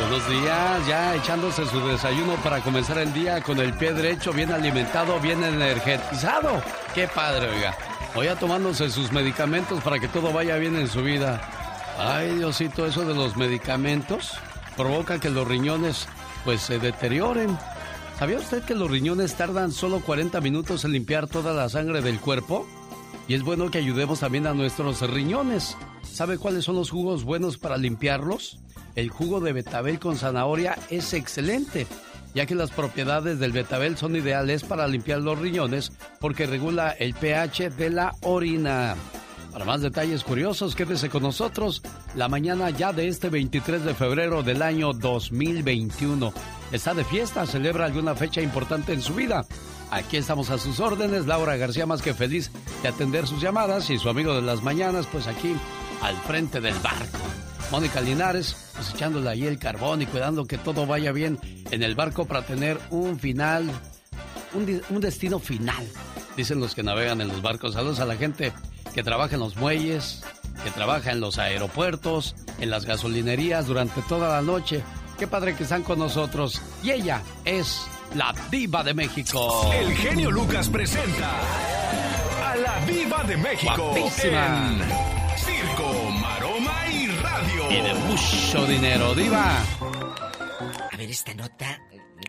Buenos 0.00 0.28
días, 0.28 0.86
ya 0.88 1.14
echándose 1.14 1.66
su 1.66 1.78
desayuno 1.86 2.34
para 2.42 2.60
comenzar 2.60 2.98
el 2.98 3.12
día 3.12 3.42
con 3.42 3.58
el 3.58 3.74
pie 3.74 3.92
derecho, 3.92 4.32
bien 4.32 4.50
alimentado, 4.50 5.20
bien 5.20 5.44
energetizado. 5.44 6.62
Qué 6.94 7.06
padre, 7.06 7.48
oiga. 7.50 7.76
Vaya 8.16 8.34
tomándose 8.34 8.90
sus 8.90 9.12
medicamentos 9.12 9.82
para 9.82 9.98
que 9.98 10.08
todo 10.08 10.32
vaya 10.32 10.56
bien 10.56 10.74
en 10.76 10.88
su 10.88 11.02
vida. 11.02 11.40
Ay, 11.98 12.34
Diosito, 12.34 12.86
eso 12.86 13.04
de 13.04 13.14
los 13.14 13.36
medicamentos 13.36 14.32
provoca 14.74 15.20
que 15.20 15.28
los 15.28 15.46
riñones 15.46 16.08
pues 16.44 16.62
se 16.62 16.78
deterioren. 16.78 17.56
¿Sabía 18.18 18.38
usted 18.38 18.64
que 18.64 18.74
los 18.74 18.90
riñones 18.90 19.36
tardan 19.36 19.70
solo 19.70 20.00
40 20.00 20.40
minutos 20.40 20.84
en 20.84 20.92
limpiar 20.92 21.28
toda 21.28 21.52
la 21.52 21.68
sangre 21.68 22.00
del 22.00 22.18
cuerpo? 22.18 22.66
Y 23.28 23.34
es 23.34 23.42
bueno 23.42 23.70
que 23.70 23.78
ayudemos 23.78 24.20
también 24.20 24.46
a 24.46 24.54
nuestros 24.54 25.02
riñones. 25.08 25.76
¿Sabe 26.02 26.38
cuáles 26.38 26.64
son 26.64 26.74
los 26.74 26.90
jugos 26.90 27.22
buenos 27.22 27.58
para 27.58 27.76
limpiarlos? 27.76 28.58
El 28.94 29.10
jugo 29.10 29.40
de 29.40 29.52
betabel 29.52 29.98
con 29.98 30.16
zanahoria 30.16 30.76
es 30.90 31.14
excelente, 31.14 31.86
ya 32.34 32.46
que 32.46 32.54
las 32.54 32.70
propiedades 32.70 33.38
del 33.38 33.52
betabel 33.52 33.96
son 33.96 34.16
ideales 34.16 34.64
para 34.64 34.88
limpiar 34.88 35.20
los 35.20 35.38
riñones 35.38 35.92
porque 36.20 36.46
regula 36.46 36.90
el 36.90 37.14
pH 37.14 37.70
de 37.70 37.90
la 37.90 38.14
orina. 38.22 38.96
Para 39.52 39.64
más 39.64 39.80
detalles 39.80 40.22
curiosos, 40.22 40.76
quédese 40.76 41.08
con 41.08 41.24
nosotros 41.24 41.82
la 42.14 42.28
mañana 42.28 42.70
ya 42.70 42.92
de 42.92 43.08
este 43.08 43.30
23 43.30 43.84
de 43.84 43.94
febrero 43.94 44.42
del 44.42 44.62
año 44.62 44.92
2021. 44.92 46.32
¿Está 46.70 46.94
de 46.94 47.04
fiesta? 47.04 47.46
¿Celebra 47.46 47.86
alguna 47.86 48.14
fecha 48.14 48.40
importante 48.40 48.92
en 48.92 49.02
su 49.02 49.14
vida? 49.14 49.44
Aquí 49.90 50.16
estamos 50.16 50.50
a 50.50 50.58
sus 50.58 50.78
órdenes. 50.78 51.26
Laura 51.26 51.56
García 51.56 51.84
más 51.84 52.00
que 52.00 52.14
feliz 52.14 52.52
de 52.82 52.88
atender 52.88 53.26
sus 53.26 53.42
llamadas 53.42 53.90
y 53.90 53.98
su 53.98 54.08
amigo 54.08 54.34
de 54.34 54.42
las 54.42 54.62
mañanas, 54.62 55.08
pues 55.10 55.26
aquí 55.26 55.56
al 56.00 56.16
frente 56.18 56.60
del 56.60 56.78
barco. 56.78 57.18
Mónica 57.70 58.00
Linares, 58.00 58.56
pues 58.74 58.90
echándole 58.94 59.30
ahí 59.30 59.46
el 59.46 59.58
carbón 59.58 60.02
y 60.02 60.06
cuidando 60.06 60.44
que 60.44 60.58
todo 60.58 60.86
vaya 60.86 61.12
bien 61.12 61.38
en 61.70 61.82
el 61.82 61.94
barco 61.94 62.24
para 62.26 62.42
tener 62.42 62.78
un 62.90 63.18
final, 63.18 63.70
un, 64.54 64.82
un 64.90 65.00
destino 65.00 65.38
final, 65.38 65.86
dicen 66.36 66.60
los 66.60 66.74
que 66.74 66.82
navegan 66.82 67.20
en 67.20 67.28
los 67.28 67.42
barcos. 67.42 67.74
Saludos 67.74 68.00
a 68.00 68.06
la 68.06 68.16
gente 68.16 68.52
que 68.92 69.02
trabaja 69.02 69.34
en 69.34 69.40
los 69.40 69.56
muelles, 69.56 70.22
que 70.64 70.70
trabaja 70.70 71.12
en 71.12 71.20
los 71.20 71.38
aeropuertos, 71.38 72.34
en 72.60 72.70
las 72.70 72.84
gasolinerías 72.84 73.66
durante 73.66 74.02
toda 74.02 74.28
la 74.28 74.42
noche. 74.42 74.82
Qué 75.18 75.26
padre 75.26 75.54
que 75.54 75.64
están 75.64 75.82
con 75.82 75.98
nosotros. 75.98 76.60
Y 76.82 76.90
ella 76.90 77.22
es 77.44 77.86
la 78.14 78.34
diva 78.50 78.82
de 78.82 78.94
México. 78.94 79.70
El 79.72 79.94
genio 79.96 80.30
Lucas 80.30 80.68
presenta 80.68 81.30
a 82.42 82.56
la 82.56 82.84
diva 82.86 83.22
de 83.24 83.36
México. 83.36 83.94
En 83.96 84.10
Circo, 85.36 86.09
De 87.70 87.94
mucho 87.94 88.66
dinero, 88.66 89.14
diva. 89.14 89.62
A 90.92 90.96
ver 90.96 91.08
esta 91.08 91.32
nota 91.34 91.80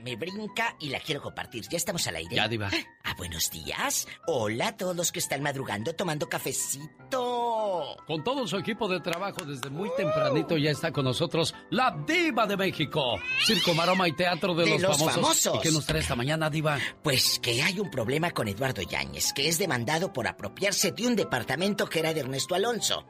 me 0.04 0.16
brinca 0.16 0.76
y 0.80 0.90
la 0.90 1.00
quiero 1.00 1.20
compartir. 1.22 1.64
Ya 1.70 1.78
estamos 1.78 2.06
al 2.08 2.18
aire. 2.18 2.36
Ya, 2.36 2.48
Diva. 2.48 2.70
Ah, 3.04 3.16
buenos 3.18 3.50
días. 3.50 4.08
Hola 4.28 4.68
a 4.68 4.78
todos 4.78 4.96
los 4.96 5.12
que 5.12 5.20
están 5.20 5.42
madrugando 5.42 5.94
tomando 5.94 6.30
cafecito. 6.30 7.98
Con 8.06 8.24
todo 8.24 8.48
su 8.48 8.58
equipo 8.58 8.88
de 8.88 9.02
trabajo 9.02 9.44
desde 9.44 9.70
muy 9.70 9.90
tempranito 9.98 10.56
ya 10.58 10.70
está 10.70 10.92
con 10.92 11.06
nosotros 11.06 11.54
la 11.72 11.92
Diva 12.08 12.46
de 12.46 12.56
México. 12.56 13.20
Circo, 13.46 13.74
Maroma 13.74 14.08
y 14.08 14.14
Teatro 14.14 14.54
de, 14.54 14.80
los, 14.80 14.98
famosos. 14.98 15.56
¿Y 15.56 15.60
qué 15.60 15.72
nos 15.72 15.86
trae 15.86 16.02
esta 16.02 16.16
mañana, 16.16 16.50
Diva? 16.50 16.78
Pues 17.04 17.40
que 17.40 17.62
hay 17.64 17.80
un 17.80 17.90
problema 17.90 18.32
con 18.32 18.48
Eduardo 18.48 18.84
Yáñez, 18.84 19.34
que 19.34 19.50
es 19.50 19.58
demandado 19.58 20.14
por 20.14 20.28
apropiarse 20.28 20.92
de 20.92 21.08
un 21.08 21.16
departamento 21.16 21.88
que 21.88 22.00
era 22.00 22.14
de 22.14 22.22
Ernesto 22.22 22.56
Alonso. 22.56 23.08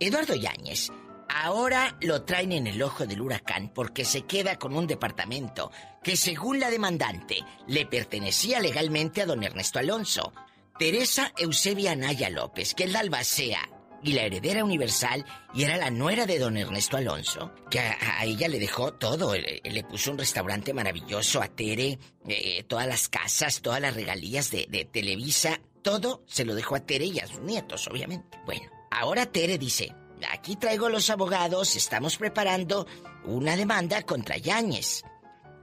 Eduardo 0.00 0.36
Yáñez 0.36 0.90
Ahora 1.28 1.96
lo 2.00 2.22
traen 2.22 2.52
en 2.52 2.66
el 2.66 2.82
ojo 2.82 3.06
del 3.06 3.20
huracán 3.20 3.70
porque 3.74 4.04
se 4.04 4.22
queda 4.22 4.56
con 4.56 4.76
un 4.76 4.86
departamento 4.86 5.70
que 6.02 6.16
según 6.16 6.60
la 6.60 6.70
demandante 6.70 7.38
le 7.66 7.86
pertenecía 7.86 8.60
legalmente 8.60 9.22
a 9.22 9.26
don 9.26 9.42
Ernesto 9.42 9.78
Alonso. 9.78 10.32
Teresa 10.78 11.32
Eusebia 11.38 11.92
Anaya 11.92 12.30
López, 12.30 12.74
que 12.74 12.84
es 12.84 12.92
la 12.92 13.00
albacea 13.00 13.68
y 14.02 14.12
la 14.12 14.22
heredera 14.22 14.64
universal 14.64 15.24
y 15.54 15.62
era 15.62 15.76
la 15.76 15.90
nuera 15.90 16.26
de 16.26 16.38
don 16.38 16.56
Ernesto 16.56 16.96
Alonso, 16.96 17.52
que 17.70 17.78
a, 17.78 18.24
ella 18.24 18.48
le 18.48 18.58
dejó 18.58 18.92
todo, 18.92 19.34
le, 19.34 19.84
puso 19.84 20.10
un 20.10 20.18
restaurante 20.18 20.74
maravilloso 20.74 21.40
a 21.40 21.48
Tere, 21.48 21.98
eh, 22.28 22.64
todas 22.64 22.86
las 22.86 23.08
casas, 23.08 23.62
todas 23.62 23.80
las 23.80 23.94
regalías 23.94 24.50
de, 24.50 24.66
de 24.68 24.84
Televisa, 24.84 25.60
todo 25.82 26.22
se 26.26 26.44
lo 26.44 26.54
dejó 26.54 26.74
a 26.74 26.80
Tere 26.80 27.06
y 27.06 27.18
a 27.18 27.26
sus 27.26 27.40
nietos, 27.40 27.86
obviamente. 27.88 28.38
Bueno, 28.44 28.70
ahora 28.90 29.26
Tere 29.26 29.58
dice, 29.58 29.94
aquí 30.30 30.56
traigo 30.56 30.88
los 30.88 31.10
abogados, 31.10 31.76
estamos 31.76 32.16
preparando 32.16 32.86
una 33.24 33.56
demanda 33.56 34.02
contra 34.02 34.36
Yáñez. 34.36 35.02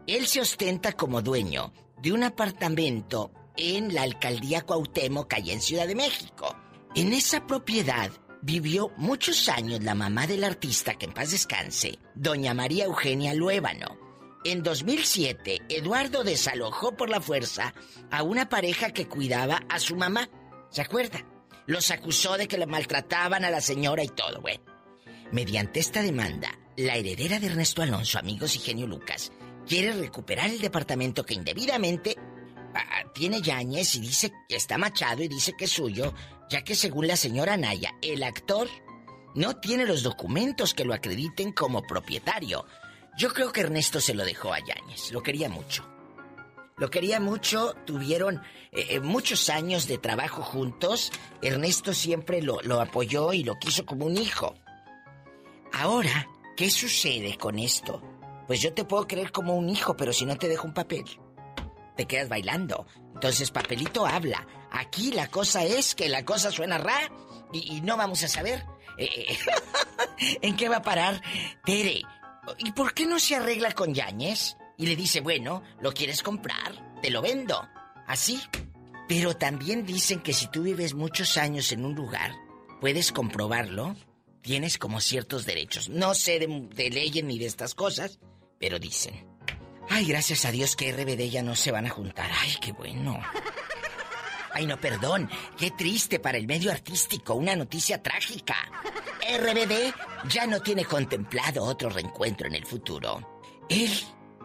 Él 0.08 0.28
se 0.28 0.42
ostenta 0.42 0.94
como 0.94 1.22
dueño 1.22 1.74
de 2.02 2.12
un 2.12 2.24
apartamento 2.24 3.32
en 3.56 3.94
la 3.94 4.04
alcaldía 4.04 4.62
Cuauhtémoc, 4.62 5.34
allá 5.34 5.54
en 5.54 5.62
Ciudad 5.62 5.88
de 5.88 5.96
México. 5.96 6.56
En 6.96 7.14
esa 7.14 7.46
propiedad 7.46 8.12
vivió 8.42 8.92
muchos 8.98 9.48
años 9.50 9.84
la 9.84 9.96
mamá 9.96 10.28
del 10.28 10.44
artista, 10.44 10.96
que 10.96 11.06
en 11.06 11.14
paz 11.14 11.32
descanse, 11.32 12.00
doña 12.16 12.54
María 12.54 12.86
Eugenia 12.86 13.34
Luébano. 13.34 13.98
En 14.44 14.64
2007, 14.64 15.62
Eduardo 15.70 16.24
desalojó 16.24 16.98
por 16.98 17.10
la 17.10 17.22
fuerza 17.22 17.76
a 18.10 18.24
una 18.24 18.50
pareja 18.50 18.92
que 18.92 19.08
cuidaba 19.08 19.62
a 19.70 19.80
su 19.80 19.96
mamá. 19.96 20.30
¿Se 20.72 20.82
acuerda? 20.82 21.24
Los 21.72 21.90
acusó 21.90 22.36
de 22.36 22.50
que 22.50 22.58
le 22.58 22.66
maltrataban 22.66 23.46
a 23.46 23.50
la 23.50 23.62
señora 23.62 24.04
y 24.04 24.10
todo, 24.10 24.42
güey. 24.42 24.60
Mediante 25.32 25.80
esta 25.80 26.02
demanda, 26.02 26.52
la 26.76 26.98
heredera 26.98 27.40
de 27.40 27.48
Ernesto 27.48 27.82
Alonso, 27.82 28.20
amigos 28.20 28.58
y 28.58 28.60
genio 28.60 28.88
Lucas, 28.88 29.32
quiere 29.66 29.94
recuperar 29.94 30.50
el 30.50 30.60
departamento 30.60 31.26
que 31.26 31.34
indebidamente 31.34 32.18
ah, 32.76 33.10
tiene 33.14 33.42
Yañez 33.42 33.96
y 33.96 34.02
dice 34.02 34.34
que 34.50 34.58
está 34.58 34.78
machado 34.78 35.24
y 35.24 35.30
dice 35.30 35.54
que 35.58 35.64
es 35.64 35.72
suyo, 35.72 36.14
ya 36.50 36.62
que 36.62 36.76
según 36.76 37.08
la 37.08 37.16
señora 37.16 37.56
Naya, 37.56 37.96
el 38.02 38.22
actor 38.24 38.68
no 39.34 39.56
tiene 39.62 39.86
los 39.86 40.04
documentos 40.04 40.74
que 40.74 40.84
lo 40.84 40.94
acrediten 40.94 41.54
como 41.54 41.84
propietario. 41.84 42.66
Yo 43.18 43.32
creo 43.34 43.54
que 43.54 43.62
Ernesto 43.62 44.02
se 44.02 44.14
lo 44.14 44.26
dejó 44.26 44.54
a 44.54 44.60
Yañez, 44.60 45.14
lo 45.14 45.24
quería 45.24 45.48
mucho. 45.48 45.90
Lo 46.78 46.90
quería 46.90 47.20
mucho, 47.20 47.76
tuvieron 47.86 48.38
eh, 48.72 48.88
eh, 48.90 49.00
muchos 49.00 49.50
años 49.50 49.88
de 49.88 49.98
trabajo 49.98 50.42
juntos. 50.42 51.12
Ernesto 51.42 51.94
siempre 51.94 52.42
lo, 52.42 52.62
lo 52.62 52.82
apoyó 52.82 53.34
y 53.34 53.44
lo 53.44 53.60
quiso 53.60 53.86
como 53.86 54.06
un 54.06 54.18
hijo. 54.18 54.56
Ahora, 55.74 56.28
¿qué 56.58 56.70
sucede 56.70 57.38
con 57.38 57.60
esto? 57.60 58.02
Pues 58.48 58.62
yo 58.62 58.74
te 58.74 58.84
puedo 58.84 59.08
creer 59.08 59.32
como 59.32 59.56
un 59.56 59.70
hijo, 59.70 59.96
pero 59.96 60.12
si 60.12 60.26
no 60.26 60.38
te 60.38 60.48
dejo 60.48 60.68
un 60.68 60.74
papel, 60.74 61.06
te 61.96 62.06
quedas 62.06 62.30
bailando. 62.30 62.86
Entonces, 63.14 63.52
papelito 63.52 64.06
habla. 64.06 64.48
Aquí 64.72 65.12
la 65.12 65.28
cosa 65.28 65.64
es 65.64 65.96
que 65.96 66.10
la 66.10 66.26
cosa 66.26 66.52
suena 66.52 66.78
ra 66.78 67.00
y, 67.54 67.82
no 67.82 67.98
vamos 67.98 68.24
a 68.24 68.28
saber 68.28 68.66
eh, 68.98 69.38
en 70.42 70.56
qué 70.56 70.70
va 70.70 70.78
a 70.78 70.82
parar 70.82 71.22
Tere. 71.66 72.02
¿Y 72.58 72.72
por 72.72 72.94
qué 72.94 73.06
no 73.06 73.20
se 73.20 73.36
arregla 73.36 73.72
con 73.74 73.94
Yañez? 73.94 74.58
Y 74.78 74.86
le 74.88 74.96
dice, 74.96 75.22
bueno, 75.22 75.64
¿lo 75.82 75.94
quieres 75.94 76.24
comprar? 76.24 77.00
Te 77.02 77.10
lo 77.10 77.22
vendo. 77.22 77.68
Así. 78.08 78.42
Pero 79.08 79.36
también 79.36 79.86
dicen 79.86 80.22
que 80.22 80.34
si 80.34 80.48
tú 80.48 80.64
vives 80.64 80.94
muchos 80.94 81.38
años 81.38 81.72
en 81.72 81.86
un 81.86 81.96
lugar, 81.96 82.32
puedes 82.80 83.12
comprobarlo, 83.12 83.96
tienes 84.42 84.78
como 84.78 85.02
ciertos 85.02 85.46
derechos. 85.46 85.90
No 85.90 86.14
sé 86.14 86.40
de, 86.40 86.90
leyes 86.90 87.24
ni 87.24 87.38
de 87.38 87.46
estas 87.46 87.76
cosas, 87.76 88.20
pero 88.60 88.80
dicen. 88.80 89.28
Ay, 89.90 90.06
gracias 90.06 90.46
a 90.46 90.52
Dios 90.52 90.76
que 90.76 90.92
RBD 90.92 91.30
ya 91.30 91.44
no 91.44 91.56
se 91.56 91.72
van 91.72 91.86
a 91.86 91.90
juntar. 91.90 92.32
Ay, 92.40 92.56
qué 92.62 92.72
bueno. 92.72 93.20
Ay, 94.54 94.66
no, 94.66 94.80
perdón. 94.80 95.30
Qué 95.58 95.72
triste 95.72 96.20
para 96.20 96.38
el 96.38 96.48
medio 96.48 96.72
artístico. 96.72 97.36
Una 97.36 97.56
noticia 97.56 98.02
trágica. 98.02 98.56
RBD 99.38 99.94
ya 100.30 100.48
no 100.48 100.62
tiene 100.62 100.86
contemplado 100.86 101.64
otro 101.64 101.90
reencuentro 101.90 102.48
en 102.48 102.56
el 102.56 102.66
futuro. 102.66 103.42
Él 103.70 103.92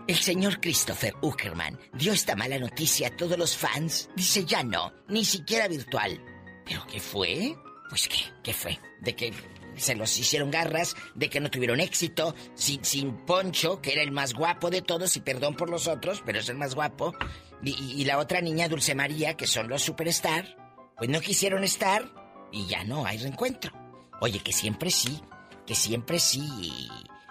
el 0.09 0.17
señor 0.17 0.61
Christopher 0.61 1.15
Uckerman 1.21 1.79
dio 1.93 2.13
esta 2.13 2.37
mala 2.37 2.59
noticia 2.59 3.09
a 3.09 3.17
todos 3.17 3.39
los 3.39 3.57
fans. 3.57 4.09
Dice 4.15 4.45
ya 4.45 4.63
no, 4.63 4.93
ni 5.09 5.25
siquiera 5.25 5.69
virtual. 5.69 6.21
¿Pero 6.65 6.87
qué 6.87 7.01
fue? 7.01 7.57
Pues 7.89 8.09
qué, 8.09 8.19
¿qué 8.43 8.53
fue? 8.53 8.79
De 9.01 9.15
que 9.15 9.33
se 9.77 9.95
los 9.95 10.19
hicieron 10.19 10.51
garras, 10.51 10.97
de 11.15 11.29
que 11.29 11.41
no 11.41 11.51
tuvieron 11.51 11.81
éxito, 11.81 12.35
sin, 12.55 12.85
sin 12.85 13.13
Poncho, 13.25 13.81
que 13.81 13.93
era 13.93 14.03
el 14.03 14.11
más 14.11 14.35
guapo 14.35 14.71
de 14.71 14.83
todos, 14.83 15.17
y 15.17 15.21
perdón 15.21 15.55
por 15.55 15.71
los 15.71 15.87
otros, 15.87 16.23
pero 16.25 16.39
es 16.39 16.49
el 16.49 16.57
más 16.57 16.75
guapo, 16.75 17.15
y, 17.63 18.05
la 18.05 18.19
otra 18.19 18.41
niña, 18.41 18.69
Dulce 18.69 18.95
María, 18.95 19.37
que 19.37 19.47
son 19.47 19.69
los 19.69 19.83
superstar, 19.83 20.57
pues 20.97 21.11
no 21.11 21.21
quisieron 21.21 21.65
estar 21.65 22.05
y 22.53 22.67
ya 22.67 22.85
no 22.85 23.07
hay 23.07 23.19
reencuentro. 23.19 23.73
Oye, 24.21 24.41
que 24.41 24.53
siempre 24.53 24.91
sí, 24.91 25.21
que 25.67 25.75
siempre 25.75 26.19
sí 26.19 26.89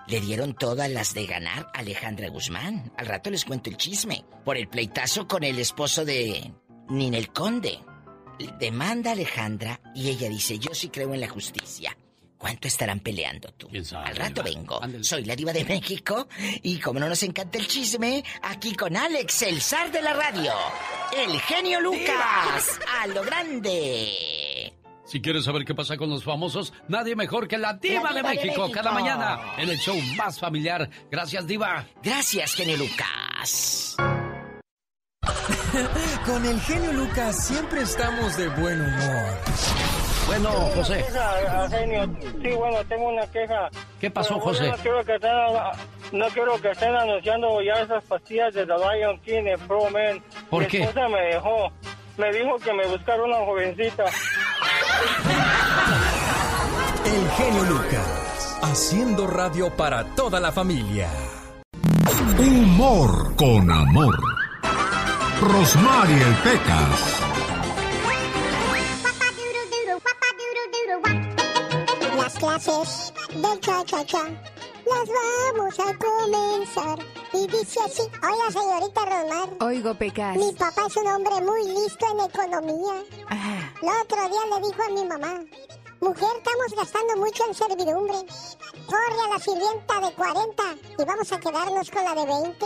le 0.08 0.22
dieron 0.22 0.54
todas 0.54 0.90
las 0.90 1.14
de 1.14 1.26
ganar 1.26 1.72
a 1.74 1.80
Alejandra 1.80 2.30
Guzmán. 2.30 2.92
Al 2.98 3.08
rato 3.08 3.30
les 3.30 3.46
cuento 3.46 3.70
el 3.70 3.78
chisme. 3.78 4.26
Por 4.44 4.58
el 4.58 4.68
pleitazo 4.68 5.28
con 5.28 5.44
el 5.44 5.60
esposo 5.60 6.06
de 6.06 6.52
Ninel 6.90 7.32
Conde. 7.32 7.80
Demanda 8.60 9.12
a 9.12 9.14
Alejandra 9.14 9.80
y 9.96 10.10
ella 10.10 10.30
dice, 10.30 10.60
yo 10.60 10.74
sí 10.74 10.90
creo 10.90 11.14
en 11.14 11.22
la 11.22 11.30
justicia. 11.30 11.96
¿Cuánto 12.38 12.68
estarán 12.68 13.00
peleando 13.00 13.52
tú? 13.54 13.70
Al 13.96 14.16
rato 14.16 14.44
vengo. 14.44 14.80
Soy 15.02 15.24
la 15.24 15.36
diva 15.36 15.54
de 15.54 15.66
México 15.66 16.28
y 16.62 16.80
como 16.80 17.00
no 17.00 17.08
nos 17.10 17.24
encanta 17.24 17.58
el 17.58 17.66
chisme, 17.66 18.24
aquí 18.44 18.76
con 18.76 18.96
Alex, 18.96 19.42
el 19.44 19.62
zar 19.62 19.92
de 19.92 20.02
la 20.02 20.14
radio, 20.14 20.54
el 21.18 21.40
genio 21.40 21.80
Lucas, 21.82 22.80
a 23.02 23.08
lo 23.08 23.24
grande. 23.24 24.45
Si 25.06 25.22
quieres 25.22 25.46
saber 25.46 25.66
qué 25.66 25.76
pasa 25.76 25.98
con 25.98 26.10
los 26.10 26.24
famosos, 26.24 26.74
nadie 26.88 27.16
mejor 27.16 27.48
que 27.48 27.58
la 27.58 27.74
diva, 27.74 28.12
de, 28.12 28.24
México, 28.24 28.70
cada 28.72 28.92
mañana 28.92 29.40
en 29.58 29.70
el 29.70 29.78
show 29.78 29.96
más 30.18 30.40
familiar. 30.40 30.90
Gracias, 31.12 31.46
diva. 31.46 31.86
Gracias, 32.02 32.56
genio 32.56 32.78
Lucas. 32.78 33.96
con 36.26 36.46
el 36.46 36.60
genio 36.62 36.94
Lucas 36.94 37.48
siempre 37.48 37.82
estamos 37.82 38.36
de 38.38 38.50
buen 38.50 38.82
humor. 38.82 39.26
Bueno, 40.26 40.50
José. 40.76 41.06
Sí, 42.42 42.50
bueno, 42.56 42.84
tengo 42.90 43.10
una 43.10 43.28
queja. 43.28 43.70
¿Qué 44.00 44.10
pasó, 44.10 44.40
José? 44.40 44.70
No 44.70 44.78
quiero, 44.78 45.06
que 45.06 45.16
estén, 45.16 45.32
no 46.14 46.28
quiero 46.30 46.60
que 46.60 46.72
estén 46.72 46.96
anunciando 46.96 47.62
ya 47.62 47.74
esas 47.74 48.04
pastillas 48.06 48.54
de 48.56 48.66
The 48.66 48.74
Lion 48.74 49.20
King 49.20 49.44
en 49.46 49.60
Pro 49.68 49.88
Man. 49.92 50.24
¿Por 50.50 50.64
Mi 50.64 50.68
qué? 50.68 50.82
esposa 50.82 51.08
me 51.10 51.22
dejó. 51.22 51.72
Me 52.18 52.32
dijo 52.32 52.58
que 52.58 52.74
me 52.74 52.88
buscara 52.88 53.24
una 53.24 53.38
jovencita. 53.38 54.06
El 57.06 57.30
genio 57.32 57.64
Lucas, 57.64 58.58
haciendo 58.64 59.28
radio 59.28 59.70
para 59.76 60.06
toda 60.16 60.40
la 60.40 60.52
familia. 60.52 61.10
Humor 62.38 63.36
con 63.36 63.70
amor. 63.70 64.18
Rosmarie 65.42 66.26
Pecas. 66.44 67.22
Las 72.18 72.34
clases 72.36 73.14
del 73.34 73.60
cha-cha-cha 73.60 74.55
las 74.86 75.10
vamos 75.56 75.80
a 75.80 75.98
comenzar. 75.98 77.00
Y 77.34 77.48
dice 77.48 77.80
así, 77.86 78.02
oiga 78.24 78.52
señorita 78.52 79.06
Romar. 79.06 79.50
Oigo, 79.62 79.94
Pecas. 79.96 80.38
Mi 80.38 80.52
papá 80.54 80.86
es 80.88 80.96
un 80.98 81.08
hombre 81.08 81.42
muy 81.42 81.68
listo 81.68 82.06
en 82.12 82.20
economía. 82.30 83.04
Ah, 83.30 83.74
El 83.82 83.90
otro 84.02 84.18
día 84.30 84.60
le 84.60 84.68
dijo 84.68 84.82
a 84.84 84.90
mi 84.92 85.06
mamá, 85.06 85.42
mujer, 86.06 86.30
estamos 86.38 86.76
gastando 86.78 87.18
mucho 87.18 87.44
en 87.48 87.54
servidumbre. 87.56 88.18
Corre 88.86 89.22
a 89.26 89.34
la 89.34 89.40
sirvienta 89.40 90.00
de 90.00 90.14
40 90.14 90.64
y 91.00 91.04
vamos 91.04 91.32
a 91.32 91.40
quedarnos 91.40 91.90
con 91.90 92.04
la 92.04 92.14
de 92.14 92.26
20. 92.26 92.66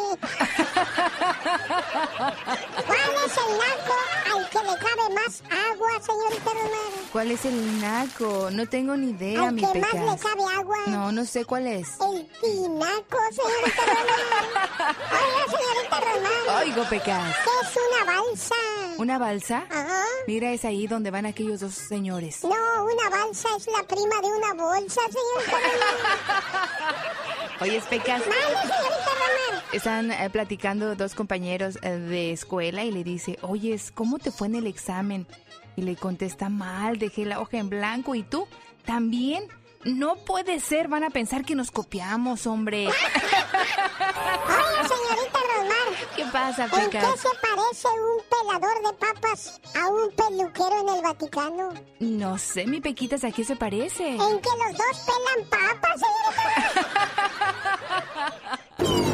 ¿Cuál 2.86 3.16
es 3.26 3.38
el 3.38 3.52
naco 3.58 3.96
al 4.36 4.50
que 4.50 4.60
le 4.60 4.76
cabe 4.78 5.16
más 5.16 5.44
agua, 5.72 5.90
señorita 6.02 6.52
Romar? 6.52 6.92
¿Cuál 7.14 7.32
es 7.32 7.46
el 7.46 7.82
naco? 7.82 8.50
No 8.52 8.68
tengo 8.68 8.98
ni 8.98 9.12
idea, 9.12 9.48
Al 9.48 9.54
mi 9.54 9.62
que 9.62 9.80
más 9.80 9.94
le 9.94 10.18
cabe 10.18 10.44
agua. 10.58 10.78
No, 10.88 11.12
no 11.14 11.26
sé 11.26 11.46
cuál 11.46 11.68
es. 11.68 11.88
El 12.02 12.28
tinaco, 12.42 13.18
señorita 13.32 13.86
Romar. 13.86 14.96
Oiga, 15.12 15.58
señorita 15.58 16.00
Romar. 16.02 16.64
Oigo, 16.64 16.84
Pecas. 16.90 17.36
¿Qué 17.38 17.68
es 17.68 17.78
una 17.88 18.14
balsa? 18.14 18.56
¿Una 18.98 19.18
balsa? 19.18 19.66
Ajá. 19.70 20.04
Mira, 20.28 20.52
es 20.52 20.66
ahí 20.66 20.88
donde 20.88 21.10
van 21.12 21.26
aquellos 21.26 21.62
dos 21.62 21.74
señores. 21.74 22.44
No, 22.44 22.84
una 22.84 23.10
balsa 23.10 23.29
es 23.32 23.68
la 23.68 23.84
prima 23.84 24.22
de 24.22 24.28
una 24.28 24.54
bolsa, 24.56 25.02
señorita 25.12 25.58
Romar. 25.74 27.62
Oye, 27.62 27.82
Pecas. 27.90 28.22
Mande, 28.22 28.34
señorita. 28.34 29.64
Están 29.72 30.12
eh, 30.12 30.30
platicando 30.32 30.96
dos 30.96 31.14
compañeros 31.14 31.78
eh, 31.84 31.92
de 31.92 32.32
escuela 32.32 32.84
y 32.84 32.92
le 32.92 33.04
dice, 33.04 33.38
oye, 33.42 33.80
¿cómo 33.94 34.18
te 34.18 34.32
fue 34.32 34.48
en 34.48 34.56
el 34.56 34.68
examen? 34.68 35.28
Y 35.76 35.84
le 35.84 35.96
contesta, 35.96 36.50
mal, 36.50 36.98
dejé 36.98 37.26
la 37.26 37.40
hoja 37.40 37.58
en 37.58 37.70
blanco. 37.70 38.16
¿Y 38.16 38.24
tú? 38.24 38.48
¿También? 38.86 39.44
No 39.84 40.16
puede 40.16 40.60
ser, 40.60 40.88
van 40.88 41.04
a 41.04 41.10
pensar 41.10 41.46
que 41.46 41.56
nos 41.56 41.70
copiamos, 41.72 42.48
hombre. 42.48 42.88
Oiga, 46.30 46.54
señorita 46.54 46.68
Romar. 46.68 46.70
¿Qué 46.70 46.70
pasa, 46.70 46.84
¿En 46.84 46.90
qué 46.90 47.00
se 47.18 47.30
parece 47.42 47.88
un 47.88 48.22
pelador 48.30 48.78
de 48.84 48.94
papas 48.98 49.60
a 49.76 49.88
un 49.88 50.12
peluquero 50.12 50.82
en 50.82 50.90
el 50.96 51.02
Vaticano? 51.02 51.74
No 52.00 52.38
sé, 52.38 52.66
mi 52.66 52.80
Pequitas, 52.82 53.24
¿a 53.24 53.32
qué 53.32 53.44
se 53.44 53.56
parece? 53.56 54.10
En 54.10 54.18
que 54.18 54.50
los 54.50 54.78
dos 54.78 54.98
pelan 55.06 55.50
papas, 55.50 56.02
señorita 56.02 57.00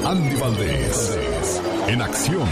Andy 0.10 0.36
Valdés. 0.36 1.22
En 1.88 2.02
acción. 2.02 2.48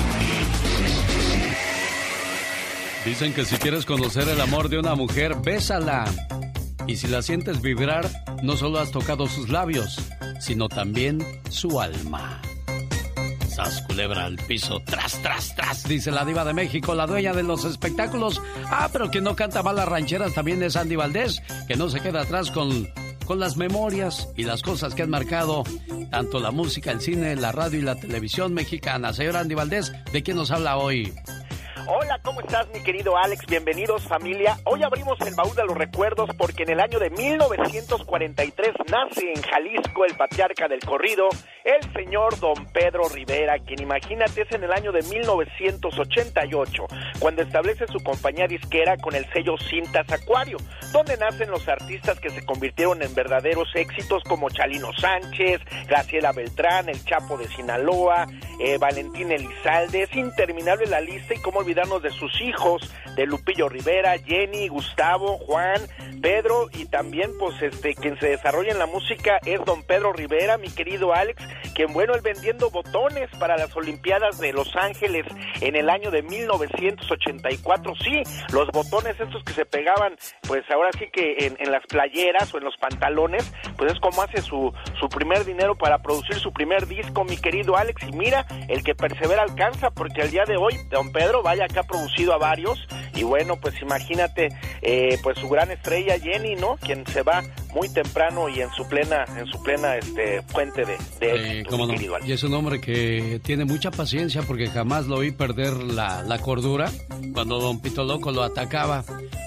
Dicen 3.05 3.33
que 3.33 3.45
si 3.45 3.57
quieres 3.57 3.85
conocer 3.85 4.27
el 4.29 4.39
amor 4.39 4.69
de 4.69 4.79
una 4.79 4.95
mujer, 4.95 5.35
bésala. 5.35 6.05
Y 6.87 6.95
si 6.97 7.07
la 7.07 7.21
sientes 7.21 7.61
vibrar, 7.61 8.09
no 8.41 8.55
solo 8.57 8.79
has 8.79 8.91
tocado 8.91 9.27
sus 9.27 9.49
labios, 9.49 9.99
sino 10.39 10.69
también 10.69 11.19
su 11.49 11.79
alma. 11.79 12.41
Sas 13.53 13.81
culebra 13.83 14.25
al 14.25 14.37
piso, 14.37 14.81
tras, 14.83 15.21
tras, 15.21 15.55
tras, 15.55 15.83
dice 15.83 16.09
la 16.09 16.25
diva 16.25 16.43
de 16.43 16.53
México, 16.53 16.95
la 16.95 17.05
dueña 17.05 17.33
de 17.33 17.43
los 17.43 17.65
espectáculos. 17.65 18.41
Ah, 18.65 18.89
pero 18.91 19.11
que 19.11 19.21
no 19.21 19.35
canta 19.35 19.61
mal 19.61 19.75
las 19.75 19.87
rancheras 19.87 20.33
también 20.33 20.63
es 20.63 20.75
Andy 20.75 20.95
Valdés, 20.95 21.43
que 21.67 21.75
no 21.75 21.87
se 21.89 21.99
queda 21.99 22.21
atrás 22.21 22.49
con, 22.49 22.89
con 23.25 23.39
las 23.39 23.55
memorias 23.55 24.27
y 24.35 24.43
las 24.43 24.63
cosas 24.63 24.95
que 24.95 25.03
han 25.03 25.11
marcado 25.11 25.63
tanto 26.09 26.39
la 26.39 26.51
música, 26.51 26.91
el 26.91 27.01
cine, 27.01 27.35
la 27.35 27.51
radio 27.51 27.79
y 27.79 27.83
la 27.83 27.95
televisión 27.95 28.53
mexicana. 28.53 29.13
Señor 29.13 29.37
Andy 29.37 29.53
Valdés, 29.53 29.91
¿de 30.11 30.23
quién 30.23 30.37
nos 30.37 30.49
habla 30.49 30.77
hoy? 30.77 31.13
Hola, 31.85 32.17
¿cómo 32.23 32.39
estás 32.39 32.67
mi 32.73 32.81
querido 32.81 33.17
Alex? 33.17 33.45
Bienvenidos 33.45 34.07
familia. 34.07 34.57
Hoy 34.63 34.83
abrimos 34.83 35.19
el 35.27 35.35
baúl 35.35 35.53
de 35.53 35.65
los 35.65 35.75
recuerdos 35.77 36.29
porque 36.37 36.63
en 36.63 36.69
el 36.69 36.79
año 36.79 36.97
de 36.97 37.09
1943 37.09 38.71
nace 38.89 39.33
en 39.33 39.41
Jalisco 39.41 40.05
el 40.05 40.15
patriarca 40.15 40.69
del 40.69 40.79
corrido, 40.79 41.27
el 41.65 41.93
señor 41.93 42.39
don 42.39 42.71
Pedro 42.71 43.09
Rivera, 43.09 43.59
quien 43.59 43.81
imagínate 43.81 44.43
es 44.43 44.51
en 44.53 44.63
el 44.63 44.71
año 44.71 44.93
de 44.93 45.01
1988, 45.01 46.85
cuando 47.19 47.41
establece 47.41 47.85
su 47.87 47.99
compañía 48.01 48.47
disquera 48.47 48.95
con 48.95 49.13
el 49.13 49.25
sello 49.33 49.57
Cintas 49.57 50.09
Acuario, 50.09 50.57
donde 50.93 51.17
nacen 51.17 51.51
los 51.51 51.67
artistas 51.67 52.17
que 52.19 52.29
se 52.29 52.45
convirtieron 52.45 53.01
en 53.01 53.13
verdaderos 53.13 53.67
éxitos 53.75 54.23
como 54.23 54.49
Chalino 54.49 54.93
Sánchez, 54.93 55.59
Graciela 55.87 56.31
Beltrán, 56.31 56.87
el 56.87 57.03
Chapo 57.03 57.37
de 57.37 57.47
Sinaloa, 57.49 58.25
eh, 58.61 58.77
Valentín 58.77 59.31
Elizalde, 59.33 60.03
es 60.03 60.15
interminable 60.15 60.85
la 60.85 61.01
lista 61.01 61.33
y 61.33 61.41
cómo 61.41 61.61
olvidarnos 61.73 62.03
de 62.03 62.11
sus 62.11 62.39
hijos, 62.41 62.93
de 63.15 63.25
Lupillo 63.25 63.67
Rivera, 63.67 64.15
Jenny, 64.19 64.67
Gustavo, 64.67 65.39
Juan, 65.39 65.81
Pedro 66.21 66.69
y 66.71 66.85
también 66.85 67.31
pues 67.39 67.59
este 67.61 67.95
quien 67.95 68.19
se 68.19 68.27
desarrolla 68.27 68.71
en 68.71 68.79
la 68.79 68.85
música 68.85 69.39
es 69.45 69.59
don 69.65 69.81
Pedro 69.83 70.13
Rivera, 70.13 70.57
mi 70.57 70.69
querido 70.69 71.13
Alex, 71.13 71.43
quien 71.73 71.91
bueno, 71.93 72.13
él 72.13 72.21
vendiendo 72.21 72.69
botones 72.69 73.29
para 73.39 73.57
las 73.57 73.75
Olimpiadas 73.75 74.39
de 74.39 74.53
Los 74.53 74.75
Ángeles 74.75 75.25
en 75.61 75.75
el 75.75 75.89
año 75.89 76.11
de 76.11 76.21
1984, 76.21 77.93
sí, 78.03 78.21
los 78.51 78.69
botones 78.69 79.19
estos 79.19 79.43
que 79.43 79.53
se 79.53 79.65
pegaban 79.65 80.15
pues 80.47 80.63
ahora 80.69 80.91
sí 80.97 81.07
que 81.11 81.55
en, 81.59 81.71
las 81.71 81.83
playeras 81.87 82.53
o 82.53 82.57
en 82.57 82.65
los 82.65 82.77
pantalones, 82.77 83.51
pues 83.77 83.93
es 83.93 83.99
como 83.99 84.21
hace 84.21 84.41
su, 84.41 84.71
su 84.99 85.09
primer 85.09 85.43
dinero 85.45 85.75
para 85.75 85.97
producir 85.99 86.35
su 86.35 86.53
primer 86.53 86.87
disco, 86.87 87.23
mi 87.23 87.37
querido 87.37 87.77
Alex, 87.77 88.03
y 88.07 88.11
mira, 88.11 88.45
el 88.67 88.83
que 88.83 88.93
persevera 88.93 89.41
alcanza, 89.41 89.89
porque 89.91 90.21
el 90.21 90.31
día 90.31 90.43
de 90.45 90.57
hoy, 90.57 90.75
don 90.89 91.11
Pedro, 91.11 91.41
vaya 91.41 91.62
que 91.67 91.79
ha 91.79 91.83
producido 91.83 92.33
a 92.33 92.37
varios, 92.37 92.79
y 93.15 93.23
bueno, 93.23 93.57
pues 93.59 93.75
imagínate, 93.81 94.49
eh, 94.81 95.17
pues 95.23 95.37
su 95.39 95.49
gran 95.49 95.71
estrella 95.71 96.19
Jenny, 96.19 96.55
¿no? 96.55 96.77
Quien 96.77 97.05
se 97.07 97.21
va 97.21 97.43
muy 97.73 97.89
temprano 97.89 98.49
y 98.49 98.61
en 98.61 98.69
su 98.71 98.87
plena, 98.87 99.25
en 99.37 99.47
su 99.47 99.61
plena 99.63 99.95
este 99.97 100.41
fuente 100.43 100.85
de, 100.85 100.97
de 101.19 101.59
Eh, 101.59 101.63
cómo 101.69 101.87
no. 101.87 101.93
Y 102.25 102.31
es 102.31 102.43
un 102.43 102.53
hombre 102.53 102.79
que 102.79 103.39
tiene 103.43 103.65
mucha 103.65 103.91
paciencia 103.91 104.41
porque 104.43 104.67
jamás 104.67 105.07
lo 105.07 105.17
oí 105.17 105.31
perder 105.31 105.73
la, 105.73 106.21
la 106.23 106.39
cordura 106.39 106.91
cuando 107.33 107.59
Don 107.59 107.79
Pito 107.81 108.03
Loco 108.03 108.31
lo 108.31 108.43
atacaba. 108.43 109.03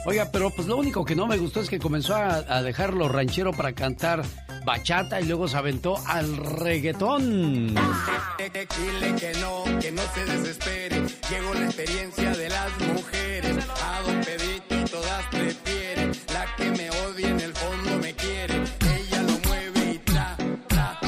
Oiga, 0.06 0.28
pero 0.32 0.50
pues 0.50 0.68
lo 0.68 0.76
único 0.76 1.04
que 1.04 1.16
no 1.16 1.26
me 1.26 1.36
gustó 1.36 1.60
es 1.60 1.68
que 1.68 1.78
comenzó 1.78 2.14
a, 2.14 2.44
a 2.48 2.62
dejarlo 2.62 3.08
ranchero 3.08 3.52
para 3.52 3.72
cantar 3.72 4.22
bachata 4.64 5.20
y 5.20 5.24
luego 5.26 5.46
se 5.48 5.56
aventó 5.56 5.96
al 6.06 6.36
reggaetón. 6.36 7.68
Dile 7.68 9.14
que 9.18 9.32
no, 9.40 9.64
que 9.80 9.92
no 9.92 10.02
se 10.14 10.24
desespere. 10.24 11.02
Llegó 11.30 11.54
la 11.54 11.64
experiencia 11.66 12.30
de 12.32 12.48
las 12.48 12.70
mujeres. 12.80 13.55
A 13.58 14.02
don 14.02 14.20
Pedrito 14.20 14.74
todas 14.90 15.24
prefieren. 15.30 16.12
La 16.32 16.46
que 16.56 16.70
me 16.70 16.90
odia 16.90 17.28
en 17.28 17.40
el 17.40 17.52
fondo 17.54 17.98
me 17.98 18.14
quiere. 18.14 18.54
Ella 18.54 19.22
lo 19.22 19.48
mueve 19.48 19.92
y 19.94 19.98
tra, 19.98 20.36
tra. 20.68 20.98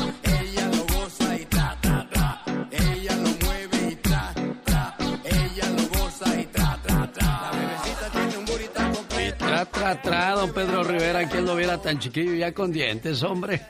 Ella 0.41 0.67
lo 0.69 0.85
goza 0.95 1.37
y 1.37 1.45
tra, 1.47 1.77
tra, 1.81 2.09
tra. 2.11 2.43
Ella 2.71 3.15
lo 3.17 3.31
mueve 3.47 3.89
y 3.91 3.97
tra, 3.97 4.33
tra. 4.65 4.97
Ella 5.25 5.69
lo 5.71 5.99
goza 5.99 6.41
y 6.41 6.47
tra, 6.47 6.79
tra, 6.83 7.13
tra. 7.13 7.41
La 7.43 7.51
bebecita 7.53 8.11
tiene 8.11 8.37
un 8.37 8.45
burrito 8.45 8.81
completo. 8.97 9.45
Tra, 9.47 9.65
tra, 9.67 10.03
tra, 10.03 10.31
don 10.33 10.53
Pedro 10.53 10.85
Rivera, 10.85 11.29
¿quién 11.29 11.45
lo 11.45 11.57
viera 11.57 11.81
tan 11.81 11.99
chiquillo 11.99 12.35
ya 12.35 12.53
con 12.53 12.73
dientes, 12.73 13.23
hombre? 13.23 13.61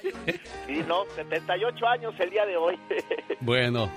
Sí, 0.66 0.85
no, 0.87 1.04
78 1.16 1.87
años 1.87 2.14
el 2.18 2.30
día 2.30 2.44
de 2.47 2.56
hoy. 2.56 2.78
Bueno, 3.40 3.90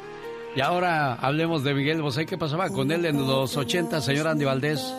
y 0.55 0.61
ahora 0.61 1.13
hablemos 1.13 1.63
de 1.63 1.73
Miguel 1.73 2.01
Bosé. 2.01 2.25
¿Qué 2.25 2.37
pasaba 2.37 2.69
con 2.69 2.91
él 2.91 3.05
en 3.05 3.17
los 3.25 3.55
80, 3.55 4.01
señor 4.01 4.27
Andy 4.27 4.45
Valdés? 4.45 4.93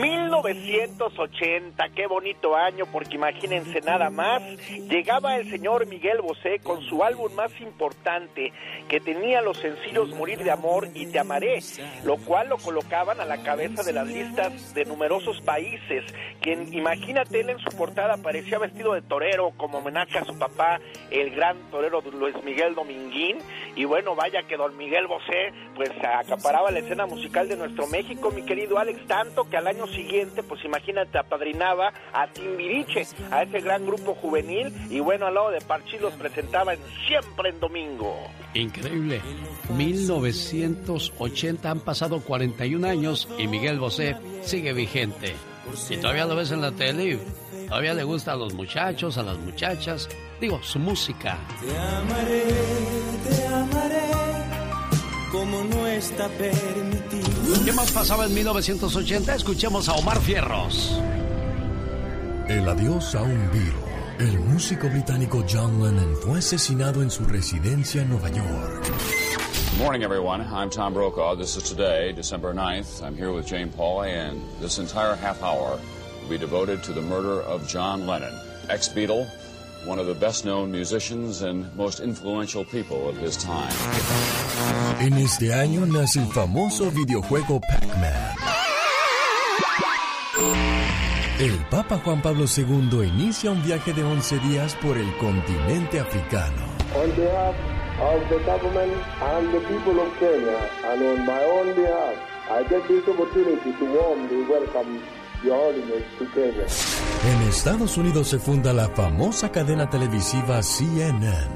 1980, 0.00 1.88
qué 1.90 2.06
bonito 2.06 2.56
año, 2.56 2.86
porque 2.90 3.16
imagínense 3.16 3.80
nada 3.80 4.10
más, 4.10 4.42
llegaba 4.88 5.36
el 5.36 5.50
señor 5.50 5.86
Miguel 5.86 6.20
Bosé 6.20 6.58
con 6.62 6.82
su 6.82 7.02
álbum 7.02 7.32
más 7.34 7.50
importante, 7.60 8.52
que 8.88 9.00
tenía 9.00 9.40
los 9.42 9.58
sencillos 9.58 10.10
Morir 10.10 10.42
de 10.44 10.50
Amor 10.50 10.88
y 10.94 11.06
Te 11.06 11.18
Amaré, 11.18 11.60
lo 12.04 12.16
cual 12.18 12.48
lo 12.48 12.58
colocaban 12.58 13.20
a 13.20 13.24
la 13.24 13.42
cabeza 13.42 13.82
de 13.82 13.92
las 13.92 14.06
listas 14.06 14.74
de 14.74 14.84
numerosos 14.84 15.40
países, 15.42 16.04
quien 16.40 16.72
imagínate 16.72 17.40
él 17.40 17.50
en 17.50 17.58
su 17.58 17.76
portada 17.76 18.16
parecía 18.18 18.58
vestido 18.58 18.94
de 18.94 19.02
torero 19.02 19.52
como 19.56 19.78
homenaje 19.78 20.18
a 20.18 20.24
su 20.24 20.38
papá, 20.38 20.80
el 21.10 21.30
gran 21.34 21.56
torero 21.70 22.00
Luis 22.12 22.34
Miguel 22.44 22.74
Dominguín, 22.74 23.38
y 23.76 23.84
bueno, 23.84 24.14
vaya 24.14 24.42
que 24.44 24.56
don 24.56 24.76
Miguel 24.76 25.06
Bosé 25.06 25.52
pues 25.74 25.90
acaparaba 26.02 26.70
la 26.70 26.80
escena 26.80 27.06
musical 27.06 27.48
de 27.48 27.56
nuestro 27.56 27.86
México, 27.86 28.30
mi 28.30 28.42
querido 28.42 28.78
Alex, 28.78 29.06
tanto 29.06 29.47
que 29.48 29.56
al 29.56 29.66
año 29.66 29.86
siguiente, 29.86 30.42
pues 30.42 30.64
imagínate, 30.64 31.18
apadrinaba 31.18 31.92
a 32.12 32.26
Timbiriche, 32.28 33.06
a 33.30 33.42
ese 33.42 33.60
gran 33.60 33.86
grupo 33.86 34.14
juvenil, 34.14 34.72
y 34.90 35.00
bueno, 35.00 35.26
al 35.26 35.34
lado 35.34 35.50
de 35.50 35.60
Parchís 35.60 36.00
los 36.00 36.14
presentaba 36.14 36.74
en 36.74 36.80
Siempre 37.06 37.50
en 37.50 37.60
Domingo. 37.60 38.16
Increíble. 38.54 39.20
1980 39.76 41.70
han 41.70 41.80
pasado 41.80 42.20
41 42.20 42.86
años 42.86 43.28
y 43.38 43.46
Miguel 43.46 43.78
Bosé 43.78 44.16
sigue 44.42 44.72
vigente. 44.72 45.34
Y 45.90 45.98
todavía 45.98 46.24
lo 46.24 46.34
ves 46.36 46.50
en 46.50 46.62
la 46.62 46.72
tele 46.72 47.18
todavía 47.68 47.94
le 47.94 48.02
gusta 48.02 48.32
a 48.32 48.36
los 48.36 48.54
muchachos, 48.54 49.18
a 49.18 49.22
las 49.22 49.38
muchachas. 49.38 50.08
Digo, 50.40 50.60
su 50.62 50.78
música. 50.78 51.38
Te 51.60 51.76
amaré, 51.76 52.44
te 53.28 53.46
amaré, 53.46 54.10
como 55.30 55.64
no 55.64 55.86
está 55.86 56.28
permitido. 56.28 57.37
¿Qué 57.64 57.72
más 57.72 57.90
pasaba 57.92 58.26
en 58.26 58.34
1980? 58.34 59.34
Escuchemos 59.34 59.88
a 59.88 59.94
Omar 59.94 60.20
Fierros. 60.20 60.98
El 62.46 62.68
adiós 62.68 63.14
a 63.14 63.22
un 63.22 63.50
virus. 63.50 63.88
El 64.18 64.38
músico 64.40 64.88
británico 64.88 65.44
John 65.48 65.82
Lennon 65.82 66.14
fue 66.16 66.38
asesinado 66.40 67.02
en 67.02 67.10
su 67.10 67.24
residencia 67.24 68.02
en 68.02 68.10
Nueva 68.10 68.28
York. 68.30 68.84
Good 68.84 69.78
morning, 69.78 70.02
everyone. 70.02 70.42
I'm 70.42 70.68
Tom 70.68 70.92
Brokaw. 70.92 71.36
This 71.36 71.56
is 71.56 71.62
today, 71.62 72.12
December 72.12 72.52
9th. 72.52 73.02
I'm 73.02 73.16
here 73.16 73.32
with 73.32 73.46
Jane 73.46 73.70
Pauley, 73.70 74.10
and 74.10 74.42
this 74.60 74.78
entire 74.78 75.14
half 75.14 75.42
hour 75.42 75.78
will 76.20 76.28
be 76.28 76.38
devoted 76.38 76.82
to 76.82 76.92
the 76.92 77.02
murder 77.02 77.40
of 77.42 77.66
John 77.66 78.06
Lennon, 78.06 78.34
ex 78.68 78.88
Beatle, 78.88 79.26
one 79.88 79.98
of 79.98 80.06
the 80.06 80.14
best 80.14 80.44
known 80.44 80.70
musicians 80.70 81.40
and 81.40 81.64
most 81.74 82.00
influential 82.00 82.62
people 82.62 83.08
of 83.08 83.16
his 83.16 83.38
time. 83.38 83.72
En 85.00 85.14
este 85.14 85.54
año 85.54 85.86
nace 85.86 86.20
el 86.20 86.26
famoso 86.26 86.90
videojuego 86.90 87.58
Pac-Man. 87.60 88.34
El 91.40 91.56
Papa 91.70 91.98
Juan 92.04 92.20
Pablo 92.20 92.44
II 92.54 93.08
inicia 93.08 93.50
un 93.50 93.62
viaje 93.62 93.94
de 93.94 94.02
11 94.02 94.38
días 94.40 94.74
por 94.74 94.98
el 94.98 95.16
continente 95.16 96.00
africano. 96.00 96.66
On 96.94 97.10
behalf 97.16 97.54
of 98.00 98.28
the 98.28 98.38
government 98.44 98.92
and 99.22 99.54
the 99.54 99.60
people 99.60 100.00
of 100.00 100.12
Kenya, 100.18 100.68
and 100.84 101.02
on 101.02 101.24
my 101.24 101.42
own 101.44 101.74
behalf, 101.74 102.14
I 102.50 102.62
get 102.68 102.86
this 102.88 103.06
opportunity 103.08 103.72
to 103.72 103.84
warmly 103.84 104.42
welcome 104.50 105.00
En 107.24 107.42
Estados 107.48 107.96
Unidos 107.96 108.28
se 108.28 108.38
funda 108.38 108.72
la 108.72 108.88
famosa 108.88 109.50
cadena 109.52 109.88
televisiva 109.88 110.60
CNN. 110.62 111.46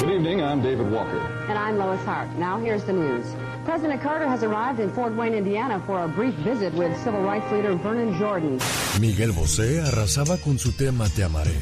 Good 0.00 0.10
evening, 0.10 0.40
I'm 0.40 0.60
David 0.60 0.90
Walker. 0.90 1.20
And 1.48 1.56
I'm 1.56 1.78
Lois 1.78 2.00
Hart. 2.04 2.28
Now 2.36 2.58
here's 2.58 2.84
the 2.84 2.92
news. 2.92 3.24
President 3.64 4.02
Carter 4.02 4.26
has 4.26 4.42
arrived 4.42 4.80
in 4.80 4.90
Fort 4.90 5.14
Wayne, 5.14 5.34
Indiana 5.34 5.80
for 5.86 6.02
a 6.02 6.08
brief 6.08 6.34
visit 6.42 6.74
with 6.74 6.96
civil 7.04 7.22
rights 7.22 7.50
leader 7.52 7.76
Vernon 7.76 8.18
Jordan. 8.18 8.58
Miguel 9.00 9.30
Bosé 9.32 9.82
arrasaba 9.82 10.36
con 10.38 10.58
su 10.58 10.72
tema 10.72 11.08
Te 11.08 11.22
amaré. 11.22 11.54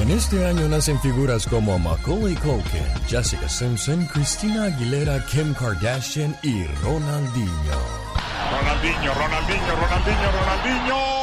En 0.00 0.10
este 0.10 0.46
año 0.46 0.68
nacen 0.68 1.00
figuras 1.00 1.46
como 1.46 1.78
Macaulay 1.78 2.34
Culkin, 2.36 2.84
Jessica 3.08 3.48
Simpson, 3.48 4.06
Christina 4.06 4.64
Aguilera, 4.64 5.24
Kim 5.26 5.52
Kardashian 5.52 6.36
y 6.42 6.64
Ronaldinho. 6.82 8.09
Ronaldinho, 8.48 9.14
Ronaldinho, 9.14 9.76
Ronaldinho, 9.76 10.32
Ronaldinho. 10.32 11.20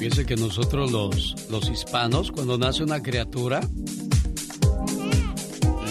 Fíjense 0.00 0.24
que 0.24 0.34
nosotros 0.34 0.90
los, 0.90 1.50
los 1.50 1.68
hispanos, 1.68 2.32
cuando 2.32 2.56
nace 2.56 2.82
una 2.82 3.02
criatura, 3.02 3.60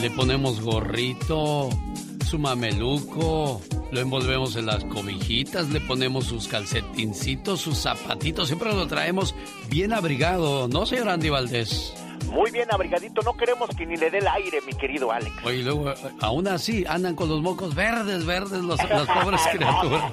le 0.02 0.10
ponemos 0.12 0.62
gorrito, 0.62 1.70
su 2.26 2.40
mameluco, 2.40 3.62
lo 3.92 4.00
envolvemos 4.00 4.56
en 4.56 4.68
las 4.68 4.86
cobijitas, 4.86 5.70
le 5.70 5.82
ponemos 5.82 6.26
sus 6.26 6.48
calcetincitos, 6.48 7.60
sus 7.62 7.78
zapatitos, 7.78 8.48
siempre 8.48 8.74
lo 8.74 8.88
traemos 8.88 9.36
bien 9.70 9.94
abrigado, 9.94 10.68
¿no, 10.68 10.86
señor 10.86 11.10
Andy 11.10 11.30
Valdés? 11.30 11.94
Muy 12.32 12.52
bien 12.52 12.68
abrigadito, 12.72 13.22
no 13.24 13.36
queremos 13.36 13.70
que 13.76 13.86
ni 13.86 13.98
le 13.98 14.10
dé 14.10 14.20
el 14.20 14.28
aire, 14.28 14.60
mi 14.66 14.74
querido 14.74 15.12
Alex. 15.12 15.36
Oye, 15.44 15.64
luego, 15.64 15.94
aún 16.22 16.48
así, 16.48 16.86
andan 16.88 17.16
con 17.16 17.28
los 17.28 17.42
mocos 17.42 17.76
verdes, 17.76 18.26
verdes, 18.26 18.62
los, 18.62 18.78
las 18.78 19.08
pobres 19.08 19.42
criaturas. 19.52 20.12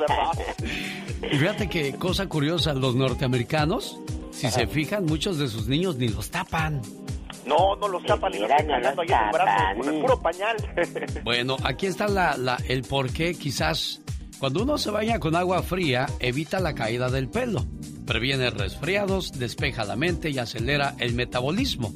Y 1.31 1.37
fíjate 1.37 1.69
que 1.69 1.95
cosa 1.95 2.27
curiosa, 2.29 2.73
los 2.73 2.95
norteamericanos, 2.95 4.01
si 4.33 4.51
se 4.51 4.67
fijan, 4.67 5.05
muchos 5.05 5.39
de 5.39 5.49
sus 5.49 5.69
niños 5.69 5.97
ni 5.97 6.09
los 6.09 6.31
tapan. 6.31 6.81
No, 7.47 7.77
no 7.77 7.89
los 7.89 8.05
tapan 8.05 8.33
ni 8.33 8.39
los 8.41 8.49
cagando 8.49 9.03
ahí 9.03 9.09
en 9.09 9.31
brazo 9.33 9.81
con 9.81 9.95
el 9.95 10.01
puro 10.01 10.21
pañal. 10.21 10.57
Bueno, 11.25 11.57
aquí 11.65 11.87
está 11.87 12.09
la, 12.09 12.37
la, 12.37 12.59
el 12.69 12.83
por 12.83 13.11
qué 13.11 13.35
quizás 13.35 14.01
cuando 14.39 14.63
uno 14.63 14.77
se 14.77 14.91
baña 14.91 15.19
con 15.19 15.35
agua 15.35 15.63
fría 15.63 16.07
evita 16.21 16.61
la 16.61 16.75
caída 16.75 17.09
del 17.09 17.29
pelo, 17.29 17.65
previene 18.07 18.51
resfriados, 18.51 19.33
despeja 19.33 19.85
la 19.85 19.97
mente 19.97 20.29
y 20.31 20.39
acelera 20.39 20.95
el 20.99 21.15
metabolismo. 21.15 21.95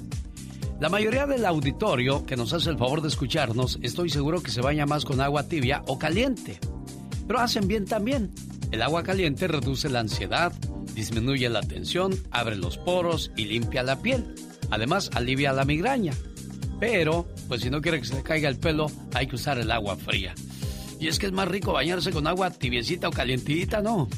La 0.81 0.89
mayoría 0.89 1.27
del 1.27 1.45
auditorio 1.45 2.25
que 2.25 2.37
nos 2.37 2.55
hace 2.55 2.71
el 2.71 2.79
favor 2.79 3.03
de 3.03 3.09
escucharnos, 3.09 3.79
estoy 3.83 4.09
seguro 4.09 4.43
que 4.43 4.51
se 4.51 4.63
baña 4.63 4.87
más 4.87 5.05
con 5.05 5.21
agua 5.21 5.47
tibia 5.49 5.83
o 5.87 5.99
caliente. 5.99 6.59
Pero 7.27 7.41
hacen 7.41 7.69
bien 7.69 7.85
también. 7.85 8.33
El 8.73 8.81
agua 8.81 9.03
caliente 9.03 9.47
reduce 9.47 9.91
la 9.91 10.01
ansiedad, 10.01 10.53
disminuye 10.95 11.49
la 11.51 11.61
tensión, 11.61 12.15
abre 12.31 12.57
los 12.57 12.79
poros 12.79 13.31
y 13.37 13.45
limpia 13.45 13.83
la 13.83 14.01
piel. 14.01 14.35
Además, 14.71 15.11
alivia 15.15 15.53
la 15.53 15.65
migraña. 15.65 16.13
Pero, 16.79 17.27
pues 17.49 17.61
si 17.61 17.71
no 17.71 17.83
quiere 17.83 18.01
que 18.01 18.07
se 18.07 18.15
le 18.15 18.23
caiga 18.23 18.49
el 18.49 18.59
pelo, 18.59 18.87
hay 19.15 19.27
que 19.27 19.37
usar 19.37 19.59
el 19.59 19.71
agua 19.71 19.97
fría. 19.97 20.35
Y 20.99 21.09
es 21.09 21.19
que 21.19 21.27
es 21.27 21.33
más 21.33 21.49
rico 21.49 21.73
bañarse 21.73 22.11
con 22.11 22.27
agua 22.27 22.51
tibiecita 22.51 23.09
o 23.09 23.11
calientita, 23.11 23.81
¿no? 23.83 24.09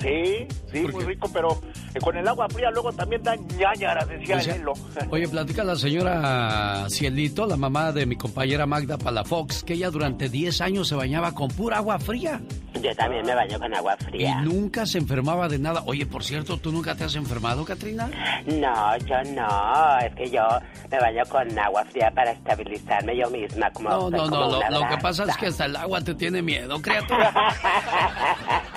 Sí, 0.00 0.46
sí, 0.72 0.80
muy 0.92 1.04
rico, 1.04 1.30
pero 1.32 1.60
eh, 1.94 1.98
con 2.00 2.16
el 2.16 2.26
agua 2.26 2.48
fría 2.48 2.70
luego 2.70 2.92
también 2.92 3.22
da 3.22 3.36
ñañara, 3.36 4.04
decía 4.04 4.38
el 4.40 4.60
hilo. 4.60 4.72
Oye, 5.10 5.28
platica 5.28 5.64
la 5.64 5.76
señora 5.76 6.86
Cielito, 6.90 7.46
la 7.46 7.56
mamá 7.56 7.92
de 7.92 8.06
mi 8.06 8.16
compañera 8.16 8.66
Magda 8.66 8.98
Palafox, 8.98 9.62
que 9.64 9.74
ella 9.74 9.90
durante 9.90 10.28
10 10.28 10.60
años 10.60 10.88
se 10.88 10.94
bañaba 10.94 11.32
con 11.32 11.48
pura 11.48 11.78
agua 11.78 11.98
fría. 11.98 12.40
Yo 12.82 12.94
también 12.94 13.24
me 13.26 13.34
baño 13.34 13.58
con 13.58 13.74
agua 13.74 13.96
fría. 13.98 14.40
Y 14.40 14.44
nunca 14.44 14.86
se 14.86 14.98
enfermaba 14.98 15.48
de 15.48 15.58
nada. 15.58 15.82
Oye, 15.86 16.06
por 16.06 16.22
cierto, 16.22 16.58
¿tú 16.58 16.70
nunca 16.70 16.94
te 16.94 17.04
has 17.04 17.16
enfermado, 17.16 17.64
Katrina? 17.64 18.08
No, 18.46 18.96
yo 18.98 19.16
no. 19.34 19.98
Es 19.98 20.14
que 20.14 20.30
yo 20.30 20.42
me 20.90 20.98
baño 21.00 21.22
con 21.28 21.58
agua 21.58 21.84
fría 21.86 22.10
para 22.14 22.30
estabilizarme 22.32 23.16
yo 23.16 23.28
misma. 23.30 23.70
Como, 23.70 23.88
no, 23.88 24.10
no, 24.10 24.18
como 24.18 24.36
no. 24.36 24.70
Lo, 24.70 24.80
lo 24.80 24.88
que 24.88 24.96
pasa 24.98 25.24
es 25.24 25.36
que 25.36 25.46
hasta 25.46 25.64
el 25.64 25.76
agua 25.76 26.00
te 26.02 26.14
tiene 26.14 26.40
miedo, 26.42 26.80
criatura. 26.80 27.32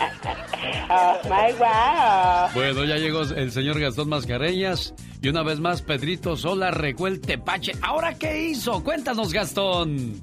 oh, 0.90 1.20
my 1.26 1.54
wow. 1.58 2.50
Bueno, 2.54 2.84
ya 2.86 2.98
llegó 2.98 3.22
el 3.22 3.52
señor 3.52 3.80
Gastón 3.80 4.10
Mascareñas. 4.10 4.94
Y 5.22 5.30
una 5.30 5.44
vez 5.44 5.60
más, 5.60 5.82
Pedrito 5.82 6.36
Sola 6.36 6.72
regó 6.72 7.08
el 7.08 7.22
tepache. 7.22 7.74
¿Ahora 7.82 8.16
qué 8.16 8.50
hizo? 8.50 8.84
Cuéntanos, 8.84 9.34
Gastón. 9.34 10.20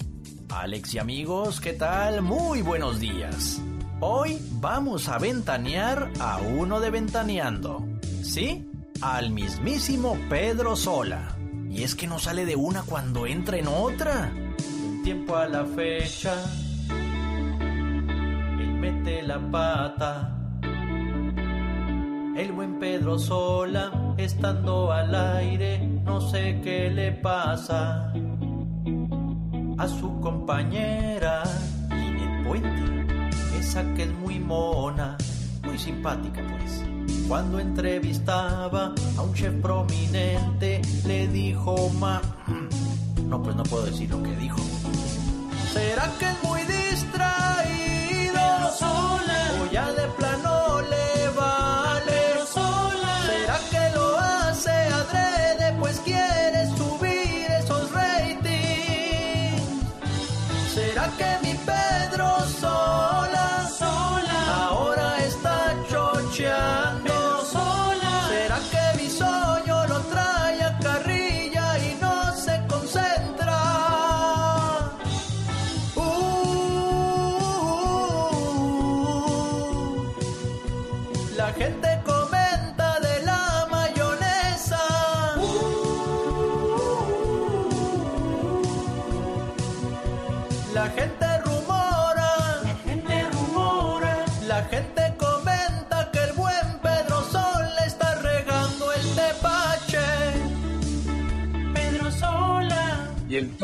Alex 0.51 0.95
y 0.95 0.99
amigos, 0.99 1.61
¿qué 1.61 1.75
tal? 1.75 2.23
Muy 2.23 2.63
buenos 2.63 3.01
días. 3.01 3.61
Hoy 4.01 4.39
vamos 4.53 5.09
a 5.09 5.19
ventanear 5.19 6.11
a 6.21 6.39
uno 6.39 6.81
de 6.81 6.91
Ventaneando. 6.91 7.87
¿Sí? 8.23 8.67
Al 9.01 9.31
mismísimo 9.31 10.19
Pedro 10.29 10.75
Sola. 10.77 11.37
Y 11.71 11.83
es 11.83 11.95
que 11.95 12.07
no 12.07 12.19
sale 12.19 12.47
de 12.47 12.57
una 12.57 12.83
cuando 12.83 13.27
entra 13.27 13.59
en 13.59 13.69
otra. 13.69 14.33
Tiempo 15.05 15.37
a 15.37 15.47
la 15.47 15.65
fecha. 15.65 16.35
Mete 18.79 19.23
la 19.23 19.39
pata. 19.51 20.35
El 22.37 22.53
buen 22.53 22.79
Pedro 22.79 23.19
Sola, 23.19 24.15
estando 24.17 24.93
al 24.93 25.13
aire, 25.15 25.79
no 26.05 26.21
sé 26.21 26.61
qué 26.63 26.89
le 26.89 27.11
pasa. 27.13 28.13
a 29.79 29.87
su 29.89 30.21
compañera 30.21 31.43
Linet 31.91 32.45
Puente, 32.45 33.29
esa 33.59 33.83
que 33.95 34.05
es 34.05 34.13
muy 34.13 34.39
mona, 34.39 35.17
muy 35.65 35.79
simpática 35.79 36.41
pues. 36.49 36.83
Cuando 37.29 37.59
entrevistaba 37.59 38.95
a 39.17 39.23
un 39.23 39.35
chef 39.35 39.55
prominente, 39.61 40.81
le 41.07 41.29
dijo 41.29 41.91
ma... 41.99 42.21
No, 43.27 43.43
pues 43.43 43.55
no 43.57 43.63
puedo 43.65 43.85
decir 43.85 44.09
lo 44.11 44.23
que 44.23 44.35
dijo. 44.37 44.59
¿Será 45.73 46.11
que 46.19 46.25
es 46.25 46.43
muy 46.43 46.61
distraído? 46.63 47.98
O 48.71 49.67
ya 49.73 49.91
de 49.93 50.07
plano 50.17 50.28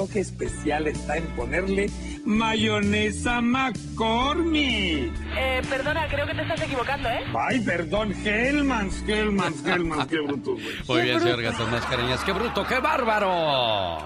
toque 0.05 0.21
especial 0.21 0.87
está 0.87 1.17
en 1.17 1.25
ponerle 1.29 1.89
mayonesa 2.27 3.41
McCormick. 3.41 5.13
Eh, 5.37 5.63
perdona, 5.69 6.07
creo 6.09 6.27
que 6.27 6.35
te 6.35 6.43
estás 6.43 6.61
equivocando, 6.61 7.09
¿eh? 7.09 7.25
Ay, 7.39 7.61
perdón, 7.61 8.13
Hellmans, 8.13 9.03
Hellmans, 9.09 9.65
Hellmans, 9.65 10.07
qué 10.07 10.21
bruto, 10.21 10.53
güey. 10.53 10.67
Muy 10.89 11.03
bien, 11.03 11.21
señor 11.21 11.43
Gastón 11.43 11.71
Mascareñas. 11.71 12.21
¡Qué 12.23 12.33
bruto, 12.33 12.67
qué 12.67 12.79
bárbaro! 12.81 13.99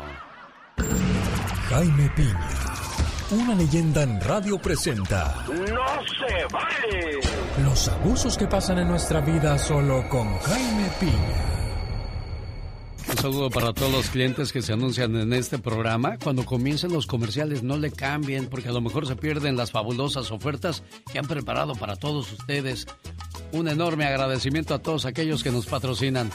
Jaime 1.69 2.11
Piña, 2.15 2.49
una 3.33 3.55
leyenda 3.55 4.03
en 4.03 4.21
radio 4.21 4.59
presenta 4.59 5.45
¡No 5.49 5.57
se 5.57 6.47
vale! 6.51 7.21
los 7.63 7.89
abusos 7.89 8.39
que 8.39 8.47
pasan 8.47 8.79
en 8.79 8.89
nuestra 8.89 9.21
vida 9.21 9.59
solo 9.59 10.09
con 10.09 10.39
Jaime 10.39 10.89
Piña. 11.01 11.48
Saludo 13.21 13.51
para 13.51 13.73
todos 13.73 13.91
los 13.91 14.11
clientes 14.11 14.53
que 14.53 14.63
se 14.63 14.73
anuncian 14.73 15.17
en 15.17 15.33
este 15.33 15.59
programa. 15.59 16.19
Cuando 16.23 16.45
comiencen 16.45 16.93
los 16.93 17.09
comerciales, 17.09 17.65
no 17.65 17.77
le 17.77 17.91
cambien, 17.91 18.47
porque 18.47 18.69
a 18.69 18.73
lo 18.73 18.81
mejor 18.81 19.09
se 19.09 19.17
pierden 19.17 19.57
las 19.57 19.73
fabulosas 19.73 20.31
ofertas 20.31 20.85
que 21.11 21.19
han 21.19 21.27
preparado 21.27 21.75
para 21.75 21.97
todos 21.97 22.31
ustedes. 22.31 22.87
Un 23.51 23.67
enorme 23.67 24.05
agradecimiento 24.05 24.73
a 24.73 24.79
todos 24.79 25.05
aquellos 25.05 25.43
que 25.43 25.51
nos 25.51 25.67
patrocinan. 25.67 26.31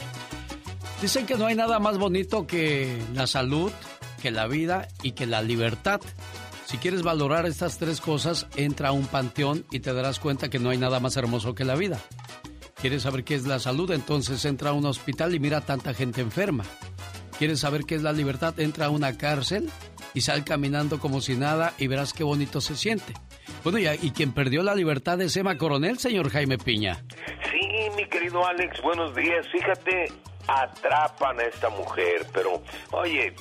Dicen 1.00 1.24
que 1.24 1.36
no 1.36 1.46
hay 1.46 1.54
nada 1.54 1.78
más 1.78 1.96
bonito 1.96 2.46
que 2.46 3.02
la 3.14 3.26
salud, 3.26 3.72
que 4.20 4.30
la 4.30 4.46
vida 4.46 4.88
y 5.02 5.12
que 5.12 5.24
la 5.24 5.40
libertad. 5.40 6.02
Si 6.66 6.76
quieres 6.76 7.02
valorar 7.02 7.46
estas 7.46 7.78
tres 7.78 8.02
cosas, 8.02 8.46
entra 8.56 8.90
a 8.90 8.92
un 8.92 9.06
panteón 9.06 9.64
y 9.70 9.80
te 9.80 9.94
darás 9.94 10.18
cuenta 10.18 10.50
que 10.50 10.58
no 10.58 10.68
hay 10.68 10.76
nada 10.76 11.00
más 11.00 11.16
hermoso 11.16 11.54
que 11.54 11.64
la 11.64 11.76
vida. 11.76 11.98
¿Quieres 12.84 13.04
saber 13.04 13.24
qué 13.24 13.34
es 13.34 13.46
la 13.46 13.58
salud? 13.60 13.90
Entonces 13.92 14.44
entra 14.44 14.68
a 14.68 14.72
un 14.74 14.84
hospital 14.84 15.34
y 15.34 15.38
mira 15.38 15.62
tanta 15.62 15.94
gente 15.94 16.20
enferma. 16.20 16.64
¿Quieres 17.38 17.60
saber 17.60 17.84
qué 17.84 17.94
es 17.94 18.02
la 18.02 18.12
libertad? 18.12 18.60
Entra 18.60 18.84
a 18.84 18.90
una 18.90 19.16
cárcel 19.16 19.70
y 20.12 20.20
sal 20.20 20.44
caminando 20.44 21.00
como 21.00 21.22
si 21.22 21.34
nada 21.34 21.72
y 21.78 21.86
verás 21.86 22.12
qué 22.12 22.24
bonito 22.24 22.60
se 22.60 22.76
siente. 22.76 23.14
Bueno, 23.62 23.78
y, 23.78 23.86
y 23.86 24.10
quien 24.10 24.34
perdió 24.34 24.62
la 24.62 24.74
libertad 24.74 25.18
es 25.22 25.34
Emma 25.34 25.56
Coronel, 25.56 25.98
señor 25.98 26.28
Jaime 26.28 26.58
Piña. 26.58 27.02
Sí, 27.50 27.88
mi 27.96 28.04
querido 28.06 28.46
Alex, 28.46 28.82
buenos 28.82 29.16
días. 29.16 29.46
Fíjate, 29.50 30.12
atrapan 30.46 31.40
a 31.40 31.44
esta 31.44 31.70
mujer, 31.70 32.26
pero 32.34 32.62
oye, 32.92 33.34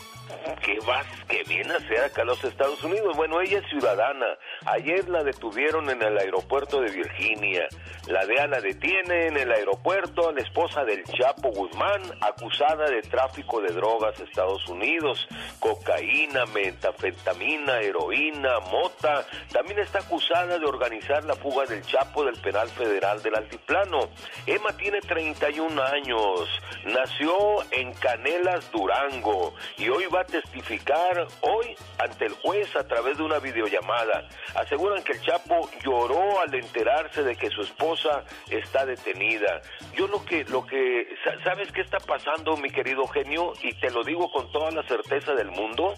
¿qué 0.64 0.80
vas, 0.86 1.06
qué 1.28 1.44
viene 1.48 1.74
a 1.74 1.78
hacer 1.78 2.04
acá 2.04 2.22
a 2.22 2.26
los 2.26 2.44
Estados 2.44 2.84
Unidos? 2.84 3.16
Bueno, 3.16 3.42
ella 3.42 3.60
es 3.60 3.70
ciudadana. 3.70 4.38
Ayer 4.66 5.08
la 5.10 5.24
detuvieron 5.24 5.90
en 5.90 6.02
el 6.02 6.18
aeropuerto 6.18 6.82
de 6.82 6.92
Virginia. 6.92 7.68
La 8.08 8.26
DEA 8.26 8.48
la 8.48 8.60
detiene 8.60 9.28
en 9.28 9.38
el 9.38 9.52
aeropuerto 9.52 10.28
a 10.28 10.34
la 10.34 10.42
esposa 10.42 10.84
del 10.84 11.04
Chapo 11.06 11.52
Guzmán, 11.52 12.02
acusada 12.20 12.90
de 12.90 13.02
tráfico 13.02 13.62
de 13.62 13.74
drogas 13.74 14.20
a 14.20 14.24
Estados 14.24 14.68
Unidos, 14.68 15.26
cocaína, 15.60 16.46
metafetamina, 16.48 17.80
heroína, 17.80 18.60
mota. 18.72 19.26
También 19.52 19.80
está 19.80 20.00
acusada 20.00 20.60
de 20.60 20.66
organizar 20.66 21.24
la 21.24 21.36
fuga 21.36 21.66
del 21.66 21.82
Chapo 21.84 22.26
del 22.26 22.36
penal 22.42 22.68
federal 22.70 23.24
del 23.24 23.36
Altiplano. 23.36 24.10
Emma 24.46 24.76
tiene 24.76 25.00
31 25.00 25.82
años, 25.82 26.50
nació 26.86 27.34
en 27.72 27.94
Canelas, 27.94 28.70
Durango, 28.72 29.54
y 29.78 29.88
hoy 29.88 30.06
va 30.08 30.23
a 30.24 30.26
testificar 30.26 31.28
hoy 31.42 31.76
ante 32.00 32.26
el 32.26 32.34
juez 32.34 32.76
a 32.76 32.88
través 32.88 33.18
de 33.18 33.24
una 33.24 33.40
videollamada. 33.40 34.28
Aseguran 34.56 35.04
que 35.04 35.14
el 35.14 35.22
Chapo 35.22 35.70
lloró 35.84 36.40
al 36.42 36.54
enterarse 36.56 37.24
de 37.24 37.36
que 37.36 37.50
su 37.50 37.62
esposa 37.62 38.24
está 38.50 38.86
detenida. 38.86 39.62
Yo 39.96 40.08
lo 40.08 40.24
que, 40.26 40.44
lo 40.46 40.66
que, 40.66 41.08
sa- 41.24 41.42
¿sabes 41.44 41.72
qué 41.72 41.82
está 41.82 42.00
pasando, 42.00 42.58
mi 42.58 42.70
querido 42.70 43.08
genio? 43.08 43.54
Y 43.62 43.74
te 43.80 43.90
lo 43.92 44.04
digo 44.04 44.32
con 44.32 44.52
toda 44.52 44.72
la 44.72 44.84
certeza 44.88 45.34
del 45.34 45.52
mundo 45.52 45.94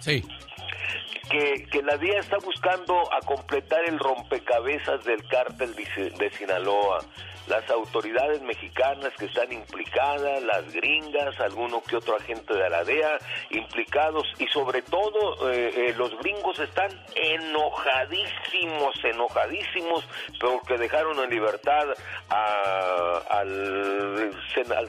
Sí. 0.00 0.22
que, 1.30 1.66
que 1.70 1.82
la 1.82 1.96
DIA 1.96 2.18
está 2.20 2.36
buscando 2.38 2.94
a 3.12 3.20
completar 3.20 3.80
el 3.88 3.98
rompecabezas 3.98 5.04
del 5.04 5.26
cártel 5.28 5.74
de, 5.74 6.10
de 6.18 6.30
Sinaloa. 6.30 6.98
Las 7.46 7.68
autoridades 7.70 8.40
mexicanas 8.42 9.12
que 9.18 9.26
están 9.26 9.52
implicadas, 9.52 10.42
las 10.42 10.72
gringas, 10.72 11.38
alguno 11.40 11.82
que 11.82 11.96
otro 11.96 12.16
agente 12.16 12.54
de 12.54 12.70
la 12.70 12.82
implicados 13.50 14.26
y 14.38 14.46
sobre 14.48 14.80
todo 14.82 15.50
eh, 15.50 15.72
eh, 15.88 15.94
los 15.96 16.16
gringos 16.20 16.58
están 16.58 16.90
enojadísimos, 17.14 18.94
enojadísimos 19.04 20.04
porque 20.40 20.78
dejaron 20.78 21.18
en 21.22 21.30
libertad 21.30 21.86
a- 22.30 23.22
al, 23.30 24.32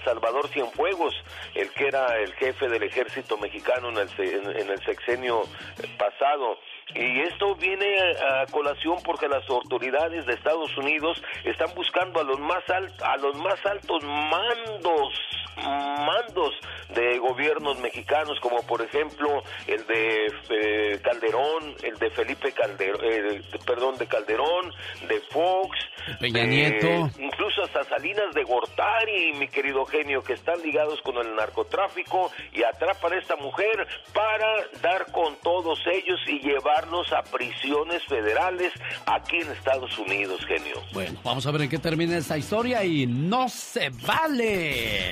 Salvador 0.04 0.48
Cienfuegos, 0.50 1.14
el 1.56 1.70
que 1.72 1.88
era 1.88 2.18
el 2.18 2.34
jefe 2.36 2.68
del 2.70 2.84
ejército 2.84 3.38
mexicano 3.38 3.90
en 3.90 3.98
el, 3.98 4.10
en- 4.20 4.58
en 4.60 4.70
el 4.72 4.84
sexenio 4.86 5.44
pasado. 5.98 6.58
Y 6.94 7.22
esto 7.22 7.56
viene 7.56 7.88
a, 8.22 8.46
colación 8.52 8.98
porque 9.04 9.28
las 9.28 9.48
autoridades 9.50 10.26
de 10.26 10.34
Estados 10.34 10.76
Unidos 10.78 11.22
están 11.44 11.74
buscando 11.76 12.20
a 12.22 12.24
los 12.24 12.40
más 12.40 12.64
alt- 12.68 13.02
a 13.02 13.18
los 13.18 13.36
más 13.38 13.60
altos 13.66 14.04
mandos 14.04 15.14
mandos 15.58 16.54
de 16.90 17.18
gobiernos 17.18 17.80
mexicanos 17.80 18.38
como 18.42 18.58
por 18.68 18.82
ejemplo 18.82 19.42
el 19.68 19.86
de 19.88 20.26
eh, 20.50 21.00
Calderón, 21.02 21.76
el 21.82 21.98
de 21.98 22.10
Felipe 22.12 22.52
Calderón, 22.52 23.00
perdón, 23.66 23.98
de 23.98 24.06
Calderón, 24.06 24.72
de 25.08 25.20
Fox, 25.32 25.78
Peña 26.20 26.42
de- 26.42 26.48
Nieto. 26.48 27.10
incluso 27.20 27.64
hasta 27.64 27.84
Salinas 27.86 28.34
de 28.34 28.44
Gortari, 28.44 29.34
mi 29.34 29.48
querido 29.48 29.86
genio, 29.86 30.22
que 30.22 30.34
están 30.34 30.62
ligados 30.62 31.02
con 31.02 31.18
el 31.18 31.34
narcotráfico 31.36 32.32
y 32.52 32.64
atrapan 32.64 33.14
a 33.14 33.18
esta 33.20 33.36
mujer 33.38 33.88
para 34.14 34.68
dar 34.82 35.10
con 35.12 35.36
todos 35.42 35.80
ellos 35.88 36.20
y 36.28 36.40
llevarlos 36.76 37.12
a 37.14 37.24
prisiones 37.24 38.04
federales 38.06 38.72
aquí 39.06 39.38
en 39.38 39.52
Estados 39.52 39.98
Unidos, 39.98 40.42
genio. 40.46 40.82
Bueno, 40.94 41.20
vamos 41.24 41.46
a 41.46 41.52
ver 41.52 41.64
en 41.64 41.70
qué 41.70 41.80
termina 41.80 42.18
esta 42.18 42.38
historia 42.38 42.84
y 42.84 43.08
no 43.08 43.48
se 43.50 43.90
vale. 44.06 45.12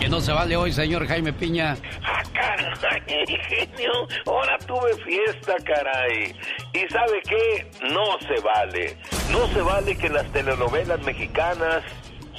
Que 0.00 0.08
no 0.08 0.20
se 0.20 0.32
vale 0.32 0.56
hoy, 0.56 0.72
señor 0.72 1.06
Jaime 1.06 1.32
Piña. 1.32 1.76
Ah, 2.02 2.22
caray, 2.32 3.26
genio, 3.48 4.08
ahora 4.26 4.56
tuve 4.66 4.94
fiesta, 5.04 5.56
caray. 5.64 6.34
¿Y 6.72 6.90
sabe 6.90 7.20
qué? 7.28 7.70
No 7.92 8.18
se 8.20 8.40
vale. 8.40 8.96
No 9.30 9.46
se 9.48 9.60
vale 9.60 9.96
que 9.96 10.08
las 10.08 10.30
telenovelas 10.32 11.02
mexicanas 11.02 11.82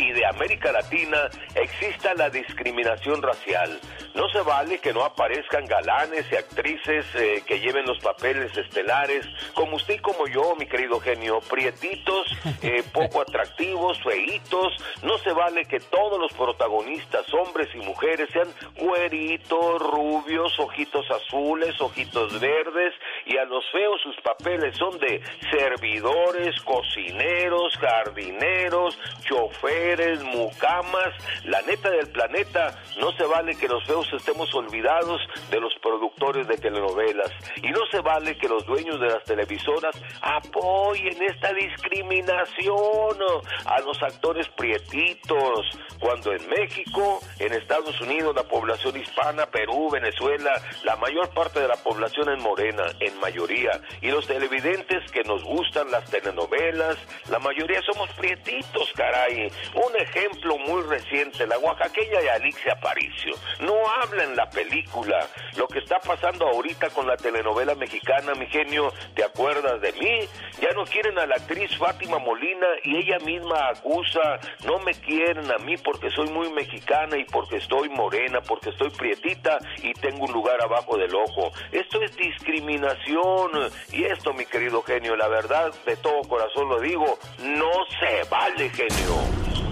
y 0.01 0.11
de 0.11 0.25
América 0.25 0.71
Latina 0.71 1.29
exista 1.55 2.13
la 2.15 2.29
discriminación 2.29 3.21
racial. 3.21 3.79
No 4.15 4.27
se 4.29 4.41
vale 4.41 4.79
que 4.79 4.93
no 4.93 5.05
aparezcan 5.05 5.65
galanes 5.65 6.25
y 6.31 6.35
actrices 6.35 7.05
eh, 7.15 7.43
que 7.45 7.59
lleven 7.59 7.85
los 7.85 7.99
papeles 7.99 8.55
estelares, 8.57 9.25
como 9.53 9.77
usted 9.77 9.95
y 9.95 9.99
como 9.99 10.27
yo, 10.27 10.55
mi 10.55 10.65
querido 10.65 10.99
genio, 10.99 11.39
prietitos, 11.41 12.27
eh, 12.61 12.83
poco 12.91 13.21
atractivos, 13.21 14.01
feitos. 14.03 14.73
No 15.03 15.17
se 15.19 15.31
vale 15.31 15.65
que 15.65 15.79
todos 15.79 16.19
los 16.19 16.33
protagonistas, 16.33 17.31
hombres 17.33 17.69
y 17.73 17.77
mujeres, 17.77 18.29
sean 18.33 18.49
güeritos, 18.75 19.81
rubios, 19.81 20.59
ojitos 20.59 21.05
azules, 21.11 21.79
ojitos 21.79 22.39
verdes, 22.39 22.93
y 23.25 23.37
a 23.37 23.45
los 23.45 23.63
feos 23.71 24.01
sus 24.01 24.19
papeles 24.21 24.75
son 24.77 24.97
de 24.99 25.21
servidores, 25.51 26.59
cocineros, 26.61 27.77
jardineros, 27.77 28.97
choferes, 29.23 29.90
mucamas. 30.23 31.13
La 31.43 31.61
neta 31.63 31.89
del 31.89 32.07
planeta, 32.07 32.79
no 32.99 33.11
se 33.13 33.25
vale 33.25 33.55
que 33.55 33.67
los 33.67 33.83
feos 33.85 34.07
estemos 34.13 34.53
olvidados 34.53 35.21
de 35.49 35.59
los 35.59 35.73
productores 35.81 36.47
de 36.47 36.57
telenovelas. 36.57 37.31
Y 37.61 37.69
no 37.71 37.81
se 37.91 37.99
vale 38.01 38.37
que 38.37 38.47
los 38.47 38.65
dueños 38.65 38.99
de 38.99 39.07
las 39.07 39.23
televisoras 39.23 39.95
apoyen 40.21 41.21
esta 41.23 41.53
discriminación 41.53 43.17
a 43.65 43.79
los 43.81 44.01
actores 44.01 44.47
prietitos, 44.49 45.67
cuando 45.99 46.31
en 46.33 46.47
México, 46.49 47.19
en 47.39 47.53
Estados 47.53 47.99
Unidos, 48.01 48.35
la 48.35 48.43
población 48.43 48.97
hispana, 48.97 49.45
Perú, 49.47 49.89
Venezuela, 49.91 50.51
la 50.83 50.95
mayor 50.95 51.29
parte 51.33 51.59
de 51.59 51.67
la 51.67 51.75
población 51.75 52.29
es 52.29 52.41
morena, 52.41 52.83
en 52.99 53.19
mayoría. 53.19 53.81
Y 54.01 54.09
los 54.09 54.25
televidentes 54.27 55.09
que 55.11 55.23
nos 55.23 55.43
gustan 55.43 55.91
las 55.91 56.09
telenovelas, 56.09 56.97
la 57.29 57.39
mayoría 57.39 57.81
somos 57.81 58.09
prietitos, 58.13 58.91
caray. 58.95 59.51
Un 59.83 59.95
ejemplo 59.95 60.59
muy 60.59 60.83
reciente, 60.83 61.47
la 61.47 61.57
oaxaqueña 61.57 62.21
y 62.21 62.27
Alixia 62.27 62.73
Aparicio. 62.73 63.33
No 63.61 63.73
habla 63.89 64.25
en 64.25 64.35
la 64.35 64.47
película. 64.47 65.27
Lo 65.57 65.67
que 65.67 65.79
está 65.79 65.99
pasando 65.99 66.47
ahorita 66.47 66.91
con 66.91 67.07
la 67.07 67.17
telenovela 67.17 67.73
mexicana, 67.73 68.35
mi 68.35 68.45
genio, 68.45 68.93
¿te 69.15 69.23
acuerdas 69.23 69.81
de 69.81 69.91
mí? 69.93 70.19
Ya 70.61 70.69
no 70.75 70.83
quieren 70.85 71.17
a 71.17 71.25
la 71.25 71.35
actriz 71.35 71.75
Fátima 71.77 72.19
Molina 72.19 72.67
y 72.83 72.97
ella 72.97 73.17
misma 73.25 73.69
acusa, 73.69 74.39
no 74.65 74.77
me 74.79 74.93
quieren 74.93 75.51
a 75.51 75.57
mí 75.57 75.75
porque 75.77 76.11
soy 76.11 76.29
muy 76.29 76.51
mexicana 76.51 77.17
y 77.17 77.23
porque 77.25 77.57
estoy 77.57 77.89
morena, 77.89 78.39
porque 78.41 78.69
estoy 78.69 78.91
prietita 78.91 79.57
y 79.81 79.93
tengo 79.93 80.25
un 80.25 80.31
lugar 80.31 80.61
abajo 80.61 80.95
del 80.95 81.15
ojo. 81.15 81.51
Esto 81.71 81.99
es 82.03 82.15
discriminación 82.17 83.51
y 83.91 84.03
esto, 84.03 84.31
mi 84.33 84.45
querido 84.45 84.83
genio, 84.83 85.15
la 85.15 85.27
verdad, 85.27 85.73
de 85.87 85.97
todo 85.97 86.21
corazón 86.29 86.69
lo 86.69 86.79
digo, 86.79 87.17
no 87.39 87.71
se 87.99 88.29
vale, 88.29 88.69
genio. 88.69 89.70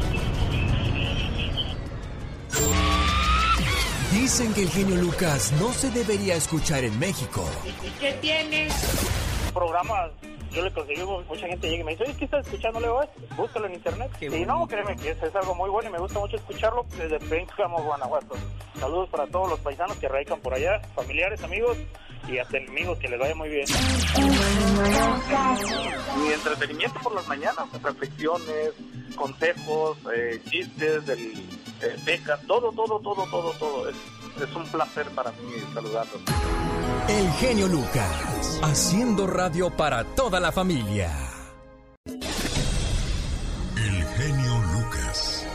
Dicen 4.30 4.54
que 4.54 4.62
el 4.62 4.70
genio 4.70 4.96
Lucas 4.98 5.52
no 5.54 5.74
se 5.74 5.89
debería 5.89 6.36
escuchar 6.36 6.84
en 6.84 7.00
México. 7.00 7.44
¿Y 7.65 7.89
qué 8.00 8.13
tienes? 8.22 8.72
Programas 9.52 10.12
yo 10.52 10.63
le 10.63 10.72
conseguí, 10.72 11.02
mucha 11.04 11.48
gente 11.48 11.68
llega 11.68 11.82
y 11.82 11.84
me 11.84 11.92
dice, 11.94 12.04
oye, 12.04 12.15
¿qué 12.15 12.26
estás 12.26 12.46
escuchando, 12.46 12.80
Leo? 12.80 13.02
Búscalo 13.36 13.65
en 13.65 13.74
internet. 13.74 14.12
y 14.22 14.46
no, 14.46 14.68
créeme 14.68 14.96
que 14.98 15.10
es, 15.10 15.36
algo 15.36 15.56
muy 15.56 15.72
bueno 15.72 15.89
y 15.89 15.94
me 15.94 15.98
gusta 15.98 16.20
mucho 16.20 16.36
escucharlo 16.38 16.86
desde 16.96 17.18
Pénjamo, 17.20 17.82
Guanajuato. 17.82 18.36
Saludos 18.80 19.10
para 19.10 19.26
todos 19.26 19.50
los 19.50 19.60
paisanos 19.62 19.98
que 19.98 20.08
radican 20.08 20.39
por 20.42 20.54
allá, 20.54 20.80
familiares, 20.94 21.42
amigos 21.42 21.76
y 22.28 22.38
hasta 22.38 22.58
enemigos, 22.58 23.00
que 23.00 23.10
les 23.10 23.20
vaya 23.20 23.34
muy 23.34 23.50
bien. 23.50 23.65
Mi 26.18 26.34
entretenimiento 26.34 27.00
por 27.00 27.15
las 27.15 27.28
mañanas, 27.28 27.65
reflexiones, 27.82 28.74
consejos, 29.15 29.98
eh, 30.15 30.39
chistes, 30.52 31.04
del, 31.08 31.34
eh, 31.82 32.22
todo, 32.46 32.72
todo, 32.72 33.00
todo, 33.00 33.26
todo, 33.26 33.52
todo. 33.54 33.89
Es, 33.89 33.96
es 34.43 34.56
un 34.56 34.65
placer 34.67 35.08
para 35.10 35.32
mí 35.32 35.38
saludarlos. 35.73 36.21
El 37.08 37.32
genio 37.34 37.67
Lucas, 37.67 38.60
haciendo 38.63 39.28
radio 39.28 39.69
para 39.69 40.04
toda 40.04 40.39
la 40.39 40.52
familia. 40.52 41.12
El 42.06 44.04
genio 44.17 44.62
Lucas. 44.73 45.45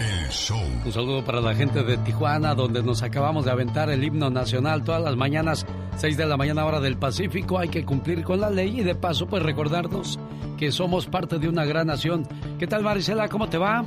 El 0.00 0.28
show. 0.30 0.60
Un 0.84 0.92
saludo 0.92 1.24
para 1.24 1.40
la 1.40 1.54
gente 1.54 1.82
de 1.82 1.96
Tijuana, 1.98 2.54
donde 2.54 2.82
nos 2.82 3.02
acabamos 3.02 3.44
de 3.44 3.52
aventar 3.52 3.88
el 3.90 4.02
himno 4.02 4.30
nacional 4.30 4.82
todas 4.82 5.02
las 5.02 5.16
mañanas, 5.16 5.64
6 5.96 6.16
de 6.16 6.26
la 6.26 6.36
mañana 6.36 6.64
hora 6.66 6.80
del 6.80 6.96
Pacífico. 6.96 7.58
Hay 7.58 7.68
que 7.68 7.84
cumplir 7.84 8.24
con 8.24 8.40
la 8.40 8.50
ley 8.50 8.80
y 8.80 8.82
de 8.82 8.94
paso 8.94 9.26
pues 9.26 9.42
recordarnos 9.42 10.18
que 10.58 10.72
somos 10.72 11.06
parte 11.06 11.38
de 11.38 11.48
una 11.48 11.64
gran 11.64 11.86
nación. 11.86 12.26
¿Qué 12.58 12.66
tal 12.66 12.82
Marisela? 12.82 13.28
¿Cómo 13.28 13.48
te 13.48 13.58
va? 13.58 13.84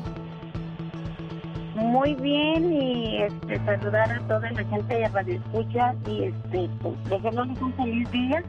Muy 1.88 2.15
bien 2.15 2.73
y 2.73 3.21
este, 3.21 3.63
saludar 3.63 4.12
a 4.12 4.19
toda 4.28 4.52
la 4.52 4.63
gente 4.65 4.93
de 4.93 5.08
Radio 5.08 5.36
Escucha 5.36 5.95
y 6.06 6.23
este, 6.26 6.69
pues, 6.82 6.95
desearles 7.10 7.62
un 7.62 7.73
feliz 7.76 8.12
día. 8.12 8.43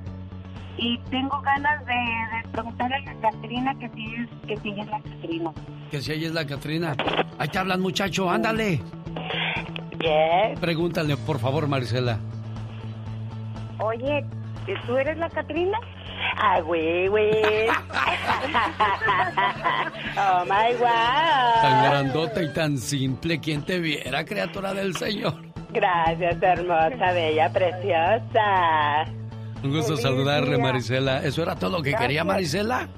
Y 0.77 0.99
tengo 1.11 1.41
ganas 1.43 1.87
de, 1.87 2.51
preguntarle 2.51 2.97
a 2.97 3.15
la 3.15 3.21
Catrina 3.21 3.79
que 3.79 3.89
si, 3.91 4.15
es, 4.17 4.29
que 4.47 4.57
si 4.57 4.71
ella 4.71 4.83
es 4.83 4.91
la 4.91 5.01
Catrina. 5.01 5.53
Que 5.91 6.01
si 6.01 6.13
ella 6.13 6.27
es 6.27 6.35
la 6.35 6.47
Catrina. 6.47 6.97
Ahí 7.39 7.49
te 7.49 7.59
hablan, 7.59 7.81
muchacho, 7.81 8.29
ándale. 8.29 8.81
¿Qué? 10.01 10.55
Pregúntale, 10.61 11.17
por 11.17 11.39
favor, 11.39 11.69
Marisela. 11.69 12.19
Oye, 13.79 14.25
¿tú 14.87 14.97
eres 14.97 15.17
la 15.19 15.29
Catrina? 15.29 15.79
Ah, 16.37 16.61
güey, 16.61 17.09
güey. 17.09 17.31
oh 20.17 20.45
my 20.45 20.75
wow. 20.79 21.63
Tan 21.63 21.85
grandota 21.85 22.43
y 22.43 22.53
tan 22.53 22.79
simple, 22.79 23.41
¿quién 23.41 23.63
te 23.63 23.79
viera, 23.79 24.25
criatura 24.25 24.75
del 24.75 24.97
Señor? 24.97 25.35
Gracias, 25.71 26.43
hermosa, 26.43 27.13
bella, 27.13 27.53
preciosa. 27.53 29.05
Un 29.63 29.73
gusto 29.73 29.97
saludarle, 29.97 30.57
Marisela. 30.59 31.23
¿Eso 31.25 31.43
era 31.43 31.57
todo 31.57 31.79
lo 31.79 31.83
que 31.83 31.95
quería 31.95 32.25
Marisela? 32.25 32.89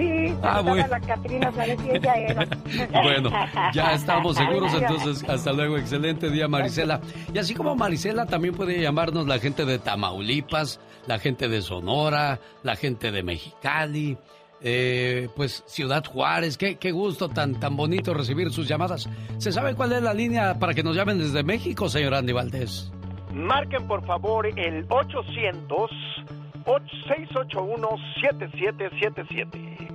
Sí, 0.00 0.34
ah, 0.42 0.62
bueno. 0.62 0.86
la 0.88 1.00
Catrina, 1.00 1.52
ella 1.92 2.14
era. 2.14 2.48
bueno, 3.02 3.30
ya 3.74 3.92
estamos 3.92 4.34
seguros, 4.34 4.72
entonces 4.72 5.28
hasta 5.28 5.52
luego, 5.52 5.76
excelente 5.76 6.30
día 6.30 6.48
Marisela. 6.48 7.02
Y 7.34 7.38
así 7.38 7.52
como 7.52 7.76
Marisela, 7.76 8.24
también 8.24 8.54
puede 8.54 8.80
llamarnos 8.80 9.26
la 9.26 9.38
gente 9.38 9.66
de 9.66 9.78
Tamaulipas, 9.78 10.80
la 11.06 11.18
gente 11.18 11.48
de 11.50 11.60
Sonora, 11.60 12.40
la 12.62 12.76
gente 12.76 13.12
de 13.12 13.22
Mexicali, 13.22 14.16
eh, 14.62 15.28
pues 15.36 15.64
Ciudad 15.66 16.02
Juárez, 16.02 16.56
qué, 16.56 16.76
qué 16.76 16.92
gusto 16.92 17.28
tan, 17.28 17.60
tan 17.60 17.76
bonito 17.76 18.14
recibir 18.14 18.50
sus 18.50 18.66
llamadas. 18.66 19.06
¿Se 19.36 19.52
sabe 19.52 19.74
cuál 19.74 19.92
es 19.92 20.02
la 20.02 20.14
línea 20.14 20.58
para 20.58 20.72
que 20.72 20.82
nos 20.82 20.96
llamen 20.96 21.18
desde 21.18 21.42
México, 21.42 21.90
señor 21.90 22.14
Andy 22.14 22.32
Valdés? 22.32 22.90
Marquen 23.34 23.86
por 23.86 24.02
favor 24.06 24.46
el 24.46 24.86
800 24.88 25.90
681 26.64 27.88
7777. 28.22 29.89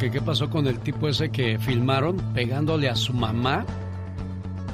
Que 0.00 0.10
qué 0.10 0.22
pasó 0.22 0.48
con 0.48 0.66
el 0.66 0.80
tipo 0.80 1.08
ese 1.08 1.30
que 1.30 1.58
filmaron 1.58 2.16
pegándole 2.32 2.88
a 2.88 2.96
su 2.96 3.12
mamá, 3.12 3.66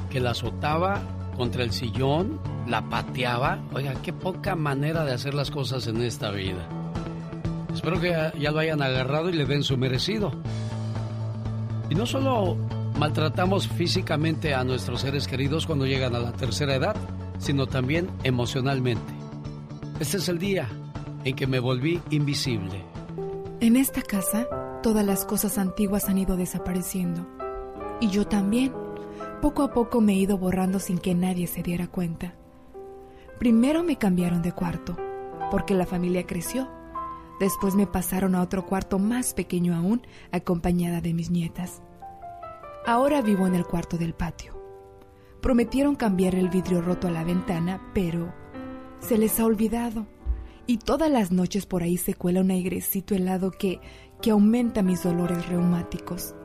que 0.09 0.21
la 0.21 0.31
azotaba 0.31 1.01
contra 1.35 1.63
el 1.63 1.73
sillón, 1.73 2.39
la 2.65 2.87
pateaba. 2.89 3.59
Oiga, 3.73 3.93
qué 4.01 4.13
poca 4.13 4.55
manera 4.55 5.03
de 5.03 5.13
hacer 5.13 5.33
las 5.33 5.51
cosas 5.51 5.85
en 5.87 6.01
esta 6.01 6.31
vida. 6.31 6.65
Espero 7.73 7.99
que 7.99 8.11
ya, 8.39 8.51
lo 8.51 8.59
hayan 8.59 8.81
agarrado 8.81 9.29
y 9.29 9.33
le 9.33 9.45
den 9.45 9.63
su 9.63 9.75
merecido. 9.75 10.31
Y 11.89 11.95
no 11.95 12.05
solo 12.05 12.55
maltratamos 12.97 13.67
físicamente 13.67 14.55
a 14.55 14.63
nuestros 14.63 15.01
seres 15.01 15.27
queridos 15.27 15.67
cuando 15.67 15.85
llegan 15.85 16.15
a 16.15 16.19
la 16.19 16.31
tercera 16.31 16.73
edad, 16.73 16.95
sino 17.37 17.67
también 17.67 18.09
emocionalmente. 18.23 19.13
Este 19.99 20.17
es 20.17 20.29
el 20.29 20.39
día 20.39 20.69
en 21.25 21.35
que 21.35 21.47
me 21.47 21.59
volví 21.59 21.99
invisible. 22.11 22.81
En 23.59 23.75
esta 23.75 24.01
casa, 24.01 24.47
todas 24.81 25.05
las 25.05 25.25
cosas 25.25 25.57
antiguas 25.57 26.09
han 26.09 26.17
ido 26.17 26.37
desapareciendo. 26.37 27.27
Y 27.99 28.09
yo 28.09 28.27
también. 28.27 28.73
Poco 29.41 29.63
a 29.63 29.73
poco 29.73 30.01
me 30.01 30.13
he 30.13 30.17
ido 30.17 30.37
borrando 30.37 30.79
sin 30.79 30.97
que 30.97 31.13
nadie 31.13 31.47
se 31.47 31.63
diera 31.63 31.87
cuenta. 31.87 32.35
Primero 33.39 33.83
me 33.83 33.97
cambiaron 33.97 34.41
de 34.41 34.51
cuarto, 34.51 34.97
porque 35.51 35.75
la 35.75 35.85
familia 35.85 36.25
creció. 36.25 36.67
Después 37.39 37.75
me 37.75 37.85
pasaron 37.85 38.33
a 38.33 38.41
otro 38.41 38.65
cuarto 38.65 38.97
más 38.97 39.33
pequeño 39.33 39.75
aún, 39.75 40.01
acompañada 40.31 41.01
de 41.01 41.13
mis 41.13 41.29
nietas. 41.29 41.83
Ahora 42.85 43.21
vivo 43.21 43.45
en 43.45 43.53
el 43.53 43.65
cuarto 43.65 43.97
del 43.97 44.13
patio. 44.15 44.57
Prometieron 45.41 45.95
cambiar 45.95 46.33
el 46.33 46.49
vidrio 46.49 46.81
roto 46.81 47.07
a 47.07 47.11
la 47.11 47.23
ventana, 47.23 47.91
pero 47.93 48.33
se 48.99 49.17
les 49.17 49.39
ha 49.39 49.45
olvidado 49.45 50.07
Y 50.65 50.79
todas 50.79 51.09
las 51.09 51.31
noches 51.31 51.65
por 51.65 51.83
ahí 51.83 51.95
se 51.97 52.13
cuela 52.13 52.41
un 52.41 52.51
airecito 52.51 53.15
helado 53.15 53.51
que, 53.51 53.79
que 54.21 54.31
aumenta 54.31 54.81
mis 54.81 55.03
dolores 55.03 55.47
reumáticos. 55.47 56.35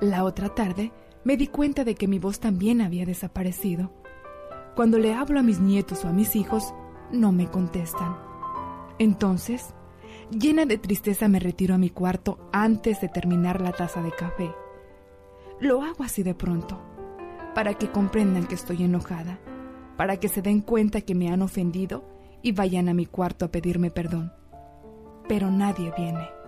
La 0.00 0.24
otra 0.24 0.48
tarde 0.50 0.92
me 1.24 1.36
di 1.36 1.46
cuenta 1.46 1.84
de 1.84 1.94
que 1.94 2.08
mi 2.08 2.18
voz 2.18 2.40
también 2.40 2.80
había 2.80 3.04
desaparecido. 3.04 3.92
Cuando 4.74 4.98
le 4.98 5.14
hablo 5.14 5.40
a 5.40 5.42
mis 5.42 5.60
nietos 5.60 6.04
o 6.04 6.08
a 6.08 6.12
mis 6.12 6.36
hijos, 6.36 6.72
no 7.12 7.32
me 7.32 7.48
contestan. 7.48 8.16
Entonces, 8.98 9.74
llena 10.30 10.64
de 10.64 10.78
tristeza 10.78 11.28
me 11.28 11.40
retiro 11.40 11.74
a 11.74 11.78
mi 11.78 11.90
cuarto 11.90 12.38
antes 12.52 13.00
de 13.00 13.08
terminar 13.08 13.60
la 13.60 13.72
taza 13.72 14.02
de 14.02 14.12
café. 14.12 14.50
Lo 15.60 15.82
hago 15.82 16.04
así 16.04 16.22
de 16.22 16.34
pronto, 16.34 16.80
para 17.54 17.74
que 17.74 17.90
comprendan 17.90 18.46
que 18.46 18.54
estoy 18.54 18.84
enojada, 18.84 19.38
para 19.96 20.18
que 20.18 20.28
se 20.28 20.40
den 20.40 20.60
cuenta 20.60 21.02
que 21.02 21.14
me 21.14 21.30
han 21.30 21.42
ofendido 21.42 22.04
y 22.42 22.52
vayan 22.52 22.88
a 22.88 22.94
mi 22.94 23.04
cuarto 23.04 23.44
a 23.44 23.50
pedirme 23.50 23.90
perdón. 23.90 24.32
Pero 25.28 25.50
nadie 25.50 25.92
viene. 25.96 26.39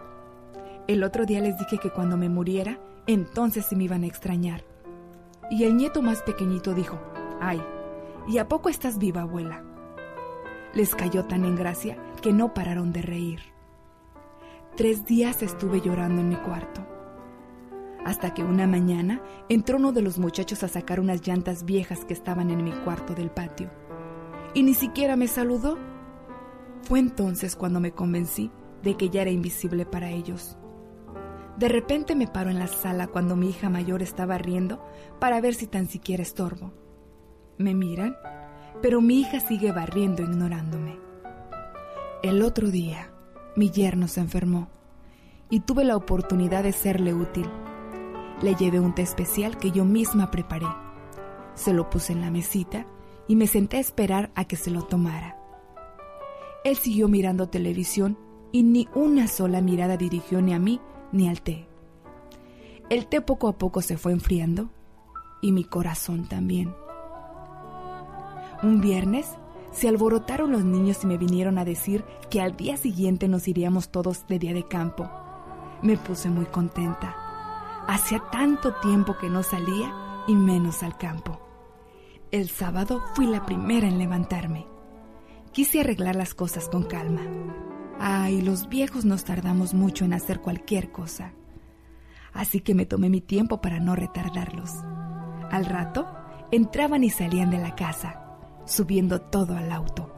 El 0.89 1.05
otro 1.05 1.27
día 1.27 1.41
les 1.41 1.57
dije 1.57 1.79
que 1.79 1.91
cuando 1.91 2.17
me 2.17 2.29
muriera, 2.29 2.81
entonces 3.07 3.67
sí 3.67 3.77
me 3.77 3.85
iban 3.85 4.03
a 4.03 4.07
extrañar. 4.07 4.65
Y 5.49 5.63
el 5.65 5.77
nieto 5.77 6.03
más 6.03 6.23
pequeñito 6.23 6.75
dijo, 6.75 6.99
ay, 7.41 7.63
¿y 8.27 8.39
a 8.39 8.49
poco 8.49 8.69
estás 8.69 8.99
viva, 8.99 9.23
abuela? 9.23 9.63
Les 10.75 10.95
cayó 10.95 11.25
tan 11.25 11.45
en 11.45 11.55
gracia 11.55 11.99
que 12.21 12.33
no 12.33 12.53
pararon 12.53 12.93
de 12.93 13.03
reír. 13.03 13.41
Tres 14.77 15.07
días 15.07 15.43
estuve 15.43 15.81
llorando 15.81 16.21
en 16.21 16.31
mi 16.31 16.37
cuarto. 16.37 16.85
Hasta 18.05 18.35
que 18.35 18.43
una 18.43 18.67
mañana 18.67 19.21
entró 19.49 19.77
uno 19.77 19.93
de 19.93 20.03
los 20.03 20.19
muchachos 20.19 20.65
a 20.65 20.69
sacar 20.69 20.99
unas 20.99 21.25
llantas 21.25 21.65
viejas 21.65 22.05
que 22.05 22.15
estaban 22.15 22.51
en 22.51 22.65
mi 22.65 22.73
cuarto 22.73 23.15
del 23.15 23.31
patio. 23.31 23.71
Y 24.55 24.65
ni 24.65 24.75
siquiera 24.75 25.15
me 25.15 25.29
saludó. 25.29 25.79
Fue 26.83 26.99
entonces 26.99 27.55
cuando 27.55 27.79
me 27.79 27.93
convencí 27.93 28.51
de 28.83 28.97
que 28.97 29.11
ya 29.11 29.23
era 29.23 29.31
invisible 29.31 29.87
para 29.87 30.11
ellos. 30.11 30.57
De 31.57 31.69
repente 31.69 32.15
me 32.15 32.27
paro 32.27 32.51
en 32.51 32.59
la 32.59 32.67
sala 32.67 33.09
cuando 33.09 33.37
mi 33.37 33.51
hija 33.51 33.69
mayor 33.69 34.03
estaba 34.03 34.39
riendo 34.39 34.83
para 35.21 35.41
ver 35.41 35.55
si 35.55 35.67
tan 35.67 35.87
siquiera 35.87 36.23
estorbo. 36.23 36.73
Me 37.59 37.75
miran, 37.75 38.17
pero 38.81 39.01
mi 39.01 39.21
hija 39.21 39.41
sigue 39.41 39.71
barriendo 39.71 40.23
ignorándome. 40.23 40.99
El 42.23 42.43
otro 42.43 42.71
día, 42.71 43.13
mi 43.57 43.71
yerno 43.71 44.09
se 44.09 44.21
enfermó 44.21 44.71
y 45.51 45.61
tuve 45.61 45.85
la 45.85 45.97
oportunidad 45.97 46.63
de 46.63 46.73
serle 46.73 47.13
útil. 47.13 47.49
Le 48.41 48.55
llevé 48.55 48.81
un 48.81 48.95
té 48.95 49.03
especial 49.03 49.59
que 49.59 49.71
yo 49.71 49.85
misma 49.85 50.31
preparé. 50.31 50.67
Se 51.55 51.75
lo 51.75 51.91
puse 51.91 52.15
en 52.15 52.23
la 52.23 52.31
mesita 52.31 52.87
y 53.29 53.37
me 53.37 53.47
senté 53.47 53.77
a 53.77 53.81
esperar 53.81 54.33
a 54.35 54.47
que 54.47 54.57
se 54.57 54.71
lo 54.71 54.83
tomara. 54.83 55.37
Él 56.65 56.77
siguió 56.77 57.09
mirando 57.09 57.49
televisión 57.49 58.19
y 58.53 58.63
ni 58.63 58.89
una 58.95 59.29
sola 59.29 59.61
mirada 59.61 59.97
dirigió 59.97 60.41
ni 60.41 60.55
a 60.55 60.59
mí 60.59 60.81
ni 61.13 61.29
al 61.29 61.43
té. 61.43 61.69
El 62.91 63.07
té 63.07 63.21
poco 63.21 63.49
a 63.49 63.57
poco 63.57 63.81
se 63.81 63.97
fue 63.97 64.13
enfriando 64.13 64.71
y 65.41 65.53
mi 65.53 65.65
corazón 65.65 66.29
también. 66.29 66.75
Un 68.63 68.81
viernes 68.81 69.27
se 69.73 69.89
alborotaron 69.89 70.53
los 70.53 70.65
niños 70.65 71.03
y 71.03 71.07
me 71.07 71.17
vinieron 71.17 71.59
a 71.59 71.65
decir 71.65 72.05
que 72.31 72.41
al 72.41 72.57
día 72.57 72.77
siguiente 72.77 73.29
nos 73.29 73.49
iríamos 73.49 73.91
todos 73.91 74.27
de 74.27 74.39
día 74.39 74.53
de 74.53 74.69
campo. 74.69 75.11
Me 75.83 75.97
puse 75.97 76.29
muy 76.29 76.47
contenta. 76.47 77.17
Hacía 77.89 78.23
tanto 78.31 78.75
tiempo 78.75 79.17
que 79.19 79.29
no 79.29 79.43
salía 79.43 79.93
y 80.29 80.35
menos 80.35 80.83
al 80.83 80.97
campo. 80.97 81.41
El 82.31 82.49
sábado 82.49 83.03
fui 83.15 83.27
la 83.27 83.45
primera 83.45 83.89
en 83.89 83.99
levantarme. 83.99 84.67
Quise 85.53 85.81
arreglar 85.81 86.17
las 86.17 86.35
cosas 86.35 86.69
con 86.69 86.85
calma. 86.85 87.23
Ay, 88.05 88.43
los 88.43 88.69
viejos 88.69 89.05
nos 89.05 89.23
tardamos 89.23 89.75
mucho 89.75 90.05
en 90.05 90.13
hacer 90.13 90.41
cualquier 90.41 90.91
cosa. 90.91 91.35
Así 92.33 92.59
que 92.59 92.75
me 92.75 92.85
tomé 92.85 93.09
mi 93.09 93.21
tiempo 93.21 93.61
para 93.61 93.79
no 93.79 93.95
retardarlos. 93.95 94.73
Al 95.53 95.67
rato, 95.67 96.09
entraban 96.51 97.05
y 97.05 97.11
salían 97.11 97.51
de 97.51 97.59
la 97.59 97.77
casa, 97.77 98.21
subiendo 98.65 99.21
todo 99.21 99.57
al 99.57 99.71
auto. 99.71 100.13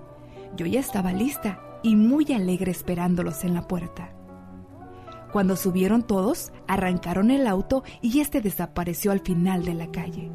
Yo 0.57 0.65
ya 0.65 0.81
estaba 0.81 1.13
lista 1.13 1.61
y 1.83 1.95
muy 1.95 2.33
alegre 2.33 2.71
esperándolos 2.71 3.45
en 3.45 3.53
la 3.53 3.69
puerta. 3.69 4.15
Cuando 5.31 5.55
subieron 5.55 6.05
todos, 6.05 6.55
arrancaron 6.67 7.31
el 7.31 7.47
auto 7.47 7.85
y 8.01 8.21
este 8.21 8.41
desapareció 8.41 9.13
al 9.13 9.21
final 9.21 9.63
de 9.63 9.75
la 9.75 9.89
calle. 9.89 10.31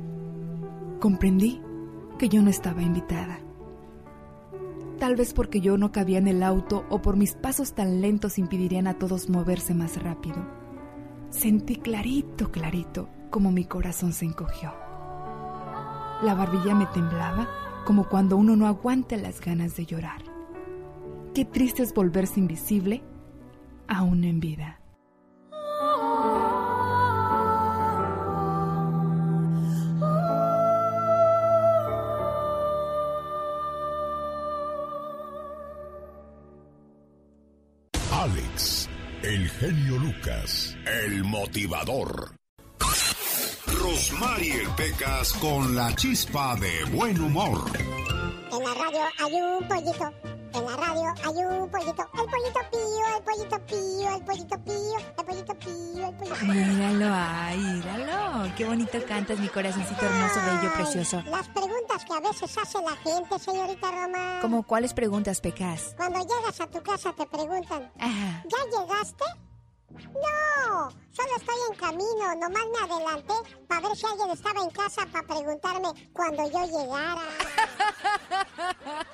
Comprendí 1.00 1.64
que 2.20 2.30
yo 2.30 2.44
no 2.44 2.52
estaba 2.52 2.84
invitada 2.84 3.40
tal 5.00 5.16
vez 5.16 5.34
porque 5.34 5.62
yo 5.62 5.78
no 5.78 5.92
cabía 5.92 6.18
en 6.18 6.28
el 6.28 6.44
auto 6.44 6.86
o 6.90 7.02
por 7.02 7.16
mis 7.16 7.34
pasos 7.34 7.74
tan 7.74 8.02
lentos 8.02 8.38
impedirían 8.38 8.88
a 8.88 8.96
todos 9.00 9.30
moverse 9.30 9.74
más 9.74 10.02
rápido. 10.02 10.46
Sentí 11.30 11.78
clarito, 11.78 12.52
clarito, 12.52 13.10
como 13.30 13.52
mi 13.52 13.66
corazón 13.66 14.14
se 14.14 14.26
encogió. 14.26 14.74
La 16.22 16.36
barbilla 16.36 16.76
me 16.76 16.86
temblaba 16.88 17.48
como 17.86 18.10
cuando 18.10 18.36
uno 18.36 18.56
no 18.56 18.68
aguanta 18.68 19.16
las 19.16 19.40
ganas 19.40 19.76
de 19.76 19.86
llorar. 19.86 20.22
Qué 21.34 21.46
triste 21.46 21.82
es 21.84 21.94
volverse 21.94 22.40
invisible 22.40 23.02
aún 23.88 24.24
en 24.24 24.40
vida. 24.40 24.79
El 39.30 39.48
genio 39.48 40.00
Lucas, 40.00 40.76
el 40.88 41.24
motivador. 41.24 42.32
Rosmarie 43.68 44.68
Pecas 44.76 45.34
con 45.34 45.76
la 45.76 45.96
chispa 45.96 46.56
de 46.56 46.84
buen 46.98 47.22
humor. 47.22 47.64
En 48.52 48.64
la 48.64 48.74
radio 48.74 49.02
hay 49.20 49.34
un 49.36 49.68
pollito. 49.68 50.39
En 50.54 50.66
la 50.66 50.76
radio 50.76 51.14
hay 51.26 51.44
un 51.44 51.70
pollito. 51.70 52.10
El 52.14 52.26
pollito 52.26 52.60
pío, 52.72 53.18
el 53.18 53.24
pollito 53.24 53.66
pío, 53.66 54.16
el 54.16 54.24
pollito 54.24 54.58
pío, 54.64 54.98
el 54.98 55.26
pollito 55.26 55.54
pío, 55.56 56.08
el 56.08 56.16
pollito 56.16 56.36
pío. 56.36 56.54
Míralo, 56.54 57.14
ay, 57.14 57.58
míralo. 57.58 58.56
Qué 58.56 58.66
bonito 58.66 58.98
cantas, 59.08 59.40
mi 59.40 59.48
corazoncito 59.50 60.06
hermoso, 60.06 60.40
bello, 60.46 60.74
precioso. 60.74 61.22
Las 61.30 61.48
preguntas 61.50 62.06
que 62.06 62.14
a 62.14 62.20
veces 62.20 62.58
hace 62.58 62.78
la 62.82 62.96
gente, 62.98 63.40
señorita 63.40 63.92
Roma. 63.92 64.40
¿Cómo 64.42 64.64
cuáles 64.64 64.94
preguntas, 64.94 65.40
Pecas? 65.42 65.94
Cuando 65.98 66.20
llegas 66.20 66.60
a 66.60 66.68
tu 66.68 66.82
casa 66.82 67.14
te 67.14 67.26
preguntan, 67.28 67.92
Ajá. 68.00 68.44
¿ya 68.46 68.80
llegaste? 68.80 69.26
No, 69.92 70.90
solo 71.12 71.36
estoy 71.36 71.56
en 71.72 71.76
camino, 71.78 72.36
nomás 72.36 72.66
me 72.68 72.94
adelanté 72.94 73.34
para 73.68 73.88
ver 73.88 73.98
si 73.98 74.06
alguien 74.06 74.30
estaba 74.32 74.62
en 74.62 74.70
casa 74.70 75.06
para 75.12 75.28
preguntarme 75.28 76.10
cuando 76.14 76.50
yo 76.50 76.66
llegara. 76.66 77.24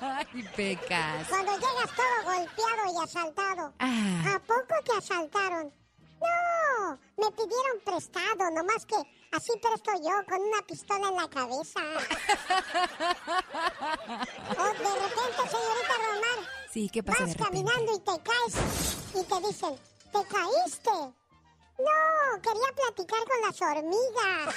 Ay, 0.00 0.48
pecas. 0.54 1.28
Cuando 1.28 1.52
llegas 1.52 1.90
todo 1.96 2.24
golpeado 2.24 2.92
y 2.94 3.04
asaltado. 3.04 3.74
Ah. 3.78 4.34
¿A 4.34 4.38
poco 4.40 4.74
te 4.84 4.92
asaltaron? 4.98 5.72
No, 6.20 6.98
me 7.16 7.30
pidieron 7.32 7.80
prestado, 7.84 8.50
nomás 8.50 8.86
que 8.86 8.96
así 9.32 9.52
presto 9.60 9.92
yo 10.02 10.24
con 10.28 10.40
una 10.40 10.62
pistola 10.66 11.08
en 11.08 11.16
la 11.16 11.28
cabeza. 11.28 11.80
o 14.50 14.64
de 14.64 14.92
repente, 15.02 15.42
señorita 15.50 15.94
Romar. 16.06 16.40
Sí, 16.70 16.88
¿qué 16.90 17.02
pasa 17.02 17.24
Vas 17.24 17.36
caminando 17.36 17.94
y 17.94 18.00
te 18.00 18.22
caes 18.22 18.54
y 19.14 19.24
te 19.24 19.40
dicen, 19.46 19.78
¿te 20.16 20.28
caíste? 20.34 20.90
No, 21.78 22.40
quería 22.40 22.72
platicar 22.74 23.20
con 23.28 23.40
las 23.42 23.60
hormigas. 23.60 24.54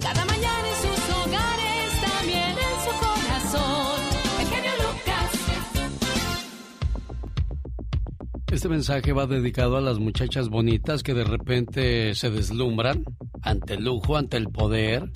Cada 0.00 0.24
mañana 0.24 0.68
en 0.68 0.76
sus 0.76 1.10
hogares, 1.14 2.00
también 2.00 2.56
en 2.56 2.76
su 2.84 2.92
corazón. 2.98 4.00
El 4.40 4.46
genio 4.46 4.72
Lucas. 4.76 5.30
Este 8.50 8.68
mensaje 8.68 9.12
va 9.12 9.26
dedicado 9.26 9.76
a 9.76 9.82
las 9.82 9.98
muchachas 9.98 10.48
bonitas 10.48 11.02
que 11.02 11.12
de 11.12 11.24
repente 11.24 12.14
se 12.14 12.30
deslumbran 12.30 13.04
ante 13.42 13.74
el 13.74 13.84
lujo, 13.84 14.16
ante 14.16 14.38
el 14.38 14.48
poder. 14.48 15.10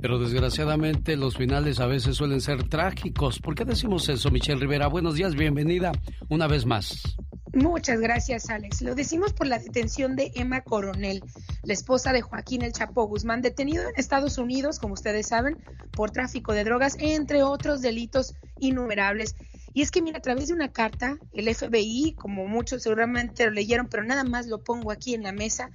Pero 0.00 0.18
desgraciadamente 0.18 1.16
los 1.16 1.36
finales 1.36 1.80
a 1.80 1.86
veces 1.86 2.16
suelen 2.16 2.40
ser 2.40 2.68
trágicos. 2.68 3.40
¿Por 3.40 3.54
qué 3.54 3.64
decimos 3.64 4.08
eso, 4.08 4.30
Michelle 4.30 4.60
Rivera? 4.60 4.86
Buenos 4.86 5.14
días, 5.14 5.34
bienvenida 5.34 5.92
una 6.28 6.46
vez 6.46 6.66
más. 6.66 7.16
Muchas 7.54 7.98
gracias, 7.98 8.50
Alex. 8.50 8.82
Lo 8.82 8.94
decimos 8.94 9.32
por 9.32 9.46
la 9.46 9.58
detención 9.58 10.14
de 10.14 10.30
Emma 10.34 10.60
Coronel, 10.60 11.22
la 11.64 11.72
esposa 11.72 12.12
de 12.12 12.20
Joaquín 12.20 12.62
El 12.62 12.72
Chapo 12.72 13.06
Guzmán, 13.08 13.42
detenido 13.42 13.82
en 13.82 13.94
Estados 13.96 14.38
Unidos, 14.38 14.78
como 14.78 14.94
ustedes 14.94 15.28
saben, 15.28 15.56
por 15.92 16.10
tráfico 16.10 16.52
de 16.52 16.64
drogas, 16.64 16.96
entre 17.00 17.42
otros 17.42 17.80
delitos 17.80 18.34
innumerables. 18.60 19.34
Y 19.72 19.82
es 19.82 19.90
que, 19.90 20.02
mira, 20.02 20.18
a 20.18 20.22
través 20.22 20.48
de 20.48 20.54
una 20.54 20.70
carta, 20.70 21.18
el 21.32 21.52
FBI, 21.52 22.14
como 22.16 22.46
muchos 22.46 22.82
seguramente 22.82 23.46
lo 23.46 23.50
leyeron, 23.50 23.88
pero 23.88 24.04
nada 24.04 24.24
más 24.24 24.46
lo 24.46 24.62
pongo 24.62 24.92
aquí 24.92 25.14
en 25.14 25.22
la 25.22 25.32
mesa, 25.32 25.70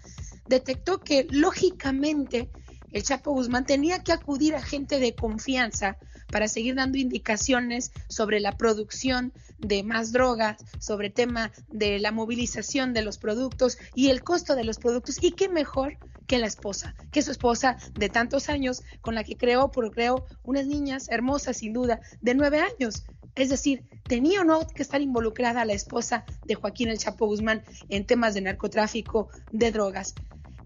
detectó 0.47 0.99
que 0.99 1.27
lógicamente 1.31 2.49
el 2.93 3.03
Chapo 3.03 3.31
Guzmán 3.31 3.65
tenía 3.65 4.03
que 4.03 4.13
acudir 4.13 4.55
a 4.55 4.61
gente 4.61 4.99
de 4.99 5.15
confianza 5.15 5.97
para 6.31 6.47
seguir 6.47 6.75
dando 6.75 6.97
indicaciones 6.97 7.91
sobre 8.07 8.39
la 8.39 8.53
producción 8.53 9.33
de 9.59 9.83
más 9.83 10.11
drogas, 10.11 10.57
sobre 10.79 11.07
el 11.07 11.13
tema 11.13 11.51
de 11.69 11.99
la 11.99 12.11
movilización 12.11 12.93
de 12.93 13.01
los 13.01 13.17
productos 13.17 13.77
y 13.93 14.09
el 14.09 14.23
costo 14.23 14.55
de 14.55 14.63
los 14.63 14.77
productos. 14.77 15.21
Y 15.21 15.31
qué 15.31 15.49
mejor 15.49 15.97
que 16.27 16.37
la 16.37 16.47
esposa, 16.47 16.95
que 17.11 17.21
su 17.21 17.31
esposa 17.31 17.77
de 17.93 18.09
tantos 18.09 18.49
años, 18.49 18.83
con 19.01 19.15
la 19.15 19.23
que 19.23 19.37
creó, 19.37 19.71
procreó 19.71 20.25
unas 20.43 20.67
niñas 20.67 21.09
hermosas, 21.09 21.57
sin 21.57 21.73
duda, 21.73 21.99
de 22.21 22.35
nueve 22.35 22.59
años. 22.59 23.03
Es 23.35 23.49
decir, 23.49 23.83
¿tenía 24.03 24.41
o 24.41 24.43
no 24.43 24.67
que 24.67 24.83
estar 24.83 25.01
involucrada 25.01 25.65
la 25.65 25.73
esposa 25.73 26.23
de 26.45 26.55
Joaquín 26.55 26.89
El 26.89 26.99
Chapo 26.99 27.25
Guzmán 27.25 27.63
en 27.89 28.05
temas 28.05 28.35
de 28.35 28.41
narcotráfico, 28.41 29.29
de 29.51 29.71
drogas? 29.71 30.13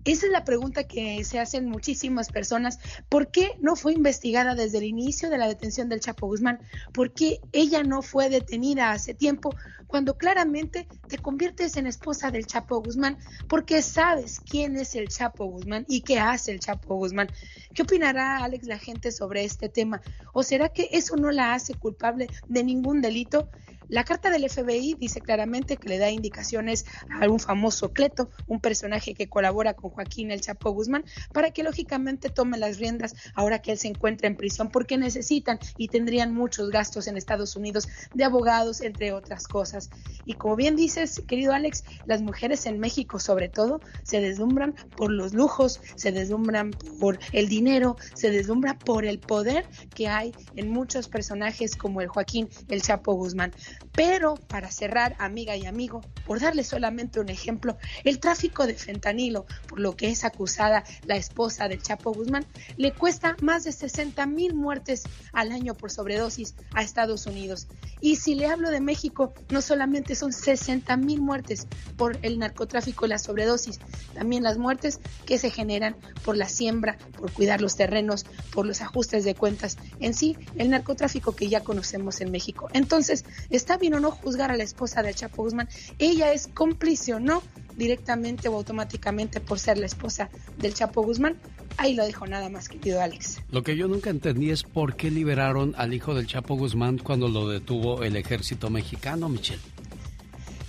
Esa 0.06 0.26
es 0.26 0.32
la 0.32 0.44
pregunta 0.44 0.86
que 0.86 1.24
se 1.24 1.40
hacen 1.40 1.70
muchísimas 1.70 2.30
personas. 2.30 2.80
¿Por 3.10 3.30
qué 3.30 3.52
no 3.60 3.76
fue 3.76 3.94
investigada 3.94 4.56
desde 4.56 4.78
el 4.78 4.86
inicio 4.86 5.30
de 5.30 5.38
la 5.38 5.48
detención 5.48 5.90
del 5.90 6.00
Chapo 6.00 6.28
Guzmán? 6.28 6.60
¿Por 6.94 7.14
qué 7.14 7.40
ella 7.52 7.84
no 7.84 8.02
fue 8.02 8.30
detenida 8.30 8.92
hace 8.92 9.14
tiempo 9.14 9.54
cuando 9.88 10.18
claramente 10.18 10.88
te 11.08 11.18
conviertes 11.18 11.78
en 11.78 11.88
esposa 11.88 12.32
del 12.32 12.46
Chapo 12.46 12.82
Guzmán? 12.82 13.18
Porque 13.48 13.82
sabes 13.82 14.40
quién 14.40 14.78
es 14.78 14.96
el 14.96 15.08
Chapo 15.08 15.46
Guzmán 15.46 15.86
y 15.88 16.02
qué 16.02 16.20
hace 16.20 16.52
el 16.52 16.60
Chapo 16.60 16.96
Guzmán. 16.96 17.30
¿Qué 17.74 17.84
opinará 17.84 18.44
Alex 18.44 18.68
la 18.68 18.80
gente 18.80 19.12
sobre 19.12 19.44
este 19.44 19.70
tema? 19.70 20.02
¿O 20.34 20.44
será 20.44 20.70
que 20.70 20.90
eso 20.92 21.16
no 21.16 21.32
la 21.32 21.54
hace 21.54 21.74
culpable 21.74 22.28
de 22.48 22.64
ningún 22.64 23.02
delito? 23.02 23.50
La 23.90 24.04
carta 24.04 24.30
del 24.30 24.50
FBI 24.50 24.96
dice 25.00 25.22
claramente 25.22 25.78
que 25.78 25.88
le 25.88 25.98
da 25.98 26.10
indicaciones 26.10 26.86
a 27.10 27.30
un 27.30 27.40
famoso 27.40 27.94
Cleto, 27.94 28.30
un 28.48 28.60
personaje 28.60 29.14
que 29.14 29.30
colabora 29.30 29.76
con 29.76 29.92
Joaquín 29.92 30.32
El 30.32 30.42
Chapo 30.42 30.72
Guzmán, 30.72 31.06
para 31.34 31.52
que 31.52 31.64
lógicamente 31.64 32.30
tome 32.30 32.58
las 32.58 32.80
riendas 32.80 33.16
ahora 33.34 33.60
que 33.60 33.72
él 33.72 33.78
se 33.78 33.88
encuentra 33.88 34.28
en 34.28 34.36
prisión, 34.36 34.70
porque 34.70 34.98
necesitan 34.98 35.60
y 35.78 35.88
tendrían 35.88 36.34
muchos 36.34 36.70
gastos 36.70 37.08
en 37.08 37.16
Estados 37.16 37.56
Unidos 37.56 37.88
de 38.14 38.26
abogados, 38.26 38.82
entre 38.82 39.14
otras 39.14 39.48
cosas. 39.48 39.90
Y 40.26 40.34
como 40.34 40.58
bien 40.58 40.76
dices, 40.76 41.22
querido 41.26 41.54
Alex, 41.54 41.84
las 42.06 42.22
mujeres 42.22 42.66
en 42.66 42.80
México 42.80 43.20
sobre 43.20 43.48
todo 43.48 43.80
se 44.04 44.20
deslumbran 44.20 44.76
por 44.98 45.12
los 45.12 45.34
lujos, 45.34 45.80
se 45.96 46.12
deslumbran 46.12 46.72
por 47.00 47.20
el 47.32 47.48
dinero, 47.48 47.96
se 48.14 48.32
deslumbran 48.32 48.78
por 48.78 49.06
el 49.06 49.20
poder 49.20 49.66
que 49.96 50.08
hay 50.08 50.34
en 50.56 50.70
muchos 50.70 51.08
personajes 51.08 51.76
como 51.76 52.02
el 52.02 52.08
Joaquín 52.08 52.50
El 52.68 52.82
Chapo 52.82 53.14
Guzmán. 53.14 53.54
Pero 53.94 54.36
para 54.36 54.72
cerrar, 54.72 55.16
amiga 55.20 55.56
y 55.56 55.66
amigo, 55.66 56.02
por 56.26 56.40
darle 56.40 56.64
solamente 56.64 57.20
un 57.20 57.30
ejemplo, 57.30 57.78
el 58.04 58.20
tráfico 58.20 58.68
de 58.68 58.76
fentanilo, 58.76 59.46
por 59.68 59.80
lo 59.80 59.96
que 59.96 60.10
es 60.10 60.24
acusada 60.24 60.84
la 61.06 61.16
esposa 61.16 61.68
del 61.68 61.82
Chapo 61.82 62.14
Guzmán, 62.14 62.46
le 62.78 62.94
cuesta 62.94 63.36
más 63.42 63.64
de 63.64 63.72
60 63.72 64.26
mil 64.28 64.54
muertes 64.54 65.04
al 65.34 65.52
año 65.52 65.74
por 65.74 65.92
sobredosis 65.92 66.56
a 66.74 66.84
Estados 66.84 67.26
Unidos. 67.26 67.68
Y 68.02 68.18
si 68.18 68.36
le 68.36 68.48
hablo 68.48 68.70
de 68.70 68.82
México, 68.82 69.34
no 69.50 69.62
solamente 69.62 70.16
son 70.16 70.32
60 70.34 70.96
mil 70.98 71.22
muertes 71.22 71.68
por 71.96 72.20
el 72.22 72.38
narcotráfico 72.40 73.06
y 73.06 73.10
la 73.10 73.18
sobredosis, 73.18 73.80
también 74.14 74.44
las 74.44 74.58
muertes 74.58 75.00
que 75.26 75.40
se 75.40 75.50
generan 75.50 75.96
por 76.24 76.38
la 76.38 76.50
siembra, 76.50 76.98
por 77.18 77.32
cuidar 77.32 77.62
los 77.62 77.76
terrenos, 77.76 78.26
por 78.54 78.66
los 78.66 78.82
ajustes 78.82 79.24
de 79.24 79.36
cuentas, 79.36 79.78
en 80.00 80.14
sí, 80.14 80.38
el 80.58 80.70
narcotráfico 80.70 81.36
que 81.36 81.50
ya 81.50 81.64
conocemos 81.64 82.22
en 82.22 82.32
México. 82.32 82.70
Entonces, 82.74 83.26
está 83.68 83.78
bien 83.78 83.96
o 83.96 84.00
no 84.00 84.12
juzgar 84.12 84.50
a 84.50 84.56
la 84.56 84.64
esposa 84.64 85.04
del 85.04 85.14
Chapo 85.14 85.44
Guzmán, 85.44 85.68
ella 86.00 86.32
es 86.32 86.48
cómplice 86.48 87.14
o 87.14 87.20
no 87.20 87.44
directamente 87.76 88.48
o 88.48 88.56
automáticamente 88.56 89.42
por 89.42 89.60
ser 89.60 89.78
la 89.78 89.88
esposa 89.88 90.30
del 90.58 90.74
Chapo 90.74 91.04
Guzmán. 91.04 91.36
Ahí 91.76 91.94
lo 91.94 92.06
dejo 92.06 92.26
nada 92.28 92.48
más, 92.48 92.70
querido 92.70 93.02
Alex. 93.02 93.42
Lo 93.52 93.64
que 93.64 93.76
yo 93.76 93.90
nunca 93.90 94.10
entendí 94.10 94.52
es 94.52 94.64
por 94.64 94.96
qué 94.96 95.12
liberaron 95.12 95.76
al 95.78 95.94
hijo 95.94 96.16
del 96.16 96.28
Chapo 96.28 96.56
Guzmán 96.56 96.98
cuando 96.98 97.28
lo 97.28 97.50
detuvo 97.50 98.04
el 98.04 98.16
ejército 98.16 98.70
mexicano, 98.70 99.28
Michelle. 99.28 99.60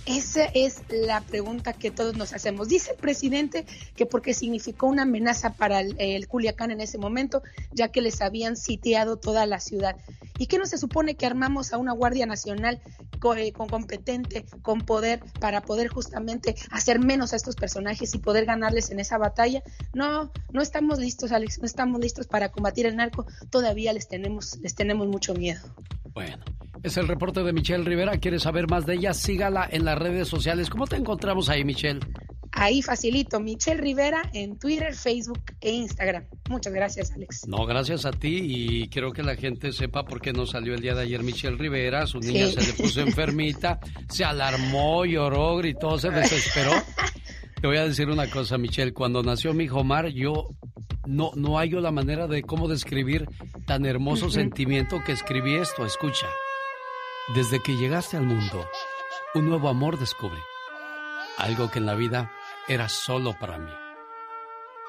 Esa 0.09 0.45
es 0.45 0.81
la 0.89 1.21
pregunta 1.21 1.73
que 1.73 1.91
todos 1.91 2.17
nos 2.17 2.33
hacemos. 2.33 2.67
Dice 2.67 2.93
el 2.93 2.97
presidente 2.97 3.67
que 3.95 4.07
porque 4.07 4.33
significó 4.33 4.87
una 4.87 5.03
amenaza 5.03 5.53
para 5.53 5.81
el, 5.81 6.27
Culiacán 6.27 6.71
en 6.71 6.81
ese 6.81 6.97
momento, 6.97 7.43
ya 7.71 7.89
que 7.89 8.01
les 8.01 8.19
habían 8.19 8.57
sitiado 8.57 9.17
toda 9.17 9.45
la 9.45 9.59
ciudad. 9.59 9.97
¿Y 10.39 10.47
qué 10.47 10.57
no 10.57 10.65
se 10.65 10.79
supone 10.79 11.13
que 11.13 11.27
armamos 11.27 11.73
a 11.73 11.77
una 11.77 11.93
Guardia 11.93 12.25
Nacional 12.25 12.81
con, 13.19 13.37
eh, 13.37 13.53
con 13.53 13.69
competente, 13.69 14.47
con 14.63 14.81
poder, 14.81 15.21
para 15.39 15.61
poder 15.61 15.89
justamente 15.89 16.55
hacer 16.71 16.97
menos 16.97 17.33
a 17.33 17.35
estos 17.35 17.55
personajes 17.55 18.15
y 18.15 18.17
poder 18.17 18.45
ganarles 18.45 18.89
en 18.89 18.99
esa 18.99 19.19
batalla? 19.19 19.61
No, 19.93 20.31
no 20.51 20.63
estamos 20.63 20.97
listos, 20.97 21.31
Alex, 21.31 21.59
no 21.59 21.67
estamos 21.67 22.01
listos 22.01 22.25
para 22.25 22.49
combatir 22.49 22.87
el 22.87 22.95
narco. 22.95 23.27
Todavía 23.51 23.93
les 23.93 24.07
tenemos, 24.07 24.57
les 24.57 24.73
tenemos 24.73 25.07
mucho 25.07 25.35
miedo. 25.35 25.61
Bueno. 26.15 26.43
Es 26.83 26.97
el 26.97 27.07
reporte 27.07 27.43
de 27.43 27.53
Michelle 27.53 27.83
Rivera. 27.83 28.17
¿Quieres 28.17 28.43
saber 28.43 28.69
más 28.69 28.85
de 28.85 28.95
ella? 28.95 29.13
Sígala 29.13 29.67
en 29.69 29.85
las 29.85 29.97
redes 29.97 30.27
sociales. 30.27 30.69
¿Cómo 30.69 30.87
te 30.87 30.95
encontramos 30.95 31.49
ahí, 31.49 31.65
Michelle? 31.65 31.99
Ahí 32.51 32.81
facilito, 32.81 33.39
Michelle 33.39 33.79
Rivera 33.79 34.23
en 34.33 34.57
Twitter, 34.57 34.93
Facebook 34.93 35.41
e 35.61 35.71
Instagram. 35.71 36.25
Muchas 36.49 36.73
gracias, 36.73 37.11
Alex. 37.11 37.47
No, 37.47 37.65
gracias 37.65 38.05
a 38.05 38.11
ti 38.11 38.39
y 38.41 38.87
quiero 38.89 39.11
que 39.11 39.23
la 39.23 39.35
gente 39.35 39.71
sepa 39.71 40.03
por 40.03 40.19
qué 40.19 40.33
no 40.33 40.45
salió 40.45 40.73
el 40.73 40.81
día 40.81 40.95
de 40.95 41.03
ayer 41.03 41.21
Michelle 41.21 41.57
Rivera. 41.57 42.07
Su 42.07 42.19
niña 42.19 42.47
sí. 42.47 42.53
se 42.53 42.67
le 42.67 42.73
puso 42.73 43.01
enfermita, 43.01 43.79
se 44.09 44.23
alarmó, 44.23 45.05
lloró, 45.05 45.57
gritó, 45.57 45.97
se 45.99 46.09
desesperó. 46.09 46.71
Te 47.61 47.67
voy 47.67 47.77
a 47.77 47.85
decir 47.85 48.09
una 48.09 48.29
cosa, 48.29 48.57
Michelle. 48.57 48.93
Cuando 48.93 49.21
nació 49.21 49.53
mi 49.53 49.65
hijo 49.65 49.81
Omar, 49.81 50.07
yo 50.07 50.47
no, 51.05 51.31
no 51.35 51.57
hallo 51.57 51.81
la 51.81 51.91
manera 51.91 52.27
de 52.27 52.41
cómo 52.41 52.67
describir 52.67 53.27
tan 53.65 53.85
hermoso 53.85 54.25
uh 54.25 54.29
-huh. 54.29 54.33
sentimiento 54.33 55.01
que 55.05 55.11
escribí 55.11 55.55
esto. 55.55 55.85
Escucha. 55.85 56.27
Desde 57.35 57.61
que 57.61 57.77
llegaste 57.77 58.17
al 58.17 58.23
mundo, 58.23 58.67
un 59.35 59.47
nuevo 59.47 59.69
amor 59.69 59.99
descubrí. 59.99 60.41
Algo 61.37 61.69
que 61.69 61.77
en 61.77 61.85
la 61.85 61.93
vida 61.93 62.31
era 62.67 62.89
solo 62.89 63.37
para 63.39 63.59
mí. 63.59 63.71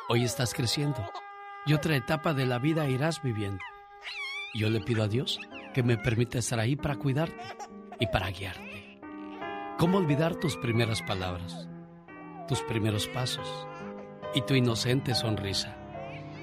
Hoy 0.08 0.24
estás 0.24 0.54
creciendo 0.54 1.06
y 1.66 1.74
otra 1.74 1.96
etapa 1.96 2.32
de 2.32 2.46
la 2.46 2.58
vida 2.58 2.88
irás 2.88 3.20
viviendo. 3.22 3.62
Yo 4.54 4.70
le 4.70 4.80
pido 4.80 5.02
a 5.02 5.08
Dios 5.08 5.38
que 5.74 5.82
me 5.82 5.98
permita 5.98 6.38
estar 6.38 6.58
ahí 6.58 6.76
para 6.76 6.96
cuidarte 6.96 7.44
y 7.98 8.06
para 8.06 8.30
guiarte. 8.30 9.02
¿Cómo 9.76 9.98
olvidar 9.98 10.34
tus 10.34 10.56
primeras 10.56 11.02
palabras, 11.02 11.68
tus 12.48 12.62
primeros 12.62 13.06
pasos 13.08 13.66
y 14.34 14.40
tu 14.40 14.54
inocente 14.54 15.14
sonrisa? 15.14 15.76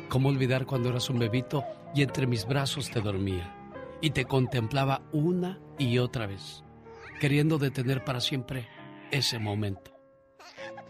¿Cómo 0.10 0.30
olvidar 0.30 0.68
cuando 0.68 0.90
eras 0.90 1.10
un 1.10 1.18
bebito 1.18 1.64
y 1.96 2.04
entre 2.04 2.28
mis 2.28 2.46
brazos 2.46 2.92
te 2.92 3.02
dormía? 3.02 3.57
Y 4.02 4.12
te 4.12 4.26
contemplaba 4.26 5.02
una 5.12 5.60
y 5.78 5.98
otra 5.98 6.28
vez, 6.28 6.64
queriendo 7.20 7.58
detener 7.58 8.04
para 8.04 8.22
siempre 8.22 8.68
ese 9.12 9.40
momento. 9.40 9.92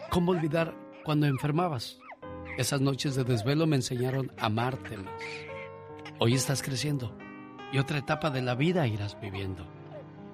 ¿Cómo 0.10 0.32
olvidar 0.32 0.76
cuando 1.04 1.28
enfermabas? 1.28 2.00
Esas 2.58 2.82
noches 2.82 3.16
de 3.16 3.24
desvelo 3.24 3.68
me 3.68 3.76
enseñaron 3.76 4.32
a 4.38 4.48
amarte 4.48 4.98
más. 4.98 5.14
Hoy 6.20 6.34
estás 6.34 6.64
creciendo 6.64 7.16
y 7.72 7.78
otra 7.78 8.00
etapa 8.00 8.30
de 8.30 8.42
la 8.42 8.56
vida 8.56 8.88
irás 8.88 9.20
viviendo. 9.20 9.68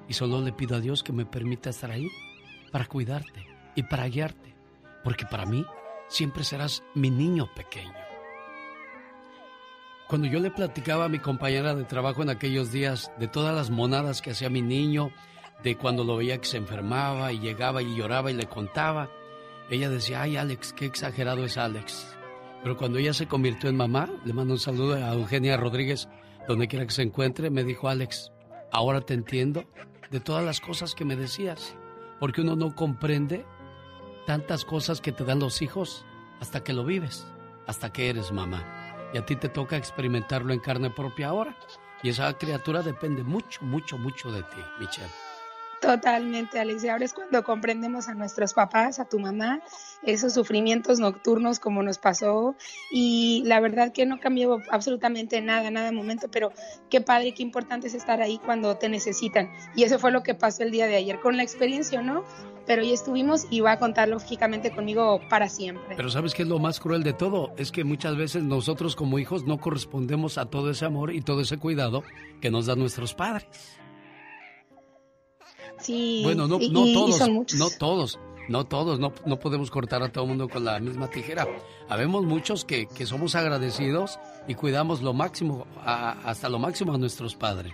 Y 0.08 0.14
solo 0.14 0.42
le 0.42 0.54
pido 0.54 0.78
a 0.78 0.80
Dios 0.80 1.04
que 1.04 1.14
me 1.14 1.26
permita 1.26 1.70
estar 1.70 1.92
ahí 1.92 2.08
para 2.72 2.86
cuidarte 2.86 3.46
y 3.76 3.84
para 3.84 4.08
guiarte, 4.08 4.56
porque 5.04 5.26
para 5.26 5.46
mí 5.46 5.66
siempre 6.08 6.44
serás 6.44 6.84
mi 6.94 7.10
niño 7.10 7.50
pequeño. 7.56 8.03
Cuando 10.13 10.28
yo 10.28 10.39
le 10.39 10.52
platicaba 10.52 11.06
a 11.06 11.10
mi 11.10 11.17
compañera 11.17 11.73
de 11.73 11.86
trabajo 11.86 12.21
en 12.21 12.30
aquellos 12.30 12.71
días 12.71 13.12
de 13.17 13.28
todas 13.28 13.56
las 13.56 13.71
monadas 13.71 14.21
que 14.21 14.30
hacía 14.30 14.47
mi 14.47 14.62
niño, 14.62 15.10
de 15.63 15.76
cuando 15.76 16.04
lo 16.04 16.17
veía 16.17 16.38
que 16.38 16.45
se 16.45 16.58
enfermaba 16.58 17.34
y 17.34 17.39
llegaba 17.39 17.82
y 17.82 17.95
lloraba 17.95 18.30
y 18.30 18.36
le 18.36 18.45
contaba, 18.45 19.10
ella 19.71 19.89
decía, 19.89 20.21
ay 20.21 20.38
Alex, 20.38 20.71
qué 20.73 20.86
exagerado 20.86 21.43
es 21.43 21.58
Alex. 21.58 22.15
Pero 22.62 22.78
cuando 22.78 22.99
ella 22.99 23.12
se 23.15 23.26
convirtió 23.26 23.71
en 23.71 23.78
mamá, 23.78 24.08
le 24.23 24.34
mando 24.34 24.54
un 24.54 24.60
saludo 24.60 24.93
a 25.04 25.15
Eugenia 25.15 25.58
Rodríguez, 25.58 26.08
donde 26.47 26.67
quiera 26.67 26.86
que 26.86 26.93
se 26.93 27.02
encuentre, 27.02 27.49
me 27.49 27.63
dijo, 27.63 27.89
Alex, 27.89 28.32
ahora 28.71 29.02
te 29.02 29.15
entiendo 29.15 29.65
de 30.12 30.19
todas 30.19 30.45
las 30.45 30.62
cosas 30.62 30.93
que 30.93 31.06
me 31.06 31.15
decías, 31.15 31.76
porque 32.19 32.41
uno 32.41 32.56
no 32.56 32.76
comprende 32.76 33.47
tantas 34.28 34.63
cosas 34.63 35.02
que 35.02 35.12
te 35.12 35.26
dan 35.26 35.39
los 35.39 35.63
hijos 35.63 36.06
hasta 36.39 36.63
que 36.63 36.73
lo 36.73 36.86
vives, 36.86 37.26
hasta 37.65 37.91
que 37.91 38.12
eres 38.12 38.32
mamá 38.32 38.83
y 39.13 39.17
a 39.17 39.26
ti 39.26 39.36
te 39.36 39.49
toca 39.49 39.78
experimentarlo 39.78 40.54
en 40.54 40.60
carne 40.60 40.89
propia 40.89 41.30
ahora. 41.30 41.56
Y 42.02 42.10
esa 42.10 42.38
criatura 42.38 42.82
depende 42.82 43.23
mucho, 43.23 43.63
mucho, 43.63 43.97
mucho 43.97 44.32
de 44.32 44.43
ti, 44.43 44.62
Michelle. 44.80 45.10
Totalmente, 45.84 46.60
Alex. 46.60 46.86
Y 46.86 46.88
ahora 46.88 47.04
es 47.04 47.13
cuando 47.13 47.43
comprendemos 47.43 48.08
a 48.08 48.13
nuestros 48.13 48.54
papás, 48.54 49.00
a 49.00 49.06
tu 49.06 49.19
mamá, 49.19 49.62
esos 50.02 50.34
sufrimientos 50.34 51.00
nocturnos 51.00 51.60
como 51.60 51.84
nos 51.84 51.98
pasó. 51.98 52.56
Y 52.89 53.43
la 53.46 53.60
verdad 53.60 53.92
que 53.92 54.06
no 54.06 54.17
cambió 54.17 54.62
absolutamente 54.71 55.42
nada, 55.42 55.69
nada 55.71 55.88
de 55.88 55.92
momento, 55.92 56.29
pero 56.31 56.54
qué 56.90 57.02
padre, 57.02 57.34
qué 57.34 57.44
importante 57.44 57.88
es 57.88 57.96
estar 57.96 58.21
ahí 58.21 58.40
cuando 58.46 58.77
te 58.77 58.88
necesitan. 58.88 59.52
Y 59.75 59.84
eso 59.84 60.00
fue 60.00 60.13
lo 60.13 60.23
que 60.23 60.36
pasó 60.36 60.63
el 60.63 60.71
día 60.71 60.88
de 60.88 60.96
ayer, 60.96 61.19
con 61.19 61.36
la 61.36 61.44
experiencia, 61.44 62.02
¿no? 62.02 62.23
Pero 62.65 62.81
ya 62.81 62.94
estuvimos 62.94 63.46
y 63.50 63.60
va 63.60 63.73
a 63.73 63.79
contar 63.79 64.08
lógicamente 64.08 64.71
conmigo 64.71 65.19
para 65.29 65.50
siempre. 65.50 65.98
Pero 65.98 66.10
¿sabes 66.10 66.34
qué 66.34 66.44
es 66.44 66.48
lo 66.48 66.60
más 66.60 66.79
cruel 66.79 67.04
de 67.04 67.12
todo? 67.12 67.52
Es 67.58 67.73
que 67.73 67.84
muchas 67.84 68.15
veces 68.15 68.42
nosotros 68.42 68.96
como 68.96 69.19
hijos 69.19 69.44
no 69.44 69.60
correspondemos 69.60 70.38
a 70.38 70.46
todo 70.46 70.71
ese 70.71 70.86
amor 70.86 71.13
y 71.13 71.19
todo 71.19 71.42
ese 71.42 71.58
cuidado 71.58 72.04
que 72.40 72.52
nos 72.52 72.67
dan 72.67 72.79
nuestros 72.79 73.13
padres. 73.13 73.83
Sí. 75.84 76.21
Bueno, 76.23 76.48
no, 76.48 76.60
y- 76.60 76.69
no 76.69 76.86
y- 76.88 76.94
todos, 76.94 77.19
no 77.58 77.69
todos, 77.77 78.19
no 78.50 78.65
todos, 78.65 79.00
no, 79.00 79.13
no 79.25 79.40
podemos 79.40 79.69
cortar 79.69 80.02
a 80.04 80.12
todo 80.12 80.23
el 80.23 80.29
mundo 80.29 80.50
con 80.50 80.63
la 80.65 80.79
misma 80.79 81.10
tijera. 81.10 81.48
Habemos 81.90 82.23
muchos 82.23 82.65
que, 82.65 82.88
que 82.88 83.06
somos 83.06 83.36
agradecidos 83.36 84.19
y 84.48 84.56
cuidamos 84.56 85.02
lo 85.02 85.13
máximo, 85.13 85.67
a- 85.86 86.15
hasta 86.25 86.50
lo 86.50 86.58
máximo 86.60 86.94
a 86.94 86.98
nuestros 86.98 87.36
padres. 87.36 87.73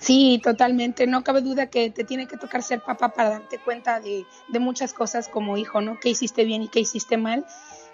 Sí, 0.00 0.38
totalmente. 0.42 1.06
No 1.06 1.24
cabe 1.24 1.40
duda 1.40 1.68
que 1.70 1.88
te 1.90 2.04
tiene 2.04 2.26
que 2.26 2.36
tocar 2.36 2.62
ser 2.62 2.82
papá 2.82 3.10
para 3.14 3.30
darte 3.30 3.58
cuenta 3.58 4.00
de, 4.00 4.26
de 4.48 4.58
muchas 4.58 4.92
cosas 4.92 5.28
como 5.28 5.56
hijo, 5.56 5.80
¿no? 5.80 5.98
¿Qué 5.98 6.10
hiciste 6.10 6.44
bien 6.44 6.62
y 6.62 6.68
qué 6.68 6.80
hiciste 6.80 7.16
mal? 7.16 7.46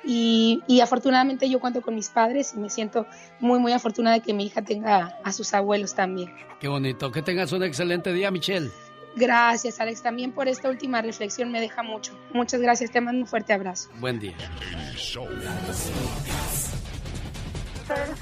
Y, 0.04 0.62
y 0.66 0.80
afortunadamente 0.80 1.48
yo 1.48 1.60
cuento 1.60 1.82
con 1.82 1.94
mis 1.94 2.08
padres 2.08 2.54
y 2.54 2.58
me 2.58 2.70
siento 2.70 3.06
muy, 3.38 3.58
muy 3.58 3.72
afortunada 3.72 4.16
de 4.16 4.22
que 4.22 4.32
mi 4.32 4.46
hija 4.46 4.62
tenga 4.62 5.18
a 5.22 5.32
sus 5.32 5.52
abuelos 5.52 5.94
también. 5.94 6.32
Qué 6.58 6.68
bonito. 6.68 7.10
Que 7.12 7.22
tengas 7.22 7.52
un 7.52 7.62
excelente 7.62 8.12
día, 8.12 8.30
Michelle. 8.30 8.70
Gracias, 9.16 9.80
Alex. 9.80 10.02
También 10.02 10.32
por 10.32 10.48
esta 10.48 10.68
última 10.68 11.02
reflexión 11.02 11.50
me 11.50 11.60
deja 11.60 11.82
mucho. 11.82 12.12
Muchas 12.32 12.60
gracias. 12.60 12.90
Te 12.90 13.00
mando 13.00 13.22
un 13.22 13.26
fuerte 13.26 13.52
abrazo. 13.52 13.90
Buen 13.98 14.18
día. 14.18 14.36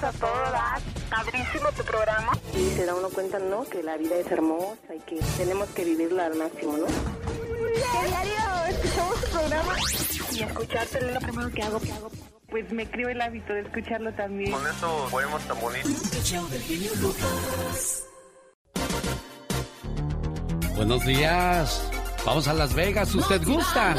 A 0.00 0.12
todo 0.12 0.30
dar. 0.50 0.80
Padrísimo 1.10 1.70
tu 1.76 1.84
programa. 1.84 2.32
Y 2.54 2.70
se 2.70 2.86
da 2.86 2.94
uno 2.94 3.10
cuenta, 3.10 3.38
¿no? 3.38 3.64
Que 3.64 3.82
la 3.82 3.98
vida 3.98 4.16
es 4.16 4.30
hermosa 4.30 4.94
y 4.96 5.00
que 5.00 5.20
tenemos 5.36 5.68
que 5.70 5.84
vivirla 5.84 6.26
al 6.26 6.36
máximo, 6.36 6.78
¿no? 6.78 6.86
Diario, 6.86 8.66
escuchamos 8.70 9.20
tu 9.20 9.30
programa. 9.30 9.74
Y 10.39 10.43
escucharte 10.43 10.99
es 10.99 11.14
lo 11.14 11.20
primero 11.20 11.51
que 11.51 11.62
hago. 11.62 11.80
Que 11.80 11.93
hago. 11.93 12.11
Pues 12.49 12.72
me 12.72 12.89
creo 12.89 13.09
el 13.09 13.20
hábito 13.20 13.53
de 13.53 13.61
escucharlo 13.61 14.12
también. 14.14 14.53
Con 14.53 14.66
eso 14.66 15.09
podemos 15.11 15.43
tan 15.43 15.61
bonitos. 15.61 15.93
Buenos 20.76 21.05
días. 21.05 21.91
Vamos 22.24 22.47
a 22.47 22.55
Las 22.55 22.74
Vegas, 22.74 23.09
si 23.09 23.18
usted 23.18 23.43
gusta. 23.45 23.97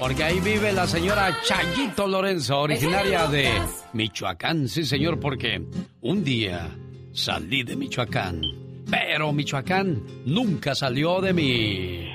Porque 0.00 0.24
ahí 0.24 0.40
vive 0.40 0.72
la 0.72 0.86
señora 0.86 1.38
Chayito 1.44 2.08
Lorenzo, 2.08 2.60
originaria 2.60 3.28
de 3.28 3.48
Michoacán. 3.92 4.68
Sí, 4.68 4.84
señor, 4.84 5.20
porque 5.20 5.62
un 6.00 6.24
día 6.24 6.70
salí 7.12 7.62
de 7.62 7.76
Michoacán. 7.76 8.42
Pero 8.90 9.32
Michoacán 9.32 10.02
nunca 10.26 10.74
salió 10.74 11.20
de 11.20 11.32
mí. 11.32 12.08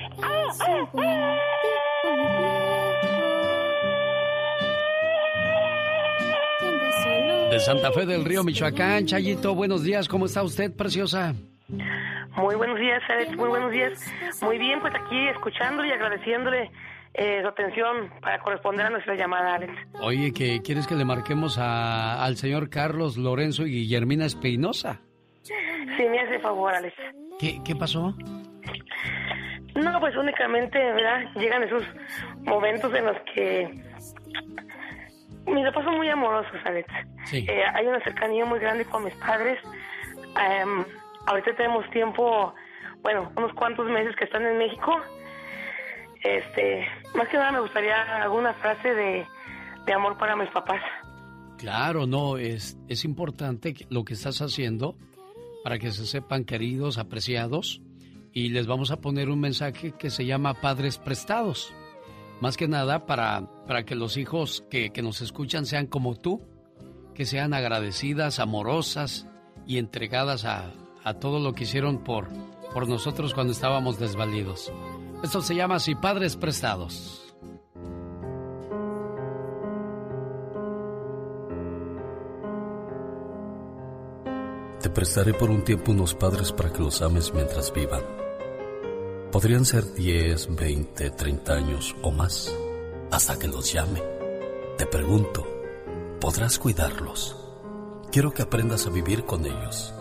De 7.58 7.64
Santa 7.64 7.90
Fe 7.90 8.06
del 8.06 8.24
Río, 8.24 8.44
Michoacán. 8.44 9.04
Chayito, 9.04 9.52
buenos 9.52 9.82
días. 9.82 10.06
¿Cómo 10.06 10.26
está 10.26 10.44
usted, 10.44 10.70
preciosa? 10.76 11.34
Muy 12.36 12.54
buenos 12.54 12.78
días, 12.78 13.02
Alex. 13.08 13.36
Muy 13.36 13.48
buenos 13.48 13.72
días. 13.72 14.00
Muy 14.42 14.58
bien, 14.58 14.78
pues 14.80 14.94
aquí 14.94 15.26
escuchándole 15.26 15.88
y 15.88 15.90
agradeciéndole 15.90 16.70
eh, 17.14 17.40
su 17.42 17.48
atención 17.48 18.10
para 18.20 18.38
corresponder 18.38 18.86
a 18.86 18.90
nuestra 18.90 19.16
llamada, 19.16 19.56
Alex. 19.56 19.72
Oye, 20.00 20.32
que 20.32 20.62
¿quieres 20.62 20.86
que 20.86 20.94
le 20.94 21.04
marquemos 21.04 21.58
a- 21.58 22.22
al 22.24 22.36
señor 22.36 22.70
Carlos 22.70 23.16
Lorenzo 23.16 23.66
y 23.66 23.72
Guillermina 23.72 24.24
Espinosa? 24.24 25.00
Si 25.42 26.04
me 26.08 26.20
hace 26.20 26.38
favor, 26.38 26.72
Alex. 26.72 26.94
¿Qué, 27.40 27.58
qué 27.64 27.74
pasó? 27.74 28.14
No, 29.74 29.98
pues 29.98 30.16
únicamente, 30.16 30.78
¿verdad? 30.78 31.22
Llegan 31.34 31.64
esos 31.64 31.82
momentos 32.44 32.94
en 32.94 33.04
los 33.04 33.16
que 33.34 33.82
mis 35.54 35.64
papás 35.66 35.84
son 35.84 35.96
muy 35.96 36.08
amorosos, 36.08 36.60
Alex. 36.64 36.88
Sí. 37.24 37.46
Eh, 37.48 37.62
hay 37.74 37.86
una 37.86 38.00
cercanía 38.00 38.44
muy 38.44 38.58
grande 38.58 38.84
con 38.84 39.04
mis 39.04 39.14
padres. 39.14 39.58
Em, 40.16 40.84
ahorita 41.26 41.54
tenemos 41.56 41.88
tiempo, 41.90 42.54
bueno, 43.02 43.32
unos 43.36 43.52
cuantos 43.54 43.86
meses 43.88 44.14
que 44.16 44.24
están 44.24 44.44
en 44.44 44.58
México. 44.58 45.00
Este, 46.22 46.86
más 47.14 47.28
que 47.28 47.36
nada 47.36 47.52
me 47.52 47.60
gustaría 47.60 48.22
alguna 48.22 48.52
frase 48.54 48.94
de, 48.94 49.26
de 49.86 49.92
amor 49.92 50.18
para 50.18 50.36
mis 50.36 50.50
papás. 50.50 50.82
Claro, 51.58 52.06
no, 52.06 52.36
es, 52.38 52.78
es 52.88 53.04
importante 53.04 53.74
lo 53.90 54.04
que 54.04 54.14
estás 54.14 54.40
haciendo 54.40 54.96
para 55.64 55.78
que 55.78 55.90
se 55.90 56.06
sepan 56.06 56.44
queridos, 56.44 56.98
apreciados, 56.98 57.82
y 58.32 58.50
les 58.50 58.66
vamos 58.66 58.90
a 58.90 59.00
poner 59.00 59.28
un 59.28 59.40
mensaje 59.40 59.92
que 59.98 60.10
se 60.10 60.24
llama 60.24 60.54
Padres 60.54 60.98
Prestados. 60.98 61.74
Más 62.40 62.56
que 62.56 62.68
nada 62.68 63.06
para, 63.06 63.48
para 63.66 63.84
que 63.84 63.94
los 63.94 64.16
hijos 64.16 64.64
que, 64.70 64.90
que 64.90 65.02
nos 65.02 65.20
escuchan 65.20 65.66
sean 65.66 65.86
como 65.86 66.14
tú, 66.14 66.40
que 67.14 67.26
sean 67.26 67.52
agradecidas, 67.52 68.38
amorosas 68.38 69.26
y 69.66 69.78
entregadas 69.78 70.44
a, 70.44 70.72
a 71.02 71.14
todo 71.14 71.40
lo 71.40 71.52
que 71.52 71.64
hicieron 71.64 72.04
por, 72.04 72.28
por 72.72 72.88
nosotros 72.88 73.34
cuando 73.34 73.52
estábamos 73.52 73.98
desvalidos. 73.98 74.72
Esto 75.22 75.42
se 75.42 75.56
llama 75.56 75.76
así, 75.76 75.94
Padres 75.96 76.36
Prestados. 76.36 77.24
Te 84.80 84.90
prestaré 84.90 85.34
por 85.34 85.50
un 85.50 85.64
tiempo 85.64 85.90
unos 85.90 86.14
padres 86.14 86.52
para 86.52 86.72
que 86.72 86.80
los 86.80 87.02
ames 87.02 87.34
mientras 87.34 87.72
vivan. 87.72 88.17
Podrían 89.38 89.64
ser 89.64 89.94
10, 89.94 90.56
20, 90.56 91.10
30 91.10 91.52
años 91.52 91.94
o 92.02 92.10
más, 92.10 92.52
hasta 93.12 93.38
que 93.38 93.46
los 93.46 93.72
llame. 93.72 94.02
Te 94.76 94.84
pregunto, 94.84 95.46
¿podrás 96.20 96.58
cuidarlos? 96.58 97.36
Quiero 98.10 98.34
que 98.34 98.42
aprendas 98.42 98.88
a 98.88 98.90
vivir 98.90 99.24
con 99.26 99.46
ellos. 99.46 99.94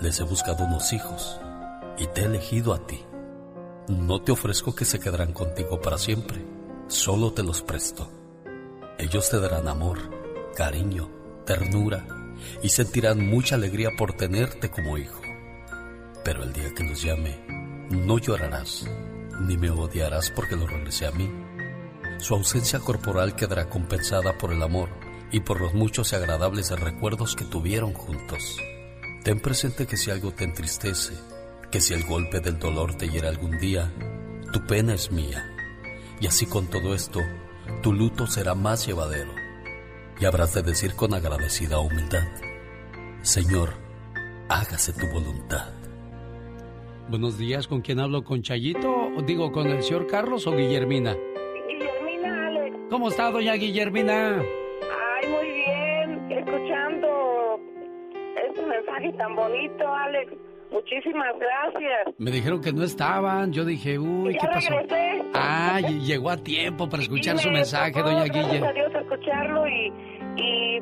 Les 0.00 0.18
he 0.18 0.24
buscado 0.24 0.64
unos 0.64 0.92
hijos 0.92 1.38
y 1.98 2.08
te 2.08 2.22
he 2.22 2.24
elegido 2.24 2.74
a 2.74 2.84
ti. 2.84 3.00
No 3.86 4.22
te 4.22 4.32
ofrezco 4.32 4.74
que 4.74 4.84
se 4.84 4.98
quedarán 4.98 5.32
contigo 5.32 5.80
para 5.80 5.96
siempre, 5.96 6.44
solo 6.88 7.32
te 7.32 7.44
los 7.44 7.62
presto. 7.62 8.10
Ellos 8.98 9.30
te 9.30 9.38
darán 9.38 9.68
amor, 9.68 10.00
cariño, 10.56 11.08
ternura 11.46 12.34
y 12.60 12.70
sentirán 12.70 13.24
mucha 13.24 13.54
alegría 13.54 13.90
por 13.96 14.14
tenerte 14.14 14.68
como 14.68 14.98
hijo. 14.98 15.20
Pero 16.24 16.42
el 16.42 16.52
día 16.52 16.74
que 16.74 16.82
los 16.82 17.00
llame, 17.00 17.43
no 17.90 18.18
llorarás, 18.18 18.86
ni 19.40 19.56
me 19.56 19.70
odiarás 19.70 20.30
porque 20.30 20.56
lo 20.56 20.66
regresé 20.66 21.06
a 21.06 21.10
mí. 21.10 21.30
Su 22.18 22.34
ausencia 22.34 22.78
corporal 22.78 23.36
quedará 23.36 23.68
compensada 23.68 24.38
por 24.38 24.52
el 24.52 24.62
amor 24.62 24.88
y 25.30 25.40
por 25.40 25.60
los 25.60 25.74
muchos 25.74 26.12
y 26.12 26.16
agradables 26.16 26.70
recuerdos 26.78 27.34
que 27.34 27.44
tuvieron 27.44 27.92
juntos. 27.92 28.58
Ten 29.24 29.40
presente 29.40 29.86
que 29.86 29.96
si 29.96 30.10
algo 30.10 30.32
te 30.32 30.44
entristece, 30.44 31.14
que 31.70 31.80
si 31.80 31.94
el 31.94 32.04
golpe 32.04 32.40
del 32.40 32.58
dolor 32.58 32.94
te 32.94 33.08
hiera 33.08 33.28
algún 33.28 33.58
día, 33.58 33.92
tu 34.52 34.64
pena 34.66 34.94
es 34.94 35.10
mía. 35.10 35.50
Y 36.20 36.26
así 36.26 36.46
con 36.46 36.68
todo 36.68 36.94
esto, 36.94 37.20
tu 37.82 37.92
luto 37.92 38.26
será 38.26 38.54
más 38.54 38.86
llevadero. 38.86 39.34
Y 40.20 40.24
habrás 40.26 40.54
de 40.54 40.62
decir 40.62 40.94
con 40.94 41.14
agradecida 41.14 41.80
humildad, 41.80 42.28
Señor, 43.22 43.74
hágase 44.48 44.92
tu 44.92 45.08
voluntad. 45.08 45.83
Buenos 47.08 47.38
días, 47.38 47.68
¿con 47.68 47.80
quién 47.82 48.00
hablo? 48.00 48.24
¿Con 48.24 48.42
Chayito? 48.42 48.90
¿O 49.16 49.22
digo, 49.22 49.52
con 49.52 49.68
el 49.68 49.82
señor 49.82 50.06
Carlos 50.06 50.46
o 50.46 50.52
Guillermina? 50.56 51.14
Guillermina, 51.68 52.46
Alex. 52.48 52.76
¿Cómo 52.90 53.08
está, 53.08 53.30
doña 53.30 53.54
Guillermina? 53.54 54.40
Ay, 54.40 55.28
muy 55.28 55.46
bien. 55.52 56.32
Escuchando 56.32 57.60
este 58.48 58.62
mensaje 58.66 59.12
tan 59.18 59.36
bonito, 59.36 59.86
Alex. 59.86 60.32
Muchísimas 60.72 61.34
gracias. 61.38 62.14
Me 62.18 62.30
dijeron 62.30 62.60
que 62.60 62.72
no 62.72 62.82
estaban. 62.82 63.52
Yo 63.52 63.64
dije, 63.64 63.98
uy, 63.98 64.32
Ya 64.34 64.40
¿qué 64.40 64.46
pasó? 64.48 64.70
regresé. 64.70 65.22
Ah, 65.34 65.80
llegó 65.80 66.30
a 66.30 66.36
tiempo 66.38 66.88
para 66.88 67.02
escuchar 67.04 67.38
su 67.38 67.48
me 67.48 67.56
mensaje, 67.56 67.92
tocó, 67.92 68.08
doña 68.10 68.24
Gracias 68.24 68.46
a 68.46 68.50
Guille. 68.50 68.72
Dios 68.72 68.92
escucharlo 68.94 69.68
y, 69.68 69.92
y 70.36 70.80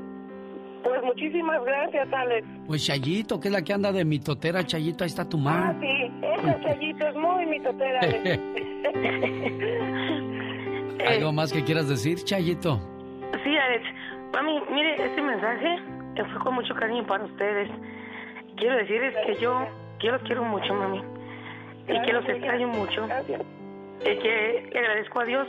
pues 0.82 1.02
muchísimas 1.02 1.64
gracias, 1.64 2.12
Alex. 2.12 2.46
Pues 2.66 2.84
Chayito, 2.86 3.40
que 3.40 3.48
es 3.48 3.52
la 3.52 3.62
que 3.62 3.72
anda 3.72 3.92
de 3.92 4.04
mitotera, 4.04 4.64
Chayito, 4.64 5.04
ahí 5.04 5.08
está 5.08 5.28
tu 5.28 5.36
Ah, 5.38 5.40
mamá. 5.40 5.76
sí, 5.80 6.10
ese 6.22 6.60
chayito 6.62 7.06
es 7.08 7.14
muy 7.16 7.46
mitotera, 7.46 8.00
Alex. 8.00 8.22
¿Algo 11.08 11.32
más 11.32 11.52
que 11.52 11.64
quieras 11.64 11.88
decir, 11.88 12.18
Chayito? 12.24 12.78
Sí, 13.42 13.56
Alex. 13.56 13.84
Mami, 14.32 14.60
mire, 14.72 15.04
este 15.04 15.22
mensaje 15.22 15.74
eh, 16.16 16.24
fue 16.32 16.40
con 16.42 16.54
mucho 16.54 16.74
cariño 16.74 17.06
para 17.06 17.24
ustedes. 17.24 17.68
Quiero 18.56 18.76
decirles 18.76 19.14
que 19.26 19.34
yo, 19.40 19.66
yo 20.00 20.12
los 20.12 20.22
quiero 20.22 20.44
mucho, 20.44 20.74
mami. 20.74 21.02
y 21.88 22.00
que 22.02 22.12
los 22.12 22.28
extraño 22.28 22.68
mucho. 22.68 23.06
Y 24.00 24.18
que 24.18 24.68
le 24.72 24.78
agradezco 24.78 25.20
a 25.20 25.24
Dios 25.24 25.48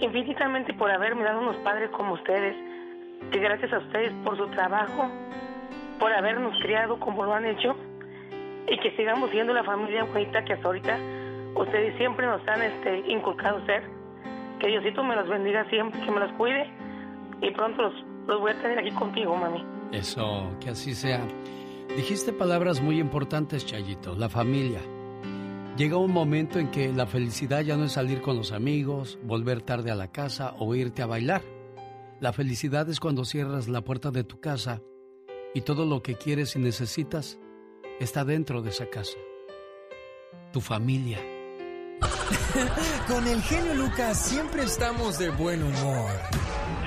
infinitamente 0.00 0.72
por 0.74 0.90
haberme 0.90 1.24
dado 1.24 1.40
unos 1.40 1.56
padres 1.58 1.90
como 1.90 2.14
ustedes. 2.14 2.54
Que 3.30 3.38
gracias 3.38 3.72
a 3.72 3.78
ustedes 3.78 4.12
por 4.24 4.36
su 4.36 4.46
trabajo, 4.48 5.10
por 5.98 6.12
habernos 6.12 6.58
criado 6.62 6.98
como 6.98 7.24
lo 7.24 7.34
han 7.34 7.46
hecho 7.46 7.76
y 8.68 8.78
que 8.78 8.94
sigamos 8.96 9.30
siendo 9.30 9.52
la 9.52 9.64
familia 9.64 10.04
bonita 10.04 10.44
que 10.44 10.54
hasta 10.54 10.66
ahorita 10.66 10.98
ustedes 11.54 11.96
siempre 11.96 12.26
nos 12.26 12.46
han 12.48 12.62
este, 12.62 13.12
inculcado 13.12 13.64
ser. 13.66 13.82
Que 14.60 14.68
Diosito 14.68 15.02
me 15.02 15.16
los 15.16 15.28
bendiga 15.28 15.68
siempre, 15.68 16.00
que 16.00 16.10
me 16.10 16.20
los 16.20 16.32
cuide 16.32 16.70
y 17.40 17.50
pronto 17.50 17.82
los, 17.82 17.94
los 18.26 18.40
voy 18.40 18.52
a 18.52 18.62
tener 18.62 18.78
aquí 18.78 18.90
contigo, 18.92 19.36
mami. 19.36 19.64
Eso, 19.92 20.56
que 20.60 20.70
así 20.70 20.94
sea. 20.94 21.20
Dijiste 21.96 22.32
palabras 22.32 22.80
muy 22.80 22.98
importantes, 22.98 23.66
Chayito, 23.66 24.14
la 24.14 24.28
familia. 24.28 24.80
Llega 25.76 25.96
un 25.96 26.12
momento 26.12 26.58
en 26.58 26.70
que 26.70 26.92
la 26.92 27.06
felicidad 27.06 27.60
ya 27.60 27.76
no 27.76 27.84
es 27.84 27.92
salir 27.92 28.22
con 28.22 28.36
los 28.36 28.52
amigos, 28.52 29.18
volver 29.22 29.62
tarde 29.62 29.90
a 29.90 29.94
la 29.94 30.08
casa 30.08 30.54
o 30.58 30.74
irte 30.74 31.02
a 31.02 31.06
bailar. 31.06 31.42
La 32.22 32.32
felicidad 32.32 32.88
es 32.88 33.00
cuando 33.00 33.24
cierras 33.24 33.66
la 33.66 33.80
puerta 33.80 34.12
de 34.12 34.22
tu 34.22 34.38
casa 34.38 34.80
y 35.54 35.62
todo 35.62 35.84
lo 35.84 36.04
que 36.04 36.14
quieres 36.14 36.54
y 36.54 36.60
necesitas 36.60 37.40
está 37.98 38.24
dentro 38.24 38.62
de 38.62 38.70
esa 38.70 38.86
casa. 38.88 39.18
Tu 40.52 40.60
familia. 40.60 41.18
Con 43.08 43.26
el 43.26 43.42
genio 43.42 43.74
Lucas 43.74 44.24
siempre 44.24 44.62
estamos 44.62 45.18
de 45.18 45.30
buen 45.30 45.64
humor. 45.64 46.12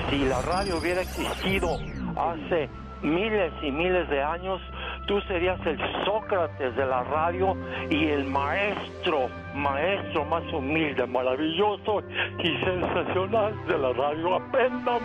Si 0.08 0.20
la 0.20 0.40
radio 0.40 0.78
hubiera 0.78 1.02
existido 1.02 1.80
hace 2.16 2.70
miles 3.02 3.52
y 3.62 3.70
miles 3.70 4.08
de 4.08 4.22
años, 4.22 4.62
tú 5.06 5.20
serías 5.22 5.58
el 5.66 5.78
Sócrates 6.04 6.76
de 6.76 6.86
la 6.86 7.02
radio 7.04 7.56
y 7.90 8.08
el 8.08 8.24
maestro, 8.24 9.28
maestro 9.54 10.24
más 10.24 10.42
humilde, 10.52 11.06
maravilloso 11.06 12.02
y 12.38 12.64
sensacional 12.64 13.66
de 13.66 13.78
la 13.78 13.92
radio. 13.92 14.36
Aprendan, 14.36 15.00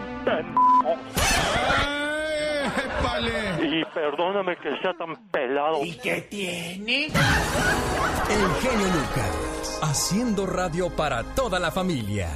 Y 3.62 3.86
perdóname 3.94 4.56
que 4.58 4.78
sea 4.82 4.94
tan 4.94 5.16
pelado. 5.30 5.84
¿Y 5.84 5.98
qué 5.98 6.22
tiene? 6.22 7.06
El 7.06 8.52
genio 8.62 8.88
Lucas, 8.88 9.80
haciendo 9.84 10.46
radio 10.46 10.90
para 10.90 11.24
toda 11.36 11.60
la 11.60 11.72
familia. 11.72 12.30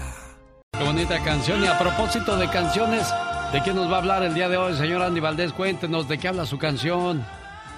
Qué 0.72 0.84
bonita 0.84 1.24
canción. 1.24 1.64
Y 1.64 1.68
a 1.68 1.80
propósito 1.80 2.38
de 2.38 2.50
canciones, 2.50 3.12
¿de 3.54 3.64
qué 3.64 3.74
nos 3.74 3.90
va 3.90 3.96
a 3.96 4.00
hablar 4.00 4.24
el 4.24 4.34
día 4.34 4.50
de 4.50 4.58
hoy, 4.58 4.74
señor 4.76 5.02
Andy 5.02 5.22
Valdés? 5.22 5.54
Cuéntenos 5.54 6.08
de 6.08 6.18
qué 6.18 6.28
habla 6.28 6.46
su 6.46 6.58
canción. 6.58 7.26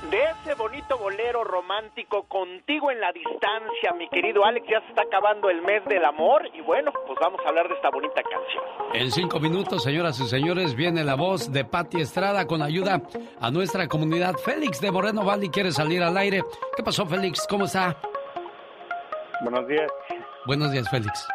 De 0.03 0.23
ese 0.23 0.53
bonito 0.55 0.97
bolero 0.97 1.43
romántico 1.43 2.23
contigo 2.23 2.91
en 2.91 3.01
la 3.01 3.11
distancia, 3.11 3.91
mi 3.97 4.07
querido 4.07 4.45
Alex, 4.45 4.65
ya 4.69 4.79
se 4.81 4.89
está 4.89 5.01
acabando 5.01 5.49
el 5.49 5.61
mes 5.63 5.83
del 5.85 6.05
amor 6.05 6.47
y 6.53 6.61
bueno, 6.61 6.93
pues 7.05 7.19
vamos 7.19 7.41
a 7.45 7.49
hablar 7.49 7.67
de 7.67 7.75
esta 7.75 7.89
bonita 7.89 8.21
canción. 8.21 8.63
En 8.93 9.11
cinco 9.11 9.39
minutos, 9.39 9.83
señoras 9.83 10.17
y 10.21 10.27
señores, 10.27 10.75
viene 10.75 11.03
la 11.03 11.15
voz 11.15 11.51
de 11.51 11.65
Patti 11.65 11.99
Estrada 11.99 12.45
con 12.45 12.61
ayuda 12.61 13.01
a 13.41 13.51
nuestra 13.51 13.87
comunidad. 13.87 14.35
Félix 14.35 14.79
de 14.79 14.91
Moreno 14.91 15.25
Valley 15.25 15.49
quiere 15.49 15.71
salir 15.71 16.01
al 16.01 16.15
aire. 16.15 16.41
¿Qué 16.75 16.83
pasó, 16.83 17.05
Félix? 17.05 17.45
¿Cómo 17.47 17.65
está? 17.65 17.97
Buenos 19.41 19.67
días. 19.67 19.91
Buenos 20.45 20.71
días, 20.71 20.89
Félix. 20.89 21.27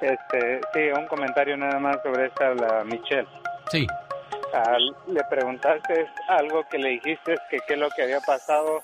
Este, 0.00 0.60
sí, 0.72 0.80
un 0.96 1.06
comentario 1.08 1.56
nada 1.56 1.80
más 1.80 1.96
sobre 2.02 2.26
esta, 2.26 2.54
la 2.54 2.84
Michelle. 2.84 3.26
Sí. 3.70 3.86
Ah, 4.58 4.78
le 5.06 5.22
preguntaste 5.28 6.06
algo 6.28 6.64
que 6.70 6.78
le 6.78 6.88
dijiste 6.90 7.36
que 7.50 7.58
qué 7.68 7.74
es 7.74 7.78
lo 7.78 7.90
que 7.90 8.04
había 8.04 8.20
pasado 8.20 8.80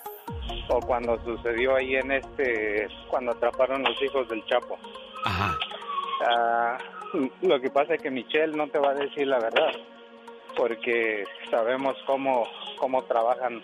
o 0.69 0.79
cuando 0.81 1.19
sucedió 1.23 1.75
ahí 1.75 1.95
en 1.95 2.11
este, 2.11 2.87
cuando 3.09 3.31
atraparon 3.31 3.81
los 3.83 3.99
hijos 4.03 4.29
del 4.29 4.45
Chapo. 4.45 4.77
Ajá. 5.25 5.57
Ah, 6.27 6.77
lo 7.41 7.59
que 7.59 7.71
pasa 7.71 7.95
es 7.95 8.01
que 8.03 8.11
Michelle 8.11 8.55
no 8.55 8.67
te 8.67 8.77
va 8.77 8.91
a 8.91 8.93
decir 8.93 9.25
la 9.27 9.39
verdad, 9.39 9.71
porque 10.55 11.23
sabemos 11.49 11.95
cómo, 12.05 12.47
cómo 12.77 13.03
trabajan 13.05 13.61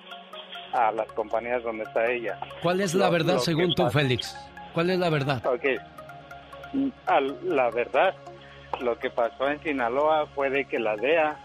a 0.73 0.91
las 0.91 1.11
compañías 1.13 1.61
donde 1.63 1.83
está 1.83 2.09
ella. 2.09 2.39
¿Cuál 2.63 2.81
es 2.81 2.95
la 2.95 3.05
Lo- 3.05 3.11
verdad 3.11 3.33
lo 3.35 3.39
según 3.39 3.73
tú, 3.75 3.83
pasa- 3.83 3.99
Félix? 3.99 4.35
¿Cuál 4.73 4.89
es 4.89 4.97
la 4.99 5.09
verdad? 5.09 5.45
Ok. 5.45 5.65
La 7.43 7.69
verdad, 7.71 8.15
lo 8.81 8.97
que 8.97 9.09
pasó 9.09 9.47
en 9.49 9.61
Sinaloa 9.61 10.27
fue 10.35 10.49
de 10.49 10.65
que 10.65 10.79
la 10.79 10.95
DEA 10.95 11.37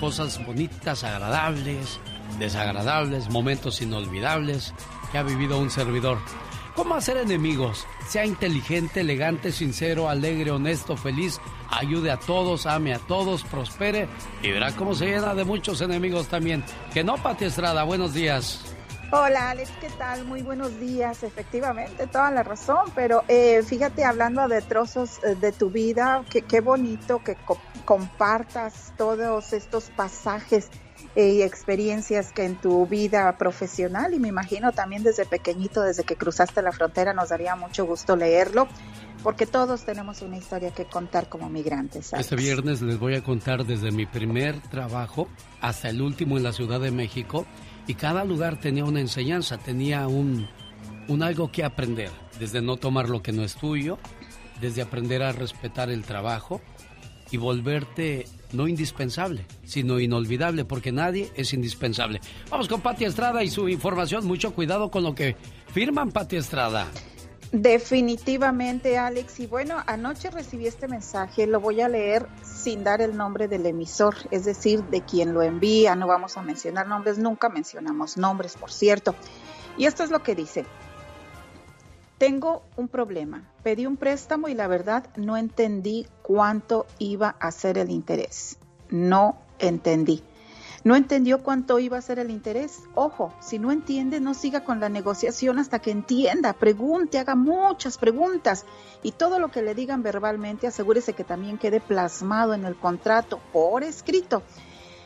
cosas 0.00 0.44
bonitas, 0.46 1.04
agradables, 1.04 2.00
desagradables, 2.38 3.28
momentos 3.28 3.82
inolvidables 3.82 4.72
que 5.12 5.18
ha 5.18 5.22
vivido 5.22 5.58
un 5.58 5.70
servidor. 5.70 6.18
¿Cómo 6.74 6.94
hacer 6.94 7.18
enemigos? 7.18 7.86
Sea 8.08 8.24
inteligente, 8.24 9.00
elegante, 9.00 9.52
sincero, 9.52 10.08
alegre, 10.08 10.50
honesto, 10.52 10.96
feliz, 10.96 11.38
ayude 11.68 12.10
a 12.10 12.16
todos, 12.18 12.64
ame 12.64 12.94
a 12.94 12.98
todos, 12.98 13.44
prospere 13.44 14.08
y 14.42 14.50
verá 14.52 14.72
cómo 14.74 14.94
se 14.94 15.04
llena 15.04 15.34
de 15.34 15.44
muchos 15.44 15.82
enemigos 15.82 16.28
también. 16.28 16.64
Que 16.94 17.04
no, 17.04 17.16
Pati 17.16 17.44
Estrada, 17.44 17.82
buenos 17.82 18.14
días. 18.14 18.71
Hola 19.14 19.50
Alex, 19.50 19.70
¿qué 19.78 19.90
tal? 19.90 20.24
Muy 20.24 20.40
buenos 20.40 20.80
días. 20.80 21.22
Efectivamente, 21.22 22.06
toda 22.06 22.30
la 22.30 22.42
razón, 22.42 22.78
pero 22.94 23.22
eh, 23.28 23.62
fíjate, 23.62 24.04
hablando 24.04 24.48
de 24.48 24.62
trozos 24.62 25.22
eh, 25.22 25.34
de 25.34 25.52
tu 25.52 25.68
vida, 25.68 26.24
qué 26.30 26.60
bonito 26.62 27.22
que 27.22 27.34
co- 27.34 27.58
compartas 27.84 28.94
todos 28.96 29.52
estos 29.52 29.90
pasajes 29.90 30.70
eh, 31.14 31.28
y 31.28 31.42
experiencias 31.42 32.32
que 32.32 32.44
en 32.46 32.56
tu 32.58 32.86
vida 32.86 33.36
profesional 33.36 34.14
y 34.14 34.18
me 34.18 34.28
imagino 34.28 34.72
también 34.72 35.02
desde 35.02 35.26
pequeñito, 35.26 35.82
desde 35.82 36.04
que 36.04 36.16
cruzaste 36.16 36.62
la 36.62 36.72
frontera, 36.72 37.12
nos 37.12 37.28
daría 37.28 37.54
mucho 37.54 37.84
gusto 37.84 38.16
leerlo, 38.16 38.66
porque 39.22 39.44
todos 39.44 39.84
tenemos 39.84 40.22
una 40.22 40.38
historia 40.38 40.70
que 40.70 40.86
contar 40.86 41.28
como 41.28 41.50
migrantes. 41.50 42.14
Este 42.14 42.34
viernes 42.34 42.80
les 42.80 42.98
voy 42.98 43.14
a 43.16 43.22
contar 43.22 43.66
desde 43.66 43.90
mi 43.90 44.06
primer 44.06 44.58
trabajo 44.62 45.28
hasta 45.60 45.90
el 45.90 46.00
último 46.00 46.38
en 46.38 46.44
la 46.44 46.52
Ciudad 46.54 46.80
de 46.80 46.90
México 46.90 47.44
y 47.86 47.94
cada 47.94 48.24
lugar 48.24 48.60
tenía 48.60 48.84
una 48.84 49.00
enseñanza, 49.00 49.58
tenía 49.58 50.06
un, 50.06 50.48
un 51.08 51.22
algo 51.22 51.50
que 51.50 51.64
aprender, 51.64 52.10
desde 52.38 52.62
no 52.62 52.76
tomar 52.76 53.08
lo 53.08 53.22
que 53.22 53.32
no 53.32 53.42
es 53.42 53.56
tuyo, 53.56 53.98
desde 54.60 54.82
aprender 54.82 55.22
a 55.22 55.32
respetar 55.32 55.90
el 55.90 56.04
trabajo 56.04 56.60
y 57.30 57.36
volverte 57.38 58.26
no 58.52 58.68
indispensable, 58.68 59.46
sino 59.64 59.98
inolvidable, 59.98 60.64
porque 60.64 60.92
nadie 60.92 61.32
es 61.34 61.52
indispensable. 61.54 62.20
Vamos 62.50 62.68
con 62.68 62.80
Pati 62.80 63.04
Estrada 63.04 63.42
y 63.42 63.48
su 63.48 63.68
información. 63.68 64.26
Mucho 64.26 64.54
cuidado 64.54 64.90
con 64.90 65.02
lo 65.02 65.14
que 65.14 65.36
firman, 65.72 66.12
Pati 66.12 66.36
Estrada. 66.36 66.86
Definitivamente, 67.52 68.96
Alex. 68.96 69.40
Y 69.40 69.46
bueno, 69.46 69.76
anoche 69.86 70.30
recibí 70.30 70.66
este 70.66 70.88
mensaje, 70.88 71.46
lo 71.46 71.60
voy 71.60 71.82
a 71.82 71.88
leer 71.88 72.26
sin 72.42 72.82
dar 72.82 73.02
el 73.02 73.14
nombre 73.14 73.46
del 73.46 73.66
emisor, 73.66 74.14
es 74.30 74.46
decir, 74.46 74.82
de 74.84 75.02
quien 75.02 75.34
lo 75.34 75.42
envía. 75.42 75.94
No 75.94 76.06
vamos 76.06 76.38
a 76.38 76.42
mencionar 76.42 76.88
nombres, 76.88 77.18
nunca 77.18 77.50
mencionamos 77.50 78.16
nombres, 78.16 78.56
por 78.56 78.72
cierto. 78.72 79.14
Y 79.76 79.84
esto 79.84 80.02
es 80.02 80.10
lo 80.10 80.22
que 80.22 80.34
dice. 80.34 80.64
Tengo 82.16 82.62
un 82.76 82.88
problema. 82.88 83.42
Pedí 83.62 83.84
un 83.84 83.98
préstamo 83.98 84.48
y 84.48 84.54
la 84.54 84.66
verdad 84.66 85.04
no 85.16 85.36
entendí 85.36 86.06
cuánto 86.22 86.86
iba 86.98 87.36
a 87.38 87.50
ser 87.50 87.76
el 87.76 87.90
interés. 87.90 88.56
No 88.88 89.36
entendí. 89.58 90.22
No 90.84 90.96
entendió 90.96 91.42
cuánto 91.42 91.78
iba 91.78 91.96
a 91.96 92.02
ser 92.02 92.18
el 92.18 92.30
interés. 92.30 92.80
Ojo, 92.94 93.32
si 93.40 93.60
no 93.60 93.70
entiende, 93.70 94.20
no 94.20 94.34
siga 94.34 94.64
con 94.64 94.80
la 94.80 94.88
negociación 94.88 95.60
hasta 95.60 95.78
que 95.78 95.92
entienda. 95.92 96.54
Pregunte, 96.54 97.18
haga 97.18 97.36
muchas 97.36 97.98
preguntas. 97.98 98.66
Y 99.02 99.12
todo 99.12 99.38
lo 99.38 99.50
que 99.50 99.62
le 99.62 99.76
digan 99.76 100.02
verbalmente, 100.02 100.66
asegúrese 100.66 101.12
que 101.12 101.22
también 101.22 101.56
quede 101.56 101.80
plasmado 101.80 102.52
en 102.54 102.64
el 102.64 102.74
contrato 102.74 103.38
por 103.52 103.84
escrito. 103.84 104.42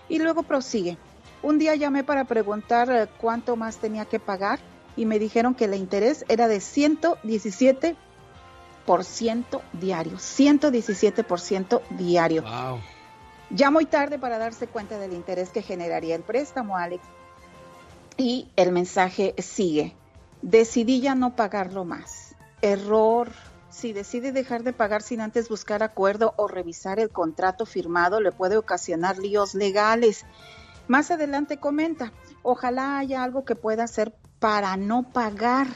Y 0.09 0.19
luego 0.19 0.45
prosigue. 0.45 0.97
Un 1.43 1.59
día 1.59 1.75
llamé 1.75 2.05
para 2.05 2.25
preguntar 2.25 2.91
eh, 2.91 3.09
cuánto 3.21 3.55
más 3.57 3.77
tenía 3.77 4.07
que 4.07 4.19
pagar 4.19 4.59
y 4.97 5.05
me 5.05 5.19
dijeron 5.19 5.55
que 5.55 5.67
el 5.67 5.75
interés 5.75 6.25
era 6.29 6.49
de 6.49 6.57
117% 6.57 7.97
diario. 9.75 10.17
117% 10.17 11.83
diario. 11.91 12.43
Wow. 12.43 12.81
Ya 13.51 13.71
muy 13.71 13.87
tarde 13.87 14.19
para 14.19 14.39
darse 14.39 14.67
cuenta 14.67 14.99
del 14.99 15.13
interés 15.13 15.51
que 15.51 15.63
generaría 15.63 16.17
el 16.17 16.23
préstamo, 16.23 16.77
Alex. 16.77 17.05
Y 18.17 18.51
el 18.57 18.73
mensaje 18.73 19.35
sigue. 19.39 19.95
Decidí 20.43 21.01
ya 21.01 21.15
no 21.15 21.37
pagarlo 21.37 21.85
más. 21.85 22.35
Error. 22.61 23.31
Si 23.71 23.93
decide 23.93 24.33
dejar 24.33 24.63
de 24.63 24.73
pagar 24.73 25.03
sin 25.03 25.21
antes 25.21 25.49
buscar 25.49 25.83
acuerdo 25.83 26.35
o 26.37 26.49
revisar 26.49 26.99
el 26.99 27.11
contrato 27.11 27.67
firmado, 27.67 28.21
le 28.21 28.33
puede 28.33 28.57
ocasionar 28.57 29.19
líos 29.19 29.55
legales. 29.55 30.25
Más 30.89 31.11
adelante 31.11 31.59
comenta, 31.59 32.13
ojalá 32.43 32.99
haya 32.99 33.23
algo 33.23 33.45
que 33.45 33.55
pueda 33.55 33.85
hacer 33.85 34.15
para 34.39 34.77
no 34.77 35.03
pagar. 35.13 35.67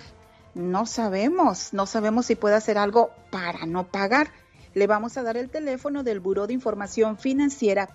No 0.55 0.87
sabemos, 0.87 1.73
no 1.73 1.87
sabemos 1.87 2.27
si 2.27 2.37
puede 2.37 2.55
hacer 2.55 2.79
algo 2.79 3.11
para 3.31 3.67
no 3.67 3.87
pagar 3.87 4.31
le 4.75 4.87
vamos 4.87 5.17
a 5.17 5.23
dar 5.23 5.37
el 5.37 5.51
teléfono 5.51 6.03
del 6.03 6.21
Buró 6.21 6.47
de 6.47 6.55
Información 6.55 7.19
Financiera 7.19 7.89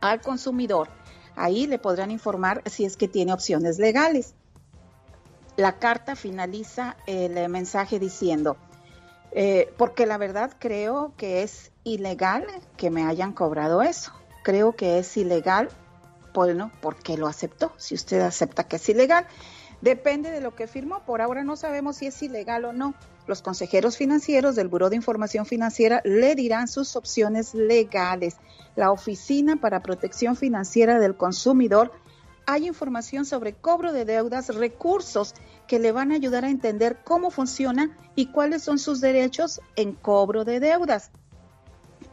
al 0.00 0.20
consumidor. 0.20 0.88
Ahí 1.36 1.66
le 1.66 1.78
podrán 1.78 2.10
informar 2.10 2.62
si 2.66 2.84
es 2.84 2.96
que 2.96 3.08
tiene 3.08 3.32
opciones 3.32 3.78
legales. 3.78 4.34
La 5.56 5.78
carta 5.78 6.16
finaliza 6.16 6.96
el 7.06 7.36
eh, 7.38 7.48
mensaje 7.48 7.98
diciendo, 7.98 8.56
eh, 9.32 9.72
porque 9.76 10.06
la 10.06 10.18
verdad 10.18 10.52
creo 10.58 11.12
que 11.16 11.42
es 11.42 11.72
ilegal 11.82 12.46
que 12.76 12.90
me 12.90 13.04
hayan 13.04 13.32
cobrado 13.32 13.82
eso. 13.82 14.12
Creo 14.42 14.76
que 14.76 14.98
es 14.98 15.16
ilegal, 15.16 15.68
bueno, 16.32 16.70
porque 16.80 17.16
lo 17.16 17.26
aceptó. 17.26 17.72
Si 17.76 17.94
usted 17.94 18.20
acepta 18.20 18.64
que 18.64 18.76
es 18.76 18.88
ilegal, 18.88 19.26
depende 19.80 20.30
de 20.30 20.40
lo 20.40 20.54
que 20.54 20.66
firmó. 20.66 21.04
Por 21.04 21.20
ahora 21.20 21.44
no 21.44 21.56
sabemos 21.56 21.96
si 21.96 22.06
es 22.06 22.22
ilegal 22.22 22.64
o 22.64 22.72
no. 22.72 22.94
Los 23.26 23.42
consejeros 23.42 23.96
financieros 23.96 24.54
del 24.54 24.68
Buró 24.68 24.90
de 24.90 24.96
Información 24.96 25.46
Financiera 25.46 26.00
le 26.04 26.34
dirán 26.34 26.68
sus 26.68 26.96
opciones 26.96 27.54
legales. 27.54 28.36
La 28.76 28.90
Oficina 28.90 29.56
para 29.56 29.80
Protección 29.80 30.36
Financiera 30.36 30.98
del 30.98 31.16
Consumidor 31.16 31.92
hay 32.46 32.66
información 32.66 33.24
sobre 33.24 33.54
cobro 33.54 33.92
de 33.92 34.04
deudas, 34.04 34.54
recursos 34.54 35.34
que 35.66 35.78
le 35.78 35.92
van 35.92 36.12
a 36.12 36.16
ayudar 36.16 36.44
a 36.44 36.50
entender 36.50 36.98
cómo 37.02 37.30
funciona 37.30 37.96
y 38.14 38.26
cuáles 38.26 38.62
son 38.62 38.78
sus 38.78 39.00
derechos 39.00 39.60
en 39.76 39.92
cobro 39.92 40.44
de 40.44 40.60
deudas. 40.60 41.10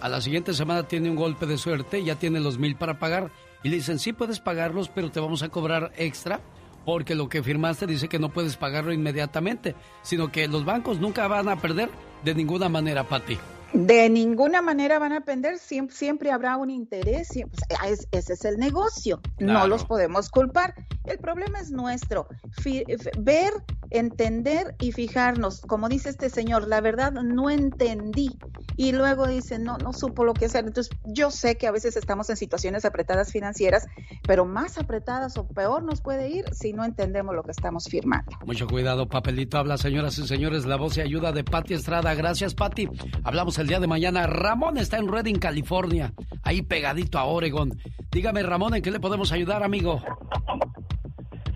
a 0.00 0.08
la 0.08 0.20
siguiente 0.20 0.54
semana 0.54 0.84
tiene 0.84 1.10
un 1.10 1.16
golpe 1.16 1.46
de 1.46 1.58
suerte, 1.58 2.02
ya 2.02 2.14
tiene 2.14 2.40
los 2.40 2.58
mil 2.58 2.76
para 2.76 2.98
pagar, 2.98 3.30
y 3.62 3.68
le 3.68 3.76
dicen, 3.76 3.98
sí 3.98 4.14
puedes 4.14 4.40
pagarlos, 4.40 4.88
pero 4.88 5.10
te 5.10 5.20
vamos 5.20 5.42
a 5.42 5.50
cobrar 5.50 5.92
extra 5.96 6.40
porque 6.84 7.14
lo 7.14 7.28
que 7.28 7.42
firmaste 7.42 7.86
dice 7.86 8.08
que 8.08 8.18
no 8.18 8.30
puedes 8.30 8.56
pagarlo 8.56 8.92
inmediatamente, 8.92 9.74
sino 10.02 10.32
que 10.32 10.48
los 10.48 10.64
bancos 10.64 10.98
nunca 10.98 11.28
van 11.28 11.48
a 11.48 11.60
perder 11.60 11.90
de 12.24 12.34
ninguna 12.34 12.68
manera, 12.68 13.04
Pati. 13.04 13.38
De 13.72 14.08
ninguna 14.10 14.62
manera 14.62 14.98
van 14.98 15.12
a 15.12 15.20
perder, 15.20 15.58
siempre, 15.58 15.94
siempre 15.96 16.30
habrá 16.32 16.56
un 16.56 16.70
interés, 16.70 17.28
siempre, 17.28 17.58
es- 17.88 18.08
ese 18.10 18.32
es 18.32 18.44
el 18.44 18.58
negocio, 18.58 19.20
no 19.38 19.66
los 19.68 19.84
podemos 19.84 20.28
culpar. 20.28 20.74
El 21.04 21.18
problema 21.18 21.60
es 21.60 21.70
nuestro, 21.70 22.26
f- 22.58 22.84
ver, 23.18 23.52
entender 23.90 24.74
y 24.80 24.92
fijarnos. 24.92 25.60
Como 25.62 25.88
dice 25.88 26.10
este 26.10 26.30
señor, 26.30 26.68
la 26.68 26.80
verdad 26.80 27.12
no 27.12 27.50
entendí 27.50 28.30
y 28.76 28.92
luego 28.92 29.26
dice, 29.26 29.58
no, 29.58 29.78
no 29.78 29.92
supo 29.92 30.24
lo 30.24 30.34
que 30.34 30.46
hacer. 30.46 30.64
Entonces, 30.66 30.96
yo 31.04 31.30
sé 31.30 31.56
que 31.56 31.66
a 31.66 31.70
veces 31.72 31.96
estamos 31.96 32.30
en 32.30 32.36
situaciones 32.36 32.84
apretadas 32.84 33.30
financieras, 33.32 33.86
pero 34.26 34.44
más 34.44 34.78
apretadas 34.78 35.36
o 35.36 35.46
peor 35.46 35.82
nos 35.82 36.00
puede 36.00 36.28
ir 36.28 36.44
si 36.52 36.72
no 36.72 36.84
entendemos 36.84 37.34
lo 37.34 37.42
que 37.42 37.50
estamos 37.52 37.84
firmando. 37.88 38.30
Mucho 38.46 38.66
cuidado, 38.66 39.08
papelito. 39.08 39.58
Habla, 39.58 39.76
señoras 39.78 40.18
y 40.18 40.26
señores, 40.26 40.66
la 40.66 40.76
voz 40.76 40.96
y 40.96 41.00
ayuda 41.00 41.32
de 41.32 41.44
Pati 41.44 41.74
Estrada. 41.74 42.14
Gracias, 42.14 42.54
Pati. 42.54 42.88
Hablamos 43.24 43.58
el 43.60 43.68
día 43.68 43.80
de 43.80 43.86
mañana. 43.86 44.26
Ramón 44.26 44.78
está 44.78 44.98
en 44.98 45.08
Redding, 45.08 45.38
California, 45.38 46.12
ahí 46.42 46.62
pegadito 46.62 47.18
a 47.18 47.24
Oregon. 47.24 47.70
Dígame, 48.10 48.42
Ramón, 48.42 48.74
¿en 48.74 48.82
qué 48.82 48.90
le 48.90 49.00
podemos 49.00 49.32
ayudar, 49.32 49.62
amigo? 49.62 50.00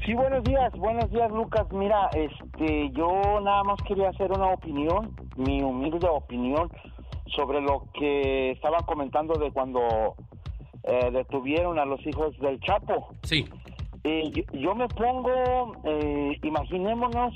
Sí, 0.04 0.12
buenos 0.12 0.44
días, 0.44 0.70
buenos 0.74 1.10
días 1.10 1.30
Lucas. 1.30 1.66
Mira, 1.72 2.10
este, 2.14 2.90
yo 2.92 3.40
nada 3.42 3.64
más 3.64 3.80
quería 3.88 4.10
hacer 4.10 4.30
una 4.32 4.48
opinión, 4.48 5.16
mi 5.36 5.62
humilde 5.62 6.06
opinión 6.08 6.70
sobre 7.34 7.62
lo 7.62 7.86
que 7.98 8.50
estaban 8.50 8.84
comentando 8.84 9.34
de 9.34 9.50
cuando 9.50 10.14
eh, 10.82 11.10
detuvieron 11.10 11.78
a 11.78 11.86
los 11.86 12.06
hijos 12.06 12.38
del 12.38 12.60
Chapo. 12.60 13.14
Sí. 13.22 13.46
Eh, 14.04 14.30
yo, 14.30 14.42
yo 14.52 14.74
me 14.74 14.86
pongo, 14.88 15.74
eh, 15.84 16.38
imaginémonos 16.42 17.34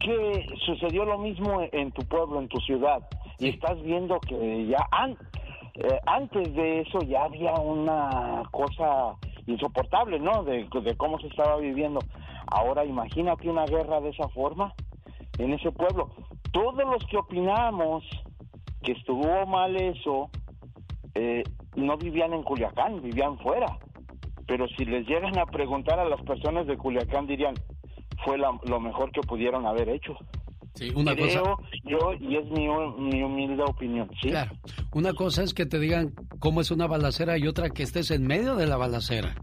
que 0.00 0.46
sucedió 0.66 1.04
lo 1.04 1.18
mismo 1.18 1.60
en 1.72 1.92
tu 1.92 2.02
pueblo, 2.02 2.40
en 2.40 2.48
tu 2.48 2.58
ciudad, 2.60 3.06
y 3.38 3.50
estás 3.50 3.80
viendo 3.82 4.18
que 4.20 4.66
ya 4.66 4.84
an- 4.90 5.16
eh, 5.74 5.98
antes 6.06 6.52
de 6.54 6.80
eso 6.80 6.98
ya 7.00 7.24
había 7.24 7.52
una 7.54 8.42
cosa 8.50 9.14
insoportable, 9.46 10.18
¿no? 10.18 10.42
De, 10.42 10.66
de 10.82 10.96
cómo 10.96 11.18
se 11.20 11.28
estaba 11.28 11.56
viviendo. 11.56 12.00
Ahora 12.48 12.84
imagínate 12.84 13.48
una 13.48 13.64
guerra 13.66 14.00
de 14.00 14.10
esa 14.10 14.28
forma 14.28 14.74
en 15.38 15.52
ese 15.52 15.70
pueblo. 15.70 16.10
Todos 16.52 16.74
los 16.76 17.04
que 17.06 17.16
opinamos 17.18 18.04
que 18.82 18.92
estuvo 18.92 19.46
mal 19.46 19.76
eso, 19.76 20.30
eh, 21.14 21.44
no 21.76 21.96
vivían 21.96 22.32
en 22.32 22.42
Culiacán, 22.42 23.00
vivían 23.02 23.38
fuera. 23.38 23.78
Pero 24.46 24.66
si 24.68 24.84
les 24.84 25.06
llegan 25.06 25.38
a 25.38 25.46
preguntar 25.46 26.00
a 26.00 26.04
las 26.08 26.20
personas 26.22 26.66
de 26.66 26.76
Culiacán, 26.76 27.26
dirían, 27.28 27.54
fue 28.24 28.38
la- 28.38 28.58
lo 28.64 28.80
mejor 28.80 29.10
que 29.12 29.20
pudieron 29.22 29.66
haber 29.66 29.88
hecho. 29.88 30.16
Sí, 30.74 30.90
una 30.94 31.14
Creo 31.14 31.26
cosa. 31.56 31.68
yo, 31.84 32.12
y 32.20 32.36
es 32.36 32.44
mi, 32.50 32.68
mi 32.68 33.22
humilde 33.22 33.62
opinión, 33.64 34.08
¿sí? 34.22 34.28
Claro. 34.30 34.52
Una 34.92 35.12
cosa 35.14 35.42
es 35.42 35.52
que 35.52 35.66
te 35.66 35.78
digan 35.80 36.14
cómo 36.38 36.60
es 36.60 36.70
una 36.70 36.86
balacera 36.86 37.36
y 37.38 37.46
otra 37.48 37.70
que 37.70 37.82
estés 37.82 38.10
en 38.12 38.26
medio 38.26 38.54
de 38.54 38.66
la 38.66 38.76
balacera. 38.76 39.34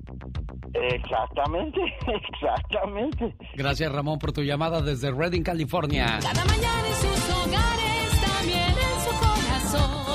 Exactamente, 0.73 1.79
exactamente. 2.33 3.35
Gracias, 3.55 3.91
Ramón, 3.91 4.19
por 4.19 4.31
tu 4.31 4.41
llamada 4.43 4.81
desde 4.81 5.11
Redding, 5.11 5.43
California. 5.43 6.19
Cada 6.21 6.45
mañana 6.45 6.87
en 6.87 6.95
sus 6.95 7.29
hogares, 7.35 8.21
también 8.21 8.69
en 8.69 8.99
su 9.03 9.11
corazón. 9.19 10.07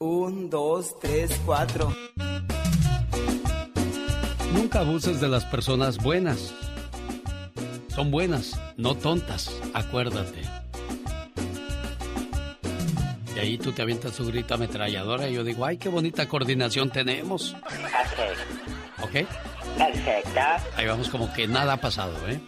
Un, 0.00 0.48
dos, 0.50 0.96
tres, 1.00 1.42
cuatro. 1.44 1.88
Nunca 4.54 4.80
abuses 4.80 5.20
de 5.20 5.28
las 5.28 5.44
personas 5.44 5.98
buenas. 5.98 6.54
Son 7.88 8.10
buenas, 8.10 8.60
no 8.76 8.94
tontas, 8.94 9.50
acuérdate. 9.74 10.42
Y 13.34 13.38
ahí 13.38 13.58
tú 13.58 13.72
te 13.72 13.82
avientas 13.82 14.16
tu 14.16 14.26
grito 14.26 14.54
ametralladora 14.54 15.28
y 15.28 15.34
yo 15.34 15.44
digo, 15.44 15.64
ay, 15.64 15.78
qué 15.78 15.88
bonita 15.88 16.28
coordinación 16.28 16.90
tenemos. 16.90 17.54
Ok. 17.54 19.04
¿Ok? 19.04 19.28
Perfecto. 19.76 20.40
Ahí 20.76 20.86
vamos 20.86 21.08
como 21.08 21.32
que 21.32 21.46
nada 21.46 21.74
ha 21.74 21.80
pasado, 21.80 22.14
¿eh? 22.28 22.40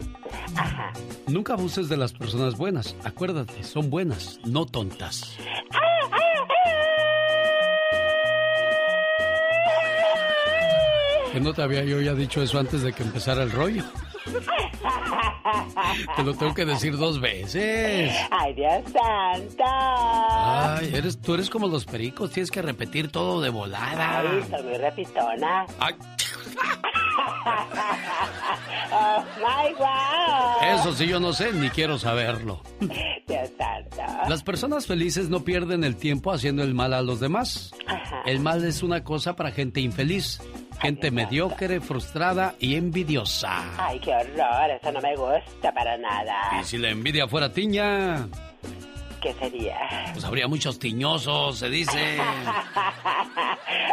Ajá. 0.55 0.91
Nunca 1.27 1.53
abuses 1.53 1.87
de 1.87 1.97
las 1.97 2.11
personas 2.11 2.57
buenas. 2.57 2.95
Acuérdate, 3.03 3.63
son 3.63 3.89
buenas, 3.89 4.39
no 4.43 4.65
tontas. 4.65 5.37
Que 11.31 11.39
no 11.39 11.53
te 11.53 11.61
había 11.61 11.83
yo 11.83 12.01
ya 12.01 12.13
dicho 12.13 12.41
eso 12.41 12.59
antes 12.59 12.81
de 12.81 12.93
que 12.93 13.03
empezara 13.03 13.43
el 13.43 13.51
rollo. 13.51 13.83
Te 16.15 16.23
lo 16.23 16.33
tengo 16.35 16.53
que 16.53 16.65
decir 16.65 16.97
dos 16.97 17.19
veces. 17.19 18.13
Ay, 18.29 18.53
Dios 18.53 18.83
santo. 18.91 19.63
Ay, 19.65 20.91
eres, 20.93 21.19
tú 21.19 21.33
eres 21.33 21.49
como 21.49 21.67
los 21.67 21.85
pericos, 21.85 22.31
tienes 22.31 22.51
que 22.51 22.61
repetir 22.61 23.11
todo 23.11 23.41
de 23.41 23.49
volada. 23.49 24.19
Ay, 24.19 24.43
soy 24.49 24.63
muy 24.63 24.77
repitona. 24.77 25.65
Ay. 25.79 25.95
Eso 30.73 30.93
sí, 30.93 31.07
yo 31.07 31.19
no 31.19 31.33
sé, 31.33 31.53
ni 31.53 31.69
quiero 31.69 31.97
saberlo. 31.97 32.61
Las 34.27 34.43
personas 34.43 34.87
felices 34.87 35.29
no 35.29 35.43
pierden 35.43 35.83
el 35.83 35.95
tiempo 35.95 36.31
haciendo 36.31 36.63
el 36.63 36.73
mal 36.73 36.93
a 36.93 37.01
los 37.01 37.19
demás. 37.19 37.73
El 38.25 38.39
mal 38.39 38.63
es 38.63 38.83
una 38.83 39.03
cosa 39.03 39.35
para 39.35 39.51
gente 39.51 39.81
infeliz, 39.81 40.41
gente 40.79 41.11
mediocre, 41.11 41.81
frustrada 41.81 42.55
y 42.59 42.75
envidiosa. 42.75 43.63
Ay, 43.77 43.99
qué 43.99 44.11
horror. 44.11 44.71
Eso 44.81 44.91
no 44.91 45.01
me 45.01 45.15
gusta 45.15 45.73
para 45.73 45.97
nada. 45.97 46.61
Y 46.61 46.63
si 46.63 46.77
la 46.77 46.89
envidia 46.89 47.27
fuera 47.27 47.51
tiña, 47.51 48.27
¿Qué 49.21 49.33
sería? 49.33 49.77
pues 50.13 50.25
habría 50.25 50.47
muchos 50.47 50.79
tiñosos, 50.79 51.59
se 51.59 51.69
dice. 51.69 52.17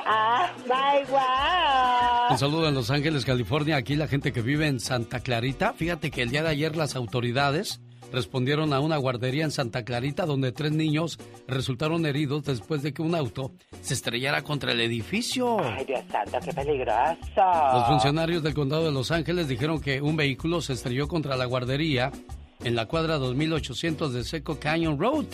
ah, 0.06 0.50
my 0.64 1.04
God. 1.10 2.32
Un 2.32 2.38
saludo 2.38 2.68
en 2.68 2.74
Los 2.74 2.90
Ángeles, 2.90 3.24
California. 3.24 3.76
Aquí 3.76 3.94
la 3.94 4.08
gente 4.08 4.32
que 4.32 4.40
vive 4.40 4.66
en 4.66 4.80
Santa 4.80 5.20
Clarita. 5.20 5.74
Fíjate 5.74 6.10
que 6.10 6.22
el 6.22 6.30
día 6.30 6.42
de 6.42 6.48
ayer 6.48 6.76
las 6.76 6.96
autoridades 6.96 7.80
respondieron 8.12 8.72
a 8.72 8.80
una 8.80 8.96
guardería 8.96 9.44
en 9.44 9.50
Santa 9.50 9.84
Clarita 9.84 10.24
donde 10.24 10.52
tres 10.52 10.72
niños 10.72 11.18
resultaron 11.46 12.06
heridos 12.06 12.44
después 12.44 12.82
de 12.82 12.94
que 12.94 13.02
un 13.02 13.14
auto 13.14 13.52
se 13.82 13.94
estrellara 13.94 14.42
contra 14.42 14.72
el 14.72 14.80
edificio. 14.80 15.58
Ay, 15.60 15.84
Dios 15.84 16.00
santo, 16.10 16.38
qué 16.42 16.52
peligroso. 16.52 17.42
Los 17.74 17.86
funcionarios 17.86 18.42
del 18.42 18.54
condado 18.54 18.86
de 18.86 18.92
Los 18.92 19.10
Ángeles 19.10 19.48
dijeron 19.48 19.80
que 19.80 20.00
un 20.00 20.16
vehículo 20.16 20.60
se 20.60 20.72
estrelló 20.72 21.06
contra 21.06 21.36
la 21.36 21.44
guardería 21.44 22.10
en 22.64 22.74
la 22.74 22.86
cuadra 22.86 23.16
2800 23.16 24.12
de 24.12 24.24
Seco 24.24 24.58
Canyon 24.58 24.98
Road. 24.98 25.26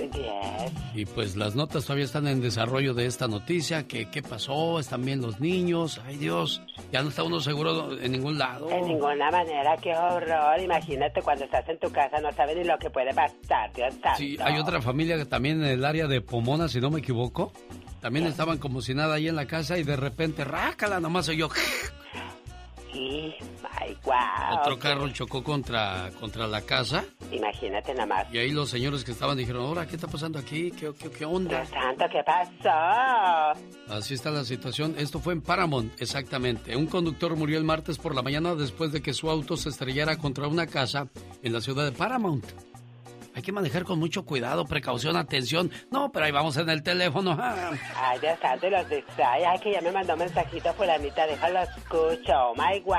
Yes. 0.00 0.72
Y 0.94 1.04
pues 1.06 1.36
las 1.36 1.54
notas 1.54 1.84
todavía 1.84 2.04
están 2.04 2.26
en 2.26 2.40
desarrollo 2.40 2.94
de 2.94 3.06
esta 3.06 3.28
noticia, 3.28 3.86
que 3.86 4.10
qué 4.10 4.22
pasó, 4.22 4.78
están 4.78 5.04
bien 5.04 5.20
los 5.20 5.40
niños, 5.40 6.00
ay 6.04 6.16
Dios, 6.16 6.62
ya 6.92 7.02
no 7.02 7.08
está 7.08 7.22
uno 7.22 7.40
seguro 7.40 7.98
en 7.98 8.12
ningún 8.12 8.38
lado. 8.38 8.66
De 8.66 8.82
ninguna 8.82 9.30
manera, 9.30 9.76
qué 9.76 9.94
horror. 9.94 10.60
Imagínate 10.60 11.22
cuando 11.22 11.44
estás 11.44 11.68
en 11.68 11.78
tu 11.78 11.90
casa, 11.90 12.20
no 12.20 12.32
sabes 12.32 12.56
ni 12.56 12.64
lo 12.64 12.78
que 12.78 12.90
puede 12.90 13.14
pasar, 13.14 13.72
Dios 13.74 13.94
santo. 14.02 14.18
Sí, 14.18 14.36
hay 14.42 14.58
otra 14.58 14.80
familia 14.80 15.16
que 15.16 15.26
también 15.26 15.62
en 15.62 15.70
el 15.70 15.84
área 15.84 16.06
de 16.06 16.20
Pomona, 16.20 16.68
si 16.68 16.80
no 16.80 16.90
me 16.90 17.00
equivoco, 17.00 17.52
también 18.00 18.26
estaban 18.26 18.58
como 18.58 18.80
si 18.80 18.94
nada 18.94 19.14
ahí 19.14 19.28
en 19.28 19.36
la 19.36 19.46
casa 19.46 19.78
y 19.78 19.82
de 19.82 19.96
repente, 19.96 20.44
rácala, 20.44 21.00
nomás 21.00 21.28
oyó. 21.28 21.48
Sí, 22.92 23.34
my 23.62 23.96
wow. 24.04 24.58
Otro 24.60 24.78
carro 24.78 25.08
chocó 25.10 25.42
contra, 25.44 26.10
contra 26.18 26.46
la 26.46 26.62
casa 26.62 27.04
Imagínate 27.30 27.92
nada 27.94 28.06
más. 28.06 28.26
y 28.34 28.38
ahí 28.38 28.50
los 28.50 28.68
señores 28.70 29.04
que 29.04 29.12
estaban 29.12 29.36
dijeron, 29.36 29.64
ahora, 29.64 29.86
¿qué 29.86 29.96
está 29.96 30.08
pasando 30.08 30.38
aquí? 30.38 30.70
¿Qué, 30.72 30.92
qué, 30.98 31.10
qué 31.10 31.24
onda? 31.24 31.58
Dios 31.58 31.68
santo, 31.70 32.04
¿qué 32.10 32.22
pasó? 32.24 33.60
Así 33.88 34.14
está 34.14 34.30
la 34.30 34.44
situación. 34.44 34.94
Esto 34.98 35.20
fue 35.20 35.32
en 35.34 35.42
Paramount, 35.42 36.00
exactamente. 36.00 36.76
Un 36.76 36.86
conductor 36.86 37.36
murió 37.36 37.58
el 37.58 37.64
martes 37.64 37.98
por 37.98 38.14
la 38.14 38.22
mañana 38.22 38.54
después 38.54 38.92
de 38.92 39.00
que 39.02 39.12
su 39.14 39.30
auto 39.30 39.56
se 39.56 39.68
estrellara 39.68 40.16
contra 40.18 40.48
una 40.48 40.66
casa 40.66 41.08
en 41.42 41.52
la 41.52 41.60
ciudad 41.60 41.84
de 41.84 41.92
Paramount. 41.92 42.44
Hay 43.34 43.42
que 43.42 43.52
manejar 43.52 43.84
con 43.84 43.98
mucho 43.98 44.24
cuidado, 44.24 44.64
precaución, 44.64 45.16
atención. 45.16 45.70
No, 45.90 46.10
pero 46.10 46.24
ahí 46.26 46.32
vamos 46.32 46.56
en 46.56 46.68
el 46.68 46.82
teléfono. 46.82 47.36
Ay, 47.96 48.18
Dios 48.20 48.38
santo, 48.42 48.68
los 48.68 48.88
distrae. 48.88 49.46
Ay, 49.46 49.58
que 49.60 49.72
ya 49.72 49.80
me 49.80 49.92
mandó 49.92 50.16
mensajito 50.16 50.72
fulanita, 50.74 51.26
déjalo 51.26 51.60
escucho. 51.60 52.32
Oh, 52.34 52.54
my 52.56 52.80
wow. 52.80 52.96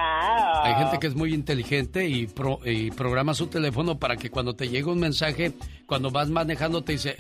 Hay 0.64 0.76
gente 0.76 1.00
que 1.00 1.08
es 1.08 1.16
muy 1.16 1.34
inteligente 1.34 2.08
y, 2.08 2.28
pro- 2.28 2.60
y 2.66 2.92
programa 2.92 3.34
su 3.34 3.48
teléfono 3.48 4.00
para 4.00 4.16
que 4.16 4.30
cuando 4.30 4.54
te 4.56 4.70
llegue 4.70 4.86
un 4.86 5.00
mensaje, 5.00 5.52
cuando 5.86 6.12
vas 6.12 6.30
manejando, 6.30 6.82
te 6.82 6.94
dice, 6.94 7.18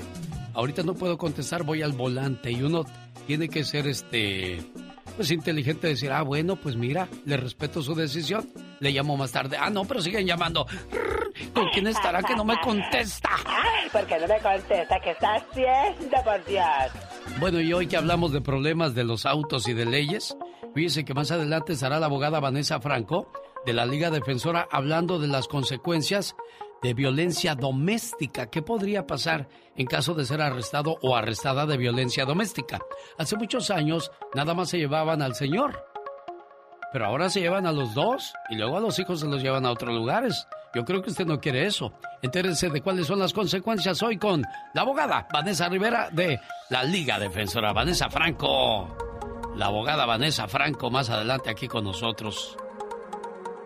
ahorita 0.53 0.84
no 0.84 0.93
puedo 0.93 1.18
contestar, 1.18 1.64
voy 1.64 1.82
al 1.82 1.91
volante. 1.91 2.51
Y 2.51 2.64
uno 2.64 2.86
tiene 3.28 3.49
que 3.49 3.64
ser 3.66 3.88
este 3.88 4.62
pues 5.16 5.32
inteligente 5.32 5.88
decir, 5.88 6.12
ah, 6.12 6.24
bueno, 6.24 6.55
pues 6.55 6.76
mira, 6.76 7.07
le 7.26 7.38
respeto 7.38 7.82
su 7.82 7.95
decisión. 7.95 8.49
Le 8.80 8.91
llamo 8.91 9.18
más 9.18 9.32
tarde. 9.32 9.57
Ah, 9.59 9.70
no, 9.70 9.86
pero 9.86 10.01
siguen 10.01 10.26
llamando. 10.26 10.66
¿Con 11.53 11.70
quién 11.70 11.88
estará 11.88 12.22
que 12.24 12.36
no 12.36 12.43
me 12.43 12.59
contesta? 12.59 13.30
Ay, 13.45 13.89
¿por 13.91 14.05
qué 14.05 14.20
no 14.20 14.28
me 14.28 14.39
contesta? 14.39 14.99
¿Qué 14.99 15.12
está 15.12 15.36
haciendo, 15.36 16.18
por 16.24 16.45
Dios? 16.45 17.38
Bueno, 17.39 17.62
y 17.62 17.72
hoy 17.74 17.88
que 17.88 17.97
hablamos 17.97 18.32
de 18.32 18.41
problemas 18.41 18.95
de 18.95 19.03
los 19.03 19.26
autos 19.26 19.68
y 19.68 19.74
de 19.74 19.86
leyes, 19.86 20.36
fíjese 20.74 21.05
que 21.05 21.14
más 21.14 21.32
adelante 21.32 21.74
estará 21.74 21.99
la 21.99 22.07
abogada 22.07 22.39
Vanessa 22.39 22.80
Franco 22.82 23.32
de 23.66 23.74
la 23.74 23.86
Liga 23.86 24.09
Defensora 24.09 24.68
hablando 24.72 25.20
de 25.20 25.28
las 25.28 25.47
consecuencias 25.47 26.36
de 26.82 26.93
violencia 26.93 27.55
doméstica. 27.55 28.49
¿Qué 28.49 28.61
podría 28.61 29.05
pasar 29.05 29.47
en 29.75 29.86
caso 29.86 30.13
de 30.13 30.25
ser 30.25 30.41
arrestado 30.41 30.97
o 31.01 31.15
arrestada 31.15 31.65
de 31.65 31.77
violencia 31.77 32.25
doméstica? 32.25 32.79
Hace 33.17 33.36
muchos 33.38 33.69
años 33.71 34.11
nada 34.34 34.53
más 34.53 34.69
se 34.69 34.77
llevaban 34.77 35.21
al 35.21 35.36
señor, 35.36 35.86
pero 36.91 37.05
ahora 37.05 37.29
se 37.29 37.39
llevan 37.39 37.65
a 37.65 37.71
los 37.71 37.93
dos 37.93 38.34
y 38.49 38.55
luego 38.55 38.77
a 38.77 38.82
los 38.82 38.99
hijos 38.99 39.19
se 39.19 39.27
los 39.27 39.41
llevan 39.41 39.65
a 39.65 39.71
otros 39.71 39.95
lugares. 39.95 40.47
Yo 40.73 40.86
creo 40.86 41.01
que 41.01 41.09
usted 41.09 41.25
no 41.25 41.39
quiere 41.39 41.65
eso. 41.65 41.93
Entérese 42.21 42.69
de 42.69 42.82
cuáles 42.82 43.07
son 43.07 43.19
las 43.19 43.34
consecuencias 43.34 44.01
hoy 44.03 44.17
con 44.17 44.43
la 44.73 44.82
abogada 44.82 45.27
Vanessa 45.32 45.67
Rivera 45.67 46.09
de 46.11 46.39
la 46.69 46.84
Liga 46.84 47.19
Defensora. 47.19 47.73
Vanessa 47.73 48.09
Franco. 48.09 48.95
La 49.55 49.65
abogada 49.65 50.05
Vanessa 50.05 50.47
Franco 50.47 50.89
más 50.89 51.09
adelante 51.09 51.49
aquí 51.49 51.67
con 51.67 51.84
nosotros. 51.84 52.57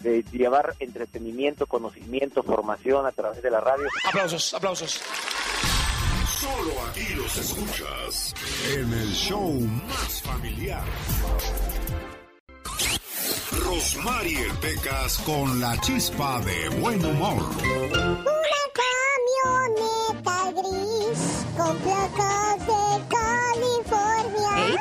de 0.00 0.24
llevar 0.32 0.74
entretenimiento, 0.78 1.66
conocimiento, 1.66 2.42
formación 2.42 3.06
a 3.06 3.12
través 3.12 3.42
de 3.42 3.50
la 3.50 3.60
radio. 3.60 3.86
Aplausos, 4.06 4.54
aplausos. 4.54 5.00
Solo 6.40 6.72
aquí 6.90 7.14
los 7.14 7.36
escuchas 7.36 8.34
en 8.72 8.92
el 8.92 9.12
show 9.12 9.52
más 9.52 10.22
familiar. 10.22 10.84
Rosmarie 13.64 14.46
Pecas 14.60 15.18
con 15.26 15.60
la 15.60 15.78
chispa 15.80 16.40
de 16.40 16.68
buen 16.80 17.04
humor. 17.04 17.42
Una 17.60 18.62
camioneta 18.80 20.52
gris 20.52 21.46
con 21.56 21.76
placas 21.78 22.66
de 22.66 23.17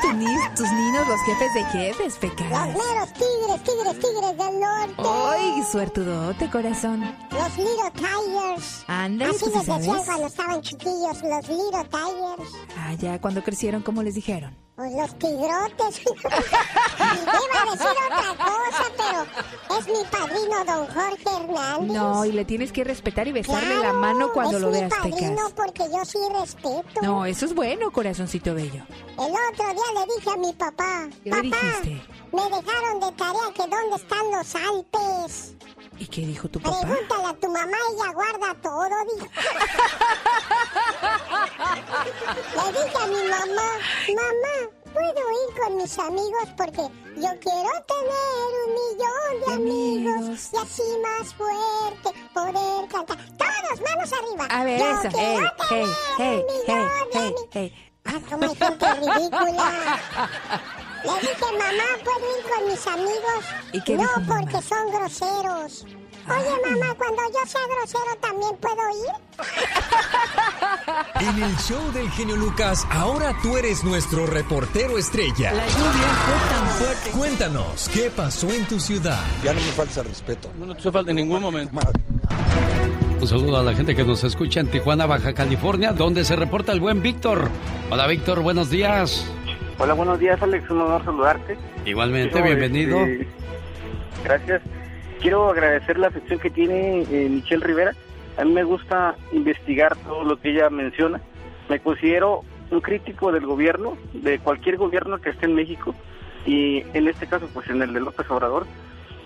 tus, 0.01 0.55
tus 0.55 0.71
niños, 0.71 1.07
los 1.07 1.19
jefes 1.21 1.53
de 1.53 1.63
jefes, 1.65 2.05
Los 2.05 2.15
pecas. 2.17 2.49
meros 2.49 3.13
tigres, 3.13 3.63
tigres, 3.63 3.99
tigres 3.99 4.37
del 4.37 4.59
norte. 4.59 5.03
Ay, 5.29 5.63
suertudote, 5.71 6.49
corazón. 6.49 7.01
Los 7.31 7.57
Little 7.57 7.91
Tigers. 7.95 8.83
Ándale, 8.87 9.31
Así 9.31 9.39
pues 9.45 9.55
les 9.55 9.65
decían 9.77 10.05
cuando 10.05 10.27
estaban 10.27 10.61
chiquillos, 10.61 11.21
los 11.23 11.47
Little 11.47 11.83
Tigers. 11.89 12.51
Ah, 12.77 12.93
ya, 12.99 13.19
cuando 13.21 13.43
crecieron, 13.43 13.81
¿cómo 13.81 14.03
les 14.03 14.15
dijeron? 14.15 14.55
Pues 14.77 14.91
los 14.93 15.17
tigrotes. 15.17 16.01
Iba 16.05 17.61
a 17.61 17.71
decir 17.71 17.97
otra 18.05 18.45
cosa, 18.45 18.85
pero 18.95 19.79
es 19.79 19.87
mi 19.87 20.03
padrino 20.11 20.49
padrino, 20.51 20.65
don 20.65 20.87
Jorge 20.87 21.23
Hernández. 21.35 21.95
No, 21.97 22.25
y 22.25 22.31
le 22.31 22.45
tienes 22.45 22.71
que 22.71 22.83
respetar 22.83 23.27
y 23.27 23.31
besarle 23.31 23.73
la 23.73 23.79
Claro, 23.81 23.97
mano 23.97 24.31
cuando 24.33 24.57
es 24.57 24.61
lo 24.61 24.67
mi 24.69 24.73
veas, 24.79 24.93
padrino 24.93 25.17
Pecas. 25.47 25.53
porque 25.55 25.83
yo 25.91 26.05
sí 26.05 26.19
respeto. 26.39 27.01
No, 27.01 27.25
eso 27.25 27.45
es 27.45 27.55
bueno, 27.55 27.89
corazoncito 27.91 28.53
bello. 28.53 28.83
El 29.17 29.31
otro 29.31 29.65
día 29.73 29.99
le 29.99 30.15
dije 30.15 30.29
a 30.31 30.37
mi 30.37 30.53
papá, 30.53 31.07
¿Qué 31.23 31.29
le 31.31 31.35
papá, 31.35 31.43
dijiste? 31.43 32.07
me 32.31 32.43
dejaron 32.43 32.99
de 32.99 33.11
tarea 33.13 33.53
que 33.55 33.61
dónde 33.63 33.95
están 33.95 34.31
los 34.31 34.55
Alpes. 34.55 35.53
¿Y 35.99 36.05
qué 36.07 36.21
dijo 36.21 36.47
tu 36.47 36.59
papá? 36.59 36.79
Pregúntale 36.81 37.25
a 37.27 37.33
tu 37.33 37.47
mamá, 37.51 37.77
ella 37.93 38.11
guarda 38.13 38.53
todo, 38.61 38.89
dijo. 39.15 39.27
Le 42.55 42.65
dije 42.71 42.97
a 43.01 43.07
mi 43.07 43.23
mamá, 43.29 43.69
mamá, 44.15 44.55
¿puedo 44.93 45.21
ir 45.31 45.49
con 45.59 45.71
mis 45.77 45.97
amigos? 45.99 46.47
Porque 46.55 46.81
yo 47.15 47.29
quiero 47.39 47.71
tener 47.87 48.49
un 48.63 48.69
millón 48.77 49.33
de 49.45 49.49
amigos 49.55 50.49
y 50.53 50.55
así 50.57 50.83
más 51.01 51.33
fuerte 51.33 52.09
poder 52.33 52.87
cantar. 52.89 53.17
Todos, 53.37 53.81
manos 53.81 54.13
arriba. 54.13 54.45
A 54.49 54.63
ver, 54.63 54.79
yo 54.79 54.85
eso. 54.91 55.09
quiero 55.09 55.51
Hey, 55.69 55.71
tener 55.71 55.87
hey, 56.17 56.17
un 56.17 56.19
hey, 56.19 56.43
millón 56.67 56.87
de 57.11 57.17
amigos. 57.19 57.71
Ah, 58.05 58.19
cómo 58.29 58.43
hay 58.43 58.55
gente 58.55 58.93
ridícula. 58.93 59.67
Le 61.03 61.21
dije, 61.21 61.51
mamá, 61.51 61.83
¿puedo 62.03 62.37
ir 62.37 62.43
con 62.51 62.69
mis 62.69 62.87
amigos? 62.87 63.45
¿Y 63.73 63.81
qué 63.81 63.95
no, 63.95 64.03
dijo 64.03 64.21
porque 64.27 64.61
son 64.61 64.91
groseros. 64.91 65.85
Oye, 66.29 66.75
mamá, 66.75 66.93
cuando 66.95 67.21
yo 67.33 67.49
sea 67.49 67.61
grosero, 67.67 68.17
¿también 68.19 68.55
puedo 68.57 68.89
ir? 68.89 69.13
En 71.19 71.43
el 71.43 71.55
show 71.57 71.91
del 71.93 72.09
genio 72.11 72.35
Lucas, 72.35 72.85
ahora 72.89 73.35
tú 73.41 73.57
eres 73.57 73.83
nuestro 73.83 74.25
reportero 74.25 74.97
estrella. 74.97 75.51
La 75.53 75.67
lluvia 75.67 76.07
fue 76.25 76.55
tan 76.55 76.67
fuerte. 76.69 77.09
Cuéntanos, 77.11 77.89
¿qué 77.89 78.09
pasó 78.09 78.49
en 78.51 78.65
tu 78.65 78.79
ciudad? 78.79 79.21
Ya 79.43 79.53
no 79.53 79.59
me 79.59 79.71
falta 79.71 80.01
el 80.01 80.07
respeto. 80.07 80.49
No 80.57 80.75
te 80.75 80.91
falta 80.91 81.11
en 81.11 81.17
ningún 81.17 81.41
momento. 81.41 81.77
Un 83.19 83.27
saludo 83.27 83.57
a 83.57 83.63
la 83.63 83.73
gente 83.73 83.95
que 83.95 84.03
nos 84.03 84.23
escucha 84.23 84.59
en 84.59 84.69
Tijuana, 84.69 85.05
Baja 85.05 85.33
California, 85.33 85.91
donde 85.91 86.23
se 86.23 86.35
reporta 86.35 86.71
el 86.71 86.79
buen 86.79 87.01
Víctor. 87.01 87.49
Hola 87.89 88.07
Víctor, 88.07 88.41
buenos 88.41 88.69
días. 88.69 89.25
Hola, 89.79 89.93
buenos 89.93 90.19
días, 90.19 90.41
Alex. 90.41 90.69
Un 90.69 90.81
honor 90.81 91.03
saludarte. 91.05 91.57
Igualmente, 91.85 92.31
Quiero, 92.31 92.47
bienvenido. 92.47 92.99
este, 92.99 93.27
gracias. 94.23 94.61
Quiero 95.21 95.49
agradecer 95.49 95.97
la 95.99 96.11
sección 96.11 96.39
que 96.39 96.49
tiene 96.49 97.01
eh, 97.03 97.27
Michelle 97.29 97.63
Rivera. 97.65 97.93
A 98.37 98.43
mí 98.43 98.53
me 98.53 98.63
gusta 98.63 99.15
investigar 99.31 99.95
todo 99.97 100.23
lo 100.23 100.39
que 100.39 100.49
ella 100.51 100.69
menciona. 100.69 101.21
Me 101.69 101.79
considero 101.79 102.41
un 102.71 102.81
crítico 102.81 103.31
del 103.31 103.45
gobierno, 103.45 103.97
de 104.13 104.39
cualquier 104.39 104.77
gobierno 104.77 105.19
que 105.19 105.29
esté 105.29 105.45
en 105.45 105.55
México, 105.55 105.95
y 106.45 106.83
en 106.93 107.07
este 107.07 107.27
caso, 107.27 107.47
pues 107.53 107.69
en 107.69 107.81
el 107.81 107.93
de 107.93 107.99
López 107.99 108.29
Obrador. 108.29 108.65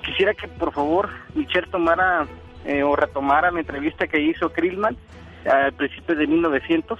Quisiera 0.04 0.34
que, 0.34 0.48
por 0.48 0.74
favor, 0.74 1.10
Michelle 1.36 1.68
tomara 1.72 2.26
eh, 2.66 2.84
o 2.84 2.96
retomara 2.96 3.52
la 3.52 3.60
entrevista 3.60 4.08
que 4.08 4.20
hizo 4.22 4.52
Krillman 4.52 4.98
al 5.46 5.74
principio 5.74 6.16
de 6.16 6.28
1900 6.28 7.00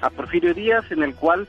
a 0.00 0.10
Porfirio 0.10 0.54
Díaz, 0.54 0.90
en 0.90 1.02
el 1.02 1.14
cual 1.14 1.48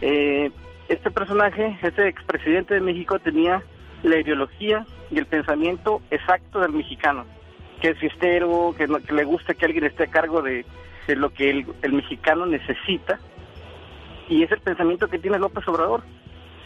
eh, 0.00 0.50
este 0.92 1.10
personaje, 1.10 1.78
este 1.82 2.08
expresidente 2.08 2.74
de 2.74 2.80
México, 2.80 3.18
tenía 3.18 3.62
la 4.02 4.18
ideología 4.18 4.84
y 5.10 5.18
el 5.18 5.26
pensamiento 5.26 6.02
exacto 6.10 6.60
del 6.60 6.72
mexicano, 6.72 7.24
que 7.80 7.88
es 7.90 7.98
fiestero, 7.98 8.74
que, 8.76 8.86
no- 8.86 8.98
que 9.00 9.14
le 9.14 9.24
gusta 9.24 9.54
que 9.54 9.64
alguien 9.66 9.84
esté 9.84 10.04
a 10.04 10.10
cargo 10.10 10.42
de, 10.42 10.64
lo 11.08 11.30
que 11.30 11.50
el, 11.50 11.66
el 11.82 11.92
mexicano 11.92 12.46
necesita, 12.46 13.18
y 14.28 14.42
es 14.42 14.52
el 14.52 14.60
pensamiento 14.60 15.08
que 15.08 15.18
tiene 15.18 15.38
López 15.38 15.66
Obrador. 15.68 16.02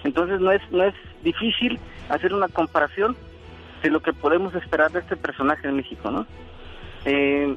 Entonces 0.04 0.40
no 0.40 0.52
es, 0.52 0.62
no 0.70 0.84
es 0.84 0.94
difícil 1.22 1.78
hacer 2.10 2.32
una 2.32 2.48
comparación 2.48 3.16
de 3.82 3.90
lo 3.90 4.00
que 4.00 4.12
podemos 4.12 4.54
esperar 4.54 4.90
de 4.92 5.00
este 5.00 5.16
personaje 5.16 5.66
en 5.66 5.76
México, 5.76 6.10
¿no? 6.10 6.26
Eh, 7.04 7.56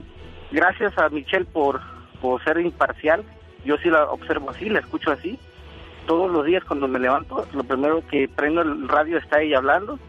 gracias 0.52 0.98
a 0.98 1.10
Michelle 1.10 1.46
por, 1.46 1.80
por 2.22 2.44
ser 2.44 2.60
imparcial, 2.60 3.24
yo 3.66 3.78
sí 3.78 3.90
la 3.90 4.06
observo 4.06 4.50
así, 4.50 4.70
la 4.70 4.80
escucho 4.80 5.12
así, 5.12 5.38
todos 6.10 6.32
los 6.32 6.44
días 6.44 6.64
cuando 6.64 6.88
me 6.88 6.98
levanto, 6.98 7.46
lo 7.54 7.64
primero 7.64 8.02
que 8.10 8.28
prendo 8.28 8.64
el 8.64 8.90
radio 8.90 9.20
está 9.20 9.44
ella 9.44 9.60
hablando 9.60 10.00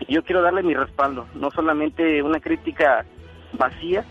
y 0.00 0.12
yo 0.12 0.24
quiero 0.24 0.42
darle 0.42 0.64
mi 0.64 0.74
respaldo, 0.74 1.28
no 1.36 1.52
solamente 1.52 2.20
una 2.24 2.40
crítica 2.40 3.06
vacía 3.52 4.04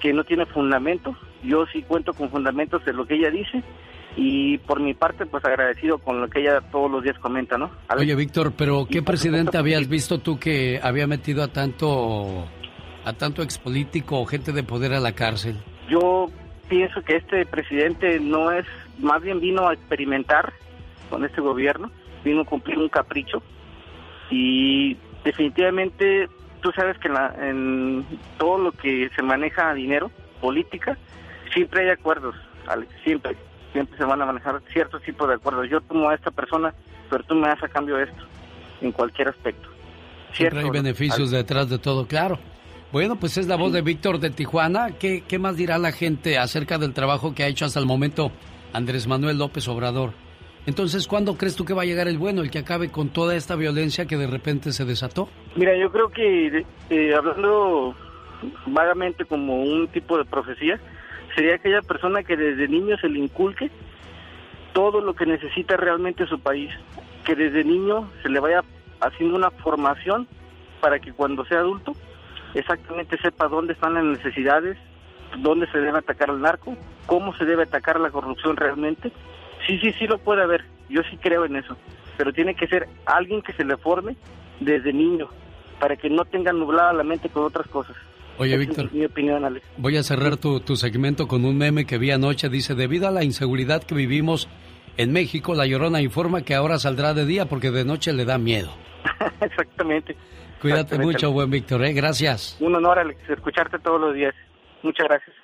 que 0.00 0.14
no 0.14 0.24
tiene 0.24 0.46
fundamento, 0.46 1.14
yo 1.42 1.66
sí 1.66 1.82
cuento 1.82 2.14
con 2.14 2.30
fundamentos 2.30 2.82
de 2.86 2.94
lo 2.94 3.04
que 3.04 3.16
ella 3.16 3.28
dice 3.30 3.62
y 4.16 4.56
por 4.56 4.80
mi 4.80 4.94
parte 4.94 5.26
pues 5.26 5.44
agradecido 5.44 5.98
con 5.98 6.22
lo 6.22 6.28
que 6.28 6.40
ella 6.40 6.62
todos 6.72 6.90
los 6.90 7.04
días 7.04 7.18
comenta, 7.18 7.58
¿no? 7.58 7.70
Oye 7.94 8.14
Víctor, 8.14 8.54
pero 8.56 8.86
¿qué 8.90 9.02
presidente 9.02 9.58
habías 9.58 9.86
visto 9.86 10.20
tú 10.20 10.38
que 10.38 10.80
había 10.82 11.06
metido 11.06 11.42
a 11.42 11.48
tanto 11.48 12.46
a 13.04 13.12
tanto 13.12 13.42
expolítico 13.42 14.18
o 14.18 14.24
gente 14.24 14.52
de 14.52 14.62
poder 14.62 14.94
a 14.94 15.00
la 15.00 15.12
cárcel? 15.12 15.58
Yo 15.90 16.30
pienso 16.72 17.02
que 17.02 17.16
este 17.16 17.44
presidente 17.44 18.18
no 18.18 18.50
es, 18.50 18.64
más 18.98 19.20
bien 19.20 19.40
vino 19.40 19.68
a 19.68 19.74
experimentar 19.74 20.54
con 21.10 21.22
este 21.22 21.42
gobierno, 21.42 21.90
vino 22.24 22.40
a 22.40 22.44
cumplir 22.46 22.78
un 22.78 22.88
capricho 22.88 23.42
y 24.30 24.96
definitivamente 25.22 26.30
tú 26.62 26.72
sabes 26.74 26.96
que 26.98 27.08
en, 27.08 27.14
la- 27.14 27.34
en 27.38 28.06
todo 28.38 28.56
lo 28.56 28.72
que 28.72 29.10
se 29.14 29.20
maneja 29.22 29.74
dinero, 29.74 30.10
política, 30.40 30.96
siempre 31.52 31.82
hay 31.82 31.90
acuerdos, 31.90 32.34
Alex, 32.66 32.90
siempre, 33.04 33.36
siempre 33.72 33.98
se 33.98 34.04
van 34.04 34.22
a 34.22 34.26
manejar 34.26 34.62
ciertos 34.72 35.02
tipos 35.02 35.28
de 35.28 35.34
acuerdos. 35.34 35.68
Yo 35.68 35.82
tomo 35.82 36.08
a 36.08 36.14
esta 36.14 36.30
persona, 36.30 36.72
pero 37.10 37.22
tú 37.24 37.34
me 37.34 37.48
das 37.48 37.62
a 37.62 37.68
cambio 37.68 37.98
esto, 37.98 38.24
en 38.80 38.92
cualquier 38.92 39.28
aspecto. 39.28 39.68
Siempre 40.32 40.60
hay 40.60 40.70
beneficios 40.70 41.18
Alex. 41.18 41.32
detrás 41.32 41.68
de 41.68 41.78
todo, 41.78 42.06
claro. 42.06 42.38
Bueno, 42.92 43.16
pues 43.16 43.38
es 43.38 43.48
la 43.48 43.56
voz 43.56 43.72
de 43.72 43.80
Víctor 43.80 44.18
de 44.18 44.28
Tijuana. 44.28 44.98
¿Qué, 44.98 45.22
¿Qué 45.26 45.38
más 45.38 45.56
dirá 45.56 45.78
la 45.78 45.92
gente 45.92 46.36
acerca 46.36 46.76
del 46.76 46.92
trabajo 46.92 47.34
que 47.34 47.42
ha 47.42 47.46
hecho 47.46 47.64
hasta 47.64 47.80
el 47.80 47.86
momento 47.86 48.30
Andrés 48.74 49.06
Manuel 49.06 49.38
López 49.38 49.66
Obrador? 49.66 50.10
Entonces, 50.66 51.08
¿cuándo 51.08 51.38
crees 51.38 51.56
tú 51.56 51.64
que 51.64 51.72
va 51.72 51.82
a 51.82 51.86
llegar 51.86 52.06
el 52.06 52.18
bueno, 52.18 52.42
el 52.42 52.50
que 52.50 52.58
acabe 52.58 52.90
con 52.90 53.08
toda 53.08 53.34
esta 53.34 53.56
violencia 53.56 54.04
que 54.04 54.18
de 54.18 54.26
repente 54.26 54.72
se 54.72 54.84
desató? 54.84 55.30
Mira, 55.56 55.74
yo 55.74 55.90
creo 55.90 56.10
que 56.10 56.66
eh, 56.90 57.14
hablando 57.14 57.94
vagamente 58.66 59.24
como 59.24 59.62
un 59.62 59.88
tipo 59.88 60.18
de 60.18 60.26
profecía, 60.26 60.78
sería 61.34 61.54
aquella 61.54 61.80
persona 61.80 62.22
que 62.22 62.36
desde 62.36 62.68
niño 62.68 62.98
se 62.98 63.08
le 63.08 63.20
inculque 63.20 63.70
todo 64.74 65.00
lo 65.00 65.14
que 65.14 65.24
necesita 65.24 65.78
realmente 65.78 66.26
su 66.26 66.38
país, 66.38 66.70
que 67.24 67.34
desde 67.36 67.64
niño 67.64 68.10
se 68.22 68.28
le 68.28 68.38
vaya 68.38 68.62
haciendo 69.00 69.34
una 69.34 69.50
formación 69.50 70.28
para 70.82 70.98
que 70.98 71.14
cuando 71.14 71.46
sea 71.46 71.60
adulto 71.60 71.94
exactamente 72.54 73.18
sepa 73.18 73.48
dónde 73.48 73.72
están 73.72 73.94
las 73.94 74.04
necesidades, 74.04 74.76
dónde 75.38 75.66
se 75.70 75.78
debe 75.78 75.98
atacar 75.98 76.30
al 76.30 76.40
narco, 76.40 76.76
cómo 77.06 77.34
se 77.36 77.44
debe 77.44 77.64
atacar 77.64 78.00
la 78.00 78.10
corrupción 78.10 78.56
realmente. 78.56 79.12
Sí, 79.66 79.78
sí, 79.78 79.92
sí 79.98 80.06
lo 80.06 80.18
puede 80.18 80.42
haber, 80.42 80.64
yo 80.88 81.02
sí 81.10 81.16
creo 81.16 81.44
en 81.44 81.56
eso, 81.56 81.76
pero 82.16 82.32
tiene 82.32 82.54
que 82.54 82.66
ser 82.66 82.88
alguien 83.06 83.42
que 83.42 83.52
se 83.52 83.64
le 83.64 83.76
forme 83.76 84.16
desde 84.60 84.92
niño, 84.92 85.28
para 85.80 85.96
que 85.96 86.10
no 86.10 86.24
tenga 86.24 86.52
nublada 86.52 86.92
la 86.92 87.04
mente 87.04 87.28
con 87.28 87.44
otras 87.44 87.66
cosas. 87.68 87.96
Oye, 88.38 88.56
Víctor. 88.56 88.92
mi 88.92 89.04
opinión, 89.04 89.44
Alex. 89.44 89.66
Voy 89.76 89.96
a 89.96 90.02
cerrar 90.02 90.36
tu, 90.36 90.60
tu 90.60 90.76
segmento 90.76 91.28
con 91.28 91.44
un 91.44 91.58
meme 91.58 91.84
que 91.84 91.98
vi 91.98 92.10
anoche. 92.10 92.48
Dice, 92.48 92.74
debido 92.74 93.06
a 93.06 93.10
la 93.10 93.24
inseguridad 93.24 93.82
que 93.84 93.94
vivimos 93.94 94.48
en 94.96 95.12
México, 95.12 95.54
La 95.54 95.66
Llorona 95.66 96.00
informa 96.00 96.42
que 96.42 96.54
ahora 96.54 96.78
saldrá 96.78 97.14
de 97.14 97.26
día 97.26 97.46
porque 97.46 97.70
de 97.70 97.84
noche 97.84 98.12
le 98.12 98.24
da 98.24 98.38
miedo. 98.38 98.72
Exactamente. 99.40 100.16
Cuídate 100.62 100.96
mucho, 100.96 101.32
buen 101.32 101.50
Víctor, 101.50 101.84
¿eh? 101.84 101.92
Gracias. 101.92 102.56
Un 102.60 102.76
honor, 102.76 103.00
Alex, 103.00 103.18
escucharte 103.28 103.80
todos 103.80 104.00
los 104.00 104.14
días. 104.14 104.32
Muchas 104.84 105.08
gracias. 105.08 105.36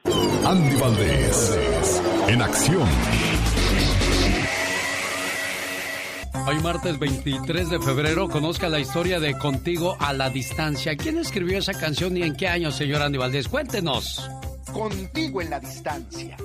Andy 0.46 0.76
Valdés, 0.80 2.02
en 2.28 2.40
acción. 2.40 2.88
Hoy 6.46 6.58
martes 6.62 6.98
23 6.98 7.68
de 7.68 7.80
febrero 7.80 8.28
conozca 8.28 8.68
la 8.68 8.78
historia 8.78 9.18
de 9.18 9.36
Contigo 9.36 9.96
a 10.00 10.12
la 10.12 10.30
Distancia. 10.30 10.96
¿Quién 10.96 11.18
escribió 11.18 11.58
esa 11.58 11.74
canción 11.74 12.16
y 12.16 12.22
en 12.22 12.36
qué 12.36 12.46
año, 12.48 12.70
señor 12.70 13.02
Andy 13.02 13.18
Valdés? 13.18 13.48
Cuéntenos. 13.48 14.30
Contigo 14.72 15.42
en 15.42 15.50
la 15.50 15.58
distancia. 15.58 16.36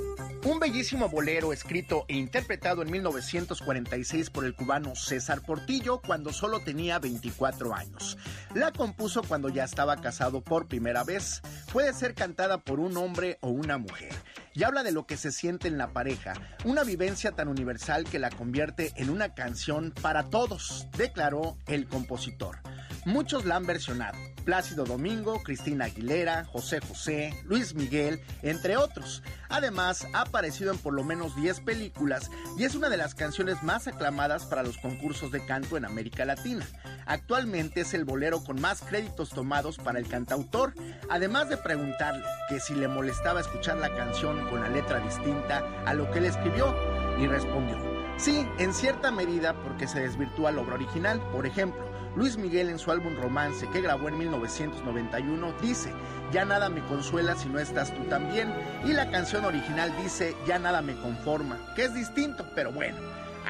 Un 0.46 0.60
bellísimo 0.60 1.08
bolero 1.08 1.54
escrito 1.54 2.04
e 2.10 2.18
interpretado 2.18 2.82
en 2.82 2.92
1946 2.92 4.30
por 4.30 4.44
el 4.44 4.54
cubano 4.54 4.94
César 4.94 5.42
Portillo 5.42 6.02
cuando 6.06 6.34
solo 6.34 6.60
tenía 6.60 7.00
24 7.00 7.74
años. 7.74 8.18
La 8.54 8.74
compuso 8.74 9.24
cuando 9.24 9.48
ya 9.48 9.64
estaba 9.64 9.96
casado 9.96 10.42
por 10.42 10.68
primera 10.68 11.06
vez. 11.06 11.42
Puede 11.72 11.94
ser 11.94 12.14
cantada 12.14 12.58
por 12.58 12.82
un 12.82 12.98
hombre 12.98 13.38
o 13.40 13.48
una 13.48 13.78
mujer. 13.78 14.14
Y 14.54 14.64
habla 14.64 14.84
de 14.84 14.92
lo 14.92 15.06
que 15.06 15.16
se 15.16 15.32
siente 15.32 15.70
en 15.70 15.78
la 15.78 15.94
pareja, 15.94 16.34
una 16.66 16.84
vivencia 16.84 17.32
tan 17.32 17.48
universal 17.48 18.04
que 18.04 18.20
la 18.20 18.30
convierte 18.30 18.92
en 18.98 19.10
una 19.10 19.34
canción 19.34 19.94
para 20.02 20.30
todos, 20.30 20.88
declaró 20.98 21.58
el 21.68 21.88
compositor. 21.88 22.60
Muchos 23.06 23.46
la 23.46 23.56
han 23.58 23.66
versionado. 23.66 24.18
Plácido 24.46 24.84
Domingo, 24.84 25.42
Cristina 25.44 25.86
Aguilera, 25.86 26.46
José 26.46 26.80
José, 26.82 27.34
Luis 27.46 27.76
Miguel, 27.76 28.22
entre 28.42 28.76
otros. 28.78 29.24
Además, 29.50 30.06
ha 30.14 30.22
aparecido 30.22 30.72
en 30.72 30.78
por 30.78 30.94
lo 30.94 31.04
menos 31.04 31.36
10 31.36 31.62
películas 31.62 32.30
y 32.58 32.64
es 32.64 32.76
una 32.76 32.90
de 32.90 32.98
las 32.98 33.16
canciones 33.16 33.64
más 33.64 33.88
aclamadas 33.88 34.46
para 34.46 34.64
los 34.64 34.78
concursos 34.78 35.32
de 35.32 35.46
canto 35.46 35.78
en 35.78 35.86
América 35.86 36.26
Latina. 36.26 36.66
Actualmente 37.06 37.82
es 37.82 37.94
el 37.94 38.06
bolero 38.06 38.44
con 38.44 38.60
más 38.60 38.82
créditos 38.82 39.30
tomados 39.30 39.78
para 39.78 40.00
el 40.00 40.08
cantautor, 40.08 40.74
además 41.10 41.50
de 41.50 41.58
preguntarle 41.58 42.26
que 42.50 42.60
si 42.60 42.74
le 42.74 42.88
molestaba 42.88 43.42
escuchar 43.42 43.78
la 43.78 43.94
canción 43.96 44.50
con 44.50 44.62
la 44.62 44.70
letra 44.70 45.00
distinta 45.00 45.64
a 45.86 45.94
lo 45.94 46.10
que 46.12 46.20
él 46.20 46.26
escribió, 46.26 46.74
y 47.18 47.28
respondió, 47.28 47.78
sí, 48.18 48.48
en 48.58 48.74
cierta 48.74 49.12
medida 49.12 49.54
porque 49.64 49.88
se 49.88 50.00
desvirtúa 50.00 50.52
la 50.52 50.62
obra 50.62 50.76
original. 50.76 51.22
Por 51.32 51.46
ejemplo, 51.46 51.93
Luis 52.16 52.38
Miguel 52.38 52.70
en 52.70 52.78
su 52.78 52.92
álbum 52.92 53.16
Romance 53.16 53.68
que 53.70 53.82
grabó 53.82 54.08
en 54.08 54.18
1991 54.18 55.54
dice, 55.62 55.92
ya 56.32 56.46
nada 56.46 56.70
me 56.70 56.84
consuela 56.86 57.36
si 57.36 57.50
no 57.50 57.60
estás 57.60 57.94
tú 57.94 58.04
también. 58.04 58.54
Y 58.86 58.94
la 58.94 59.10
canción 59.10 59.46
original 59.46 59.94
dice, 60.02 60.36
ya 60.46 60.60
nada 60.60 60.82
me 60.82 60.96
conforma, 60.96 61.58
que 61.76 61.86
es 61.86 61.94
distinto, 61.94 62.46
pero 62.56 62.72
bueno. 62.72 62.98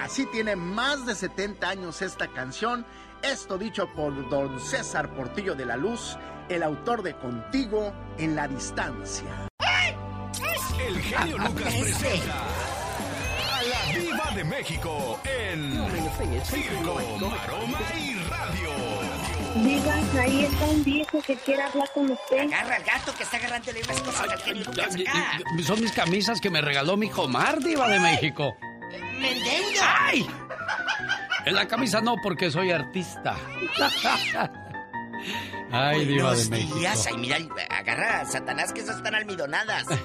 Así 0.02 0.26
tiene 0.28 0.56
más 0.56 1.06
de 1.06 1.16
70 1.16 1.70
años 1.70 2.02
esta 2.02 2.28
canción. 2.30 2.86
Esto 3.22 3.58
dicho 3.58 3.88
por 3.94 4.30
don 4.30 4.60
César 4.60 5.14
Portillo 5.14 5.56
de 5.56 5.66
la 5.66 5.78
Luz, 5.78 6.18
el 6.50 6.64
autor 6.64 7.04
de 7.04 7.16
Contigo 7.16 7.94
en 8.18 8.36
la 8.36 8.48
Distancia. 8.48 9.48
El 10.88 11.00
genio 11.00 11.38
Lucas 11.38 11.74
presenta 11.76 12.63
de 14.36 14.44
México 14.44 15.20
en 15.26 15.74
Circo, 16.46 16.96
Maroma 17.30 17.80
y 17.98 18.16
Radio. 18.30 18.72
Diga, 19.64 19.96
ahí 20.22 20.46
está 20.46 20.66
un 20.66 20.84
viejo 20.84 21.22
que 21.22 21.36
quiere 21.38 21.62
hablar 21.62 21.88
con 21.94 22.10
usted. 22.10 22.40
Agarra 22.40 22.76
al 22.78 22.84
gato 22.84 23.14
que 23.16 23.24
está 23.24 23.38
agarrándole 23.38 23.82
unas 23.84 24.02
cosas 24.02 24.30
al 24.32 24.40
genio 24.42 24.66
Lucas 24.66 24.96
acá. 24.96 25.40
Son 25.64 25.80
mis 25.82 25.92
camisas 25.92 26.42
que 26.42 26.50
me 26.50 26.62
regaló 26.62 26.98
mi 26.98 27.10
Jomar, 27.10 27.60
Diva 27.60 27.88
de 27.88 28.00
México. 28.00 28.56
¡Me 29.20 29.32
endeudo! 29.32 29.82
¡Ay! 29.84 30.28
En 31.46 31.56
la 31.56 31.68
camisa 31.68 32.02
no, 32.02 32.16
porque 32.24 32.50
soy 32.50 32.72
artista. 32.72 33.36
Ay, 35.72 36.06
Diva 36.06 36.32
de 36.34 36.36
Buenos 36.36 36.50
México. 36.50 36.76
días. 36.78 37.08
Ay, 37.08 37.18
mira, 37.18 37.38
agarra 37.70 38.22
a 38.22 38.26
Satanás 38.26 38.74
que 38.74 38.82
esas 38.82 38.98
están 38.98 39.14
almidonadas. 39.16 39.86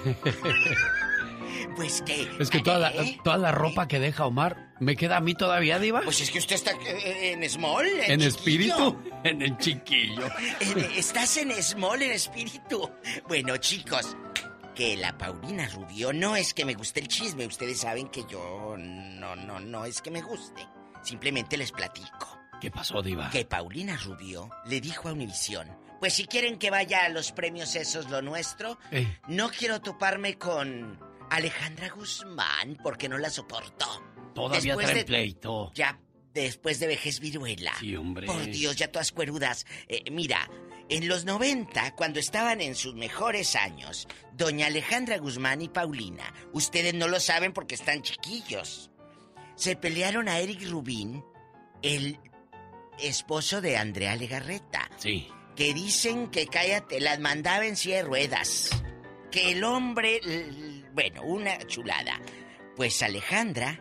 Pues 1.75 2.01
que. 2.01 2.29
Es 2.39 2.49
que 2.49 2.59
toda 2.59 2.79
la, 2.79 2.93
toda 3.23 3.37
la 3.37 3.51
ropa 3.51 3.87
que 3.87 3.99
deja 3.99 4.25
Omar 4.25 4.73
me 4.79 4.95
queda 4.95 5.17
a 5.17 5.21
mí 5.21 5.33
todavía, 5.35 5.79
Diva. 5.79 6.01
Pues 6.01 6.21
es 6.21 6.31
que 6.31 6.39
usted 6.39 6.55
está 6.55 6.71
eh, 6.71 7.33
en 7.33 7.49
small. 7.49 7.85
en 7.87 8.21
espíritu, 8.21 8.97
en 9.23 9.41
el 9.41 9.57
chiquillo. 9.57 10.27
Estás 10.95 11.37
en 11.37 11.51
small, 11.63 12.01
en 12.01 12.11
espíritu. 12.11 12.89
Bueno, 13.27 13.57
chicos, 13.57 14.15
que 14.75 14.97
la 14.97 15.17
Paulina 15.17 15.67
Rubio 15.67 16.13
no 16.13 16.35
es 16.35 16.53
que 16.53 16.65
me 16.65 16.73
guste 16.73 16.99
el 17.01 17.07
chisme. 17.07 17.45
Ustedes 17.45 17.79
saben 17.79 18.07
que 18.09 18.23
yo 18.29 18.75
no, 18.77 19.35
no, 19.35 19.59
no 19.59 19.85
es 19.85 20.01
que 20.01 20.11
me 20.11 20.21
guste. 20.21 20.65
Simplemente 21.03 21.57
les 21.57 21.71
platico. 21.71 22.39
¿Qué 22.61 22.71
pasó, 22.71 23.01
Diva? 23.01 23.29
Que 23.29 23.45
Paulina 23.45 23.97
Rubio 23.97 24.49
le 24.65 24.81
dijo 24.81 25.07
a 25.07 25.13
Univisión. 25.13 25.67
Pues 25.99 26.13
si 26.13 26.25
quieren 26.25 26.57
que 26.57 26.69
vaya 26.71 27.03
a 27.05 27.09
los 27.09 27.31
premios 27.33 27.75
esos 27.75 28.09
lo 28.09 28.21
nuestro, 28.21 28.77
Eh, 28.91 29.19
no 29.27 29.49
quiero 29.49 29.81
toparme 29.81 30.37
con 30.37 30.97
Alejandra 31.29 31.89
Guzmán 31.89 32.77
porque 32.81 33.07
no 33.09 33.17
la 33.17 33.29
soporto. 33.29 33.85
todavía 34.33 34.75
Después 34.75 34.95
de- 34.95 35.05
pleito. 35.05 35.71
Ya 35.75 35.99
después 36.33 36.79
de 36.79 36.87
vejez 36.87 37.19
viruela. 37.19 37.73
Sí, 37.79 37.95
hombre. 37.95 38.27
Por 38.27 38.45
Dios, 38.45 38.75
ya 38.75 38.91
todas 38.91 39.11
cuerudas. 39.11 39.65
Eh, 39.87 40.03
mira, 40.11 40.49
en 40.87 41.07
los 41.07 41.25
90, 41.25 41.95
cuando 41.95 42.19
estaban 42.19 42.61
en 42.61 42.75
sus 42.75 42.93
mejores 42.95 43.55
años, 43.55 44.07
doña 44.33 44.67
Alejandra 44.67 45.17
Guzmán 45.17 45.61
y 45.61 45.67
Paulina, 45.69 46.33
ustedes 46.53 46.93
no 46.93 47.07
lo 47.07 47.19
saben 47.19 47.51
porque 47.51 47.75
están 47.75 48.01
chiquillos, 48.03 48.91
se 49.55 49.75
pelearon 49.75 50.29
a 50.29 50.39
Eric 50.39 50.69
Rubín, 50.69 51.23
el 51.81 52.19
esposo 52.99 53.59
de 53.61 53.75
Andrea 53.77 54.15
Legarreta. 54.15 54.89
Sí. 54.97 55.27
Que 55.55 55.73
dicen 55.73 56.29
que 56.29 56.47
cállate, 56.47 57.01
las 57.01 57.19
mandaba 57.19 57.65
en 57.65 57.75
silla 57.75 57.97
de 57.97 58.03
ruedas. 58.03 58.69
Que 59.31 59.51
el 59.51 59.63
hombre, 59.63 60.21
bueno, 60.93 61.21
una 61.23 61.57
chulada. 61.67 62.19
Pues 62.75 63.01
Alejandra, 63.03 63.79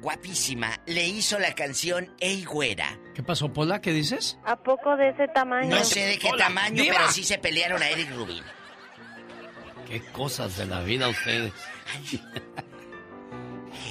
guapísima, 0.00 0.80
le 0.86 1.06
hizo 1.06 1.38
la 1.38 1.54
canción 1.54 2.14
Ey 2.20 2.44
Güera. 2.44 2.98
¿Qué 3.14 3.22
pasó, 3.22 3.52
Pola? 3.52 3.80
¿Qué 3.80 3.92
dices? 3.92 4.38
¿A 4.44 4.56
poco 4.56 4.96
de 4.96 5.10
ese 5.10 5.28
tamaño? 5.28 5.68
No 5.76 5.84
sé 5.84 6.00
de 6.06 6.18
qué 6.18 6.28
Hola, 6.30 6.46
tamaño, 6.46 6.82
diva. 6.82 6.96
pero 6.96 7.10
sí 7.10 7.22
se 7.24 7.38
pelearon 7.38 7.82
a 7.82 7.88
Eric 7.90 8.10
Rubin. 8.14 8.42
Qué 9.86 10.00
cosas 10.12 10.56
de 10.56 10.66
la 10.66 10.80
vida 10.80 11.08
ustedes. 11.08 11.52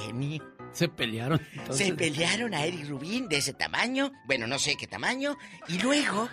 Genio. 0.05 0.43
Se 0.71 0.87
pelearon. 0.87 1.45
entonces? 1.53 1.87
Se 1.87 1.93
pelearon 1.93 2.53
a 2.53 2.63
Eric 2.63 2.87
Rubin 2.87 3.27
de 3.27 3.37
ese 3.37 3.53
tamaño, 3.53 4.11
bueno, 4.25 4.47
no 4.47 4.57
sé 4.57 4.77
qué 4.77 4.87
tamaño, 4.87 5.37
y 5.67 5.79
luego, 5.79 6.29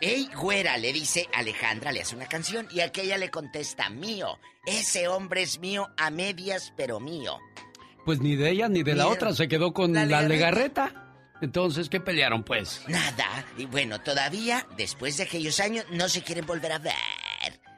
Ey, 0.00 0.30
güera, 0.34 0.78
le 0.78 0.92
dice 0.94 1.28
Alejandra, 1.34 1.92
le 1.92 2.00
hace 2.00 2.16
una 2.16 2.26
canción, 2.26 2.66
y 2.70 2.80
aquella 2.80 3.18
le 3.18 3.30
contesta, 3.30 3.90
mío, 3.90 4.38
ese 4.64 5.08
hombre 5.08 5.42
es 5.42 5.58
mío 5.58 5.88
a 5.98 6.10
medias, 6.10 6.72
pero 6.74 7.00
mío. 7.00 7.38
Pues 8.06 8.20
ni 8.20 8.34
de 8.34 8.50
ella 8.50 8.68
ni 8.68 8.82
de 8.82 8.94
la 8.94 9.08
otra 9.08 9.34
se 9.34 9.46
quedó 9.46 9.74
con 9.74 9.92
la 9.92 10.06
la, 10.06 10.22
Legarreta. 10.22 11.10
Entonces, 11.42 11.90
¿qué 11.90 12.00
pelearon, 12.00 12.44
pues? 12.44 12.82
Nada, 12.88 13.44
y 13.58 13.66
bueno, 13.66 14.00
todavía, 14.00 14.66
después 14.76 15.18
de 15.18 15.24
aquellos 15.24 15.60
años, 15.60 15.84
no 15.90 16.08
se 16.08 16.22
quieren 16.22 16.46
volver 16.46 16.72
a 16.72 16.78
ver. 16.78 16.94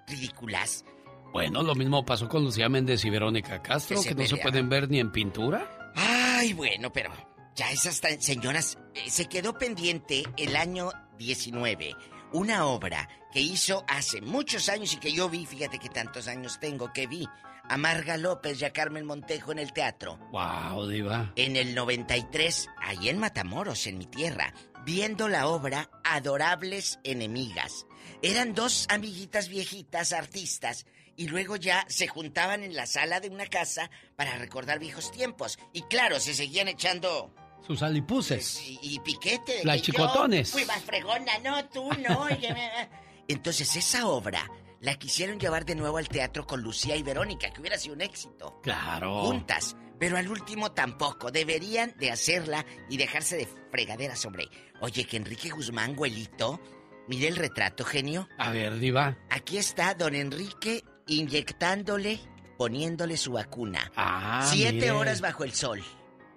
Ridículas. 0.06 0.84
Bueno, 1.32 1.62
lo 1.62 1.74
mismo 1.74 2.04
pasó 2.04 2.28
con 2.28 2.44
Lucía 2.44 2.68
Méndez 2.68 3.04
y 3.04 3.10
Verónica 3.10 3.62
Castro, 3.62 3.96
Que 3.96 4.02
se 4.02 4.08
que 4.10 4.14
no 4.14 4.28
se 4.28 4.36
pueden 4.36 4.68
ver 4.68 4.88
ni 4.88 5.00
en 5.00 5.10
pintura. 5.10 5.92
Ay, 5.96 6.52
bueno, 6.52 6.92
pero 6.92 7.12
ya 7.54 7.70
esas 7.70 8.00
señoras, 8.20 8.78
eh, 8.94 9.10
se 9.10 9.26
quedó 9.26 9.58
pendiente 9.58 10.24
el 10.36 10.56
año 10.56 10.90
19, 11.18 11.94
una 12.32 12.66
obra 12.66 13.08
que 13.32 13.40
hizo 13.40 13.84
hace 13.88 14.20
muchos 14.20 14.68
años 14.68 14.92
y 14.92 14.96
que 14.98 15.12
yo 15.12 15.28
vi, 15.28 15.46
fíjate 15.46 15.78
que 15.78 15.88
tantos 15.88 16.28
años 16.28 16.58
tengo 16.60 16.92
que 16.92 17.06
vi, 17.06 17.28
a 17.68 17.76
Marga 17.76 18.16
López 18.16 18.60
y 18.60 18.64
a 18.64 18.72
Carmen 18.72 19.06
Montejo 19.06 19.52
en 19.52 19.58
el 19.58 19.72
teatro. 19.72 20.18
Wow, 20.30 20.86
diva. 20.88 21.32
En 21.36 21.56
el 21.56 21.74
93, 21.74 22.68
ahí 22.78 23.08
en 23.08 23.18
Matamoros, 23.18 23.86
en 23.86 23.98
mi 23.98 24.06
tierra, 24.06 24.52
viendo 24.84 25.28
la 25.28 25.46
obra 25.46 25.90
Adorables 26.04 26.98
Enemigas. 27.04 27.86
Eran 28.20 28.54
dos 28.54 28.86
amiguitas 28.88 29.48
viejitas, 29.48 30.12
artistas, 30.12 30.86
y 31.16 31.28
luego 31.28 31.56
ya 31.56 31.84
se 31.88 32.08
juntaban 32.08 32.62
en 32.62 32.74
la 32.74 32.86
sala 32.86 33.20
de 33.20 33.28
una 33.28 33.46
casa 33.46 33.90
para 34.16 34.38
recordar 34.38 34.78
viejos 34.78 35.10
tiempos. 35.10 35.58
Y 35.72 35.82
claro, 35.82 36.20
se 36.20 36.34
seguían 36.34 36.68
echando 36.68 37.34
Sus 37.66 37.82
alipuses. 37.82 38.60
y, 38.66 38.78
y 38.82 38.98
piquete. 39.00 39.58
De 39.58 39.64
Las 39.64 39.76
que 39.76 39.82
chicotones. 39.92 40.48
Yo 40.52 40.58
fui 40.58 40.64
más 40.66 40.82
fregona, 40.82 41.38
no, 41.44 41.64
tú 41.68 41.88
no. 42.08 42.26
Entonces 43.28 43.76
esa 43.76 44.06
obra 44.08 44.50
la 44.80 44.94
quisieron 44.96 45.38
llevar 45.38 45.64
de 45.64 45.74
nuevo 45.76 45.98
al 45.98 46.08
teatro 46.08 46.44
con 46.46 46.60
Lucía 46.60 46.96
y 46.96 47.02
Verónica, 47.02 47.52
que 47.52 47.60
hubiera 47.60 47.78
sido 47.78 47.94
un 47.94 48.00
éxito 48.00 48.60
Claro. 48.62 49.22
juntas, 49.22 49.76
pero 49.98 50.16
al 50.16 50.28
último 50.28 50.72
tampoco. 50.72 51.30
Deberían 51.30 51.94
de 51.98 52.10
hacerla 52.10 52.66
y 52.90 52.96
dejarse 52.96 53.36
de 53.36 53.48
fregaderas, 53.70 54.24
hombre. 54.26 54.48
Oye, 54.80 55.04
que 55.04 55.16
Enrique 55.16 55.50
Guzmán, 55.50 55.94
güelito, 55.94 56.60
mire 57.06 57.28
el 57.28 57.36
retrato, 57.36 57.84
genio. 57.84 58.28
A 58.38 58.50
ver, 58.50 58.78
diva. 58.80 59.16
Aquí 59.30 59.56
está 59.56 59.94
don 59.94 60.16
Enrique 60.16 60.82
inyectándole, 61.06 62.18
poniéndole 62.58 63.16
su 63.16 63.32
vacuna. 63.32 63.90
Ah, 63.96 64.48
Siete 64.52 64.72
mire. 64.72 64.90
horas 64.90 65.20
bajo 65.20 65.44
el 65.44 65.52
sol. 65.52 65.80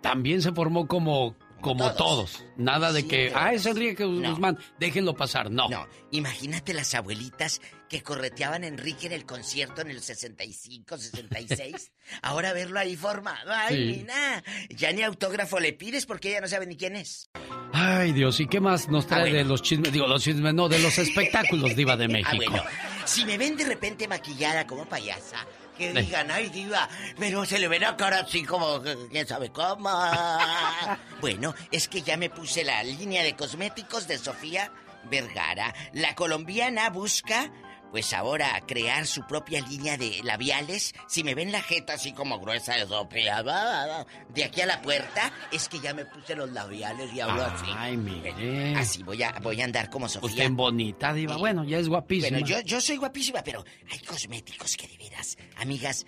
También 0.06 0.42
se 0.42 0.52
formó 0.52 0.88
como, 0.88 1.36
como 1.62 1.86
todos. 1.94 1.98
todos. 2.34 2.44
Nada 2.58 2.92
de 2.94 3.08
que, 3.08 3.32
ah, 3.36 3.54
es 3.54 3.66
Enrique 3.66 4.06
Guzmán, 4.06 4.58
déjenlo 4.80 5.16
pasar. 5.16 5.50
No. 5.52 5.68
No, 5.70 5.88
imagínate 6.12 6.74
las 6.74 6.94
abuelitas 6.94 7.60
que 7.90 8.02
correteaban 8.04 8.64
a 8.64 8.68
Enrique 8.68 9.08
en 9.08 9.14
el 9.14 9.26
concierto 9.26 9.82
en 9.82 9.90
el 9.90 10.02
65, 10.02 10.98
66. 10.98 11.92
Ahora 12.22 12.54
verlo 12.54 12.80
ahí 12.80 12.96
formado. 12.96 13.52
Ay, 13.52 13.76
Sí. 13.96 14.00
mira, 14.02 14.44
ya 14.70 14.92
ni 14.92 15.02
autógrafo 15.04 15.60
le 15.60 15.74
pides 15.74 16.06
porque 16.06 16.30
ella 16.30 16.42
no 16.42 16.48
sabe 16.48 16.66
ni 16.68 16.76
quién 16.78 16.96
es. 16.96 17.30
Ay, 17.74 18.14
Dios, 18.14 18.40
¿y 18.40 18.48
qué 18.48 18.60
más 18.60 18.88
nos 18.90 19.06
trae 19.08 19.20
Ah, 19.20 19.24
bueno. 19.24 19.38
de 19.40 19.44
los 19.46 19.62
chismes? 19.62 19.92
Digo, 19.92 20.08
los 20.08 20.24
chismes, 20.24 20.54
no, 20.54 20.70
de 20.70 20.80
los 20.80 20.98
espectáculos, 21.00 21.76
diva 21.76 21.98
de 21.98 22.08
México. 22.08 22.30
Ah, 22.32 22.52
bueno, 22.52 22.64
si 23.06 23.26
me 23.26 23.38
ven 23.38 23.58
de 23.58 23.66
repente 23.66 24.08
maquillada 24.08 24.66
como 24.66 24.86
payasa, 24.86 25.46
que 25.76 25.94
digan, 25.94 26.32
ay, 26.32 26.50
diva, 26.50 26.90
pero 27.18 27.46
se 27.46 27.60
le 27.60 27.68
ve 27.68 27.80
la 27.80 27.96
cara 27.96 28.20
así 28.20 28.44
como, 28.44 28.84
eh, 28.86 28.96
quién 29.12 29.28
sabe 29.28 29.52
cómo. 29.52 29.90
bueno, 31.22 31.54
es 31.72 31.88
que 31.88 32.02
ya 32.02 32.18
me 32.18 32.30
puse 32.30 32.64
la 32.64 32.84
línea 32.84 33.24
de 33.24 33.36
cosméticos 33.36 34.08
de 34.08 34.18
Sofía 34.18 34.72
Vergara. 35.10 35.74
La 35.94 36.16
colombiana 36.16 36.90
busca, 36.90 37.52
pues 37.96 38.12
ahora, 38.12 38.62
crear 38.68 39.08
su 39.08 39.26
propia 39.26 39.62
línea 39.62 39.98
de 39.98 40.20
labiales. 40.22 40.94
Si 41.08 41.24
me 41.24 41.34
ven 41.34 41.54
la 41.54 41.62
jeta 41.62 41.94
así 41.94 42.12
como 42.12 42.42
gruesa 42.42 42.74
de 42.74 42.84
va, 42.84 43.42
va, 43.42 44.06
de 44.34 44.44
aquí 44.44 44.60
a 44.60 44.66
la 44.66 44.82
puerta, 44.82 45.32
es 45.50 45.70
que 45.70 45.80
ya 45.80 45.94
me 45.94 46.04
puse 46.04 46.36
los 46.36 46.52
labiales 46.52 47.14
y 47.14 47.22
hablo 47.22 47.46
así. 47.46 47.68
Ay, 47.74 47.96
mire. 47.96 48.76
Así 48.76 49.02
voy 49.02 49.24
a, 49.24 49.32
voy 49.42 49.62
a 49.62 49.64
andar 49.64 49.90
como 49.90 50.10
Sofía. 50.10 50.30
Usted 50.30 50.52
bonita, 50.52 51.14
diva. 51.14 51.38
Bueno, 51.38 51.64
ya 51.64 51.78
es 51.78 51.88
guapísima. 51.88 52.38
Bueno, 52.38 52.46
yo, 52.46 52.60
yo 52.66 52.82
soy 52.82 52.98
guapísima, 52.98 53.42
pero 53.46 53.64
hay 53.90 54.00
cosméticos 54.00 54.76
que 54.76 54.90
de 54.90 54.98
veras, 54.98 55.38
amigas, 55.56 56.06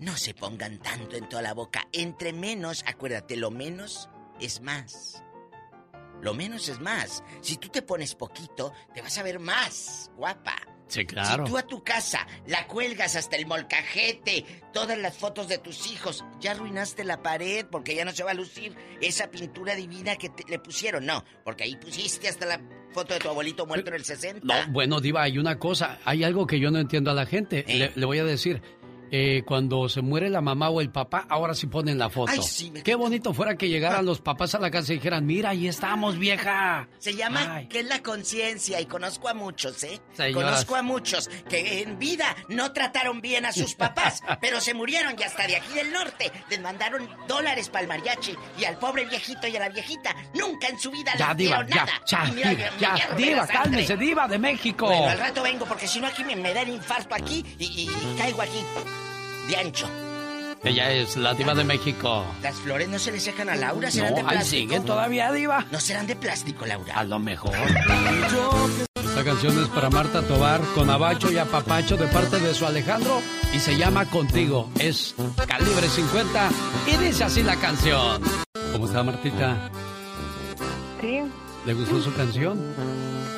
no 0.00 0.16
se 0.16 0.34
pongan 0.34 0.80
tanto 0.80 1.14
en 1.14 1.28
toda 1.28 1.42
la 1.42 1.54
boca. 1.54 1.86
Entre 1.92 2.32
menos, 2.32 2.82
acuérdate, 2.84 3.36
lo 3.36 3.52
menos 3.52 4.10
es 4.40 4.60
más. 4.60 5.22
lo 6.20 6.34
menos 6.34 6.68
es 6.68 6.80
más. 6.80 7.22
Si 7.42 7.58
tú 7.58 7.68
te 7.68 7.82
pones 7.82 8.16
poquito, 8.16 8.72
te 8.92 9.02
vas 9.02 9.16
a 9.18 9.22
ver 9.22 9.38
más 9.38 10.10
guapa. 10.16 10.56
Sí, 10.88 11.04
claro. 11.06 11.44
Si 11.46 11.52
tú 11.52 11.58
a 11.58 11.62
tu 11.66 11.82
casa 11.84 12.26
la 12.46 12.66
cuelgas 12.66 13.14
hasta 13.16 13.36
el 13.36 13.46
molcajete, 13.46 14.44
todas 14.72 14.98
las 14.98 15.16
fotos 15.16 15.48
de 15.48 15.58
tus 15.58 15.90
hijos, 15.90 16.24
ya 16.40 16.52
arruinaste 16.52 17.04
la 17.04 17.22
pared 17.22 17.66
porque 17.70 17.94
ya 17.94 18.04
no 18.04 18.12
se 18.12 18.24
va 18.24 18.30
a 18.32 18.34
lucir 18.34 18.74
esa 19.00 19.30
pintura 19.30 19.74
divina 19.74 20.16
que 20.16 20.28
te- 20.30 20.44
le 20.48 20.58
pusieron. 20.58 21.04
No, 21.06 21.24
porque 21.44 21.64
ahí 21.64 21.76
pusiste 21.76 22.28
hasta 22.28 22.46
la 22.46 22.60
foto 22.92 23.14
de 23.14 23.20
tu 23.20 23.28
abuelito 23.28 23.66
muerto 23.66 23.90
en 23.90 23.96
el 23.96 24.04
60. 24.04 24.40
No, 24.44 24.72
bueno, 24.72 25.00
Diva, 25.00 25.22
hay 25.22 25.38
una 25.38 25.58
cosa. 25.58 25.98
Hay 26.04 26.24
algo 26.24 26.46
que 26.46 26.58
yo 26.58 26.70
no 26.70 26.78
entiendo 26.78 27.10
a 27.10 27.14
la 27.14 27.26
gente. 27.26 27.64
¿Eh? 27.68 27.78
Le, 27.78 27.92
le 27.94 28.06
voy 28.06 28.18
a 28.18 28.24
decir. 28.24 28.62
Eh, 29.10 29.42
cuando 29.46 29.88
se 29.88 30.00
muere 30.02 30.28
la 30.30 30.40
mamá 30.40 30.68
o 30.70 30.80
el 30.80 30.90
papá, 30.90 31.26
ahora 31.28 31.54
sí 31.54 31.66
ponen 31.66 31.98
la 31.98 32.10
foto. 32.10 32.30
Ay, 32.32 32.42
sí, 32.42 32.70
me- 32.70 32.82
Qué 32.82 32.94
bonito 32.94 33.32
fuera 33.34 33.56
que 33.56 33.68
llegaran 33.68 34.04
los 34.04 34.20
papás 34.20 34.54
a 34.54 34.58
la 34.58 34.70
casa 34.70 34.92
y 34.92 34.96
dijeran, 34.96 35.24
mira, 35.26 35.50
ahí 35.50 35.68
estamos, 35.68 36.18
vieja. 36.18 36.88
Se 36.98 37.14
llama 37.14 37.62
que 37.68 37.80
es 37.80 37.86
la 37.86 38.02
conciencia 38.02 38.80
y 38.80 38.86
conozco 38.86 39.28
a 39.28 39.34
muchos, 39.34 39.82
¿eh? 39.84 40.00
Señoras. 40.14 40.44
Conozco 40.50 40.76
a 40.76 40.82
muchos 40.82 41.28
que 41.48 41.82
en 41.82 41.98
vida 41.98 42.36
no 42.48 42.72
trataron 42.72 43.20
bien 43.20 43.46
a 43.46 43.52
sus 43.52 43.74
papás, 43.74 44.20
pero 44.40 44.60
se 44.60 44.74
murieron 44.74 45.14
y 45.18 45.22
hasta 45.22 45.46
de 45.46 45.56
aquí 45.56 45.72
del 45.74 45.92
norte 45.92 46.30
les 46.50 46.60
mandaron 46.60 47.08
dólares 47.26 47.68
para 47.68 47.82
el 47.82 47.88
mariachi 47.88 48.34
y 48.58 48.64
al 48.64 48.78
pobre 48.78 49.04
viejito 49.04 49.46
y 49.46 49.56
a 49.56 49.60
la 49.60 49.68
viejita 49.68 50.14
nunca 50.34 50.68
en 50.68 50.78
su 50.78 50.90
vida 50.90 51.12
Ya, 51.18 51.28
les 51.28 51.36
Diva, 51.38 51.62
dieron 51.64 51.68
ya, 51.68 51.84
nada. 51.84 51.92
ya, 52.06 52.24
mira, 52.34 52.50
Diva, 52.50 52.70
ya, 52.78 53.14
Diva, 53.16 53.46
cálmese, 53.46 53.96
Diva 53.96 54.28
de 54.28 54.38
México. 54.38 54.86
Bueno, 54.86 55.08
al 55.08 55.18
rato 55.18 55.42
vengo 55.42 55.64
porque 55.66 55.86
si 55.86 56.00
no 56.00 56.06
aquí 56.06 56.24
me, 56.24 56.36
me 56.36 56.52
da 56.54 56.62
el 56.62 56.68
infarto 56.70 57.14
aquí 57.14 57.44
y, 57.58 57.64
y- 57.64 57.88
y 57.88 58.18
caigo 58.18 58.42
aquí 58.42 58.58
de 59.48 59.56
ancho. 59.56 59.88
Ella 60.64 60.90
es 60.92 61.16
la 61.16 61.34
Diva 61.34 61.54
de 61.54 61.62
México. 61.64 62.24
Las 62.42 62.56
flores 62.56 62.88
no 62.88 62.98
se 62.98 63.12
le 63.12 63.20
secan 63.20 63.48
a 63.48 63.54
Laura, 63.54 63.90
serán 63.90 64.14
de 64.16 64.22
No, 64.22 64.28
ahí 64.28 64.36
plástico. 64.36 64.60
siguen 64.62 64.84
todavía, 64.84 65.30
Diva. 65.32 65.64
No 65.70 65.78
serán 65.80 66.06
de 66.08 66.16
plástico, 66.16 66.66
Laura. 66.66 66.94
A 66.98 67.04
lo 67.04 67.18
mejor. 67.20 67.54
Esta 68.96 69.24
canción 69.24 69.58
es 69.62 69.68
para 69.68 69.88
Marta 69.88 70.22
Tobar 70.22 70.60
con 70.74 70.90
Abacho 70.90 71.30
y 71.30 71.38
Apapacho 71.38 71.96
de 71.96 72.06
parte 72.08 72.38
de 72.40 72.54
su 72.54 72.66
Alejandro 72.66 73.20
y 73.52 73.58
se 73.60 73.76
llama 73.76 74.04
Contigo. 74.06 74.68
Es 74.80 75.14
calibre 75.46 75.88
50 75.88 76.50
y 76.86 76.96
dice 77.04 77.24
así 77.24 77.42
la 77.42 77.56
canción. 77.56 78.20
¿Cómo 78.72 78.86
está 78.86 79.02
Martita? 79.02 79.70
Sí, 81.00 81.20
¿Le 81.66 81.74
gustó 81.74 82.00
su 82.02 82.12
canción? 82.14 82.58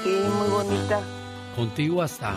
sí, 0.05 0.11
muy 0.39 0.49
bonita. 0.49 1.01
Contigo 1.57 2.03
hasta 2.03 2.35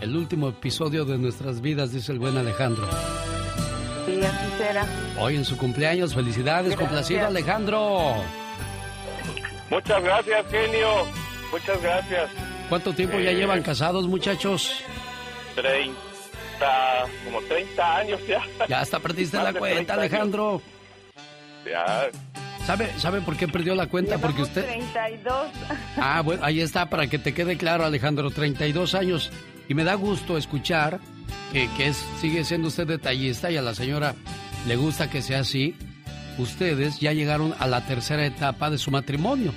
el 0.00 0.16
último 0.16 0.48
episodio 0.48 1.04
de 1.04 1.18
nuestras 1.18 1.60
vidas, 1.60 1.92
dice 1.92 2.12
el 2.12 2.18
buen 2.18 2.36
Alejandro. 2.36 2.88
Sí, 4.06 4.20
así 4.22 4.58
será. 4.58 4.86
Hoy 5.18 5.36
en 5.36 5.44
su 5.44 5.56
cumpleaños, 5.56 6.14
felicidades, 6.14 6.70
Gracias. 6.70 6.80
complacido 6.80 7.26
Alejandro. 7.26 8.14
Muchas 9.70 10.02
gracias, 10.02 10.46
genio. 10.50 10.88
Muchas 11.50 11.82
gracias. 11.82 12.30
¿Cuánto 12.68 12.92
tiempo 12.92 13.18
ya 13.18 13.30
Eh. 13.30 13.34
llevan 13.36 13.62
casados, 13.62 14.06
muchachos? 14.06 14.82
30, 15.54 15.94
como 17.24 17.40
30 17.42 17.96
años 17.96 18.20
ya. 18.28 18.40
Ya 18.68 18.80
hasta 18.80 18.98
perdiste 19.00 19.36
Más 19.36 19.52
la 19.52 19.58
cuenta, 19.58 19.74
30 19.76 19.92
años. 19.94 20.02
Alejandro. 20.12 20.62
Ya. 21.66 22.06
¿Sabe, 22.66 22.90
¿Sabe 22.98 23.20
por 23.20 23.36
qué 23.36 23.46
perdió 23.46 23.74
la 23.74 23.86
cuenta? 23.88 24.18
Porque 24.18 24.42
usted... 24.42 24.64
32. 24.66 25.46
Ah, 25.98 26.22
bueno, 26.24 26.42
ahí 26.44 26.60
está, 26.60 26.88
para 26.88 27.06
que 27.06 27.18
te 27.18 27.34
quede 27.34 27.56
claro, 27.58 27.84
Alejandro, 27.84 28.30
32 28.30 28.94
años. 28.94 29.30
Y 29.68 29.74
me 29.74 29.84
da 29.84 29.94
gusto 29.94 30.36
escuchar 30.36 31.00
que, 31.52 31.92
sigue 32.20 32.44
siendo 32.44 32.68
usted 32.68 32.86
detallista 32.86 33.50
y 33.50 33.56
a 33.56 33.62
la 33.62 33.74
señora 33.74 34.14
le 34.66 34.76
gusta 34.76 35.08
que 35.08 35.22
sea 35.22 35.40
así. 35.40 35.74
Ustedes 36.38 36.98
ya 36.98 37.12
llegaron 37.12 37.54
a 37.58 37.66
la 37.66 37.86
tercera 37.86 38.26
etapa 38.26 38.70
de 38.70 38.78
su 38.78 38.90
matrimonio. 38.90 39.52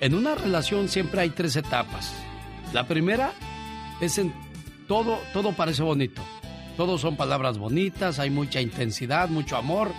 En 0.00 0.14
una 0.14 0.34
relación 0.34 0.88
siempre 0.88 1.22
hay 1.22 1.30
tres 1.30 1.56
etapas. 1.56 2.12
La 2.72 2.86
primera 2.86 3.32
es 4.00 4.18
en 4.18 4.34
todo, 4.86 5.18
todo 5.32 5.52
parece 5.52 5.82
bonito. 5.82 6.22
Todos 6.76 7.00
son 7.00 7.16
palabras 7.16 7.56
bonitas, 7.56 8.18
hay 8.18 8.30
mucha 8.30 8.60
intensidad, 8.60 9.28
mucho 9.28 9.56
amor. 9.56 9.92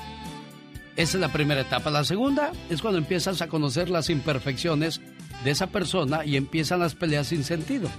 Esa 0.96 1.18
es 1.18 1.22
la 1.22 1.30
primera 1.30 1.62
etapa. 1.62 1.90
La 1.90 2.04
segunda 2.04 2.52
es 2.70 2.82
cuando 2.82 3.00
empiezas 3.00 3.42
a 3.42 3.48
conocer 3.48 3.90
las 3.90 4.10
imperfecciones 4.10 5.02
de 5.44 5.52
esa 5.52 5.68
persona 5.68 6.24
y 6.24 6.38
empiezan 6.38 6.80
las 6.80 6.96
peleas 6.96 7.28
sin 7.28 7.44
sentido. 7.44 7.90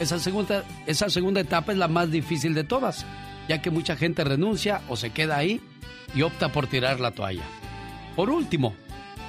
Esa 0.00 0.18
segunda, 0.18 0.64
esa 0.86 1.08
segunda 1.08 1.40
etapa 1.40 1.72
es 1.72 1.78
la 1.78 1.88
más 1.88 2.10
difícil 2.10 2.54
de 2.54 2.64
todas, 2.64 3.06
ya 3.48 3.62
que 3.62 3.70
mucha 3.70 3.96
gente 3.96 4.24
renuncia 4.24 4.82
o 4.88 4.96
se 4.96 5.10
queda 5.10 5.36
ahí 5.36 5.60
y 6.14 6.22
opta 6.22 6.50
por 6.50 6.66
tirar 6.66 7.00
la 7.00 7.12
toalla. 7.12 7.44
Por 8.16 8.30
último, 8.30 8.74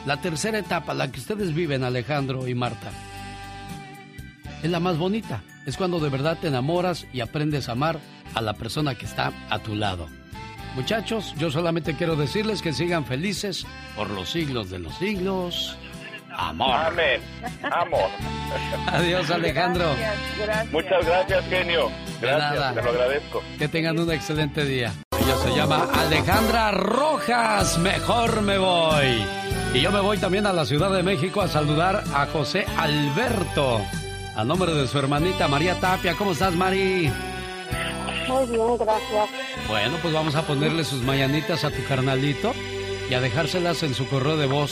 la 0.05 0.21
tercera 0.21 0.59
etapa, 0.59 0.93
la 0.93 1.11
que 1.11 1.19
ustedes 1.19 1.53
viven, 1.53 1.83
Alejandro 1.83 2.47
y 2.47 2.55
Marta, 2.55 2.91
es 4.63 4.69
la 4.69 4.79
más 4.79 4.97
bonita. 4.97 5.43
Es 5.65 5.77
cuando 5.77 5.99
de 5.99 6.09
verdad 6.09 6.37
te 6.39 6.47
enamoras 6.47 7.07
y 7.11 7.21
aprendes 7.21 7.69
a 7.69 7.73
amar 7.73 7.99
a 8.33 8.41
la 8.41 8.53
persona 8.53 8.95
que 8.95 9.05
está 9.05 9.31
a 9.49 9.59
tu 9.59 9.75
lado. 9.75 10.07
Muchachos, 10.75 11.33
yo 11.37 11.49
solamente 11.49 11.95
quiero 11.95 12.15
decirles 12.15 12.61
que 12.61 12.73
sigan 12.73 13.05
felices 13.05 13.65
por 13.95 14.09
los 14.09 14.29
siglos 14.29 14.69
de 14.69 14.79
los 14.79 14.95
siglos. 14.97 15.77
Amor. 16.37 16.75
Amén. 16.75 17.21
Amor. 17.71 18.09
Adiós, 18.87 19.29
Alejandro. 19.31 19.85
Muchas 20.71 21.05
gracias, 21.05 21.45
genio. 21.49 21.89
De 22.19 22.27
nada. 22.27 22.53
Gracias, 22.53 22.75
te 22.75 22.81
lo 22.81 22.89
agradezco. 22.89 23.43
Que 23.57 23.67
tengan 23.67 23.99
un 23.99 24.11
excelente 24.11 24.65
día. 24.65 24.93
Ella 25.19 25.35
se 25.37 25.55
llama 25.55 25.87
Alejandra 25.93 26.71
Rojas. 26.71 27.77
Mejor 27.79 28.41
me 28.41 28.57
voy. 28.57 29.25
Y 29.73 29.81
yo 29.81 29.91
me 29.91 29.99
voy 29.99 30.17
también 30.17 30.45
a 30.45 30.53
la 30.53 30.65
Ciudad 30.65 30.91
de 30.91 31.03
México 31.03 31.41
a 31.41 31.47
saludar 31.47 32.03
a 32.13 32.25
José 32.27 32.65
Alberto. 32.77 33.81
A 34.35 34.43
nombre 34.43 34.73
de 34.73 34.87
su 34.87 34.99
hermanita 34.99 35.47
María 35.47 35.79
Tapia. 35.79 36.15
¿Cómo 36.15 36.31
estás, 36.31 36.53
Mari? 36.53 37.11
Muy 38.27 38.45
bien, 38.47 38.77
gracias. 38.77 39.29
Bueno, 39.67 39.97
pues 40.01 40.13
vamos 40.13 40.35
a 40.35 40.41
ponerle 40.43 40.83
sus 40.83 41.01
mañanitas 41.01 41.63
a 41.63 41.71
tu 41.71 41.83
carnalito 41.87 42.53
y 43.09 43.13
a 43.13 43.21
dejárselas 43.21 43.83
en 43.83 43.93
su 43.93 44.07
correo 44.07 44.37
de 44.37 44.47
voz. 44.47 44.71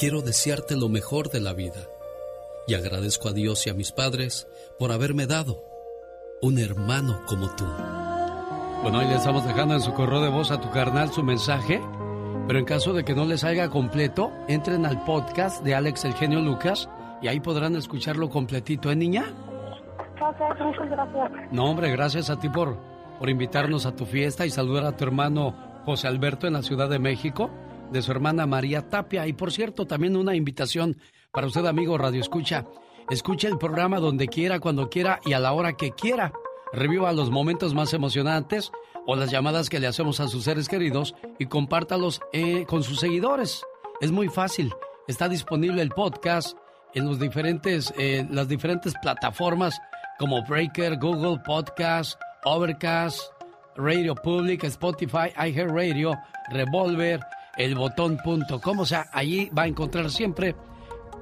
quiero 0.00 0.22
desearte 0.22 0.76
lo 0.76 0.88
mejor 0.88 1.28
de 1.28 1.40
la 1.40 1.52
vida. 1.52 1.82
Y 2.66 2.72
agradezco 2.72 3.28
a 3.28 3.32
Dios 3.32 3.66
y 3.66 3.70
a 3.70 3.74
mis 3.74 3.92
padres 3.92 4.48
por 4.78 4.92
haberme 4.92 5.26
dado 5.26 5.62
un 6.40 6.58
hermano 6.58 7.20
como 7.26 7.54
tú. 7.54 7.66
Bueno, 8.82 8.98
ahí 8.98 9.08
le 9.08 9.16
estamos 9.16 9.46
dejando 9.46 9.74
en 9.74 9.82
su 9.82 9.92
correo 9.92 10.22
de 10.22 10.30
voz 10.30 10.52
a 10.52 10.58
tu 10.58 10.70
carnal 10.70 11.12
su 11.12 11.22
mensaje. 11.22 11.82
Pero 12.46 12.58
en 12.58 12.64
caso 12.64 12.94
de 12.94 13.04
que 13.04 13.14
no 13.14 13.26
les 13.26 13.40
salga 13.40 13.68
completo, 13.68 14.32
entren 14.48 14.86
al 14.86 15.04
podcast 15.04 15.62
de 15.62 15.74
Alex 15.74 16.06
el 16.06 16.14
genio 16.14 16.40
Lucas 16.40 16.88
y 17.20 17.28
ahí 17.28 17.38
podrán 17.38 17.76
escucharlo 17.76 18.30
completito, 18.30 18.90
¿eh, 18.90 18.96
niña? 18.96 19.26
Ok, 20.18 20.60
muchas 20.64 20.88
gracias. 20.88 21.52
No, 21.52 21.66
hombre, 21.66 21.90
gracias 21.90 22.30
a 22.30 22.40
ti 22.40 22.48
por, 22.48 22.78
por 23.18 23.28
invitarnos 23.28 23.84
a 23.84 23.94
tu 23.94 24.06
fiesta 24.06 24.46
y 24.46 24.50
saludar 24.50 24.86
a 24.86 24.96
tu 24.96 25.04
hermano 25.04 25.54
José 25.84 26.08
Alberto 26.08 26.46
en 26.46 26.54
la 26.54 26.62
Ciudad 26.62 26.88
de 26.88 26.98
México, 26.98 27.50
de 27.90 28.02
su 28.02 28.10
hermana 28.10 28.46
María 28.46 28.88
Tapia. 28.88 29.26
Y 29.26 29.32
por 29.32 29.52
cierto, 29.52 29.86
también 29.86 30.16
una 30.16 30.34
invitación 30.34 30.98
para 31.32 31.46
usted, 31.46 31.66
amigo 31.66 31.98
Radio 31.98 32.20
Escucha. 32.20 32.66
Escuche 33.10 33.48
el 33.48 33.58
programa 33.58 33.98
donde 33.98 34.28
quiera, 34.28 34.60
cuando 34.60 34.88
quiera 34.88 35.20
y 35.24 35.32
a 35.32 35.40
la 35.40 35.52
hora 35.52 35.72
que 35.74 35.92
quiera. 35.92 36.32
Reviva 36.72 37.12
los 37.12 37.30
momentos 37.30 37.74
más 37.74 37.92
emocionantes 37.92 38.70
o 39.06 39.16
las 39.16 39.30
llamadas 39.30 39.68
que 39.68 39.80
le 39.80 39.88
hacemos 39.88 40.20
a 40.20 40.28
sus 40.28 40.44
seres 40.44 40.68
queridos 40.68 41.14
y 41.38 41.46
compártalos 41.46 42.20
eh, 42.32 42.64
con 42.66 42.82
sus 42.82 43.00
seguidores. 43.00 43.62
Es 44.00 44.12
muy 44.12 44.28
fácil. 44.28 44.72
Está 45.08 45.28
disponible 45.28 45.82
el 45.82 45.90
podcast 45.90 46.56
en 46.94 47.06
los 47.06 47.18
diferentes, 47.18 47.92
eh, 47.98 48.26
las 48.30 48.48
diferentes 48.48 48.94
plataformas 49.02 49.80
como 50.18 50.44
Breaker, 50.44 50.98
Google 50.98 51.40
Podcast, 51.44 52.20
Overcast, 52.44 53.32
Radio 53.76 54.14
Public, 54.14 54.64
Spotify, 54.64 55.32
iHeartRadio, 55.36 56.16
Revolver, 56.50 57.20
elbotón.com. 57.64 58.78
O 58.78 58.86
sea, 58.86 59.08
allí 59.12 59.50
va 59.56 59.62
a 59.62 59.66
encontrar 59.66 60.10
siempre 60.10 60.54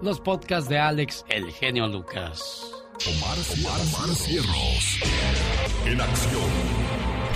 los 0.01 0.21
podcasts 0.21 0.69
de 0.69 0.79
Alex, 0.79 1.25
el 1.29 1.51
genio 1.53 1.89
Lucas. 1.89 2.65
Omar, 3.07 3.39
Omar, 3.59 3.81
Omar 3.81 4.17
Cierros. 4.17 5.01
En 5.85 6.01
acción. 6.01 6.51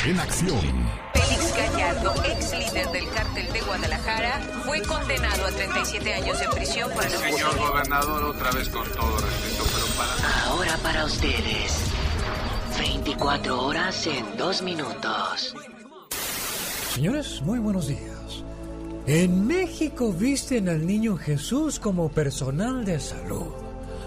en 0.06 0.20
acción. 0.20 1.02
Félix 1.14 1.56
Gallardo, 1.56 2.14
ex 2.24 2.52
líder 2.58 2.90
del 2.90 3.08
cártel 3.10 3.52
de 3.52 3.60
Guadalajara, 3.60 4.40
fue 4.64 4.82
condenado 4.82 5.46
a 5.46 5.50
37 5.50 6.14
años 6.14 6.40
de 6.40 6.48
prisión 6.48 6.90
por 6.90 7.04
el 7.04 7.10
Señor 7.10 7.56
gobernador, 7.58 8.24
otra 8.24 8.50
vez 8.50 8.68
con 8.68 8.88
todo 8.90 9.18
respeto, 9.18 9.64
pero 9.72 9.86
para... 9.96 10.46
Ahora 10.46 10.76
para 10.78 11.04
ustedes. 11.04 11.92
24 12.78 13.64
horas 13.64 14.06
en 14.06 14.36
2 14.36 14.62
minutos. 14.62 15.54
Señores, 16.92 17.40
muy 17.42 17.58
buenos 17.58 17.86
días. 17.86 18.11
En 19.06 19.48
México 19.48 20.12
visten 20.12 20.68
al 20.68 20.86
niño 20.86 21.16
Jesús 21.16 21.80
como 21.80 22.08
personal 22.08 22.84
de 22.84 23.00
salud. 23.00 23.52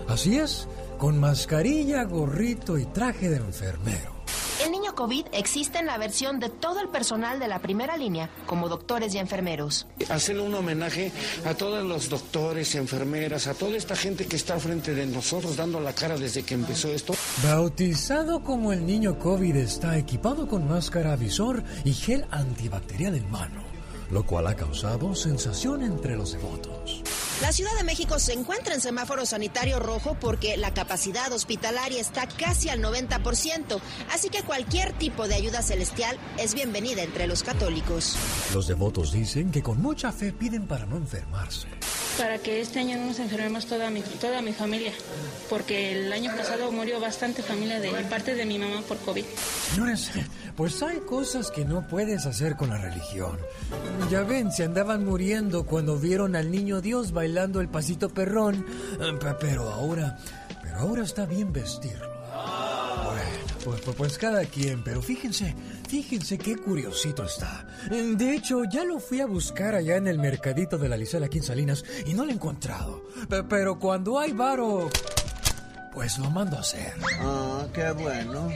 Así 0.07 0.37
es, 0.37 0.69
con 0.97 1.19
mascarilla, 1.19 2.03
gorrito 2.05 2.77
y 2.77 2.85
traje 2.85 3.29
de 3.29 3.37
enfermero. 3.37 4.15
El 4.63 4.71
niño 4.71 4.95
COVID 4.95 5.25
existe 5.33 5.79
en 5.79 5.85
la 5.85 5.97
versión 5.97 6.39
de 6.39 6.49
todo 6.49 6.79
el 6.79 6.87
personal 6.87 7.39
de 7.39 7.47
la 7.49 7.59
primera 7.59 7.97
línea, 7.97 8.29
como 8.45 8.69
doctores 8.69 9.13
y 9.13 9.17
enfermeros. 9.17 9.85
Hacer 10.09 10.39
un 10.39 10.55
homenaje 10.55 11.11
a 11.45 11.53
todos 11.53 11.83
los 11.83 12.09
doctores, 12.09 12.73
enfermeras, 12.75 13.47
a 13.47 13.53
toda 13.53 13.75
esta 13.75 13.97
gente 13.97 14.25
que 14.27 14.37
está 14.37 14.53
al 14.53 14.61
frente 14.61 14.95
de 14.95 15.05
nosotros 15.07 15.57
dando 15.57 15.81
la 15.81 15.93
cara 15.93 16.17
desde 16.17 16.43
que 16.43 16.53
empezó 16.53 16.87
esto. 16.87 17.13
Bautizado 17.43 18.43
como 18.43 18.71
el 18.71 18.85
niño 18.85 19.19
COVID 19.19 19.57
está 19.57 19.97
equipado 19.97 20.47
con 20.47 20.67
máscara, 20.67 21.17
visor 21.17 21.61
y 21.83 21.91
gel 21.91 22.25
antibacterial 22.31 23.15
en 23.15 23.29
mano, 23.29 23.64
lo 24.11 24.23
cual 24.23 24.47
ha 24.47 24.55
causado 24.55 25.15
sensación 25.15 25.83
entre 25.83 26.15
los 26.15 26.33
devotos. 26.33 27.03
La 27.41 27.51
Ciudad 27.51 27.75
de 27.75 27.83
México 27.83 28.17
se 28.17 28.31
encuentra 28.31 28.73
en 28.73 28.81
semáforo 28.81 29.25
sanitario 29.25 29.79
rojo 29.79 30.15
porque 30.21 30.55
la 30.55 30.73
capacidad 30.73 31.31
hospitalaria 31.33 31.99
está 31.99 32.27
casi 32.27 32.69
al 32.69 32.81
90%, 32.81 33.81
así 34.09 34.29
que 34.29 34.41
cualquier 34.43 34.93
tipo 34.93 35.27
de 35.27 35.35
ayuda 35.35 35.61
celestial 35.61 36.17
es 36.37 36.53
bienvenida 36.53 37.03
entre 37.03 37.27
los 37.27 37.43
católicos. 37.43 38.15
Los 38.53 38.67
devotos 38.67 39.11
dicen 39.11 39.51
que 39.51 39.61
con 39.61 39.81
mucha 39.81 40.13
fe 40.13 40.31
piden 40.31 40.65
para 40.65 40.85
no 40.85 40.95
enfermarse. 40.95 41.67
Para 42.17 42.37
que 42.37 42.61
este 42.61 42.79
año 42.79 42.97
no 42.97 43.07
nos 43.07 43.19
enfermemos 43.19 43.65
toda 43.65 43.89
mi, 43.89 43.99
toda 44.01 44.41
mi 44.41 44.53
familia, 44.53 44.93
porque 45.49 45.91
el 45.91 46.13
año 46.13 46.33
pasado 46.37 46.71
murió 46.71 47.01
bastante 47.01 47.43
familia 47.43 47.81
de 47.81 47.91
parte 48.05 48.35
de 48.35 48.45
mi 48.45 48.57
mamá 48.57 48.81
por 48.87 48.97
COVID. 48.99 49.25
Señores, 49.73 50.11
pues 50.55 50.81
hay 50.81 50.99
cosas 50.99 51.51
que 51.51 51.65
no 51.65 51.85
puedes 51.85 52.25
hacer 52.25 52.55
con 52.55 52.69
la 52.69 52.77
religión. 52.77 53.37
Ya 54.09 54.23
ven, 54.23 54.53
se 54.53 54.63
andaban 54.63 55.03
muriendo 55.03 55.65
cuando 55.65 55.99
vieron 55.99 56.37
al 56.37 56.51
niño 56.51 56.79
Dios 56.79 57.11
bailando 57.25 57.59
el 57.59 57.69
pasito 57.69 58.07
perrón, 58.07 58.63
pero 59.39 59.71
ahora, 59.71 60.15
pero 60.61 60.77
ahora 60.77 61.03
está 61.03 61.25
bien 61.25 61.51
vestirlo. 61.51 62.07
Bueno, 63.03 63.81
pues, 63.83 63.95
pues 63.97 64.17
cada 64.19 64.45
quien, 64.45 64.83
pero 64.83 65.01
fíjense, 65.01 65.55
fíjense 65.89 66.37
qué 66.37 66.55
curiosito 66.55 67.23
está. 67.23 67.65
De 67.89 68.35
hecho, 68.35 68.63
ya 68.65 68.83
lo 68.83 68.99
fui 68.99 69.21
a 69.21 69.25
buscar 69.25 69.73
allá 69.73 69.95
en 69.95 70.07
el 70.07 70.19
mercadito 70.19 70.77
de 70.77 70.87
la 70.87 70.97
Licela 70.97 71.25
aquí 71.25 71.39
en 71.39 71.43
Salinas 71.45 71.83
y 72.05 72.13
no 72.13 72.25
lo 72.25 72.29
he 72.29 72.35
encontrado. 72.35 73.01
Pero 73.49 73.79
cuando 73.79 74.19
hay 74.19 74.31
varo, 74.31 74.91
pues 75.95 76.19
lo 76.19 76.29
mando 76.29 76.57
a 76.57 76.59
hacer. 76.59 76.93
Ah, 77.21 77.65
qué 77.73 77.91
bueno. 77.91 78.49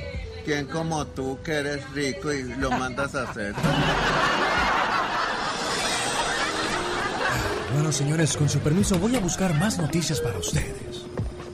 ¿Quién 0.45 0.67
como 0.67 1.07
tú 1.07 1.39
que 1.43 1.53
eres 1.53 1.89
rico 1.93 2.31
y 2.31 2.43
lo 2.43 2.69
mandas 2.69 3.15
a 3.15 3.23
hacer? 3.23 3.55
Bueno, 7.73 7.91
señores, 7.91 8.35
con 8.35 8.49
su 8.49 8.59
permiso 8.59 8.97
voy 8.97 9.15
a 9.15 9.19
buscar 9.19 9.53
más 9.59 9.77
noticias 9.77 10.19
para 10.21 10.39
ustedes. 10.39 11.05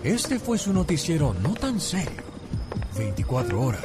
Este 0.04 0.40
fue 0.40 0.58
su 0.58 0.72
noticiero 0.72 1.36
no 1.42 1.54
tan 1.54 1.80
serio. 1.80 2.24
24 2.98 3.62
horas 3.62 3.84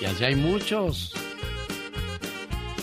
Y 0.00 0.06
así 0.06 0.24
hay 0.24 0.34
muchos. 0.34 1.14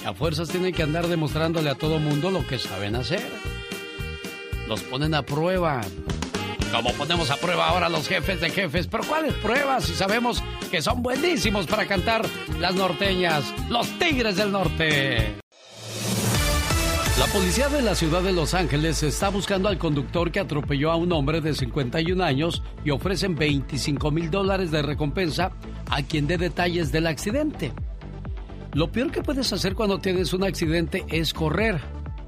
A 0.06 0.14
fuerzas 0.14 0.50
tienen 0.50 0.74
que 0.74 0.84
andar 0.84 1.08
demostrándole 1.08 1.70
a 1.70 1.76
todo 1.76 1.98
mundo 1.98 2.30
lo 2.30 2.46
que 2.46 2.60
saben 2.60 2.96
hacer. 2.96 3.24
Los 4.68 4.82
ponen 4.82 5.14
a 5.14 5.22
prueba. 5.24 5.82
Como 6.74 6.92
ponemos 6.94 7.30
a 7.32 7.38
prueba 7.38 7.70
ahora 7.70 7.88
los 7.88 8.08
jefes 8.08 8.42
de 8.42 8.50
jefes. 8.50 8.88
Pero 8.88 9.04
¿cuáles 9.06 9.34
pruebas? 9.36 9.86
Si 9.86 9.94
sabemos 9.94 10.44
que 10.70 10.82
son 10.82 11.04
buenísimos 11.04 11.68
para 11.68 11.86
cantar 11.86 12.26
las 12.60 12.76
norteñas, 12.76 13.46
los 13.70 13.88
tigres 13.98 14.36
del 14.36 14.52
norte. 14.52 15.36
La 17.20 17.28
policía 17.28 17.70
de 17.70 17.84
la 17.84 17.96
ciudad 17.96 18.24
de 18.24 18.34
Los 18.34 18.56
Ángeles 18.56 19.04
está 19.04 19.30
buscando 19.30 19.70
al 19.70 19.78
conductor 19.78 20.32
que 20.32 20.40
atropelló 20.40 20.92
a 20.92 20.96
un 20.96 21.12
hombre 21.14 21.42
de 21.42 21.54
51 21.54 22.22
años 22.22 22.64
y 22.84 22.90
ofrecen 22.90 23.36
25 23.36 24.12
mil 24.12 24.32
dólares 24.32 24.72
de 24.72 24.82
recompensa 24.82 25.52
a 25.90 26.02
quien 26.02 26.28
dé 26.28 26.38
detalles 26.38 26.92
del 26.92 27.08
accidente. 27.08 27.72
Lo 28.74 28.92
peor 28.92 29.12
que 29.12 29.22
puedes 29.22 29.54
hacer 29.54 29.76
cuando 29.76 30.00
tienes 30.00 30.34
un 30.34 30.44
accidente 30.44 31.06
es 31.08 31.32
correr. 31.32 31.80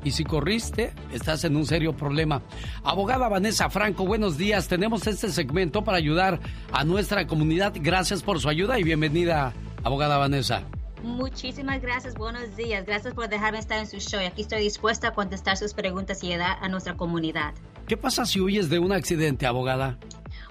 Y 0.04 0.12
si 0.12 0.24
corriste, 0.24 0.94
estás 1.12 1.44
en 1.44 1.56
un 1.56 1.66
serio 1.66 1.98
problema. 1.98 2.44
Abogada 2.84 3.28
Vanessa 3.28 3.68
Franco, 3.72 4.06
buenos 4.06 4.38
días. 4.38 4.68
Tenemos 4.68 5.08
este 5.08 5.32
segmento 5.32 5.84
para 5.84 5.98
ayudar 5.98 6.40
a 6.72 6.84
nuestra 6.84 7.26
comunidad. 7.26 7.74
Gracias 7.76 8.22
por 8.22 8.40
su 8.40 8.48
ayuda 8.48 8.80
y 8.80 8.84
bienvenida, 8.84 9.54
abogada 9.84 10.20
Vanessa. 10.20 10.62
Muchísimas 11.02 11.82
gracias, 11.82 12.14
buenos 12.14 12.56
días. 12.56 12.86
Gracias 12.86 13.16
por 13.16 13.28
dejarme 13.28 13.58
estar 13.58 13.80
en 13.80 13.88
su 13.88 13.98
show. 13.98 14.20
Aquí 14.20 14.44
estoy 14.44 14.62
dispuesta 14.62 15.08
a 15.08 15.14
contestar 15.14 15.58
sus 15.58 15.74
preguntas 15.74 16.24
y 16.24 16.32
ayudar 16.32 16.60
a 16.62 16.70
nuestra 16.70 16.96
comunidad. 16.96 17.56
¿Qué 17.88 17.98
pasa 17.98 18.24
si 18.28 18.40
huyes 18.40 18.70
de 18.70 18.78
un 18.78 18.92
accidente, 18.92 19.48
abogada? 19.48 19.98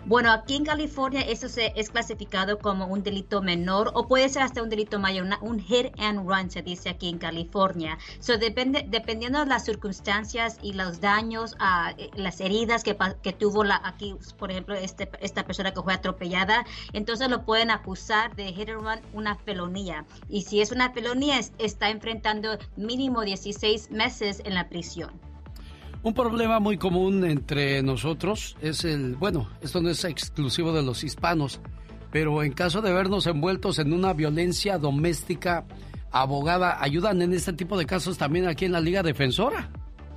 Bueno, 0.06 0.30
aquí 0.30 0.56
en 0.56 0.66
California 0.66 1.22
eso 1.22 1.48
se, 1.48 1.72
es 1.76 1.88
clasificado 1.88 2.58
como 2.58 2.86
un 2.86 3.02
delito 3.02 3.40
menor 3.40 3.90
o 3.94 4.06
puede 4.06 4.28
ser 4.28 4.42
hasta 4.42 4.62
un 4.62 4.68
delito 4.68 4.98
mayor, 4.98 5.26
un 5.40 5.58
hit 5.58 5.98
and 5.98 6.28
run 6.28 6.50
se 6.50 6.60
dice 6.60 6.90
aquí 6.90 7.08
en 7.08 7.16
California. 7.16 7.96
So, 8.18 8.36
depende, 8.36 8.84
dependiendo 8.86 9.40
de 9.40 9.46
las 9.46 9.64
circunstancias 9.64 10.58
y 10.60 10.74
los 10.74 11.00
daños, 11.00 11.56
a 11.58 11.94
las 12.16 12.40
heridas 12.40 12.84
que, 12.84 12.98
que 13.22 13.32
tuvo 13.32 13.64
la, 13.64 13.80
aquí, 13.82 14.14
por 14.36 14.50
ejemplo, 14.50 14.74
este, 14.74 15.10
esta 15.20 15.46
persona 15.46 15.72
que 15.72 15.80
fue 15.80 15.94
atropellada, 15.94 16.66
entonces 16.92 17.30
lo 17.30 17.46
pueden 17.46 17.70
acusar 17.70 18.36
de 18.36 18.52
hit 18.52 18.68
and 18.68 18.82
run 18.82 19.00
una 19.14 19.36
felonía. 19.36 20.04
Y 20.28 20.42
si 20.42 20.60
es 20.60 20.70
una 20.70 20.92
felonía, 20.92 21.38
es, 21.38 21.54
está 21.56 21.88
enfrentando 21.88 22.58
mínimo 22.76 23.22
16 23.22 23.90
meses 23.90 24.42
en 24.44 24.52
la 24.52 24.68
prisión. 24.68 25.33
Un 26.04 26.12
problema 26.12 26.60
muy 26.60 26.76
común 26.76 27.24
entre 27.24 27.82
nosotros 27.82 28.58
es 28.60 28.84
el, 28.84 29.16
bueno, 29.16 29.48
esto 29.62 29.80
no 29.80 29.88
es 29.88 30.04
exclusivo 30.04 30.70
de 30.74 30.82
los 30.82 31.02
hispanos, 31.02 31.62
pero 32.12 32.42
en 32.42 32.52
caso 32.52 32.82
de 32.82 32.92
vernos 32.92 33.26
envueltos 33.26 33.78
en 33.78 33.90
una 33.94 34.12
violencia 34.12 34.76
doméstica, 34.76 35.64
abogada, 36.10 36.82
ayudan 36.82 37.22
en 37.22 37.32
este 37.32 37.54
tipo 37.54 37.78
de 37.78 37.86
casos 37.86 38.18
también 38.18 38.46
aquí 38.46 38.66
en 38.66 38.72
la 38.72 38.82
Liga 38.82 39.02
Defensora. 39.02 39.70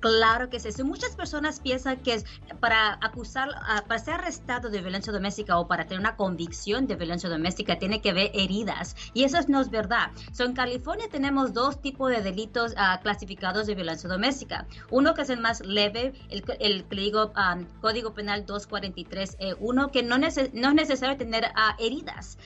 Claro 0.00 0.50
que 0.50 0.60
sí. 0.60 0.82
Muchas 0.82 1.16
personas 1.16 1.60
piensan 1.60 1.98
que 1.98 2.22
para 2.60 2.98
acusar, 3.00 3.48
ah, 3.54 3.84
para 3.86 4.00
ser 4.00 4.14
arrestado 4.14 4.70
de 4.70 4.80
violencia 4.80 5.12
doméstica 5.12 5.58
o 5.58 5.66
para 5.66 5.84
tener 5.84 6.00
una 6.00 6.16
convicción 6.16 6.86
de 6.86 6.96
violencia 6.96 7.28
doméstica 7.28 7.78
tiene 7.78 8.00
que 8.00 8.10
haber 8.10 8.30
heridas. 8.34 8.96
Y 9.12 9.24
eso 9.24 9.38
no 9.48 9.60
es 9.60 9.70
verdad. 9.70 10.10
So, 10.32 10.44
en 10.44 10.54
California 10.54 11.06
tenemos 11.10 11.52
dos 11.52 11.80
tipos 11.80 12.10
de 12.10 12.22
delitos 12.22 12.74
ah, 12.76 13.00
clasificados 13.02 13.66
de 13.66 13.74
violencia 13.74 14.08
doméstica. 14.08 14.66
Uno 14.90 15.14
que 15.14 15.22
es 15.22 15.30
el 15.30 15.40
más 15.40 15.60
leve, 15.60 16.12
el, 16.28 16.44
el 16.60 16.86
ah, 17.34 17.58
Código 17.80 18.14
Penal 18.14 18.46
243, 18.46 19.36
e 19.38 19.54
uno 19.58 19.90
que 19.90 20.02
no, 20.02 20.18
no 20.18 20.26
es 20.26 20.50
necesario 20.74 21.16
tener 21.16 21.50
heridas. 21.78 22.38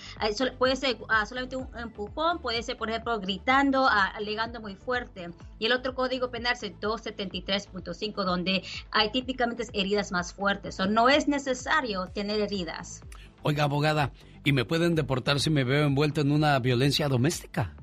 puede 0.59 0.76
ser 0.76 0.96
solamente 1.26 1.56
un 1.56 1.68
empujón, 1.76 2.38
puede 2.40 2.62
ser, 2.62 2.76
por 2.76 2.90
ejemplo, 2.90 3.18
gritando, 3.20 3.88
alegando 3.88 4.60
muy 4.60 4.74
fuerte. 4.74 5.30
Y 5.59 5.66
el 5.66 5.72
otro 5.72 5.94
Código 5.94 6.30
Penal 6.30 6.55
es 6.55 6.60
273 6.60 7.17
23.5, 7.18 8.24
donde 8.24 8.62
hay 8.90 9.10
típicamente 9.10 9.64
heridas 9.72 10.12
más 10.12 10.32
fuertes. 10.32 10.80
O 10.80 10.86
no 10.86 11.08
es 11.08 11.28
necesario 11.28 12.06
tener 12.14 12.40
heridas. 12.40 13.02
Oiga, 13.42 13.64
abogada, 13.64 14.12
¿y 14.44 14.52
me 14.52 14.64
pueden 14.64 14.94
deportar 14.94 15.40
si 15.40 15.50
me 15.50 15.64
veo 15.64 15.84
envuelto 15.86 16.20
en 16.20 16.32
una 16.32 16.58
violencia 16.58 17.08
doméstica? 17.08 17.74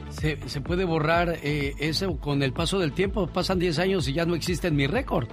¿se, 0.09 0.61
puede 0.61 0.85
borrar 0.85 1.39
eh, 1.43 1.73
eso 1.79 2.17
con 2.17 2.43
el 2.43 2.53
paso 2.53 2.79
del 2.79 2.91
tiempo? 2.91 3.27
Pasan 3.27 3.59
10 3.59 3.79
años 3.79 4.07
y 4.07 4.13
ya 4.13 4.25
no 4.25 4.35
existe 4.35 4.67
en 4.67 4.75
mi 4.75 4.87
récord. 4.87 5.27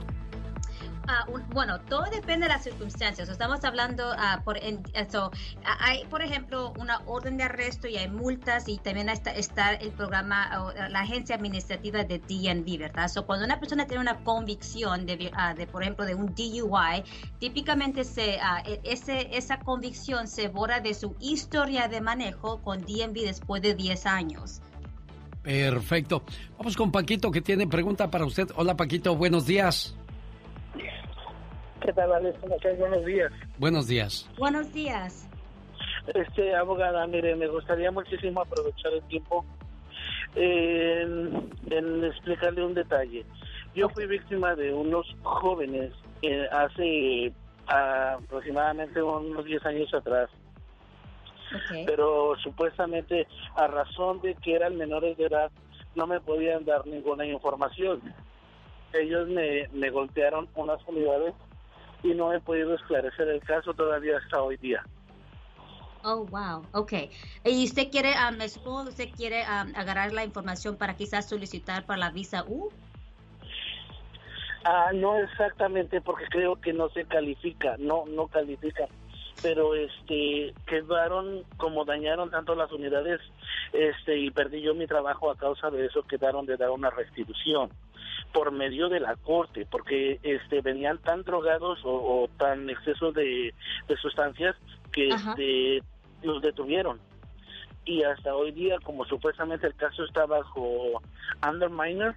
Ah, 1.09 1.25
bueno, 1.53 1.81
todo 1.83 2.05
depende 2.11 2.47
de 2.47 2.53
las 2.53 2.65
circunstancias. 2.65 3.29
Estamos 3.29 3.63
hablando 3.65 4.11
uh, 4.11 4.43
por 4.43 4.59
eso. 4.59 5.31
hay, 5.65 6.05
por 6.07 6.21
ejemplo, 6.21 6.73
una 6.79 7.01
orden 7.07 7.37
de 7.37 7.45
arresto 7.45 7.87
y 7.87 7.97
hay 7.97 8.09
multas 8.09 8.69
y 8.69 8.79
también 8.79 9.09
está, 9.09 9.75
el 9.75 9.93
programa, 9.93 10.73
la 10.91 11.01
agencia 11.01 11.37
administrativa 11.37 12.03
de 12.03 12.19
DNV, 12.19 12.79
¿verdad? 12.79 13.09
So, 13.09 13.25
cuando 13.25 13.45
una 13.45 13.61
persona 13.61 13.87
tiene 13.87 14.01
una 14.03 14.17
convicción 14.25 15.07
de, 15.07 15.31
ah, 15.35 15.55
por 15.71 15.83
ejemplo, 15.83 16.05
de 16.05 16.17
un 16.17 16.35
DUI, 16.35 17.05
típicamente 17.39 18.03
se, 18.03 18.39
e, 18.65 18.81
ese, 18.83 19.29
esa 19.37 19.61
convicción 19.61 20.27
se 20.27 20.49
borra 20.49 20.81
de 20.81 20.93
su 20.93 21.15
historia 21.21 21.87
de 21.87 22.01
manejo 22.01 22.61
con 22.63 22.81
DNV 22.81 23.13
después 23.13 23.63
de 23.63 23.75
10 23.75 24.07
años. 24.07 24.61
Perfecto. 25.43 26.25
Vamos 26.59 26.77
con 26.77 26.91
Paquito 26.91 27.31
que 27.31 27.41
tiene 27.41 27.69
pregunta 27.69 28.11
para 28.11 28.27
usted. 28.27 28.49
Hola 28.57 28.77
Paquito, 28.77 29.15
buenos 29.15 29.47
días. 29.47 29.95
¿Qué 31.87 31.93
tal, 31.93 32.13
Alex? 32.13 32.37
Buenos 32.81 33.05
días. 33.05 33.33
Buenos 33.59 33.87
días. 33.87 34.29
Buenos 34.37 34.73
días. 34.73 35.29
Este, 36.13 36.57
abogada, 36.57 37.07
mire, 37.07 37.37
me 37.37 37.47
gustaría 37.47 37.93
muchísimo 37.93 38.41
aprovechar 38.41 38.93
el 38.93 39.03
tiempo 39.05 39.45
en, 40.35 42.03
explicarle 42.03 42.65
un 42.65 42.75
detalle. 42.75 43.25
Yo 43.77 43.89
fui 43.91 44.05
víctima 44.07 44.57
de 44.57 44.75
unos 44.75 45.07
jóvenes 45.23 45.93
eh, 46.23 46.49
hace 46.51 47.33
aproximadamente 47.69 49.01
unos 49.01 49.45
10 49.45 49.65
años 49.67 49.95
atrás. 49.95 50.29
Pero 51.87 52.35
supuestamente 52.43 53.29
a 53.55 53.69
razón 53.69 54.21
de 54.23 54.35
que 54.35 54.57
eran 54.57 54.77
menores 54.77 55.17
de 55.19 55.27
edad 55.27 55.53
no 55.95 56.09
me 56.09 56.19
podían 56.19 56.65
dar 56.65 56.85
ninguna 56.85 57.25
información. 57.25 58.03
Ellos 58.93 59.29
me, 59.29 59.69
me 59.69 59.91
golpearon 59.91 60.49
unas 60.57 60.81
unidades 60.89 61.33
y 62.11 62.15
no 62.15 62.33
he 62.33 62.41
podido 62.41 62.75
esclarecer 62.75 63.29
el 63.29 63.41
caso 63.41 63.75
todavía 63.75 64.19
hasta 64.19 64.43
hoy 64.43 64.57
día. 64.57 64.85
Oh, 66.05 66.25
wow, 66.27 66.65
ok. 66.73 66.93
¿Y 67.45 67.65
usted 67.65 67.91
quiere, 67.91 68.15
um, 68.15 68.41
supongo 68.49 68.91
usted 68.91 69.09
quiere 69.17 69.43
um, 69.43 69.75
agarrar 69.75 70.13
la 70.13 70.25
información 70.25 70.77
para 70.77 70.95
quizás 70.95 71.29
solicitar 71.29 71.85
para 71.85 71.99
la 71.99 72.11
visa 72.11 72.45
U? 72.47 72.71
Ah, 74.65 74.91
no 74.95 75.19
exactamente, 75.19 76.01
porque 76.01 76.27
creo 76.27 76.61
que 76.61 76.73
no 76.73 76.89
se 76.91 77.05
califica, 77.05 77.77
no, 77.79 78.05
no 78.07 78.29
califica. 78.29 78.87
pero 79.43 79.75
este 79.75 80.55
quedaron 80.67 81.45
como 81.57 81.85
dañaron 81.85 82.31
tanto 82.31 82.55
las 82.55 82.73
unidades 82.73 83.21
este 83.73 84.19
y 84.19 84.31
perdí 84.31 84.63
yo 84.63 84.75
mi 84.75 84.87
trabajo 84.87 85.31
a 85.31 85.37
causa 85.37 85.71
de 85.71 85.87
eso 85.87 86.03
quedaron 86.03 86.47
de 86.47 86.57
dar 86.57 86.71
una 86.71 86.91
restitución 86.91 87.71
por 88.33 88.53
medio 88.53 88.89
de 88.89 89.01
la 89.01 89.17
corte 89.17 89.67
porque 89.71 90.19
este 90.23 90.61
venían 90.61 90.99
tan 90.99 91.23
drogados 91.23 91.81
o, 91.85 92.29
tan 92.39 92.69
excesos 92.69 93.15
de, 93.15 93.55
sustancias 94.01 94.57
que 94.93 95.09
este, 95.09 95.83
los 96.23 96.43
detuvieron. 96.43 97.01
Y 97.85 98.03
hasta 98.03 98.35
hoy 98.35 98.51
día 98.51 98.79
como 98.83 99.05
supuestamente 99.05 99.67
el 99.67 99.75
caso 99.75 100.05
está 100.05 100.27
bajo 100.27 101.01
under 101.49 101.71
minor 101.71 102.17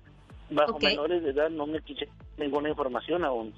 bajo 0.50 0.80
menores 0.80 1.24
de 1.24 1.30
edad 1.30 1.50
no 1.50 1.68
me 1.68 1.82
quise 1.82 2.08
ninguna 2.38 2.70
información 2.70 3.24
aún. 3.24 3.54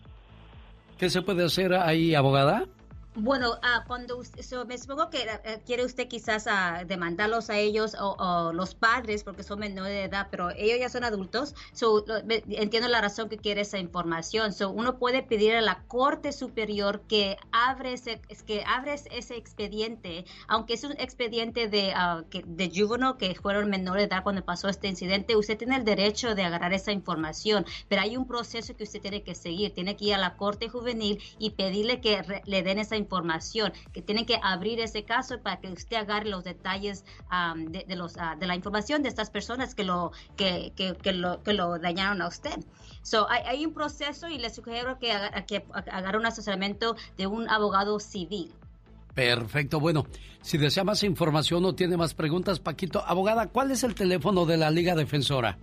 ¿Qué 0.97 1.09
se 1.09 1.21
puede 1.21 1.45
hacer 1.45 1.73
ahí, 1.73 2.13
abogada? 2.13 2.65
Bueno, 3.13 3.55
uh, 3.55 3.85
cuando 3.87 4.17
usted, 4.17 4.41
me 4.65 4.77
supongo 4.77 5.09
que 5.09 5.23
eh, 5.23 5.61
quiere 5.65 5.83
usted 5.83 6.07
quizás 6.07 6.47
uh, 6.47 6.87
demandarlos 6.87 7.49
a 7.49 7.57
ellos 7.57 7.93
o, 7.99 8.53
los 8.53 8.73
padres 8.73 9.25
porque 9.25 9.43
son 9.43 9.59
menores 9.59 9.91
de 9.91 10.03
edad, 10.05 10.29
pero 10.31 10.49
ellos 10.51 10.79
ya 10.79 10.87
son 10.87 11.03
adultos. 11.03 11.53
So, 11.73 12.05
entiendo 12.47 12.87
la 12.87 13.01
razón 13.01 13.27
que 13.27 13.37
quiere 13.37 13.61
esa 13.61 13.79
información. 13.79 14.53
So, 14.53 14.69
uno 14.69 14.97
puede 14.97 15.23
pedir 15.23 15.55
a 15.55 15.61
la 15.61 15.83
Corte 15.89 16.31
Superior 16.31 17.01
que 17.01 17.35
abre 17.51 17.93
ese, 17.93 18.21
que 18.47 18.63
abre 18.65 18.93
ese 18.93 19.35
expediente, 19.35 20.23
aunque 20.47 20.75
es 20.75 20.85
un 20.85 20.93
expediente 20.93 21.67
de, 21.67 21.93
uh, 21.93 22.23
que, 22.29 22.43
de 22.47 22.71
juvenil 22.73 23.17
que 23.17 23.35
fueron 23.35 23.69
menores 23.69 24.07
de 24.07 24.15
edad 24.15 24.23
cuando 24.23 24.45
pasó 24.45 24.69
este 24.69 24.87
incidente. 24.87 25.35
Usted 25.35 25.57
tiene 25.57 25.75
el 25.75 25.83
derecho 25.83 26.33
de 26.33 26.43
agarrar 26.43 26.71
esa 26.71 26.93
información, 26.93 27.65
pero 27.89 28.03
hay 28.03 28.15
un 28.15 28.25
proceso 28.25 28.73
que 28.73 28.85
usted 28.85 29.01
tiene 29.01 29.21
que 29.21 29.35
seguir. 29.35 29.73
Tiene 29.73 29.97
que 29.97 30.05
ir 30.05 30.13
a 30.13 30.17
la 30.17 30.37
Corte 30.37 30.69
Juvenil 30.69 31.21
y 31.39 31.49
pedirle 31.49 31.99
que 31.99 32.41
le 32.45 32.63
den 32.63 32.79
esa 32.79 32.95
información, 32.95 33.00
que 33.93 34.01
tienen 34.01 34.25
que 34.25 34.39
abrir 34.41 34.79
ese 34.79 35.03
caso 35.03 35.39
para 35.41 35.59
que 35.59 35.71
usted 35.71 35.97
agarre 35.97 36.29
los 36.29 36.43
detalles 36.43 37.05
de, 37.57 37.95
los, 37.95 38.17
ah, 38.17 38.35
de 38.39 38.47
la 38.47 38.55
información 38.55 39.03
de 39.03 39.09
estas 39.09 39.29
personas 39.29 39.75
que 39.75 39.83
lo, 39.83 40.11
que, 40.35 40.73
que, 40.75 41.13
lo, 41.13 41.43
que 41.43 41.53
lo 41.53 41.77
dañaron 41.79 42.21
a 42.21 42.27
usted. 42.27 42.57
So, 43.03 43.27
hay, 43.29 43.65
un 43.65 43.73
proceso 43.73 44.27
y 44.27 44.37
le 44.37 44.49
sugiero 44.49 44.99
que, 44.99 45.11
que 45.47 45.65
agarre 45.91 46.17
un 46.17 46.25
asesoramiento 46.25 46.95
de 47.17 47.27
un 47.27 47.49
abogado 47.49 47.99
civil. 47.99 48.53
Perfecto, 49.13 49.79
bueno, 49.79 50.05
si 50.41 50.57
desea 50.57 50.83
más 50.83 51.03
información 51.03 51.65
o 51.65 51.75
tiene 51.75 51.97
más 51.97 52.13
preguntas, 52.13 52.59
Paquito, 52.59 53.03
abogada, 53.05 53.47
¿cuál 53.47 53.71
es 53.71 53.83
el 53.83 53.95
teléfono 53.95 54.45
de 54.45 54.57
la 54.57 54.71
Liga 54.71 54.95
Defensora? 54.95 55.57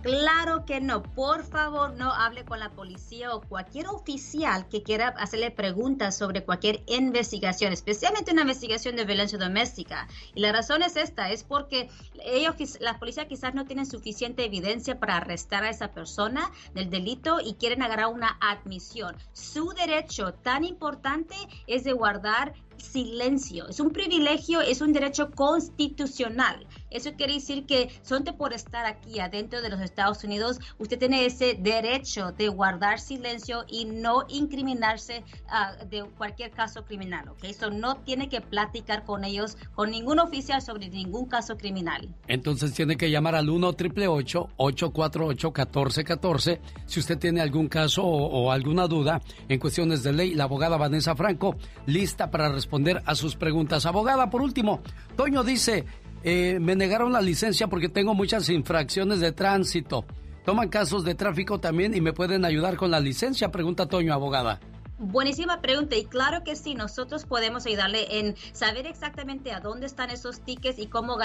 Claro 0.06 0.64
que 0.64 0.80
no. 0.80 1.02
Por 1.02 1.42
favor, 1.42 1.94
no 1.94 2.12
hable 2.12 2.44
con 2.44 2.60
la 2.60 2.70
policía 2.70 3.34
o 3.34 3.40
cualquier 3.40 3.88
oficial 3.88 4.68
que 4.68 4.84
quiera 4.84 5.08
hacerle 5.08 5.50
preguntas 5.50 6.16
sobre 6.16 6.44
cualquier 6.44 6.84
investigación, 6.86 7.72
especialmente 7.72 8.30
una 8.30 8.42
investigación 8.42 8.94
de 8.94 9.04
violencia 9.04 9.36
doméstica. 9.36 10.06
Y 10.32 10.42
la 10.42 10.52
razón 10.52 10.84
es 10.84 10.94
esta, 10.94 11.32
es 11.32 11.42
porque 11.42 11.90
ellos, 12.24 12.54
la 12.78 13.00
policía 13.00 13.26
quizás 13.26 13.52
no 13.56 13.64
tienen 13.64 13.84
suficiente 13.84 14.44
evidencia 14.44 15.00
para 15.00 15.16
arrestar 15.16 15.64
a 15.64 15.70
esa 15.70 15.90
persona 15.90 16.52
del 16.72 16.88
delito 16.88 17.40
y 17.44 17.54
quieren 17.54 17.82
agarrar 17.82 18.06
una 18.06 18.38
admisión. 18.40 19.16
Su 19.32 19.70
derecho 19.70 20.34
tan 20.34 20.62
importante 20.62 21.34
es 21.66 21.82
de 21.82 21.92
guardar 21.92 22.54
silencio. 22.78 23.68
Es 23.68 23.80
un 23.80 23.90
privilegio, 23.90 24.60
es 24.60 24.80
un 24.80 24.92
derecho 24.92 25.30
constitucional. 25.30 26.66
Eso 26.90 27.12
quiere 27.14 27.34
decir 27.34 27.66
que 27.66 27.90
solamente 28.02 28.32
por 28.32 28.52
estar 28.52 28.86
aquí 28.86 29.20
adentro 29.20 29.60
de 29.62 29.68
los 29.68 29.80
Estados 29.80 30.22
Unidos, 30.24 30.58
usted 30.78 30.98
tiene 30.98 31.26
ese 31.26 31.54
derecho 31.58 32.32
de 32.32 32.48
guardar 32.48 33.00
silencio 33.00 33.64
y 33.68 33.84
no 33.84 34.24
incriminarse 34.28 35.24
ah, 35.48 35.76
de 35.88 36.04
cualquier 36.16 36.50
caso 36.50 36.84
criminal, 36.84 37.28
¿ok? 37.28 37.44
Eso 37.44 37.70
no 37.70 37.96
tiene 37.96 38.28
que 38.28 38.40
platicar 38.40 39.04
con 39.04 39.24
ellos, 39.24 39.56
con 39.74 39.90
ningún 39.90 40.18
oficial 40.18 40.62
sobre 40.62 40.88
ningún 40.88 41.26
caso 41.26 41.56
criminal. 41.56 42.14
Entonces 42.28 42.72
tiene 42.72 42.96
que 42.96 43.10
llamar 43.10 43.34
al 43.34 43.48
1 43.48 43.68
888 43.68 44.50
848 44.56 45.48
1414 45.48 46.60
si 46.86 47.00
usted 47.00 47.18
tiene 47.18 47.40
algún 47.40 47.68
caso 47.68 48.04
o, 48.04 48.26
o 48.26 48.52
alguna 48.52 48.86
duda 48.86 49.20
en 49.48 49.58
cuestiones 49.58 50.02
de 50.02 50.12
ley. 50.12 50.34
La 50.34 50.44
abogada 50.44 50.76
Vanessa 50.76 51.14
Franco, 51.16 51.56
lista 51.86 52.30
para 52.30 52.48
responder 52.50 53.02
a 53.04 53.14
sus 53.14 53.36
preguntas. 53.36 53.86
Abogada, 53.86 54.30
por 54.30 54.42
último, 54.42 54.80
Toño 55.16 55.42
dice, 55.42 55.84
eh, 56.28 56.58
me 56.58 56.74
negaron 56.74 57.12
la 57.12 57.20
licencia 57.20 57.68
porque 57.68 57.88
tengo 57.88 58.12
muchas 58.12 58.48
infracciones 58.48 59.20
de 59.20 59.30
tránsito. 59.30 60.04
¿Toman 60.44 60.68
casos 60.68 61.04
de 61.04 61.14
tráfico 61.14 61.60
también 61.60 61.94
y 61.94 62.00
me 62.00 62.12
pueden 62.12 62.44
ayudar 62.44 62.76
con 62.76 62.90
la 62.90 62.98
licencia? 62.98 63.52
Pregunta 63.52 63.86
Toño, 63.86 64.12
abogada. 64.12 64.58
Buenísima 64.98 65.60
pregunta 65.60 65.94
y 65.94 66.06
claro 66.06 66.42
que 66.42 66.56
sí, 66.56 66.74
nosotros 66.74 67.26
podemos 67.26 67.66
ayudarle 67.66 68.18
en 68.18 68.34
saber 68.52 68.86
exactamente 68.86 69.52
a 69.52 69.60
dónde 69.60 69.84
están 69.84 70.08
esos 70.08 70.40
tickets 70.40 70.78
y 70.78 70.86
cómo, 70.86 71.18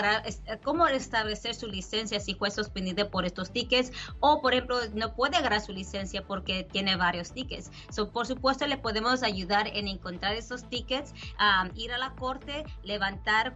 cómo 0.62 0.88
establecer 0.88 1.56
su 1.56 1.68
licencia 1.68 2.20
si 2.20 2.34
fue 2.34 2.52
suspendida 2.52 3.10
por 3.10 3.24
estos 3.24 3.54
tickets 3.54 3.94
o 4.20 4.42
por 4.42 4.54
ejemplo 4.54 4.78
no 4.94 5.16
puede 5.16 5.38
agarrar 5.38 5.62
su 5.62 5.72
licencia 5.72 6.22
porque 6.28 6.68
tiene 6.70 6.98
varios 6.98 7.32
tickets. 7.32 7.72
So, 7.92 8.12
por 8.12 8.28
supuesto 8.28 8.68
le 8.68 8.78
podemos 8.78 9.24
ayudar 9.24 9.68
en 9.68 9.88
encontrar 9.88 10.36
esos 10.36 10.68
tickets, 10.68 11.14
ir 11.76 11.94
a 11.94 11.98
la 11.98 12.14
corte, 12.16 12.66
levantar, 12.84 13.56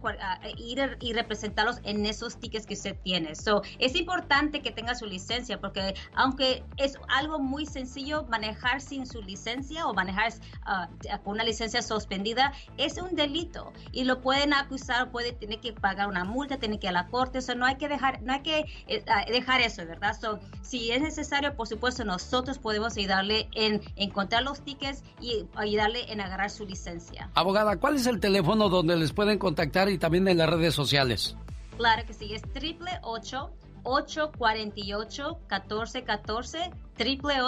ir 0.56 0.96
y 0.98 1.12
representarlos 1.12 1.80
en 1.82 2.06
esos 2.06 2.38
tickets 2.38 2.64
que 2.64 2.72
usted 2.72 2.96
tiene. 3.04 3.34
So, 3.34 3.60
es 3.78 3.94
importante 3.94 4.62
que 4.62 4.70
tenga 4.70 4.94
su 4.94 5.04
licencia 5.04 5.60
porque 5.60 5.94
aunque 6.14 6.64
es 6.78 6.96
algo 7.08 7.38
muy 7.38 7.66
sencillo 7.66 8.24
manejar 8.30 8.80
sin 8.80 9.04
su 9.04 9.20
licencia 9.20 9.86
o 9.86 9.92
manejar 9.92 10.05
manejar 10.06 10.32
ah, 10.62 10.88
con 11.24 11.34
una 11.34 11.44
licencia 11.44 11.82
suspendida 11.82 12.52
es 12.76 12.98
un 12.98 13.16
delito 13.16 13.72
y 13.92 14.04
lo 14.04 14.20
pueden 14.20 14.54
acusar, 14.54 15.10
puede 15.10 15.32
tener 15.32 15.60
que 15.60 15.72
pagar 15.72 16.08
una 16.08 16.24
multa, 16.24 16.58
tiene 16.58 16.78
que 16.78 16.86
ir 16.86 16.90
a 16.90 16.92
la 16.92 17.06
corte, 17.08 17.38
eso 17.38 17.54
no 17.54 17.66
hay 17.66 17.76
que 17.76 17.88
dejar, 17.88 18.22
no 18.22 18.32
hay 18.32 18.42
que 18.42 18.64
eh, 18.86 19.04
ah, 19.08 19.24
dejar 19.28 19.60
eso, 19.60 19.84
¿verdad? 19.86 20.16
So, 20.18 20.38
si 20.62 20.92
es 20.92 21.00
necesario, 21.00 21.56
por 21.56 21.66
supuesto, 21.66 22.04
nosotros 22.04 22.58
podemos 22.58 22.96
ayudarle 22.96 23.48
en 23.54 23.82
encontrar 23.96 24.42
los 24.42 24.62
tickets 24.62 25.02
y 25.20 25.46
ayudarle 25.54 26.10
en 26.12 26.20
agarrar 26.20 26.50
su 26.50 26.66
licencia. 26.66 27.30
Abogada, 27.34 27.76
¿cuál 27.76 27.96
es 27.96 28.06
el 28.06 28.20
teléfono 28.20 28.68
donde 28.68 28.96
les 28.96 29.12
pueden 29.12 29.38
contactar 29.38 29.88
y 29.88 29.98
también 29.98 30.28
en 30.28 30.38
las 30.38 30.48
redes 30.48 30.74
sociales? 30.74 31.36
Claro 31.76 32.06
que 32.06 32.14
sí, 32.14 32.32
es 32.32 32.42
triple 32.52 32.90
848 33.02 35.40
1414 35.50 36.70
triple 36.96 37.42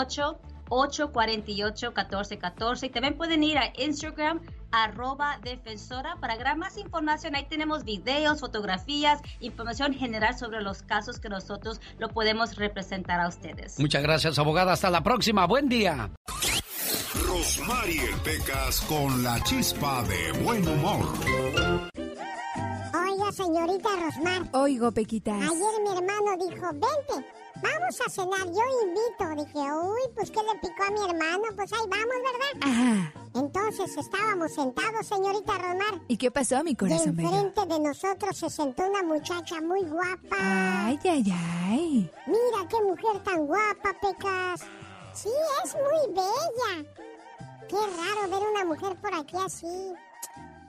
848-1414. 0.69 2.87
Y 2.87 2.91
también 2.91 3.17
pueden 3.17 3.43
ir 3.43 3.59
a 3.59 3.73
Instagram 3.77 4.41
arroba 4.71 5.39
defensora 5.43 6.17
para 6.21 6.37
gran 6.37 6.59
más 6.59 6.77
información. 6.77 7.35
Ahí 7.35 7.47
tenemos 7.49 7.85
videos, 7.85 8.41
fotografías, 8.41 9.21
información 9.41 9.95
general 9.95 10.39
sobre 10.39 10.63
los 10.63 10.83
casos 10.83 11.19
que 11.19 11.29
nosotros 11.29 11.81
lo 11.99 12.09
podemos 12.09 12.57
representar 12.57 13.21
a 13.21 13.29
ustedes. 13.29 13.79
Muchas 13.79 14.03
gracias, 14.03 14.39
abogada. 14.39 14.73
Hasta 14.73 14.91
la 14.91 15.03
próxima. 15.03 15.47
Buen 15.47 15.69
día. 15.69 16.11
Rosmarie 17.27 18.11
Pecas 18.25 18.81
con 18.83 19.23
la 19.23 19.43
chispa 19.43 20.03
de 20.05 20.33
buen 20.43 20.67
humor. 20.67 21.07
Oiga, 22.95 23.33
señorita 23.33 23.89
Rosmar. 23.97 24.49
Oigo, 24.53 24.93
Pequitas. 24.93 25.37
Ayer 25.37 25.83
mi 25.83 25.91
hermano 25.91 26.37
dijo, 26.39 26.67
vente 26.73 27.27
Vamos 27.63 28.01
a 28.07 28.11
cenar, 28.11 28.47
yo 28.47 28.63
invito. 28.85 29.45
Dije, 29.45 29.73
uy, 29.73 30.01
pues 30.15 30.31
¿qué 30.31 30.41
le 30.43 30.59
picó 30.61 30.85
a 30.85 30.91
mi 30.91 31.01
hermano? 31.01 31.45
Pues 31.57 31.73
ahí 31.73 31.87
vamos, 31.89 32.17
¿verdad? 32.25 32.69
Ajá. 32.71 33.13
Entonces 33.35 33.97
estábamos 33.97 34.53
sentados, 34.53 35.07
señorita 35.07 35.59
Romar. 35.59 36.01
¿Y 36.09 36.17
qué 36.17 36.31
pasó, 36.31 36.63
mi 36.63 36.75
corazón? 36.75 37.19
Y 37.19 37.25
enfrente 37.25 37.67
de 37.67 37.81
nosotros 37.81 38.37
se 38.37 38.51
sentó 38.51 38.89
una 38.89 39.03
muchacha 39.03 39.61
muy 39.61 39.83
guapa. 39.85 40.37
Ay, 40.39 40.99
ay, 41.05 41.25
ay. 41.67 42.11
Mira 42.27 42.69
qué 42.69 42.83
mujer 42.83 43.23
tan 43.25 43.47
guapa, 43.47 43.95
Pecas. 44.01 44.61
Sí, 45.13 45.31
es 45.65 45.75
muy 45.75 46.15
bella. 46.15 46.89
Qué 47.69 47.77
raro 47.77 48.31
ver 48.31 48.49
una 48.51 48.65
mujer 48.65 48.97
por 48.97 49.15
aquí 49.15 49.37
así. 49.45 49.93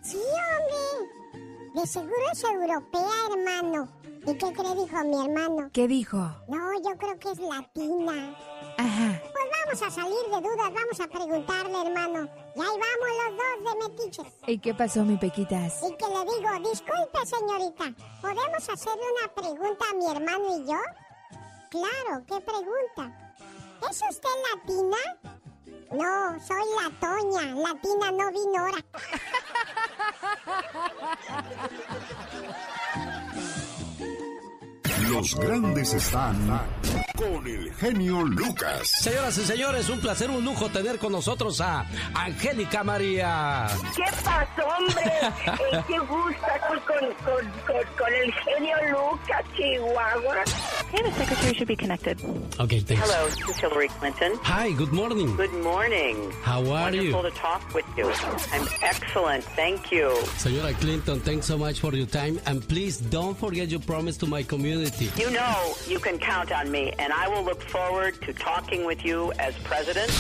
Sí, 0.02 0.18
hombre. 0.18 1.20
De 1.76 1.86
seguro 1.86 2.16
es 2.32 2.44
europea, 2.44 3.10
hermano. 3.32 3.88
¿Y 4.26 4.38
qué 4.38 4.54
cree 4.54 4.76
dijo 4.76 5.04
mi 5.06 5.26
hermano? 5.26 5.70
¿Qué 5.74 5.88
dijo? 5.88 6.18
No, 6.48 6.74
yo 6.84 6.98
creo 6.98 7.20
que 7.20 7.32
es 7.32 7.40
latina. 7.40 8.36
Ajá. 8.78 9.22
Pues 9.22 9.46
vamos 9.66 9.82
a 9.82 9.92
salir 9.92 10.26
de 10.32 10.42
dudas, 10.42 10.74
vamos 10.74 11.00
a 11.00 11.08
preguntarle, 11.08 11.82
hermano. 11.82 12.30
Y 12.56 12.60
ahí 12.60 12.78
vamos 12.80 13.10
los 13.20 13.38
dos 13.38 13.64
de 13.64 13.90
metiches. 13.90 14.34
¿Y 14.48 14.60
qué 14.60 14.74
pasó, 14.74 15.04
mi 15.04 15.18
Pequitas? 15.18 15.82
Y 15.84 15.96
que 15.96 16.06
le 16.06 16.20
digo, 16.26 16.70
disculpe, 16.70 17.26
señorita, 17.26 17.94
¿podemos 18.22 18.70
hacerle 18.70 19.04
una 19.20 19.34
pregunta 19.34 19.86
a 19.90 19.94
mi 19.96 20.06
hermano 20.06 20.58
y 20.58 20.66
yo? 20.66 20.80
claro, 21.70 22.24
¿qué 22.28 22.42
pregunta? 22.42 23.34
¿Es 23.90 24.02
usted 24.10 24.30
latina? 24.54 24.98
No, 25.92 26.40
soy 26.40 26.66
la 26.82 26.90
Toña. 27.00 27.56
Latina 27.56 28.12
no 28.12 28.32
vino 28.32 28.60
ahora. 28.60 28.84
Los 35.10 35.36
grandes 35.36 35.94
están 35.94 36.62
con 37.16 37.48
el 37.48 37.74
genio 37.74 38.22
Lucas. 38.24 38.92
Señoras 39.02 39.38
y 39.40 39.46
señores, 39.46 39.90
un 39.90 40.00
placer, 40.00 40.30
un 40.30 40.46
lujo 40.46 40.70
tener 40.70 41.00
con 41.00 41.12
nosotros 41.12 41.60
a 41.62 41.86
Angélica 42.14 42.84
María. 42.84 43.68
¿Qué 43.96 44.04
pasó, 44.24 44.48
hombre? 44.60 45.04
Eh, 45.04 45.84
¿Qué 45.88 46.00
gusta 46.00 46.60
con, 46.68 46.80
con, 46.80 47.14
con, 47.26 47.84
con, 47.98 48.14
el 48.14 48.34
genio 48.34 48.78
Lucas, 48.92 49.44
Chihuahua? 49.56 50.44
Hey, 50.92 51.02
the 51.04 51.12
secretary 51.14 51.54
should 51.54 51.68
be 51.68 51.76
connected. 51.76 52.20
Okay, 52.60 52.80
thanks. 52.80 53.04
Hello, 53.04 53.28
this 53.30 53.50
is 53.50 53.58
Hillary 53.58 53.88
Clinton. 53.90 54.34
Hi, 54.44 54.72
good 54.72 54.92
morning. 54.92 55.36
Good 55.36 55.54
morning. 55.54 56.32
How 56.44 56.60
are 56.72 56.92
you? 56.92 57.14
Wonderful 57.14 57.24
you? 57.24 57.30
to 57.30 57.36
talk 57.36 57.74
with 57.74 57.86
you. 57.98 58.12
I'm 58.52 58.68
excellent, 58.82 59.44
thank 59.56 59.92
you. 59.92 60.10
Señora 60.38 60.74
Clinton, 60.80 61.20
thanks 61.20 61.46
so 61.46 61.58
much 61.58 61.80
for 61.80 61.94
your 61.94 62.08
time. 62.08 62.40
And 62.46 62.68
please 62.68 62.98
don't 62.98 63.38
forget 63.38 63.70
your 63.70 63.82
promise 63.82 64.18
to 64.18 64.28
my 64.28 64.44
community. 64.44 65.10
You 65.18 65.30
know 65.32 65.74
you 65.88 66.00
can 66.00 66.18
count 66.18 66.52
on 66.52 66.72
me, 66.72 66.94
and 66.98 67.14
I 67.14 67.28
will 67.28 67.44
look 67.44 67.62
forward 67.62 68.20
to 68.22 68.34
talking 68.34 68.86
with 68.86 69.06
you 69.06 69.32
as 69.40 69.56
president. 69.64 70.12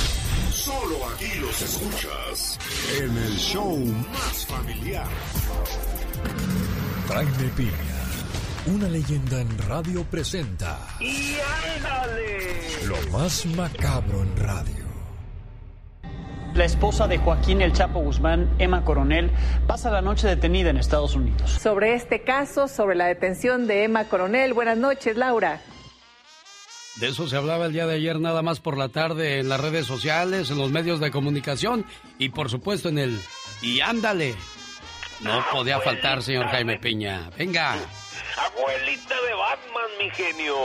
Solo 0.60 1.08
aquí 1.16 1.40
los 1.40 1.62
escuchas 1.62 2.60
en 3.00 3.18
el 3.18 3.38
show 3.38 3.78
más 4.12 4.46
familiar. 4.46 5.08
Jaime 7.08 7.50
Piña, 7.56 8.76
una 8.76 8.90
leyenda 8.90 9.40
en 9.40 9.58
radio 9.58 10.04
presenta 10.04 10.78
¡Y 11.00 11.38
ándale! 11.78 12.88
lo 12.88 13.18
más 13.18 13.46
macabro 13.46 14.22
en 14.22 14.36
radio. 14.36 14.86
La 16.56 16.66
esposa 16.66 17.08
de 17.08 17.20
Joaquín 17.20 17.62
El 17.62 17.72
Chapo 17.72 18.02
Guzmán, 18.02 18.50
Emma 18.60 18.84
Coronel, 18.84 19.32
pasa 19.66 19.90
la 19.90 20.02
noche 20.02 20.28
detenida 20.28 20.72
en 20.72 20.78
Estados 20.78 21.16
Unidos. 21.16 21.52
Sobre 21.52 21.94
este 21.94 22.24
caso, 22.24 22.68
sobre 22.68 22.96
la 22.96 23.06
detención 23.06 23.66
de 23.66 23.86
Emma 23.86 24.10
Coronel. 24.10 24.54
Buenas 24.54 24.78
noches, 24.78 25.16
Laura. 25.16 25.62
De 27.00 27.08
eso 27.08 27.28
se 27.30 27.38
hablaba 27.38 27.66
el 27.66 27.74
día 27.74 27.88
de 27.88 27.96
ayer 27.96 28.20
nada 28.20 28.42
más 28.42 28.60
por 28.60 28.78
la 28.78 28.90
tarde 28.90 29.40
en 29.40 29.48
las 29.48 29.62
redes 29.62 29.86
sociales, 29.86 30.52
en 30.52 30.58
los 30.58 30.70
medios 30.70 31.00
de 31.00 31.12
comunicación 31.12 31.86
y 32.18 32.30
por 32.30 32.50
supuesto 32.50 32.90
en 32.90 32.98
el 32.98 33.22
Y 33.62 33.80
ándale. 33.80 34.36
No 35.22 35.46
podía 35.52 35.80
faltar, 35.80 36.22
señor 36.22 36.48
Jaime 36.48 36.78
Piña. 36.78 37.30
Venga. 37.38 37.76
Abuelita 38.38 39.16
de 39.22 39.34
Batman, 39.34 39.90
mi 39.98 40.10
genio. 40.10 40.58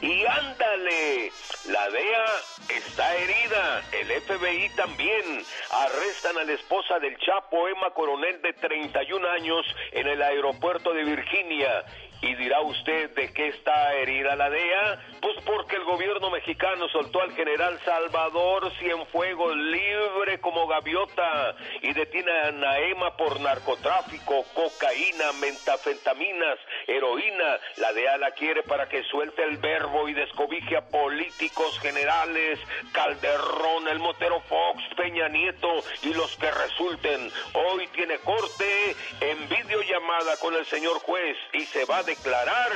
Y 0.00 0.24
ándale. 0.26 1.32
La 1.68 1.88
DEA 1.90 2.26
está 2.68 3.16
herida. 3.16 3.82
El 3.92 4.20
FBI 4.22 4.68
también. 4.76 5.44
Arrestan 5.70 6.38
a 6.38 6.44
la 6.44 6.52
esposa 6.52 6.98
del 6.98 7.16
Chapo, 7.18 7.68
Emma 7.68 7.90
Coronel, 7.94 8.40
de 8.42 8.52
31 8.52 9.28
años, 9.28 9.64
en 9.92 10.08
el 10.08 10.22
aeropuerto 10.22 10.92
de 10.92 11.04
Virginia. 11.04 11.84
Y 12.22 12.34
dirá 12.34 12.60
usted 12.60 13.10
de 13.14 13.32
qué 13.32 13.48
está 13.48 13.94
herida 13.94 14.36
la 14.36 14.50
DEA? 14.50 15.00
Pues 15.22 15.36
porque 15.44 15.76
el 15.76 15.84
gobierno 15.84 16.30
mexicano 16.30 16.88
soltó 16.88 17.22
al 17.22 17.32
general 17.32 17.78
Salvador 17.84 18.70
Cienfuegos 18.78 19.56
libre 19.56 20.38
como 20.40 20.66
gaviota 20.66 21.56
y 21.80 21.92
detiene 21.94 22.30
a 22.30 22.50
Naema 22.50 23.16
por 23.16 23.40
narcotráfico, 23.40 24.44
cocaína, 24.54 25.32
mentafentaminas, 25.40 26.58
heroína. 26.86 27.58
La 27.76 27.92
DEA 27.92 28.18
la 28.18 28.32
quiere 28.32 28.62
para 28.64 28.88
que 28.88 29.02
suelte 29.04 29.42
el 29.44 29.56
verbo 29.56 30.08
y 30.08 30.12
descobije 30.14 30.76
a 30.76 30.86
políticos 30.86 31.78
generales, 31.80 32.58
Calderón, 32.92 33.88
el 33.88 33.98
Motero 33.98 34.40
Fox, 34.40 34.82
Peña 34.96 35.28
Nieto 35.28 35.82
y 36.02 36.12
los 36.12 36.36
que 36.36 36.50
resulten. 36.50 37.30
Hoy 37.54 37.86
tiene 37.88 38.18
corte 38.18 38.96
en 39.20 39.48
videollamada 39.48 40.36
con 40.38 40.54
el 40.54 40.66
señor 40.66 40.98
juez 41.00 41.36
y 41.52 41.60
se 41.60 41.84
va 41.86 41.98
a 41.98 42.09
declarar 42.10 42.72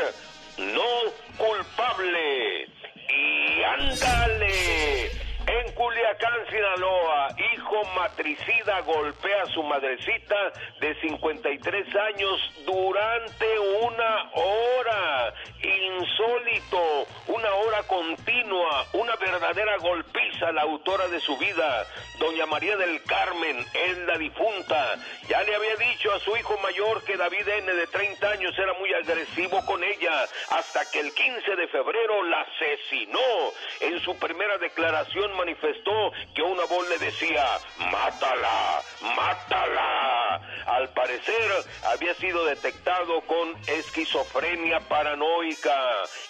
no 0.58 0.90
culpable. 1.36 2.68
Y 3.08 3.62
ándale. 3.62 5.10
En 5.46 5.72
Culiacán, 5.74 6.46
Sinaloa, 6.48 7.28
hijo 7.54 7.84
matricida 7.96 8.80
golpea 8.80 9.42
a 9.42 9.46
su 9.46 9.62
madrecita 9.62 10.36
de 10.80 10.94
53 11.00 11.96
años 11.96 12.40
durante 12.64 13.58
una 13.82 14.30
hora. 14.32 15.34
Insólito, 15.62 17.06
una 17.28 17.52
hora 17.54 17.82
continua, 17.82 18.86
una 18.94 19.16
verdadera 19.16 19.76
golpiza 19.78 20.52
la 20.52 20.62
autora 20.62 21.08
de 21.08 21.20
su 21.20 21.36
vida, 21.36 21.86
doña 22.18 22.46
María 22.46 22.76
del 22.76 23.02
Carmen, 23.04 23.64
es 23.74 23.98
la 23.98 24.18
difunta. 24.18 24.96
Ya 25.28 25.42
le 25.42 25.54
había 25.54 25.76
dicho 25.76 26.12
a 26.12 26.20
su 26.20 26.36
hijo 26.36 26.56
mayor 26.58 27.04
que 27.04 27.16
David 27.16 27.48
N. 27.48 27.72
de 27.72 27.86
30 27.86 28.30
años 28.30 28.58
era 28.58 28.72
muy 28.74 28.92
agresivo 28.94 29.64
con 29.66 29.82
ella, 29.84 30.24
hasta 30.50 30.90
que 30.90 31.00
el 31.00 31.12
15 31.12 31.56
de 31.56 31.68
febrero 31.68 32.24
la 32.24 32.40
asesinó. 32.40 33.52
En 33.80 34.00
su 34.00 34.18
primera 34.18 34.58
declaración 34.58 35.33
manifestó 35.34 36.12
que 36.34 36.42
una 36.42 36.64
voz 36.64 36.88
le 36.88 36.98
decía, 36.98 37.44
mátala, 37.78 38.82
mátala. 39.16 40.40
Al 40.66 40.88
parecer 40.90 41.50
había 41.92 42.14
sido 42.14 42.44
detectado 42.46 43.20
con 43.22 43.54
esquizofrenia 43.66 44.80
paranoica. 44.80 45.78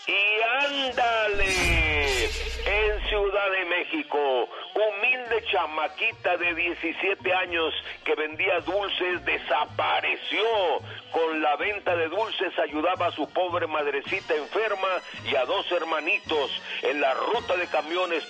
Y 0.07 0.43
ándale, 0.65 2.25
en 2.67 3.09
Ciudad 3.09 3.51
de 3.51 3.65
México, 3.67 4.49
humilde 4.75 5.45
chamaquita 5.51 6.37
de 6.37 6.55
17 6.55 7.33
años 7.33 7.73
que 8.05 8.15
vendía 8.15 8.61
dulces 8.61 9.25
desapareció. 9.25 10.45
Con 11.13 11.41
la 11.43 11.55
venta 11.57 11.95
de 11.95 12.09
dulces 12.09 12.59
ayudaba 12.59 13.07
a 13.07 13.13
su 13.13 13.29
pobre 13.31 13.67
madrecita 13.67 14.35
enferma 14.35 14.89
y 15.25 15.37
a 15.37 15.45
dos 15.45 15.71
hermanitos 15.71 16.51
en 16.83 17.01
la 17.01 17.15
ruta 17.15 17.57
de 17.57 17.69
camiones 17.69 18.25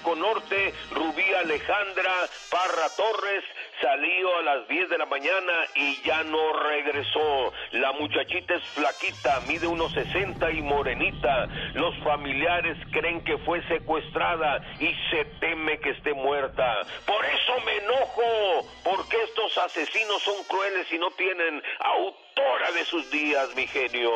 Periférico 0.00 0.14
Norte, 0.16 0.74
Rubí 0.90 1.34
Alejandra, 1.34 2.28
Parra 2.50 2.88
Torres, 2.96 3.44
salió 3.80 4.36
a 4.38 4.42
las 4.42 4.68
10 4.68 4.88
de 4.88 4.98
la 4.98 5.06
mañana 5.06 5.52
y 5.74 6.00
ya 6.02 6.22
no 6.24 6.52
regresó. 6.52 7.52
La 7.72 7.92
muchachita 7.92 8.54
es 8.54 8.62
flaquita, 8.68 9.40
mide 9.48 9.66
unos 9.66 9.92
60 9.92 10.50
y 10.50 10.62
morenita. 10.62 11.46
Los 11.74 11.96
familiares 11.98 12.76
creen 12.92 13.22
que 13.24 13.38
fue 13.38 13.62
secuestrada 13.68 14.60
y 14.78 14.94
se 15.10 15.24
teme 15.40 15.78
que 15.80 15.90
esté 15.90 16.14
muerta. 16.14 16.82
Por 17.06 17.24
eso 17.24 17.52
me 17.64 17.76
enojo, 17.78 18.68
porque 18.84 19.16
estos 19.24 19.58
asesinos 19.58 20.22
son 20.22 20.42
crueles 20.44 20.92
y 20.92 20.98
no 20.98 21.10
tienen 21.12 21.62
autora 21.78 22.72
de 22.72 22.84
sus 22.84 23.10
días, 23.10 23.54
mi 23.56 23.66
genio. 23.66 24.10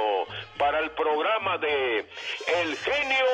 Para 0.59 0.81
el 0.81 0.91
programa 0.91 1.59
de 1.59 2.07
El 2.63 2.77
genio 2.77 3.25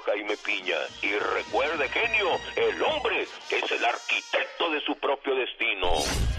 Jaime 0.00 0.36
Piña. 0.44 0.76
Y 1.02 1.12
recuerde, 1.36 1.88
genio, 1.88 2.28
el 2.56 2.82
hombre 2.82 3.22
es 3.22 3.70
el 3.70 3.84
arquitecto 3.84 4.70
de 4.70 4.80
su 4.86 4.96
propio 4.96 5.34
destino. 5.34 5.88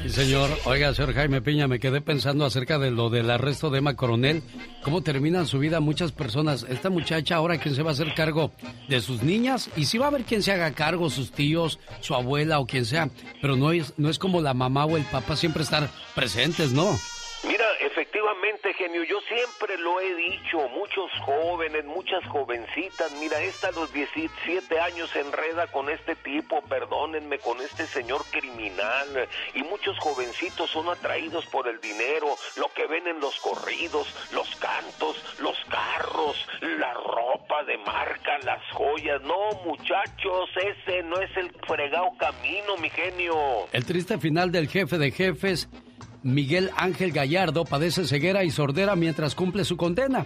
Sí, 0.04 0.10
señor. 0.10 0.50
Oiga, 0.66 0.94
señor 0.94 1.14
Jaime 1.14 1.42
Piña, 1.42 1.68
me 1.68 1.80
quedé 1.80 2.02
pensando 2.02 2.46
acerca 2.46 2.80
de 2.80 2.92
lo 2.92 3.10
del 3.10 3.30
arresto 3.30 3.70
de 3.70 3.80
Emma 3.80 3.96
Coronel. 3.96 4.44
¿Cómo 4.84 5.02
terminan 5.02 5.48
su 5.48 5.60
vida 5.60 5.80
muchas 5.80 6.12
personas? 6.12 6.66
Esta 6.70 6.90
muchacha, 6.90 7.36
ahora, 7.36 7.60
¿quién 7.60 7.76
se 7.76 7.84
va 7.84 7.90
a 7.90 7.94
hacer 7.94 8.14
cargo 8.14 8.52
de 8.88 9.02
sus 9.02 9.24
niñas? 9.24 9.70
Y 9.76 9.86
sí 9.86 9.98
va 9.98 10.06
a 10.06 10.10
haber 10.10 10.24
quien 10.24 10.44
se 10.44 10.52
haga 10.52 10.74
cargo, 10.74 11.10
sus 11.10 11.32
tíos, 11.32 11.80
su 12.02 12.16
abuela 12.16 12.60
o 12.60 12.66
quien 12.66 12.86
sea. 12.86 13.10
Pero 13.42 13.56
no 13.56 13.72
es, 13.72 13.94
no 13.98 14.10
es 14.10 14.20
como 14.20 14.42
la 14.42 14.54
mamá 14.54 14.86
o 14.86 14.98
el 14.98 15.04
papá 15.06 15.36
siempre 15.36 15.64
estar 15.64 15.90
presentes, 16.16 16.72
¿no? 16.72 16.98
Mira, 17.44 17.66
efectivamente, 17.80 18.51
genio, 18.74 19.04
yo 19.04 19.20
siempre 19.22 19.78
lo 19.78 20.00
he 20.00 20.16
dicho, 20.16 20.58
muchos 20.70 21.12
jóvenes, 21.26 21.86
muchas 21.86 22.24
jovencitas, 22.28 23.12
mira, 23.20 23.42
esta 23.42 23.70
a 23.70 23.72
los 23.72 23.92
17 23.94 24.80
años 24.80 25.10
se 25.12 25.22
enreda 25.22 25.68
con 25.68 25.90
este 25.90 26.16
tipo, 26.16 26.62
perdónenme, 26.64 27.40
con 27.40 27.60
este 27.62 27.86
señor 27.88 28.24
criminal, 28.32 29.28
y 29.54 29.64
muchos 29.64 29.98
jovencitos 30.00 30.70
son 30.70 30.90
atraídos 30.90 31.46
por 31.48 31.68
el 31.68 31.80
dinero, 31.80 32.36
lo 32.58 32.68
que 32.74 32.88
ven 32.88 33.08
en 33.08 33.20
los 33.20 33.40
corridos, 33.40 34.08
los 34.34 34.56
cantos, 34.56 35.40
los 35.40 35.58
carros, 35.66 36.48
la 36.62 36.94
ropa 36.94 37.64
de 37.64 37.78
marca, 37.80 38.38
las 38.44 38.62
joyas, 38.74 39.22
no, 39.22 39.52
muchachos, 39.66 40.50
ese 40.56 41.04
no 41.04 41.20
es 41.22 41.36
el 41.38 41.52
fregado 41.68 42.12
camino, 42.18 42.78
mi 42.78 42.90
genio. 42.90 43.68
El 43.72 43.86
triste 43.86 44.18
final 44.18 44.52
del 44.52 44.68
jefe 44.68 44.98
de 44.98 45.12
jefes, 45.12 45.70
Miguel 46.24 46.72
Ángel 46.76 47.12
Gallardo, 47.12 47.66
padece 47.66 48.06
ceguera 48.06 48.44
y 48.44 48.52
sordera 48.52 48.96
mientras 48.96 49.36
cumple 49.36 49.66
su 49.66 49.78
condena. 49.78 50.26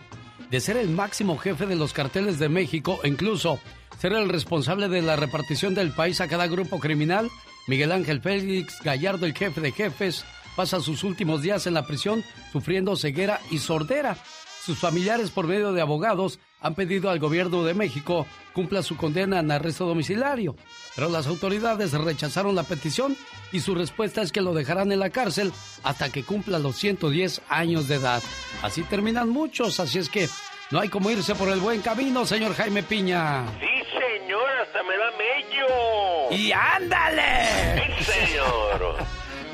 De 0.50 0.60
ser 0.60 0.78
el 0.78 0.90
máximo 0.90 1.38
jefe 1.38 1.66
de 1.66 1.76
los 1.76 1.94
carteles 1.94 2.38
de 2.38 2.50
México 2.50 3.00
e 3.04 3.08
incluso 3.08 3.60
ser 4.00 4.14
el 4.14 4.30
responsable 4.30 4.90
de 4.90 5.02
la 5.02 5.16
repartición 5.16 5.74
del 5.74 5.92
país 5.92 6.22
a 6.22 6.28
cada 6.28 6.48
grupo 6.48 6.80
criminal, 6.80 7.30
Miguel 7.68 7.92
Ángel 7.92 8.22
Félix 8.22 8.82
Gallardo, 8.84 9.26
el 9.26 9.34
jefe 9.34 9.62
de 9.62 9.72
jefes, 9.72 10.26
pasa 10.56 10.80
sus 10.80 11.04
últimos 11.04 11.42
días 11.42 11.66
en 11.68 11.74
la 11.74 11.88
prisión 11.88 12.24
sufriendo 12.52 12.96
ceguera 12.96 13.40
y 13.50 13.58
sordera. 13.58 14.18
Sus 14.64 14.78
familiares, 14.80 15.32
por 15.32 15.48
medio 15.48 15.74
de 15.74 15.82
abogados, 15.82 16.40
han 16.66 16.74
pedido 16.74 17.12
al 17.12 17.20
gobierno 17.20 17.64
de 17.64 17.76
México 17.76 18.26
cumpla 18.52 18.82
su 18.82 18.98
condena 18.98 19.40
en 19.40 19.52
arresto 19.52 19.86
domiciliario. 19.86 20.56
Pero 20.96 21.10
las 21.10 21.28
autoridades 21.28 21.92
rechazaron 21.92 22.56
la 22.56 22.64
petición 22.64 23.16
y 23.52 23.60
su 23.60 23.76
respuesta 23.76 24.24
es 24.24 24.32
que 24.32 24.42
lo 24.42 24.52
dejarán 24.52 24.92
en 24.92 25.00
la 25.00 25.12
cárcel 25.12 25.54
hasta 25.84 26.12
que 26.12 26.24
cumpla 26.24 26.58
los 26.58 26.76
110 26.78 27.44
años 27.50 27.88
de 27.88 27.96
edad. 27.96 28.24
Así 28.64 28.82
terminan 28.82 29.30
muchos, 29.30 29.80
así 29.80 30.00
es 30.00 30.10
que 30.10 30.28
no 30.72 30.80
hay 30.80 30.90
como 30.90 31.12
irse 31.12 31.36
por 31.36 31.50
el 31.50 31.60
buen 31.60 31.82
camino, 31.82 32.26
señor 32.26 32.56
Jaime 32.56 32.82
Piña. 32.82 33.46
Sí, 33.60 33.68
señor, 33.92 34.50
hasta 34.66 34.82
me 34.82 34.98
da 34.98 35.12
mello. 35.20 36.32
¡Y 36.32 36.52
ándale! 36.52 37.96
Sí, 38.00 38.12
señor. 38.12 38.96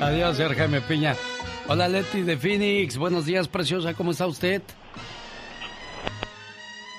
Adiós, 0.00 0.38
señor 0.38 0.56
Jaime 0.56 0.80
Piña. 0.80 1.14
Hola, 1.68 1.88
Leti 1.88 2.22
de 2.22 2.38
Phoenix. 2.38 2.96
Buenos 2.96 3.26
días, 3.26 3.48
preciosa. 3.48 3.92
¿Cómo 3.92 4.12
está 4.12 4.26
usted? 4.26 4.62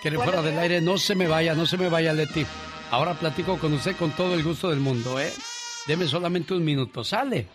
Quiere 0.04 0.18
fuera 0.18 0.42
del 0.42 0.60
aire. 0.60 0.82
No 0.82 0.98
se 0.98 1.16
me 1.16 1.30
vaya, 1.30 1.56
no 1.56 1.66
se 1.66 1.78
me 1.78 1.88
vaya, 1.88 2.12
Leti. 2.12 2.46
Ahora 2.92 3.14
platico 3.14 3.58
con 3.58 3.72
usted 3.72 3.96
con 3.96 4.12
todo 4.12 4.34
el 4.34 4.44
gusto 4.44 4.70
del 4.70 4.82
mundo, 4.82 5.18
¿eh? 5.18 5.32
Deme 5.88 6.06
solamente 6.08 6.54
un 6.54 6.66
minuto. 6.66 7.06
¿Sale? 7.06 7.48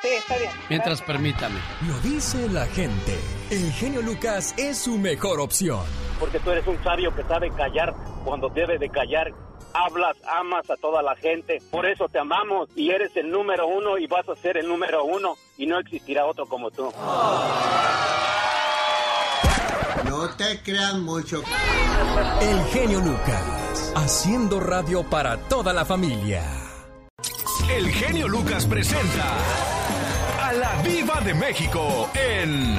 Sí, 0.00 0.08
está 0.16 0.38
bien. 0.38 0.52
Mientras 0.70 1.02
permítame. 1.02 1.58
Lo 1.88 1.98
dice 1.98 2.48
la 2.48 2.64
gente. 2.66 3.18
El 3.50 3.72
genio 3.72 4.02
Lucas 4.02 4.54
es 4.56 4.78
su 4.78 4.96
mejor 4.98 5.40
opción. 5.40 5.80
Porque 6.20 6.38
tú 6.38 6.52
eres 6.52 6.64
un 6.68 6.80
sabio 6.84 7.12
que 7.12 7.24
sabe 7.24 7.50
callar 7.50 7.92
cuando 8.24 8.48
debe 8.48 8.78
de 8.78 8.88
callar. 8.88 9.32
Hablas, 9.74 10.16
amas 10.38 10.70
a 10.70 10.76
toda 10.76 11.02
la 11.02 11.16
gente. 11.16 11.60
Por 11.72 11.86
eso 11.86 12.08
te 12.08 12.20
amamos 12.20 12.68
y 12.76 12.90
eres 12.90 13.16
el 13.16 13.28
número 13.28 13.66
uno 13.66 13.98
y 13.98 14.06
vas 14.06 14.28
a 14.28 14.36
ser 14.36 14.58
el 14.58 14.68
número 14.68 15.02
uno 15.02 15.34
y 15.58 15.66
no 15.66 15.80
existirá 15.80 16.24
otro 16.24 16.46
como 16.46 16.70
tú. 16.70 16.92
No 20.22 20.28
te 20.36 20.60
creas 20.60 20.94
mucho. 20.98 21.42
El 22.40 22.64
genio 22.66 23.00
Lucas. 23.00 23.92
Haciendo 23.96 24.60
radio 24.60 25.02
para 25.02 25.36
toda 25.48 25.72
la 25.72 25.84
familia. 25.84 26.44
El 27.68 27.90
genio 27.90 28.28
Lucas 28.28 28.64
presenta 28.66 29.36
a 30.40 30.52
la 30.52 30.80
Viva 30.82 31.20
de 31.22 31.34
México 31.34 32.08
en 32.14 32.78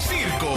Circo, 0.00 0.54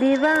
Diva, 0.00 0.34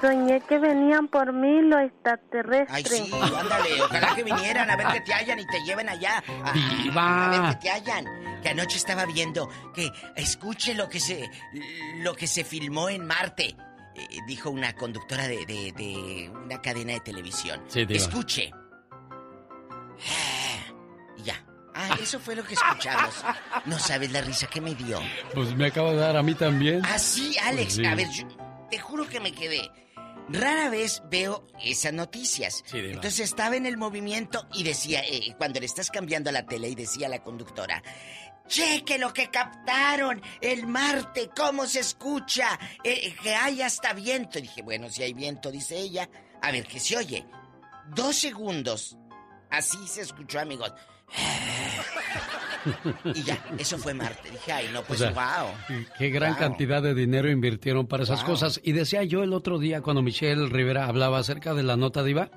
soñé 0.00 0.40
que 0.42 0.58
venían 0.58 1.08
por 1.08 1.32
mí 1.32 1.62
los 1.62 1.80
extraterrestres. 1.80 2.68
Ay, 2.70 2.84
sí, 2.84 3.10
ándale, 3.36 3.82
ojalá 3.82 4.14
que 4.14 4.22
vinieran 4.22 4.70
a 4.70 4.76
ver 4.76 4.86
que 4.88 5.00
te 5.00 5.12
hallan 5.14 5.38
y 5.40 5.46
te 5.46 5.60
lleven 5.64 5.88
allá. 5.88 6.22
A, 6.44 6.52
Diva. 6.52 7.26
a 7.26 7.30
ver 7.30 7.50
que 7.58 7.62
te 7.62 7.70
hallan. 7.70 8.04
Que 8.42 8.50
anoche 8.50 8.76
estaba 8.76 9.04
viendo 9.06 9.48
que 9.74 9.90
escuche 10.14 10.74
lo 10.74 10.88
que 10.88 11.00
se 11.00 11.28
lo 11.96 12.14
que 12.14 12.26
se 12.28 12.44
filmó 12.44 12.88
en 12.88 13.04
Marte. 13.06 13.56
eh, 13.96 14.06
dijo 14.28 14.50
una 14.50 14.74
conductora 14.74 15.26
de, 15.26 15.44
de- 15.44 15.72
de 15.76 16.30
una 16.44 16.60
cadena 16.62 16.92
de 16.92 17.00
televisión. 17.00 17.60
Sí, 17.66 17.84
Diva. 17.84 17.98
Escuche. 18.00 18.52
Y 21.16 21.22
ya. 21.24 21.34
Ah, 21.74 21.96
eso 22.00 22.18
fue 22.18 22.34
lo 22.36 22.44
que 22.44 22.54
escuchamos. 22.54 23.24
No 23.66 23.78
sabes 23.78 24.10
la 24.12 24.20
risa 24.20 24.46
que 24.46 24.60
me 24.60 24.74
dio. 24.74 25.00
Pues 25.34 25.54
me 25.56 25.66
acabo 25.66 25.90
de 25.92 25.98
dar 25.98 26.16
a 26.16 26.22
mí 26.22 26.34
también. 26.34 26.82
Ah, 26.84 26.98
sí, 26.98 27.36
Alex. 27.38 27.64
Pues 27.64 27.74
sí. 27.74 27.86
A 27.86 27.94
ver, 27.94 28.08
yo 28.10 28.24
te 28.70 28.78
juro 28.78 29.08
que 29.08 29.20
me 29.20 29.32
quedé. 29.32 29.70
Rara 30.30 30.68
vez 30.68 31.02
veo 31.10 31.46
esas 31.64 31.92
noticias. 31.92 32.62
Sí. 32.66 32.78
Entonces 32.78 33.20
estaba 33.20 33.56
en 33.56 33.64
el 33.64 33.78
movimiento 33.78 34.46
y 34.52 34.62
decía, 34.62 35.00
eh, 35.00 35.34
cuando 35.38 35.58
le 35.58 35.66
estás 35.66 35.90
cambiando 35.90 36.28
a 36.28 36.32
la 36.32 36.44
tele 36.44 36.68
y 36.68 36.74
decía 36.74 37.08
la 37.08 37.22
conductora, 37.22 37.82
cheque 38.46 38.98
lo 38.98 39.12
que 39.12 39.30
captaron, 39.30 40.20
el 40.40 40.66
Marte, 40.66 41.30
cómo 41.34 41.66
se 41.66 41.80
escucha, 41.80 42.58
eh, 42.84 43.14
que 43.22 43.34
hay 43.34 43.62
hasta 43.62 43.92
viento. 43.92 44.38
Y 44.38 44.42
dije, 44.42 44.62
bueno, 44.62 44.90
si 44.90 45.02
hay 45.02 45.14
viento, 45.14 45.50
dice 45.50 45.78
ella, 45.78 46.10
a 46.42 46.50
ver, 46.50 46.66
que 46.66 46.80
se 46.80 46.96
oye. 46.96 47.24
Dos 47.94 48.16
segundos. 48.16 48.96
Así 49.50 49.78
se 49.88 50.02
escuchó, 50.02 50.40
amigos. 50.40 50.74
Y 53.14 53.22
ya, 53.22 53.38
eso 53.58 53.78
fue 53.78 53.94
Marte. 53.94 54.30
Dije, 54.30 54.52
ay, 54.52 54.66
no, 54.72 54.82
pues 54.82 55.00
O 55.00 55.04
sea, 55.04 55.12
wow. 55.12 55.50
Qué 55.98 56.10
gran 56.10 56.32
Wow. 56.32 56.38
cantidad 56.40 56.82
de 56.82 56.94
dinero 56.94 57.30
invirtieron 57.30 57.86
para 57.86 58.02
esas 58.02 58.20
Wow. 58.22 58.30
cosas. 58.32 58.60
Y 58.62 58.72
decía 58.72 59.02
yo 59.04 59.22
el 59.22 59.32
otro 59.32 59.58
día 59.58 59.80
cuando 59.80 60.02
Michelle 60.02 60.48
Rivera 60.48 60.86
hablaba 60.86 61.18
acerca 61.18 61.54
de 61.54 61.62
la 61.62 61.76
nota 61.76 62.02
diva, 62.02 62.30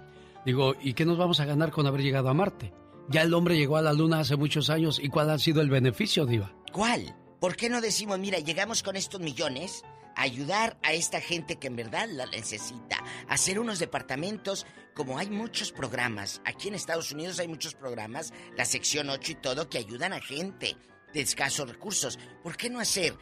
digo, 0.45 0.75
¿y 0.81 0.93
qué 0.93 1.05
nos 1.05 1.17
vamos 1.17 1.39
a 1.39 1.45
ganar 1.45 1.71
con 1.71 1.85
haber 1.87 2.01
llegado 2.01 2.29
a 2.29 2.33
Marte? 2.33 2.73
Ya 3.09 3.23
el 3.23 3.33
hombre 3.33 3.57
llegó 3.57 3.77
a 3.77 3.81
la 3.81 3.93
luna 3.93 4.19
hace 4.21 4.37
muchos 4.37 4.69
años 4.69 4.99
y 5.03 5.09
cuál 5.09 5.29
ha 5.31 5.37
sido 5.39 5.61
el 5.61 5.69
beneficio, 5.69 6.25
diva. 6.25 6.53
¿Cuál? 6.71 7.15
¿Por 7.41 7.55
qué 7.55 7.67
no 7.69 7.81
decimos, 7.81 8.19
mira, 8.19 8.39
llegamos 8.39 8.83
con 8.83 8.95
estos 8.95 9.19
millones 9.19 9.83
ayudar 10.15 10.77
a 10.83 10.93
esta 10.93 11.21
gente 11.21 11.57
que 11.57 11.67
en 11.67 11.75
verdad 11.75 12.07
la 12.09 12.25
necesita? 12.25 13.03
Hacer 13.27 13.59
unos 13.59 13.79
departamentos, 13.79 14.65
como 14.93 15.17
hay 15.17 15.29
muchos 15.29 15.71
programas, 15.71 16.41
aquí 16.45 16.67
en 16.67 16.75
Estados 16.75 17.11
Unidos 17.11 17.39
hay 17.39 17.47
muchos 17.47 17.75
programas, 17.75 18.33
la 18.55 18.65
sección 18.65 19.09
8 19.09 19.31
y 19.31 19.35
todo, 19.35 19.69
que 19.69 19.77
ayudan 19.77 20.13
a 20.13 20.21
gente 20.21 20.75
de 21.13 21.21
escasos 21.21 21.69
recursos. 21.69 22.19
¿Por 22.43 22.57
qué 22.57 22.69
no 22.69 22.79
hacer 22.79 23.15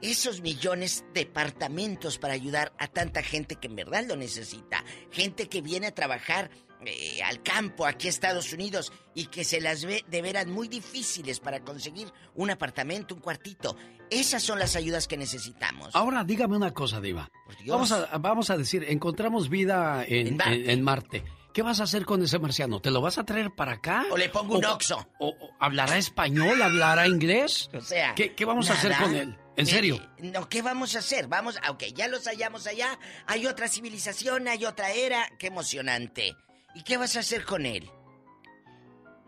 esos 0.00 0.40
millones 0.40 1.04
de 1.14 1.20
departamentos 1.20 2.18
para 2.18 2.34
ayudar 2.34 2.72
a 2.78 2.88
tanta 2.88 3.22
gente 3.22 3.56
que 3.56 3.68
en 3.68 3.76
verdad 3.76 4.04
lo 4.06 4.16
necesita? 4.16 4.84
Gente 5.10 5.48
que 5.48 5.60
viene 5.60 5.86
a 5.86 5.94
trabajar 5.94 6.50
eh, 6.86 7.22
al 7.22 7.42
campo 7.42 7.86
aquí 7.86 8.06
a 8.06 8.10
Estados 8.10 8.52
Unidos 8.52 8.92
y 9.14 9.26
que 9.26 9.44
se 9.44 9.60
las 9.60 9.84
ve 9.84 10.04
de 10.08 10.22
veras 10.22 10.46
muy 10.46 10.68
difíciles 10.68 11.40
para 11.40 11.60
conseguir 11.60 12.12
un 12.34 12.50
apartamento, 12.50 13.14
un 13.14 13.20
cuartito. 13.20 13.76
Esas 14.10 14.42
son 14.42 14.58
las 14.58 14.76
ayudas 14.76 15.08
que 15.08 15.16
necesitamos. 15.16 15.90
Ahora 15.94 16.24
dígame 16.24 16.56
una 16.56 16.72
cosa, 16.72 17.00
diva. 17.00 17.28
Dios. 17.62 17.68
Vamos 17.74 17.92
a, 17.92 18.18
vamos 18.18 18.50
a 18.50 18.56
decir, 18.56 18.84
encontramos 18.88 19.48
vida 19.48 20.04
en, 20.06 20.26
En 20.28 20.36
Marte. 20.36 20.54
en- 20.64 20.70
en 20.70 20.82
Marte. 20.82 21.24
¿Qué 21.54 21.62
vas 21.62 21.78
a 21.78 21.84
hacer 21.84 22.04
con 22.04 22.20
ese 22.20 22.40
marciano? 22.40 22.80
¿Te 22.80 22.90
lo 22.90 23.00
vas 23.00 23.16
a 23.16 23.24
traer 23.24 23.52
para 23.54 23.74
acá? 23.74 24.04
O 24.10 24.16
le 24.16 24.28
pongo 24.28 24.58
un 24.58 24.64
¿O- 24.64 24.72
oxo. 24.72 25.06
o- 25.20 25.28
o 25.28 25.50
¿Hablará 25.60 25.96
español? 25.98 26.60
¿Hablará 26.60 27.06
inglés? 27.06 27.70
O 27.72 27.80
sea, 27.80 28.12
¿Qué, 28.16 28.34
qué 28.34 28.44
vamos 28.44 28.68
a 28.70 28.72
hacer 28.72 28.92
con 29.00 29.14
él? 29.14 29.36
¿En 29.56 29.66
serio? 29.66 30.00
eh, 30.18 30.30
no, 30.32 30.48
¿qué 30.48 30.62
vamos 30.62 30.96
a 30.96 30.98
hacer? 30.98 31.28
Vamos, 31.28 31.56
aunque 31.62 31.92
ya 31.92 32.08
los 32.08 32.24
hallamos 32.26 32.66
allá, 32.66 32.98
hay 33.26 33.46
otra 33.46 33.68
civilización, 33.68 34.48
hay 34.48 34.64
otra 34.64 34.90
era, 34.90 35.28
qué 35.38 35.46
emocionante. 35.46 36.36
¿Y 36.74 36.82
qué 36.82 36.96
vas 36.96 37.16
a 37.16 37.20
hacer 37.20 37.44
con 37.44 37.66
él? 37.66 37.88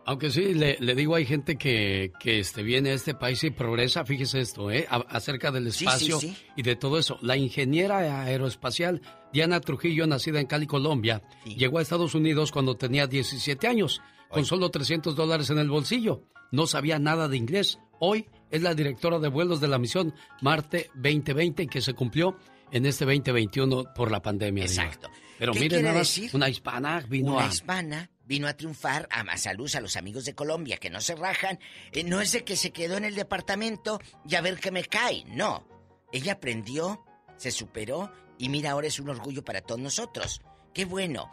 Aunque 0.09 0.31
sí, 0.31 0.55
le, 0.55 0.77
le 0.79 0.95
digo, 0.95 1.17
hay 1.17 1.27
gente 1.27 1.57
que, 1.57 2.13
que 2.21 2.39
este, 2.39 2.63
viene 2.63 2.91
a 2.91 2.95
este 2.95 3.15
país 3.15 3.43
y 3.43 3.51
progresa, 3.51 4.05
fíjese 4.05 4.39
esto, 4.39 4.71
¿eh? 4.71 4.87
A- 4.89 4.99
acerca 5.09 5.51
del 5.51 5.73
Sí, 5.73 5.79
sí, 5.81 5.85
espacio 5.85 6.21
sí. 6.21 6.37
y 6.55 6.63
de 6.63 6.77
todo 6.77 6.97
eso. 6.97 7.19
La 7.23 7.37
ingeniera 7.37 8.23
aeroespacial 8.23 9.03
Diana 9.33 9.61
Trujillo, 9.61 10.07
nacida 10.07 10.39
en 10.41 10.47
Cali, 10.47 10.69
Colombia, 10.69 11.23
llegó 11.45 11.79
a 11.79 11.83
Estados 11.83 12.15
Unidos 12.15 12.53
cuando 12.53 12.77
tenía 12.77 13.09
17 13.09 13.67
años, 13.67 14.01
con 14.29 14.45
solo 14.47 14.71
300 14.71 15.17
dólares 15.17 15.51
en 15.51 15.59
el 15.59 15.69
bolsillo. 15.69 16.23
No 16.53 16.69
sabía 16.69 17.01
nada 17.01 17.27
de 17.27 17.37
inglés. 17.37 17.81
Hoy 17.99 18.29
es 18.53 18.63
la 18.63 18.75
directora 18.77 19.19
de 19.19 19.27
vuelos 19.29 19.61
de 19.61 19.67
la 19.67 19.79
misión 19.79 20.15
Marte 20.41 20.89
2020, 20.95 21.67
que 21.67 21.81
se 21.81 21.95
cumplió 21.95 22.37
en 22.71 22.87
este 22.87 23.05
2021 23.07 23.87
por 23.93 24.13
la 24.13 24.23
pandemia. 24.23 24.63
Exacto. 24.65 25.09
Pero 25.39 25.53
¿Qué 25.53 25.61
mire, 25.61 25.69
quiere 25.77 25.83
nada 25.89 25.99
decir? 26.01 26.31
una 26.35 26.49
hispana 26.49 27.01
vino 27.09 27.35
Una 27.35 27.45
a... 27.45 27.49
hispana 27.49 28.11
vino 28.25 28.49
a 28.49 28.57
triunfar 28.57 29.07
a 29.11 29.23
más 29.23 29.43
salud 29.43 29.73
a 29.77 29.81
los 29.81 29.97
amigos 29.97 30.25
de 30.25 30.35
Colombia 30.35 30.79
que 30.79 30.91
no 30.91 31.01
se 31.01 31.15
rajan. 31.15 31.59
Eh, 31.93 32.03
no 32.05 32.21
es 32.21 32.33
de 32.33 32.45
que 32.45 32.57
se 32.57 32.73
quedó 32.73 32.97
en 32.97 33.05
el 33.05 33.15
departamento 33.15 34.01
y 34.29 34.35
a 34.35 34.41
ver 34.41 34.59
qué 34.59 34.71
me 34.71 34.85
cae. 34.85 35.25
No. 35.27 35.67
Ella 36.13 36.33
aprendió, 36.35 37.05
se 37.37 37.51
superó 37.51 38.13
y 38.39 38.49
mira, 38.49 38.73
ahora 38.73 38.87
es 38.89 38.99
un 38.99 39.09
orgullo 39.09 39.45
para 39.45 39.61
todos 39.61 39.81
nosotros. 39.81 40.41
Qué 40.75 40.85
bueno. 40.85 41.31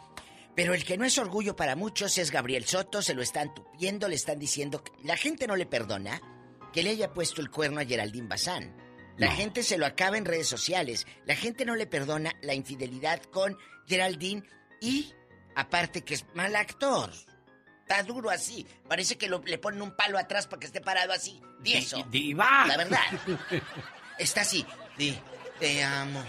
Pero 0.54 0.72
el 0.72 0.84
que 0.84 0.96
no 0.96 1.04
es 1.04 1.18
orgullo 1.18 1.56
para 1.56 1.74
muchos 1.74 2.16
es 2.18 2.30
Gabriel 2.30 2.64
Soto, 2.64 3.02
se 3.02 3.14
lo 3.14 3.22
están 3.22 3.52
tupiendo, 3.54 4.06
le 4.08 4.14
están 4.14 4.38
diciendo 4.38 4.84
que 4.84 4.92
la 5.02 5.16
gente 5.16 5.48
no 5.48 5.56
le 5.56 5.66
perdona 5.66 6.20
que 6.72 6.82
le 6.82 6.90
haya 6.90 7.12
puesto 7.12 7.40
el 7.40 7.50
cuerno 7.50 7.80
a 7.80 7.84
Geraldine 7.84 8.28
Bazán. 8.28 8.74
La 9.16 9.28
No. 9.28 9.36
gente 9.36 9.62
se 9.62 9.78
lo 9.78 9.86
acaba 9.86 10.18
en 10.18 10.24
redes 10.24 10.48
sociales. 10.48 11.06
La 11.24 11.36
gente 11.36 11.64
no 11.64 11.76
le 11.76 11.86
perdona 11.86 12.32
la 12.42 12.54
infidelidad 12.54 13.22
con 13.24 13.56
Geraldine 13.86 14.42
y 14.80 15.12
aparte 15.54 16.02
que 16.02 16.14
es 16.14 16.24
mal 16.34 16.56
actor. 16.56 17.10
Está 17.82 18.02
duro 18.02 18.30
así. 18.30 18.66
Parece 18.88 19.16
que 19.18 19.28
lo- 19.28 19.42
le 19.44 19.58
ponen 19.58 19.82
un 19.82 19.94
palo 19.94 20.18
atrás 20.18 20.46
para 20.46 20.58
que 20.60 20.66
esté 20.66 20.80
parado 20.80 21.12
así. 21.12 21.40
Tieso. 21.62 22.02
¡Diva! 22.10 22.64
La 22.66 22.76
verdad. 22.76 23.00
Está 24.18 24.40
así. 24.42 24.64
Di, 24.96 25.16
te 25.60 25.82
amo. 25.84 26.24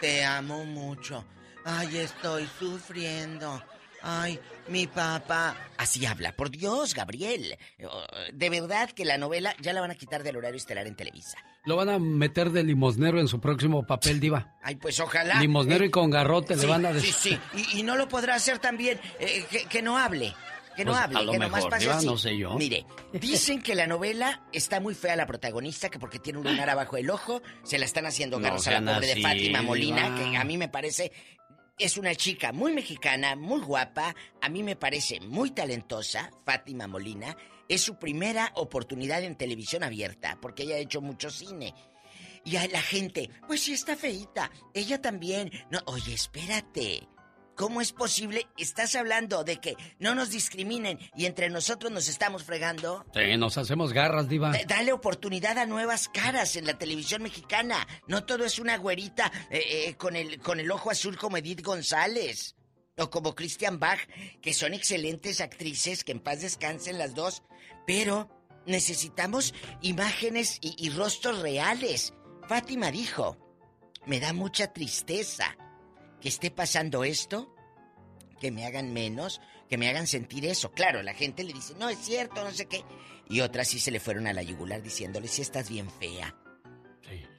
Te 0.00 0.24
amo 0.24 0.64
mucho. 0.64 1.24
Ay, 1.64 1.98
estoy 1.98 2.48
sufriendo. 2.58 3.62
Ay, 4.02 4.38
mi 4.68 4.86
papá. 4.86 5.56
Así 5.76 6.04
habla, 6.06 6.32
por 6.32 6.50
Dios, 6.50 6.94
Gabriel. 6.94 7.56
Oh, 7.84 8.02
De 8.32 8.50
verdad 8.50 8.90
que 8.90 9.04
la 9.04 9.18
novela 9.18 9.54
ya 9.60 9.72
la 9.72 9.80
van 9.80 9.90
a 9.90 9.94
quitar 9.94 10.22
del 10.22 10.36
horario 10.36 10.56
estelar 10.56 10.86
en 10.86 10.94
Televisa. 10.94 11.38
Lo 11.64 11.76
van 11.76 11.88
a 11.88 11.98
meter 11.98 12.50
de 12.50 12.62
limosnero 12.62 13.20
en 13.20 13.28
su 13.28 13.40
próximo 13.40 13.86
papel, 13.86 14.20
Diva. 14.20 14.54
Ay, 14.62 14.76
pues 14.76 14.98
ojalá. 15.00 15.40
Limosnero 15.40 15.84
Eh, 15.84 15.88
y 15.88 15.90
con 15.90 16.10
garrote 16.10 16.54
sí, 16.54 16.60
le 16.62 16.66
van 16.66 16.86
a 16.86 16.90
Sí, 16.90 16.94
decir. 16.94 17.14
sí. 17.14 17.38
Y, 17.74 17.80
y 17.80 17.82
no 17.82 17.96
lo 17.96 18.08
podrá 18.08 18.34
hacer 18.36 18.58
también. 18.58 19.00
eh, 19.18 19.44
que, 19.50 19.64
que 19.64 19.82
no 19.82 19.98
hable. 19.98 20.34
Que 20.76 20.84
no 20.84 20.92
Pues, 20.92 21.02
hable, 21.02 21.18
a 21.18 21.22
lo 21.22 21.32
que 21.32 21.38
nomás 21.40 21.56
mejor, 21.56 21.70
pase 21.70 21.84
Diva, 21.86 21.96
así. 21.96 22.06
no 22.06 22.16
sé 22.16 22.38
yo. 22.38 22.54
Mire, 22.54 22.86
dicen 23.12 23.60
que 23.60 23.74
la 23.74 23.88
novela 23.88 24.42
está 24.52 24.78
muy 24.78 24.94
fea 24.94 25.16
la 25.16 25.26
protagonista, 25.26 25.88
que 25.88 25.98
porque 25.98 26.20
tiene 26.20 26.38
un 26.38 26.44
lunar 26.46 26.70
abajo 26.70 26.96
el 26.96 27.10
ojo, 27.10 27.42
se 27.64 27.78
la 27.78 27.84
están 27.84 28.06
haciendo 28.06 28.38
No 28.38 28.44
garras 28.44 28.64
a 28.68 28.80
la 28.80 28.94
pobre 28.94 29.10
así, 29.10 29.20
de 29.20 29.28
Fátima 29.28 29.62
Molina, 29.62 30.04
Diva. 30.16 30.30
que 30.30 30.36
a 30.36 30.44
mí 30.44 30.56
me 30.56 30.68
parece 30.68 31.10
es 31.78 31.96
una 31.96 32.14
chica 32.14 32.52
muy 32.52 32.72
mexicana, 32.72 33.36
muy 33.36 33.60
guapa, 33.60 34.14
a 34.40 34.48
mí 34.48 34.62
me 34.62 34.76
parece 34.76 35.20
muy 35.20 35.52
talentosa, 35.52 36.30
Fátima 36.44 36.88
Molina. 36.88 37.36
Es 37.68 37.82
su 37.82 37.98
primera 37.98 38.50
oportunidad 38.56 39.22
en 39.22 39.36
televisión 39.36 39.84
abierta, 39.84 40.38
porque 40.40 40.64
ella 40.64 40.74
ha 40.76 40.78
hecho 40.78 41.00
mucho 41.00 41.30
cine. 41.30 41.74
Y 42.44 42.56
a 42.56 42.66
la 42.68 42.80
gente, 42.80 43.30
pues 43.46 43.60
sí 43.60 43.74
está 43.74 43.96
feita, 43.96 44.50
ella 44.74 45.00
también. 45.00 45.50
No, 45.70 45.80
oye, 45.86 46.14
espérate. 46.14 47.06
¿Cómo 47.58 47.80
es 47.80 47.92
posible? 47.92 48.46
Estás 48.56 48.94
hablando 48.94 49.42
de 49.44 49.56
que 49.60 49.76
no 49.98 50.14
nos 50.14 50.30
discriminen 50.30 50.98
y 51.16 51.26
entre 51.26 51.50
nosotros 51.50 51.90
nos 51.92 52.08
estamos 52.08 52.44
fregando. 52.44 53.04
Sí, 53.12 53.36
nos 53.36 53.58
hacemos 53.58 53.92
garras, 53.92 54.28
Diva. 54.28 54.52
D- 54.52 54.64
Dale 54.66 54.92
oportunidad 54.92 55.58
a 55.58 55.66
nuevas 55.66 56.08
caras 56.08 56.54
en 56.56 56.66
la 56.66 56.78
televisión 56.78 57.20
mexicana. 57.22 57.86
No 58.06 58.24
todo 58.24 58.44
es 58.44 58.60
una 58.60 58.78
güerita 58.78 59.32
eh, 59.50 59.88
eh, 59.88 59.94
con, 59.96 60.14
el, 60.14 60.38
con 60.40 60.60
el 60.60 60.70
ojo 60.70 60.90
azul 60.92 61.18
como 61.18 61.36
Edith 61.36 61.62
González. 61.62 62.54
O 62.96 63.10
como 63.10 63.34
Christian 63.34 63.78
Bach, 63.78 64.00
que 64.40 64.52
son 64.54 64.72
excelentes 64.74 65.40
actrices, 65.40 66.02
que 66.04 66.12
en 66.12 66.20
paz 66.20 66.40
descansen 66.40 66.96
las 66.98 67.14
dos. 67.14 67.42
Pero 67.86 68.28
necesitamos 68.66 69.52
imágenes 69.82 70.58
y, 70.60 70.74
y 70.78 70.90
rostros 70.90 71.40
reales. 71.40 72.12
Fátima 72.48 72.90
dijo, 72.92 73.36
me 74.06 74.20
da 74.20 74.32
mucha 74.32 74.72
tristeza 74.72 75.56
que 76.20 76.28
esté 76.28 76.50
pasando 76.50 77.04
esto, 77.04 77.54
que 78.40 78.50
me 78.50 78.66
hagan 78.66 78.92
menos, 78.92 79.40
que 79.68 79.78
me 79.78 79.88
hagan 79.88 80.06
sentir 80.06 80.46
eso. 80.46 80.70
Claro, 80.72 81.02
la 81.02 81.14
gente 81.14 81.44
le 81.44 81.52
dice, 81.52 81.74
no 81.78 81.88
es 81.88 81.98
cierto, 81.98 82.44
no 82.44 82.50
sé 82.50 82.66
qué. 82.66 82.84
Y 83.28 83.40
otras 83.40 83.68
sí 83.68 83.78
se 83.78 83.90
le 83.90 84.00
fueron 84.00 84.26
a 84.26 84.32
la 84.32 84.42
yugular 84.42 84.82
diciéndole, 84.82 85.28
si 85.28 85.42
estás 85.42 85.68
bien 85.68 85.90
fea. 85.90 86.34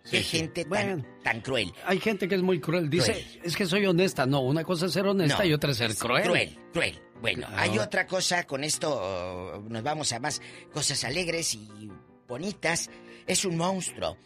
Qué 0.09 0.23
sí, 0.23 0.23
sí. 0.23 0.37
gente 0.37 0.63
tan, 0.63 0.69
Bueno. 0.69 1.05
tan 1.23 1.41
cruel. 1.41 1.71
Hay 1.85 1.99
gente 1.99 2.27
que 2.27 2.35
es 2.35 2.41
muy 2.41 2.59
cruel. 2.59 2.89
Dice, 2.89 3.11
Cruel. 3.11 3.41
es 3.43 3.55
que 3.55 3.65
soy 3.65 3.85
honesta. 3.85 4.25
No, 4.25 4.41
una 4.41 4.63
cosa 4.63 4.87
es 4.87 4.93
ser 4.93 5.05
honesta 5.05 5.39
No, 5.39 5.45
y 5.45 5.53
otra 5.53 5.71
es 5.71 5.77
ser 5.77 5.91
es 5.91 5.99
cruel. 5.99 6.23
Cruel, 6.23 6.57
cruel. 6.73 6.99
Bueno, 7.21 7.47
hay 7.51 7.77
otra 7.77 8.07
cosa, 8.07 8.45
con 8.45 8.63
esto 8.63 8.89
oh, 8.91 9.59
nos 9.67 9.83
vamos 9.83 10.13
a 10.13 10.19
más 10.19 10.41
cosas 10.73 11.03
alegres 11.03 11.53
y 11.53 11.91
bonitas. 12.27 12.89
Es 13.27 13.45
un 13.45 13.57
monstruo. 13.57 14.17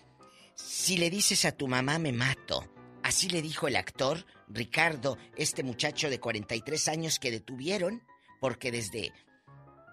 Si 0.56 0.98
le 0.98 1.10
dices 1.10 1.44
a 1.46 1.52
tu 1.52 1.68
mamá 1.68 1.98
me 2.00 2.14
mato. 2.14 2.66
Así 3.02 3.28
le 3.28 3.42
dijo 3.42 3.68
el 3.68 3.76
actor 3.76 4.26
Ricardo, 4.54 5.18
este 5.36 5.64
muchacho 5.64 6.10
de 6.10 6.20
43 6.20 6.88
años 6.88 7.20
que 7.20 7.32
detuvieron 7.32 8.04
porque 8.40 8.72
desde 8.72 9.12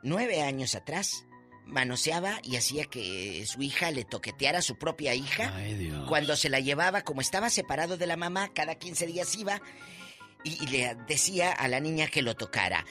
nueve 0.02 0.42
años 0.42 0.74
atrás 0.74 1.24
manoseaba 1.64 2.40
y 2.42 2.56
hacía 2.56 2.84
que 2.84 3.44
su 3.46 3.62
hija 3.62 3.90
le 3.90 4.04
toqueteara 4.04 4.58
a 4.58 4.62
su 4.62 4.76
propia 4.76 5.14
hija. 5.14 5.54
Ay, 5.54 5.74
Dios. 5.74 6.08
Cuando 6.08 6.36
se 6.36 6.48
la 6.48 6.60
llevaba, 6.60 7.02
como 7.02 7.20
estaba 7.20 7.48
separado 7.48 7.96
de 7.96 8.06
la 8.06 8.16
mamá, 8.16 8.52
cada 8.52 8.74
15 8.74 9.06
días 9.06 9.34
iba 9.36 9.62
y, 10.44 10.62
y 10.62 10.66
le 10.66 10.96
decía 11.06 11.52
a 11.52 11.68
la 11.68 11.80
niña 11.80 12.08
que 12.08 12.22
lo 12.22 12.34
tocara. 12.34 12.84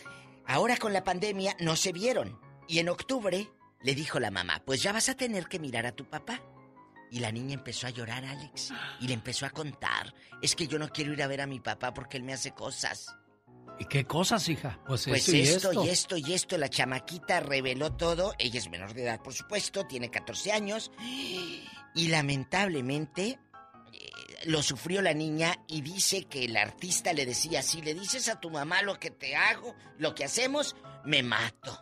Ahora 0.45 0.77
con 0.77 0.93
la 0.93 1.03
pandemia 1.03 1.55
no 1.59 1.75
se 1.75 1.91
vieron. 1.91 2.39
Y 2.67 2.79
en 2.79 2.89
octubre 2.89 3.49
le 3.81 3.95
dijo 3.95 4.19
la 4.19 4.31
mamá, 4.31 4.63
pues 4.65 4.81
ya 4.81 4.93
vas 4.93 5.09
a 5.09 5.15
tener 5.15 5.47
que 5.47 5.59
mirar 5.59 5.85
a 5.85 5.91
tu 5.91 6.05
papá. 6.05 6.41
Y 7.11 7.19
la 7.19 7.31
niña 7.31 7.55
empezó 7.55 7.87
a 7.87 7.89
llorar, 7.89 8.23
Alex. 8.25 8.71
Y 8.99 9.07
le 9.07 9.13
empezó 9.13 9.45
a 9.45 9.49
contar. 9.49 10.13
Es 10.41 10.55
que 10.55 10.67
yo 10.67 10.77
no 10.77 10.89
quiero 10.89 11.13
ir 11.13 11.23
a 11.23 11.27
ver 11.27 11.41
a 11.41 11.47
mi 11.47 11.59
papá 11.59 11.93
porque 11.93 12.17
él 12.17 12.23
me 12.23 12.33
hace 12.33 12.51
cosas. 12.51 13.15
¿Y 13.79 13.85
qué 13.85 14.05
cosas, 14.05 14.47
hija? 14.49 14.79
Pues, 14.85 15.05
Pues 15.07 15.27
esto 15.29 15.35
y 15.35 15.41
esto, 15.41 15.71
esto. 15.71 15.85
y 15.85 15.89
esto 15.89 16.17
y 16.17 16.33
esto. 16.33 16.57
La 16.57 16.69
chamaquita 16.69 17.39
reveló 17.39 17.93
todo. 17.93 18.33
Ella 18.37 18.59
es 18.59 18.69
menor 18.69 18.93
de 18.93 19.03
edad, 19.03 19.21
por 19.21 19.33
supuesto. 19.33 19.85
Tiene 19.87 20.11
14 20.11 20.51
años. 20.51 20.91
Y 21.95 22.07
lamentablemente 22.09 23.39
eh, 23.93 24.09
lo 24.45 24.61
sufrió 24.61 25.01
la 25.01 25.13
niña 25.13 25.55
y 25.67 25.81
dice 25.81 26.25
que 26.25 26.45
el 26.45 26.57
artista 26.57 27.13
le 27.13 27.25
decía, 27.25 27.61
si 27.61 27.81
le 27.81 27.93
dices 27.93 28.27
a 28.29 28.39
tu 28.39 28.49
mamá 28.49 28.81
lo 28.81 28.99
que 28.99 29.11
te 29.11 29.35
hago, 29.35 29.73
lo 29.97 30.13
que 30.13 30.25
hacemos, 30.25 30.75
me 31.05 31.23
mato. 31.23 31.79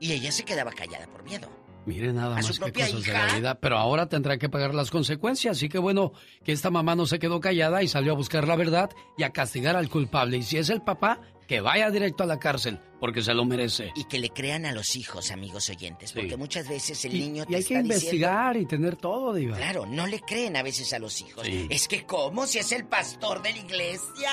Y 0.00 0.12
ella 0.12 0.32
se 0.32 0.44
quedaba 0.44 0.72
callada 0.72 1.06
por 1.06 1.22
miedo. 1.22 1.48
Mire 1.86 2.12
nada 2.12 2.32
a 2.32 2.36
más 2.36 2.46
su 2.46 2.60
propia 2.60 2.86
cosas 2.86 3.04
de 3.04 3.12
la 3.12 3.34
vida. 3.36 3.54
Pero 3.60 3.78
ahora 3.78 4.08
tendrá 4.08 4.38
que 4.38 4.48
pagar 4.48 4.74
las 4.74 4.90
consecuencias. 4.90 5.56
Así 5.56 5.68
que 5.68 5.78
bueno, 5.78 6.12
que 6.44 6.50
esta 6.52 6.70
mamá 6.70 6.96
no 6.96 7.06
se 7.06 7.20
quedó 7.20 7.40
callada 7.40 7.82
y 7.82 7.88
salió 7.88 8.12
a 8.12 8.16
buscar 8.16 8.46
la 8.48 8.56
verdad 8.56 8.90
y 9.16 9.22
a 9.22 9.30
castigar 9.30 9.76
al 9.76 9.88
culpable. 9.88 10.38
Y 10.38 10.42
si 10.42 10.58
es 10.58 10.68
el 10.68 10.82
papá, 10.82 11.20
que 11.46 11.60
vaya 11.60 11.90
directo 11.90 12.24
a 12.24 12.26
la 12.26 12.38
cárcel, 12.38 12.80
porque 13.00 13.22
se 13.22 13.32
lo 13.34 13.44
merece. 13.44 13.92
Y 13.94 14.04
que 14.04 14.18
le 14.18 14.30
crean 14.30 14.66
a 14.66 14.72
los 14.72 14.96
hijos, 14.96 15.30
amigos 15.30 15.68
oyentes, 15.70 16.12
porque 16.12 16.36
muchas 16.36 16.68
veces 16.68 17.04
el 17.04 17.14
Y- 17.14 17.20
niño 17.20 17.42
y 17.44 17.46
te 17.46 17.56
hay 17.56 17.62
que 17.62 17.74
diciendo- 17.74 17.94
investigar 17.94 18.56
y 18.56 18.66
tener 18.66 18.96
todo, 18.96 19.32
Diva. 19.34 19.56
Claro, 19.56 19.86
no 19.86 20.06
le 20.06 20.20
creen 20.20 20.56
a 20.56 20.62
veces 20.62 20.92
a 20.92 20.98
los 20.98 21.20
hijos. 21.20 21.46
Sí. 21.46 21.66
Es 21.70 21.88
que, 21.88 22.04
¿cómo? 22.04 22.46
Si 22.46 22.58
es 22.58 22.72
el 22.72 22.84
pastor 22.86 23.42
de 23.42 23.52
la 23.52 23.58
iglesia. 23.58 24.30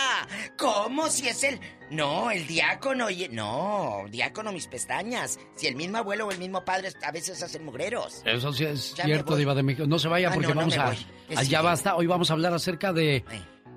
¿Cómo? 0.58 1.08
Si 1.10 1.28
es 1.28 1.44
el. 1.44 1.60
No, 1.92 2.32
el 2.32 2.48
diácono. 2.48 3.10
y- 3.10 3.28
No, 3.30 4.06
diácono, 4.10 4.52
mis 4.52 4.68
pestañas. 4.68 5.38
Si 5.56 5.68
el 5.68 5.76
mismo 5.76 5.98
abuelo 6.00 6.28
o 6.28 6.32
el 6.32 6.40
mismo 6.40 6.64
padre 6.66 6.90
a 7.04 7.12
veces 7.12 7.42
hacen 7.44 7.64
mugreros. 7.66 8.22
Eso 8.26 8.52
sí 8.54 8.64
es 8.66 8.96
Ya 8.96 9.06
cierto. 9.06 9.36
Diva 9.36 9.54
de 9.54 9.62
México. 9.64 9.86
No 9.88 10.00
se 10.00 10.08
vaya 10.08 10.30
Ah, 10.30 10.34
porque 10.34 10.48
no, 10.48 10.54
no 10.56 10.60
vamos 10.62 10.78
a... 10.78 10.86
voy. 10.88 10.98
¿Qué 11.30 11.38
Allá 11.38 11.62
basta. 11.62 11.96
Hoy 11.96 12.08
vamos 12.08 12.30
a 12.30 12.34
hablar 12.34 12.54
acerca 12.54 12.92
de... 12.94 13.24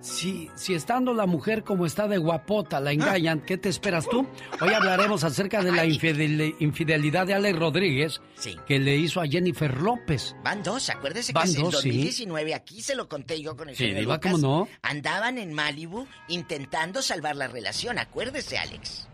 Si, 0.07 0.49
si 0.55 0.75
estando 0.75 1.13
la 1.15 1.27
mujer 1.27 1.65
como 1.65 1.85
está 1.85 2.07
de 2.07 2.19
guapota 2.19 2.79
la 2.79 2.93
engañan, 2.93 3.41
¿qué 3.41 3.59
te 3.59 3.69
esperas 3.69 4.09
tú? 4.09 4.25
Hoy 4.61 4.73
hablaremos 4.73 5.25
acerca 5.25 5.65
de 5.65 5.73
la 5.73 5.85
infidel- 5.85 6.55
infidelidad 6.61 7.27
de 7.27 7.35
Alex 7.35 7.59
Rodríguez 7.59 8.21
Sí. 8.37 8.57
que 8.69 8.79
le 8.79 8.97
hizo 8.97 9.21
a 9.21 9.27
Jennifer 9.27 9.77
López. 9.81 10.37
Van 10.45 10.63
dos, 10.63 10.89
acuérdese 10.91 11.33
Van 11.33 11.51
que 11.53 11.59
en 11.59 11.65
dos, 11.65 11.81
sí. 11.81 11.89
2019, 11.89 12.55
aquí 12.55 12.83
se 12.83 12.95
lo 12.95 13.09
conté 13.09 13.41
yo 13.43 13.57
con 13.57 13.69
el 13.69 13.75
Sí, 13.77 13.85
señor 13.89 14.05
Lucas, 14.05 14.21
¿cómo 14.33 14.39
no? 14.39 14.69
Andaban 14.83 15.39
en 15.39 15.53
Malibu 15.53 16.07
intentando 16.29 17.03
salvar 17.03 17.35
la 17.35 17.49
relación, 17.49 17.99
acuérdese, 17.99 18.59
Alex. 18.59 19.09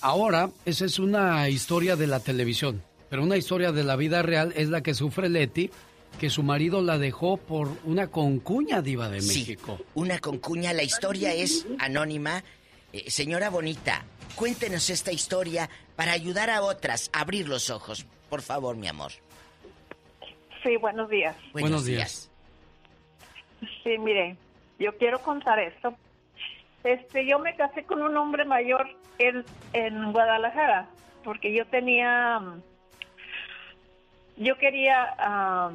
Ahora, 0.00 0.50
esa 0.64 0.84
es 0.84 1.00
una 1.00 1.48
historia 1.48 1.96
de 1.96 2.06
la 2.06 2.20
televisión, 2.20 2.82
pero 3.10 3.24
una 3.24 3.36
historia 3.36 3.72
de 3.72 3.82
la 3.82 3.96
vida 3.96 4.22
real 4.22 4.52
es 4.56 4.68
la 4.68 4.82
que 4.82 4.94
sufre 4.94 5.28
Leti, 5.28 5.70
que 6.18 6.30
su 6.30 6.42
marido 6.42 6.82
la 6.82 6.98
dejó 6.98 7.36
por 7.36 7.68
una 7.84 8.06
concuña 8.08 8.80
diva 8.80 9.08
de 9.08 9.20
Sí, 9.20 9.40
México. 9.40 9.78
una 9.94 10.18
concuña, 10.18 10.72
la 10.72 10.82
historia 10.84 11.32
es 11.34 11.66
anónima. 11.80 12.44
Eh, 12.92 13.10
señora 13.10 13.50
Bonita, 13.50 14.04
cuéntenos 14.36 14.88
esta 14.90 15.10
historia 15.12 15.68
para 15.96 16.12
ayudar 16.12 16.50
a 16.50 16.62
otras 16.62 17.10
a 17.12 17.20
abrir 17.20 17.48
los 17.48 17.70
ojos. 17.70 18.06
Por 18.30 18.42
favor, 18.42 18.76
mi 18.76 18.86
amor. 18.88 19.12
Sí, 20.62 20.76
buenos 20.76 21.08
días. 21.10 21.34
Buenos 21.52 21.84
días. 21.84 22.30
Sí, 23.82 23.98
mire, 23.98 24.36
yo 24.78 24.96
quiero 24.96 25.20
contar 25.22 25.58
esto. 25.58 25.94
Este, 26.84 27.26
yo 27.26 27.38
me 27.38 27.54
casé 27.56 27.84
con 27.84 28.00
un 28.02 28.16
hombre 28.16 28.44
mayor 28.44 28.88
en, 29.18 29.44
en 29.72 30.12
Guadalajara, 30.12 30.88
porque 31.24 31.52
yo 31.54 31.64
tenía, 31.66 32.38
mm, 32.40 32.62
yo 34.36 34.56
quería, 34.58 35.14
ah, 35.18 35.70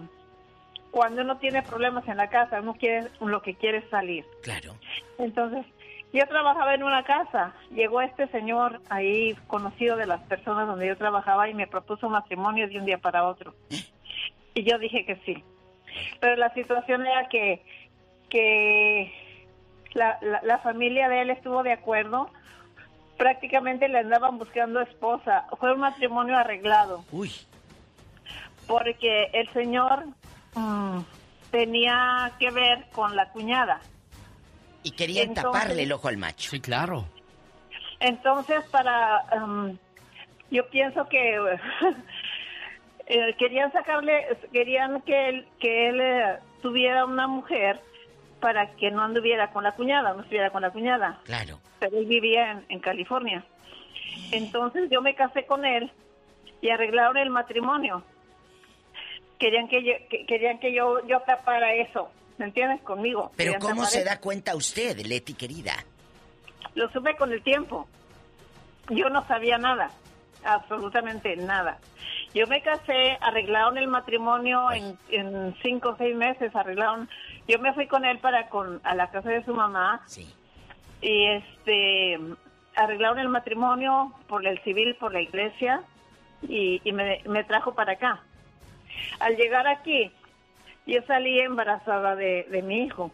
cuando 0.97 1.21
uno 1.21 1.37
tiene 1.37 1.61
problemas 1.61 2.07
en 2.07 2.17
la 2.17 2.27
casa, 2.27 2.59
uno 2.59 2.73
quiere, 2.73 3.09
lo 3.21 3.43
que 3.43 3.53
quiere 3.53 3.77
es 3.77 3.89
salir. 3.91 4.25
Claro. 4.41 4.73
Entonces, 5.19 5.63
yo 6.11 6.25
trabajaba 6.25 6.73
en 6.73 6.81
una 6.81 7.03
casa. 7.03 7.53
Llegó 7.69 8.01
este 8.01 8.27
señor 8.29 8.81
ahí, 8.89 9.35
conocido 9.45 9.95
de 9.95 10.07
las 10.07 10.21
personas 10.23 10.65
donde 10.65 10.87
yo 10.87 10.97
trabajaba, 10.97 11.49
y 11.49 11.53
me 11.53 11.67
propuso 11.67 12.09
matrimonio 12.09 12.67
de 12.67 12.79
un 12.79 12.85
día 12.85 12.97
para 12.97 13.27
otro. 13.27 13.53
Y 14.55 14.63
yo 14.63 14.79
dije 14.79 15.05
que 15.05 15.17
sí. 15.17 15.43
Pero 16.19 16.35
la 16.35 16.51
situación 16.55 17.05
era 17.05 17.29
que, 17.29 17.63
que 18.31 19.13
la, 19.93 20.17
la, 20.21 20.41
la 20.41 20.57
familia 20.57 21.09
de 21.09 21.21
él 21.21 21.29
estuvo 21.29 21.61
de 21.61 21.73
acuerdo. 21.73 22.31
Prácticamente 23.19 23.87
le 23.87 23.99
andaban 23.99 24.39
buscando 24.39 24.81
esposa. 24.81 25.45
Fue 25.59 25.71
un 25.73 25.79
matrimonio 25.79 26.35
arreglado. 26.35 27.05
Uy. 27.11 27.31
Porque 28.65 29.29
el 29.33 29.47
señor 29.53 30.05
mm, 30.57 31.03
tenía 31.51 32.31
que 32.39 32.51
ver 32.51 32.85
con 32.91 33.15
la 33.15 33.29
cuñada. 33.31 33.79
Y 34.83 34.91
querían 34.91 35.29
Entonces- 35.29 35.51
taparle 35.51 35.83
el 35.83 35.91
ojo 35.91 36.07
al 36.07 36.17
macho. 36.17 36.49
Sí, 36.49 36.59
claro. 36.59 37.05
Entonces, 37.99 38.63
para. 38.71 39.25
um, 39.35 39.77
yo 40.51 40.67
pienso 40.69 41.07
que. 41.09 41.35
eh, 43.07 43.35
querían 43.37 43.71
sacarle. 43.71 44.37
Querían 44.51 45.01
que 45.01 45.29
él, 45.29 45.47
que 45.59 45.89
él 45.89 46.01
eh, 46.01 46.39
tuviera 46.61 47.05
una 47.05 47.27
mujer 47.27 47.81
para 48.39 48.67
que 48.75 48.91
no 48.91 49.01
anduviera 49.01 49.51
con 49.51 49.63
la 49.63 49.71
cuñada, 49.73 50.13
no 50.13 50.21
estuviera 50.21 50.51
con 50.51 50.61
la 50.61 50.69
cuñada. 50.69 51.19
Claro. 51.25 51.59
Pero 51.79 51.97
él 51.97 52.05
vivía 52.05 52.51
en, 52.51 52.65
en 52.69 52.79
California. 52.79 53.43
Entonces 54.31 54.89
yo 54.91 55.01
me 55.01 55.15
casé 55.15 55.45
con 55.45 55.65
él 55.65 55.91
y 56.61 56.69
arreglaron 56.69 57.17
el 57.17 57.29
matrimonio. 57.31 58.03
Querían 59.39 59.67
que 59.67 59.83
yo, 59.83 59.93
que- 60.09 60.25
querían 60.25 60.59
que 60.59 60.73
yo, 60.73 61.05
yo 61.07 61.19
tapara 61.21 61.73
eso, 61.73 62.09
¿me 62.37 62.45
entiendes? 62.45 62.81
Conmigo. 62.81 63.31
Pero 63.37 63.53
Querían 63.53 63.61
¿cómo 63.69 63.85
se 63.85 63.99
eso. 63.99 64.09
da 64.09 64.19
cuenta 64.19 64.55
usted, 64.55 64.97
Leti 65.05 65.33
querida? 65.33 65.73
Lo 66.75 66.89
supe 66.91 67.15
con 67.15 67.31
el 67.31 67.41
tiempo. 67.43 67.87
Yo 68.89 69.09
no 69.09 69.25
sabía 69.27 69.57
nada, 69.57 69.91
absolutamente 70.43 71.35
nada. 71.35 71.77
Yo 72.33 72.45
me 72.47 72.61
casé, 72.61 73.17
arreglaron 73.21 73.77
el 73.77 73.87
matrimonio 73.87 74.71
en, 74.71 74.97
en 75.09 75.55
cinco 75.61 75.89
o 75.89 75.97
seis 75.97 76.15
meses, 76.15 76.55
arreglaron. 76.55 77.09
Yo 77.47 77.59
me 77.59 77.73
fui 77.73 77.87
con 77.87 78.05
él 78.05 78.19
para 78.19 78.47
con 78.49 78.79
a 78.83 78.95
la 78.95 79.09
casa 79.09 79.29
de 79.29 79.43
su 79.43 79.53
mamá. 79.53 80.01
Y 81.01 81.25
este 81.27 82.19
arreglaron 82.75 83.19
el 83.19 83.29
matrimonio 83.29 84.13
por 84.27 84.45
el 84.45 84.59
civil, 84.63 84.95
por 84.95 85.11
la 85.13 85.21
iglesia 85.21 85.81
y, 86.47 86.79
y 86.83 86.91
me, 86.91 87.21
me 87.25 87.43
trajo 87.43 87.73
para 87.73 87.93
acá. 87.93 88.21
Al 89.19 89.35
llegar 89.35 89.67
aquí, 89.67 90.11
yo 90.85 91.01
salí 91.07 91.39
embarazada 91.39 92.15
de, 92.15 92.45
de 92.49 92.61
mi 92.61 92.83
hijo. 92.83 93.11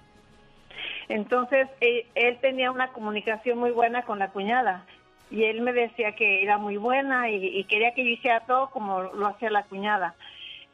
Entonces, 1.09 1.67
él, 1.81 2.05
él 2.15 2.37
tenía 2.41 2.71
una 2.71 2.89
comunicación 2.89 3.57
muy 3.59 3.71
buena 3.71 4.03
con 4.03 4.19
la 4.19 4.29
cuñada 4.29 4.85
y 5.29 5.43
él 5.45 5.61
me 5.61 5.73
decía 5.73 6.13
que 6.15 6.43
era 6.43 6.57
muy 6.57 6.77
buena 6.77 7.29
y, 7.29 7.35
y 7.45 7.63
quería 7.65 7.93
que 7.93 8.03
yo 8.03 8.11
hiciera 8.11 8.41
todo 8.41 8.69
como 8.69 9.01
lo 9.01 9.27
hacía 9.27 9.49
la 9.49 9.63
cuñada. 9.63 10.15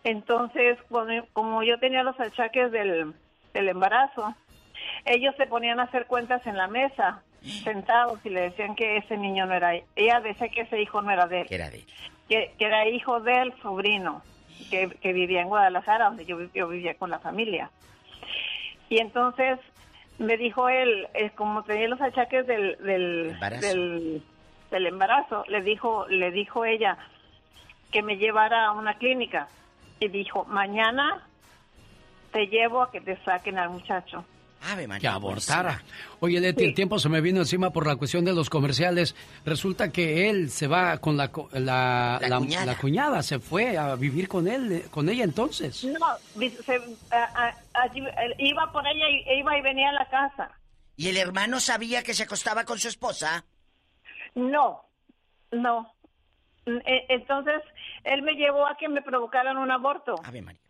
Entonces, 0.03 0.77
cuando- 0.89 1.25
como 1.33 1.63
yo 1.63 1.77
tenía 1.79 2.03
los 2.03 2.19
achaques 2.19 2.71
del, 2.71 3.13
del 3.53 3.69
embarazo, 3.69 4.33
ellos 5.05 5.35
se 5.37 5.45
ponían 5.47 5.79
a 5.79 5.83
hacer 5.83 6.05
cuentas 6.05 6.45
en 6.47 6.57
la 6.57 6.67
mesa, 6.67 7.21
sentados, 7.63 8.19
y 8.25 8.29
le 8.29 8.41
decían 8.41 8.75
que 8.75 8.97
ese 8.97 9.17
niño 9.17 9.45
no 9.45 9.53
era, 9.53 9.73
ella 9.95 10.19
decía 10.21 10.49
que 10.49 10.61
ese 10.61 10.81
hijo 10.81 11.01
no 11.01 11.11
era 11.11 11.25
de 11.27 11.41
él, 11.41 11.47
Era 11.49 11.69
de 11.69 11.77
él. 11.79 11.85
que, 12.27 12.53
que 12.57 12.65
era 12.65 12.87
hijo 12.87 13.19
del 13.21 13.53
sobrino, 13.61 14.21
que, 14.69 14.89
que 15.01 15.13
vivía 15.13 15.41
en 15.41 15.47
Guadalajara, 15.47 16.05
donde 16.05 16.25
yo, 16.25 16.37
yo 16.53 16.67
vivía 16.67 16.95
con 16.95 17.09
la 17.09 17.19
familia. 17.19 17.69
Y 18.89 18.99
entonces 18.99 19.59
me 20.17 20.37
dijo 20.37 20.69
él, 20.69 21.07
eh, 21.13 21.31
como 21.31 21.63
tenía 21.63 21.87
los 21.87 22.01
achaques 22.01 22.45
del, 22.45 22.77
del, 22.83 23.29
Embarazo. 23.31 23.67
del, 23.67 24.23
del 24.71 24.87
embarazo, 24.87 25.43
le 25.47 25.61
dijo, 25.61 26.07
le 26.07 26.31
dijo 26.31 26.65
ella 26.65 26.97
que 27.91 28.01
me 28.03 28.17
llevara 28.17 28.65
a 28.65 28.71
una 28.73 28.95
clínica. 28.95 29.47
Y 29.99 30.07
dijo, 30.07 30.45
mañana 30.45 31.23
te 32.31 32.47
llevo 32.47 32.81
a 32.81 32.91
que 32.91 33.01
te 33.01 33.17
saquen 33.23 33.57
al 33.57 33.69
muchacho. 33.69 34.23
Ave 34.61 34.87
María. 34.87 35.01
Que 35.01 35.07
abortara. 35.07 35.81
Oye, 36.19 36.39
Leti, 36.39 36.63
el 36.65 36.73
tiempo 36.73 36.99
se 36.99 37.07
me 37.09 37.21
vino 37.21 37.39
encima 37.39 37.71
por 37.71 37.87
la 37.87 37.95
cuestión 37.95 38.25
de 38.25 38.33
los 38.33 38.49
comerciales. 38.49 39.15
Resulta 39.45 39.91
que 39.91 40.29
él 40.29 40.49
se 40.49 40.67
va 40.67 40.97
con 40.97 41.15
la, 41.17 41.31
co- 41.31 41.49
la, 41.53 42.19
La 42.21 42.27
la- 42.29 42.37
cuñada. 42.39 42.65
la 42.65 42.77
cuñada, 42.77 43.23
se 43.23 43.39
fue 43.39 43.77
a 43.77 43.95
vivir 43.95 44.27
con 44.27 44.47
él, 44.47 44.71
eh, 44.71 44.85
con 44.91 45.07
ella 45.09 45.23
entonces. 45.23 45.83
No, 45.85 45.97
se- 46.65 46.81
a- 47.11 47.53
a- 47.73 47.91
iba 48.37 48.71
por 48.71 48.85
ella 48.85 49.05
y 49.09 49.39
iba 49.39 49.57
y 49.57 49.61
venía 49.61 49.89
a 49.89 49.93
la 49.93 50.09
casa. 50.09 50.51
¿Y 50.97 51.07
el 51.07 51.17
hermano 51.17 51.59
sabía 51.61 52.03
que 52.03 52.13
se 52.13 52.23
acostaba 52.23 52.65
con 52.65 52.77
su 52.79 52.89
esposa? 52.89 53.45
No, 54.35 54.81
no. 55.51 55.93
E- 56.65 57.05
Entonces, 57.09 57.61
él 58.03 58.21
me 58.21 58.33
llevó 58.33 58.67
a 58.67 58.75
que 58.77 58.89
me 58.89 59.01
provocaran 59.01 59.57
un 59.57 59.71
aborto. 59.71 60.15
Ave 60.23 60.41
María. 60.41 60.61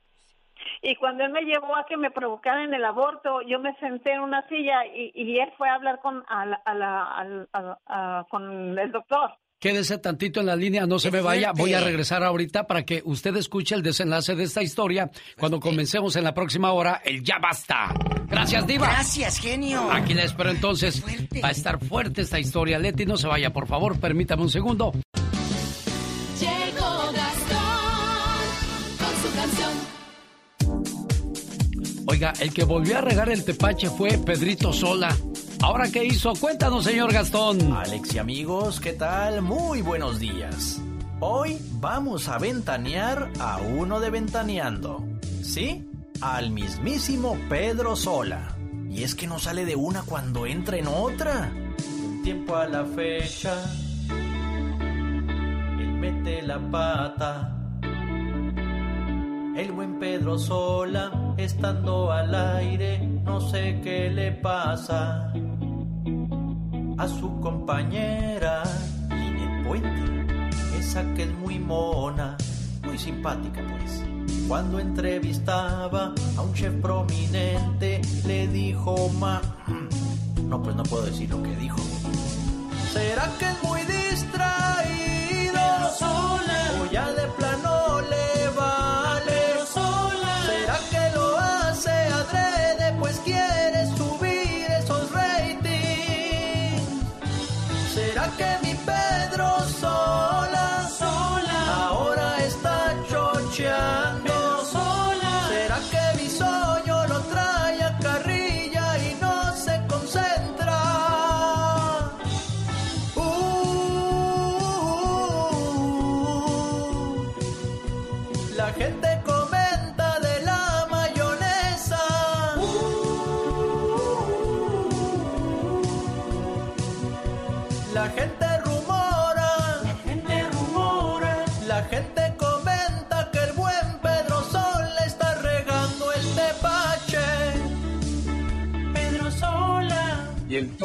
Y 0.81 0.95
cuando 0.95 1.23
él 1.25 1.31
me 1.31 1.41
llevó 1.41 1.75
a 1.75 1.85
que 1.87 1.97
me 1.97 2.11
provocaran 2.11 2.73
el 2.73 2.85
aborto, 2.85 3.41
yo 3.47 3.59
me 3.59 3.75
senté 3.79 4.13
en 4.13 4.21
una 4.21 4.47
silla 4.47 4.85
y, 4.85 5.11
y 5.13 5.39
él 5.39 5.49
fue 5.57 5.69
a 5.69 5.75
hablar 5.75 5.99
con, 6.01 6.23
a 6.27 6.45
la- 6.45 6.61
a 6.65 6.73
la- 6.73 7.03
al- 7.05 7.49
a- 7.53 7.77
a- 7.87 8.25
con 8.29 8.77
el 8.79 8.91
doctor. 8.91 9.31
Quédese 9.59 9.97
tantito 9.97 10.39
en 10.39 10.45
la 10.45 10.55
línea, 10.55 10.85
no 10.85 10.99
se 10.99 11.11
me 11.11 11.19
vaya. 11.19 11.51
Voy 11.53 11.73
a 11.73 11.81
regresar 11.81 12.23
ahorita 12.23 12.65
para 12.65 12.83
que 12.83 13.01
usted 13.03 13.35
escuche 13.35 13.75
el 13.75 13.81
desenlace 13.83 14.33
de 14.33 14.43
esta 14.43 14.61
historia 14.63 15.09
cuando 15.37 15.59
comencemos 15.59 16.15
en 16.15 16.23
la 16.23 16.33
próxima 16.33 16.71
hora 16.71 17.01
el 17.03 17.21
Ya 17.25 17.39
Basta. 17.39 17.93
Gracias, 18.29 18.65
Diva. 18.65 18.87
Gracias, 18.87 19.37
genio. 19.37 19.91
Aquí 19.91 20.13
la 20.13 20.23
espero 20.23 20.51
entonces. 20.51 21.03
Va 21.43 21.49
a 21.49 21.51
estar 21.51 21.77
fuerte 21.83 22.21
esta 22.21 22.39
historia. 22.39 22.79
Leti, 22.79 23.05
no 23.05 23.17
se 23.17 23.27
vaya, 23.27 23.49
por 23.51 23.67
favor, 23.67 23.99
permítame 23.99 24.43
un 24.43 24.49
segundo. 24.49 24.93
Oiga, 32.11 32.33
el 32.39 32.51
que 32.51 32.63
volvió 32.63 32.97
a 32.97 33.01
regar 33.01 33.29
el 33.29 33.45
tepache 33.45 33.87
fue 33.87 34.17
Pedrito 34.17 34.73
Sola. 34.73 35.15
¿Ahora 35.61 35.91
qué 35.91 36.03
hizo? 36.03 36.33
Cuéntanos, 36.33 36.83
señor 36.83 37.13
Gastón. 37.13 37.71
Alex 37.71 38.15
y 38.15 38.17
amigos, 38.17 38.79
¿qué 38.79 38.93
tal? 38.93 39.43
Muy 39.43 39.83
buenos 39.83 40.19
días. 40.19 40.81
Hoy 41.19 41.59
vamos 41.73 42.27
a 42.27 42.39
ventanear 42.39 43.29
a 43.39 43.59
uno 43.59 43.99
de 43.99 44.09
Ventaneando. 44.09 45.05
¿Sí? 45.43 45.87
Al 46.19 46.49
mismísimo 46.49 47.37
Pedro 47.47 47.95
Sola. 47.95 48.57
Y 48.89 49.03
es 49.03 49.13
que 49.13 49.27
no 49.27 49.37
sale 49.37 49.63
de 49.65 49.75
una 49.75 50.01
cuando 50.01 50.47
entra 50.47 50.77
en 50.77 50.87
otra. 50.87 51.51
Un 52.03 52.23
tiempo 52.23 52.55
a 52.55 52.65
la 52.65 52.85
fecha, 52.85 53.53
él 55.77 55.93
mete 55.93 56.41
la 56.41 56.57
pata. 56.71 57.58
El 59.59 59.73
buen 59.73 59.99
Pedro 59.99 60.39
Sola, 60.39 61.33
estando 61.35 62.13
al 62.13 62.33
aire, 62.33 63.05
no 63.25 63.41
sé 63.41 63.81
qué 63.83 64.09
le 64.09 64.31
pasa 64.31 65.33
a 66.97 67.07
su 67.09 67.41
compañera 67.41 68.63
Linet 69.09 69.67
Puente, 69.67 70.49
esa 70.79 71.03
que 71.13 71.23
es 71.23 71.33
muy 71.39 71.59
mona, 71.59 72.37
muy 72.85 72.97
simpática 72.97 73.61
pues. 73.69 74.01
Cuando 74.47 74.79
entrevistaba 74.79 76.13
a 76.37 76.41
un 76.41 76.53
chef 76.53 76.75
prominente, 76.75 77.99
le 78.25 78.47
dijo 78.47 79.09
ma... 79.19 79.41
No, 80.41 80.63
pues 80.63 80.73
no 80.77 80.83
puedo 80.83 81.03
decir 81.03 81.29
lo 81.31 81.43
que 81.43 81.53
dijo. 81.57 81.81
¿Será 82.93 83.29
que 83.37 83.45
es 83.49 83.63
muy 83.63 83.81
distraído? 83.81 85.59
O 86.01 86.39
ya 86.47 86.58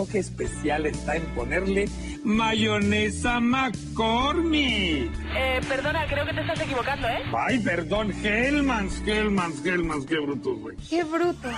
toque 0.05 0.19
especial 0.19 0.87
está 0.87 1.17
en 1.17 1.23
ponerle 1.35 1.89
mayonesa 2.25 3.41
McCormick. 3.41 5.11
Eh, 5.37 5.61
perdona, 5.67 6.07
creo 6.07 6.27
que 6.27 6.35
te 6.35 6.41
estás 6.43 6.61
equivocando, 6.61 7.09
¿eh? 7.09 7.23
Ay, 7.37 7.59
perdón, 7.61 8.13
Hellmans, 8.23 9.03
Hellmans, 9.07 9.65
Hellmans, 9.65 10.07
qué 10.07 10.19
brutos, 10.19 10.59
güey. 10.59 10.77
Qué 10.89 11.05
bruto. 11.05 11.49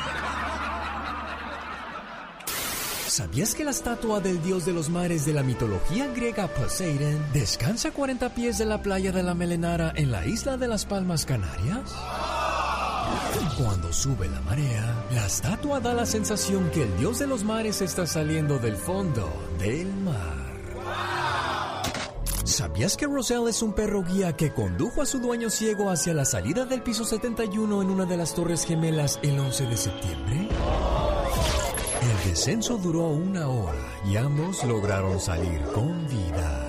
¿Sabías 3.09 3.55
que 3.55 3.65
la 3.65 3.71
estatua 3.71 4.21
del 4.21 4.43
dios 4.43 4.67
de 4.67 4.73
los 4.73 4.91
mares 4.91 5.25
de 5.25 5.33
la 5.33 5.43
mitología 5.43 6.07
griega 6.09 6.49
Poseidon 6.49 7.25
descansa 7.33 7.89
a 7.89 7.93
40 7.93 8.35
pies 8.35 8.59
de 8.59 8.67
la 8.67 8.83
playa 8.83 9.11
de 9.11 9.23
la 9.23 9.35
Melenara 9.35 9.93
en 9.97 10.13
la 10.13 10.27
isla 10.27 10.57
de 10.57 10.69
las 10.69 10.85
Palmas 10.85 11.25
Canarias? 11.25 11.95
Cuando 13.59 13.93
sube 13.93 14.29
la 14.29 14.41
marea, 14.41 15.07
la 15.11 15.27
estatua 15.27 15.81
da 15.81 15.95
la 15.95 16.07
sensación 16.07 16.71
que 16.71 16.83
el 16.83 16.97
dios 16.99 17.19
de 17.19 17.27
los 17.27 17.45
mares 17.45 17.81
está 17.83 18.07
saliendo 18.07 18.59
del 18.59 18.77
fondo 18.77 19.29
del 19.59 19.93
mar. 19.95 20.47
¿Sabías 22.45 22.97
que 22.97 23.07
Roselle 23.07 23.51
es 23.51 23.63
un 23.63 23.73
perro 23.73 24.03
guía 24.03 24.35
que 24.37 24.53
condujo 24.53 25.03
a 25.03 25.07
su 25.07 25.19
dueño 25.19 25.51
ciego 25.51 25.91
hacia 25.91 26.15
la 26.15 26.25
salida 26.25 26.65
del 26.65 26.83
piso 26.83 27.05
71 27.05 27.83
en 27.83 27.91
una 27.91 28.05
de 28.07 28.17
las 28.17 28.35
Torres 28.35 28.65
Gemelas 28.65 29.19
el 29.23 29.39
11 29.39 29.67
de 29.67 29.77
septiembre? 29.77 30.49
descenso 32.27 32.77
duró 32.77 33.09
una 33.09 33.49
hora 33.49 33.79
y 34.05 34.17
ambos 34.17 34.65
lograron 34.65 35.21
salir 35.21 35.63
con 35.73 36.07
vida. 36.09 36.66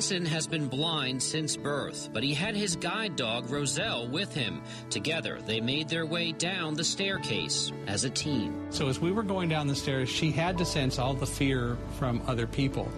Kingston 0.00 0.24
has 0.24 0.46
been 0.46 0.66
blind 0.66 1.22
since 1.22 1.58
birth, 1.58 2.08
but 2.14 2.22
he 2.22 2.32
had 2.32 2.56
his 2.56 2.74
guide 2.74 3.16
dog 3.16 3.50
Roselle 3.50 4.08
with 4.08 4.32
him. 4.32 4.62
Together, 4.88 5.40
they 5.44 5.60
made 5.60 5.90
their 5.90 6.06
way 6.06 6.32
down 6.32 6.72
the 6.72 6.82
staircase 6.82 7.70
as 7.86 8.04
a 8.04 8.08
team. 8.08 8.66
So 8.70 8.88
as 8.88 8.98
we 8.98 9.12
were 9.12 9.22
going 9.22 9.50
down 9.50 9.66
the 9.66 9.74
stairs, 9.74 10.08
she 10.08 10.30
had 10.30 10.56
to 10.56 10.64
sense 10.64 10.98
all 10.98 11.12
the 11.12 11.26
fear 11.26 11.76
from 11.98 12.22
other 12.26 12.46
people. 12.46 12.90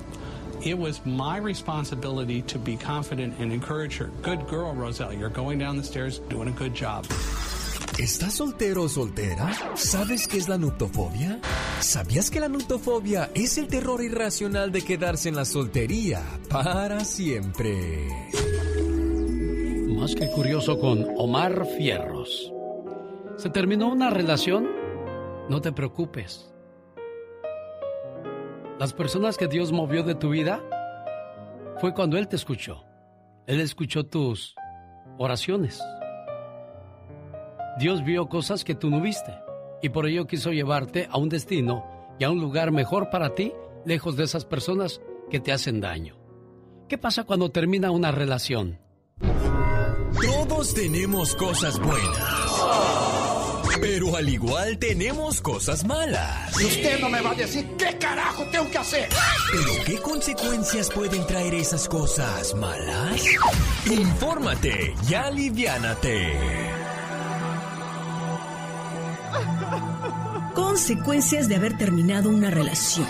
It 0.64 0.78
was 0.78 1.04
my 1.04 1.38
responsibility 1.38 2.40
to 2.42 2.56
be 2.56 2.76
confident 2.76 3.34
and 3.40 3.52
encourage 3.52 3.96
her. 3.96 4.06
Good 4.22 4.46
girl, 4.46 4.72
Roselle. 4.72 5.12
You're 5.12 5.28
going 5.28 5.58
down 5.58 5.76
the 5.76 5.82
stairs, 5.82 6.20
doing 6.20 6.46
a 6.46 6.52
good 6.52 6.72
job. 6.72 7.04
¿Estás 7.98 8.32
soltero 8.32 8.84
o 8.84 8.88
soltera? 8.88 9.52
¿Sabes 9.74 10.26
qué 10.26 10.38
es 10.38 10.48
la 10.48 10.56
nuptofobia? 10.56 11.40
¿Sabías 11.80 12.30
que 12.30 12.40
la 12.40 12.48
nuptofobia 12.48 13.30
es 13.34 13.58
el 13.58 13.68
terror 13.68 14.02
irracional 14.02 14.72
de 14.72 14.82
quedarse 14.82 15.28
en 15.28 15.36
la 15.36 15.44
soltería 15.44 16.22
para 16.48 17.04
siempre? 17.04 18.08
Más 19.88 20.14
que 20.14 20.26
curioso 20.30 20.80
con 20.80 21.06
Omar 21.18 21.66
Fierros. 21.76 22.50
¿Se 23.36 23.50
terminó 23.50 23.92
una 23.92 24.08
relación? 24.08 24.66
No 25.50 25.60
te 25.60 25.70
preocupes. 25.70 26.50
Las 28.78 28.94
personas 28.94 29.36
que 29.36 29.48
Dios 29.48 29.70
movió 29.70 30.02
de 30.02 30.14
tu 30.14 30.30
vida 30.30 30.64
fue 31.78 31.92
cuando 31.92 32.16
Él 32.16 32.26
te 32.26 32.36
escuchó. 32.36 32.84
Él 33.46 33.60
escuchó 33.60 34.06
tus 34.06 34.56
oraciones. 35.18 35.82
Dios 37.78 38.04
vio 38.04 38.28
cosas 38.28 38.64
que 38.64 38.74
tú 38.74 38.90
no 38.90 39.00
viste 39.00 39.32
y 39.82 39.88
por 39.88 40.06
ello 40.06 40.26
quiso 40.26 40.50
llevarte 40.52 41.08
a 41.10 41.18
un 41.18 41.28
destino 41.28 41.84
y 42.18 42.24
a 42.24 42.30
un 42.30 42.40
lugar 42.40 42.70
mejor 42.70 43.10
para 43.10 43.34
ti, 43.34 43.52
lejos 43.84 44.16
de 44.16 44.24
esas 44.24 44.44
personas 44.44 45.00
que 45.30 45.40
te 45.40 45.52
hacen 45.52 45.80
daño. 45.80 46.16
¿Qué 46.88 46.98
pasa 46.98 47.24
cuando 47.24 47.50
termina 47.50 47.90
una 47.90 48.12
relación? 48.12 48.78
Todos 50.20 50.74
tenemos 50.74 51.34
cosas 51.34 51.80
buenas. 51.80 52.52
Pero 53.80 54.14
al 54.14 54.28
igual 54.28 54.78
tenemos 54.78 55.40
cosas 55.40 55.84
malas. 55.84 56.60
Y 56.60 56.66
usted 56.66 57.00
no 57.00 57.08
me 57.08 57.20
va 57.20 57.30
a 57.30 57.34
decir 57.34 57.66
qué 57.76 57.96
carajo 57.98 58.44
tengo 58.52 58.70
que 58.70 58.78
hacer. 58.78 59.08
¿Pero 59.50 59.84
qué 59.84 59.98
consecuencias 59.98 60.90
pueden 60.90 61.26
traer 61.26 61.54
esas 61.54 61.88
cosas 61.88 62.54
malas? 62.54 63.24
Infórmate 63.90 64.94
y 65.08 65.14
aliviánate. 65.14 66.81
Consecuencias 70.54 71.48
de 71.48 71.56
haber 71.56 71.78
terminado 71.78 72.28
una 72.28 72.50
relación. 72.50 73.06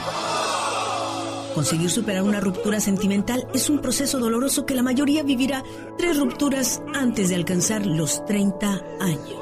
Conseguir 1.55 1.91
superar 1.91 2.23
una 2.23 2.41
ruptura 2.41 2.81
sentimental 2.81 3.47
es 3.53 3.69
un 3.69 3.81
proceso 3.81 4.19
doloroso 4.19 4.65
que 4.65 4.75
la 4.75 4.83
mayoría 4.83 5.23
vivirá 5.23 5.63
tres 5.99 6.19
rupturas 6.19 6.83
antes 6.95 7.29
de 7.29 7.35
alcanzar 7.35 7.85
los 7.85 8.25
30 8.27 8.81
años. 9.01 9.37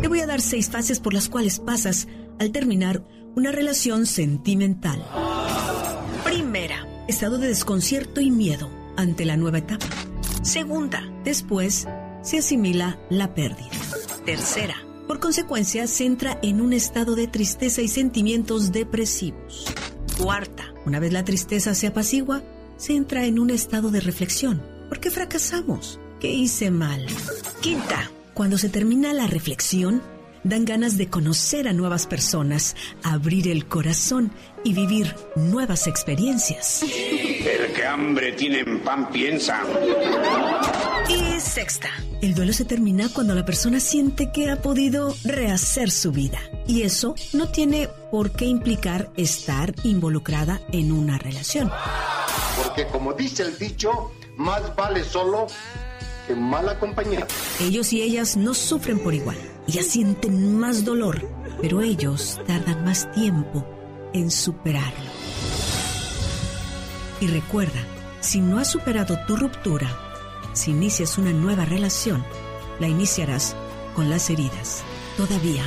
Te 0.00 0.08
voy 0.08 0.20
a 0.20 0.26
dar 0.26 0.40
seis 0.40 0.70
fases 0.70 1.00
por 1.00 1.12
las 1.12 1.28
cuales 1.28 1.58
pasas 1.58 2.06
al 2.38 2.52
terminar 2.52 3.02
una 3.34 3.52
relación 3.52 4.06
sentimental. 4.06 5.04
Primera, 6.24 6.86
estado 7.08 7.38
de 7.38 7.48
desconcierto 7.48 8.20
y 8.20 8.30
miedo 8.30 8.70
ante 8.96 9.24
la 9.24 9.36
nueva 9.36 9.58
etapa. 9.58 9.86
Segunda, 10.42 11.02
después 11.24 11.86
se 12.22 12.38
asimila 12.38 12.98
la 13.10 13.34
pérdida. 13.34 13.70
Tercera, 14.24 14.76
por 15.06 15.20
consecuencia 15.20 15.86
se 15.86 16.04
entra 16.04 16.38
en 16.42 16.60
un 16.60 16.72
estado 16.72 17.14
de 17.14 17.26
tristeza 17.26 17.82
y 17.82 17.88
sentimientos 17.88 18.72
depresivos. 18.72 19.66
Cuarta, 20.20 20.72
una 20.86 21.00
vez 21.00 21.12
la 21.12 21.24
tristeza 21.24 21.74
se 21.74 21.86
apacigua, 21.86 22.42
se 22.76 22.94
entra 22.94 23.24
en 23.24 23.38
un 23.38 23.50
estado 23.50 23.90
de 23.90 24.00
reflexión. 24.00 24.62
¿Por 24.88 25.00
qué 25.00 25.10
fracasamos? 25.10 25.98
¿Qué 26.20 26.32
hice 26.32 26.70
mal? 26.70 27.06
Quinta, 27.60 28.10
cuando 28.34 28.58
se 28.58 28.68
termina 28.68 29.12
la 29.12 29.26
reflexión, 29.26 30.02
dan 30.44 30.64
ganas 30.64 30.96
de 30.96 31.08
conocer 31.08 31.68
a 31.68 31.72
nuevas 31.72 32.06
personas, 32.06 32.76
abrir 33.02 33.48
el 33.48 33.66
corazón 33.66 34.32
y 34.64 34.72
vivir 34.72 35.14
nuevas 35.36 35.86
experiencias. 35.86 36.82
El 36.82 37.72
que 37.72 37.86
hambre 37.86 38.32
tiene 38.32 38.60
en 38.60 38.80
pan 38.80 39.10
piensa. 39.10 39.62
Y 41.08 41.40
sexta, 41.40 41.88
el 42.20 42.34
duelo 42.34 42.52
se 42.52 42.64
termina 42.64 43.08
cuando 43.12 43.34
la 43.34 43.44
persona 43.44 43.80
siente 43.80 44.30
que 44.30 44.50
ha 44.50 44.60
podido 44.60 45.14
rehacer 45.24 45.90
su 45.90 46.12
vida. 46.12 46.38
Y 46.66 46.82
eso 46.82 47.14
no 47.32 47.48
tiene 47.48 47.88
por 48.10 48.32
qué 48.32 48.44
implicar 48.44 49.10
estar 49.16 49.74
involucrada 49.84 50.60
en 50.72 50.92
una 50.92 51.18
relación. 51.18 51.70
Porque 52.62 52.86
como 52.88 53.14
dice 53.14 53.44
el 53.44 53.58
dicho, 53.58 54.12
más 54.36 54.74
vale 54.76 55.02
solo 55.04 55.46
mal 56.34 56.68
acompañado. 56.68 57.26
Ellos 57.60 57.92
y 57.92 58.02
ellas 58.02 58.36
no 58.36 58.54
sufren 58.54 58.98
por 58.98 59.14
igual. 59.14 59.36
Ya 59.66 59.82
sienten 59.82 60.58
más 60.58 60.84
dolor, 60.84 61.28
pero 61.60 61.82
ellos 61.82 62.40
tardan 62.46 62.84
más 62.84 63.10
tiempo 63.12 63.66
en 64.12 64.30
superarlo. 64.30 65.10
Y 67.20 67.26
recuerda, 67.26 67.80
si 68.20 68.40
no 68.40 68.58
has 68.58 68.70
superado 68.70 69.18
tu 69.26 69.36
ruptura, 69.36 69.88
si 70.52 70.70
inicias 70.70 71.18
una 71.18 71.32
nueva 71.32 71.64
relación, 71.64 72.24
la 72.80 72.88
iniciarás 72.88 73.56
con 73.94 74.08
las 74.08 74.30
heridas 74.30 74.82
todavía 75.16 75.64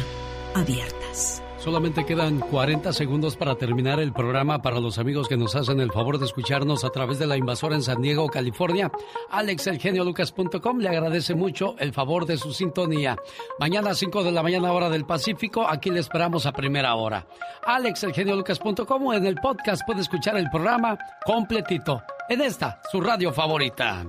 abiertas. 0.55 1.41
Solamente 1.63 2.05
quedan 2.05 2.39
40 2.39 2.91
segundos 2.91 3.37
para 3.37 3.53
terminar 3.53 3.99
el 3.99 4.13
programa 4.13 4.63
para 4.63 4.79
los 4.79 4.97
amigos 4.97 5.27
que 5.27 5.37
nos 5.37 5.55
hacen 5.55 5.79
el 5.79 5.91
favor 5.91 6.17
de 6.17 6.25
escucharnos 6.25 6.83
a 6.83 6.89
través 6.89 7.19
de 7.19 7.27
la 7.27 7.37
invasora 7.37 7.75
en 7.75 7.83
San 7.83 8.01
Diego, 8.01 8.27
California. 8.29 8.91
AlexElgeniolucas.com 9.29 10.79
le 10.79 10.89
agradece 10.89 11.35
mucho 11.35 11.75
el 11.77 11.93
favor 11.93 12.25
de 12.25 12.37
su 12.37 12.51
sintonía. 12.51 13.15
Mañana 13.59 13.91
a 13.91 13.93
5 13.93 14.23
de 14.23 14.31
la 14.31 14.41
mañana 14.41 14.71
hora 14.71 14.89
del 14.89 15.05
Pacífico, 15.05 15.67
aquí 15.67 15.91
le 15.91 15.99
esperamos 15.99 16.47
a 16.47 16.51
primera 16.51 16.95
hora. 16.95 17.27
AlexElgeniolucas.com 17.63 19.13
en 19.13 19.27
el 19.27 19.35
podcast 19.35 19.83
puede 19.85 20.01
escuchar 20.01 20.37
el 20.37 20.49
programa 20.49 20.97
completito 21.23 22.01
en 22.27 22.41
esta, 22.41 22.81
su 22.91 23.01
radio 23.01 23.31
favorita. 23.31 24.03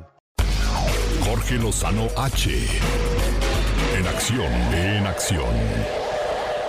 Jorge 1.26 1.56
Lozano 1.56 2.06
H. 2.16 2.50
En 3.98 4.06
acción, 4.06 4.52
en 4.72 5.06
acción. 5.06 6.01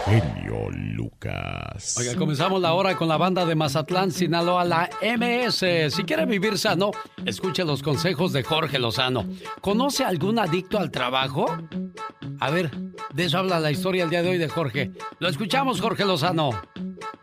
Genio 0.05 0.69
Lucas. 0.69 1.95
Oiga, 1.97 2.15
comenzamos 2.15 2.61
la 2.61 2.73
hora 2.73 2.95
con 2.97 3.07
la 3.07 3.15
banda 3.15 3.45
de 3.45 3.55
Mazatlán, 3.55 4.11
Sinaloa, 4.11 4.65
la 4.65 4.89
MS. 5.01 5.93
Si 5.93 6.03
quiere 6.03 6.25
vivir 6.25 6.57
sano, 6.57 6.91
escuche 7.25 7.63
los 7.63 7.81
consejos 7.81 8.33
de 8.33 8.43
Jorge 8.43 8.79
Lozano. 8.79 9.25
¿Conoce 9.61 10.03
algún 10.03 10.39
adicto 10.39 10.77
al 10.77 10.91
trabajo? 10.91 11.45
A 12.39 12.49
ver, 12.51 12.71
de 13.13 13.23
eso 13.23 13.37
habla 13.37 13.61
la 13.61 13.71
historia 13.71 14.03
el 14.03 14.09
día 14.09 14.23
de 14.23 14.29
hoy 14.29 14.37
de 14.37 14.49
Jorge. 14.49 14.91
Lo 15.19 15.29
escuchamos, 15.29 15.79
Jorge 15.79 16.03
Lozano. 16.03 16.51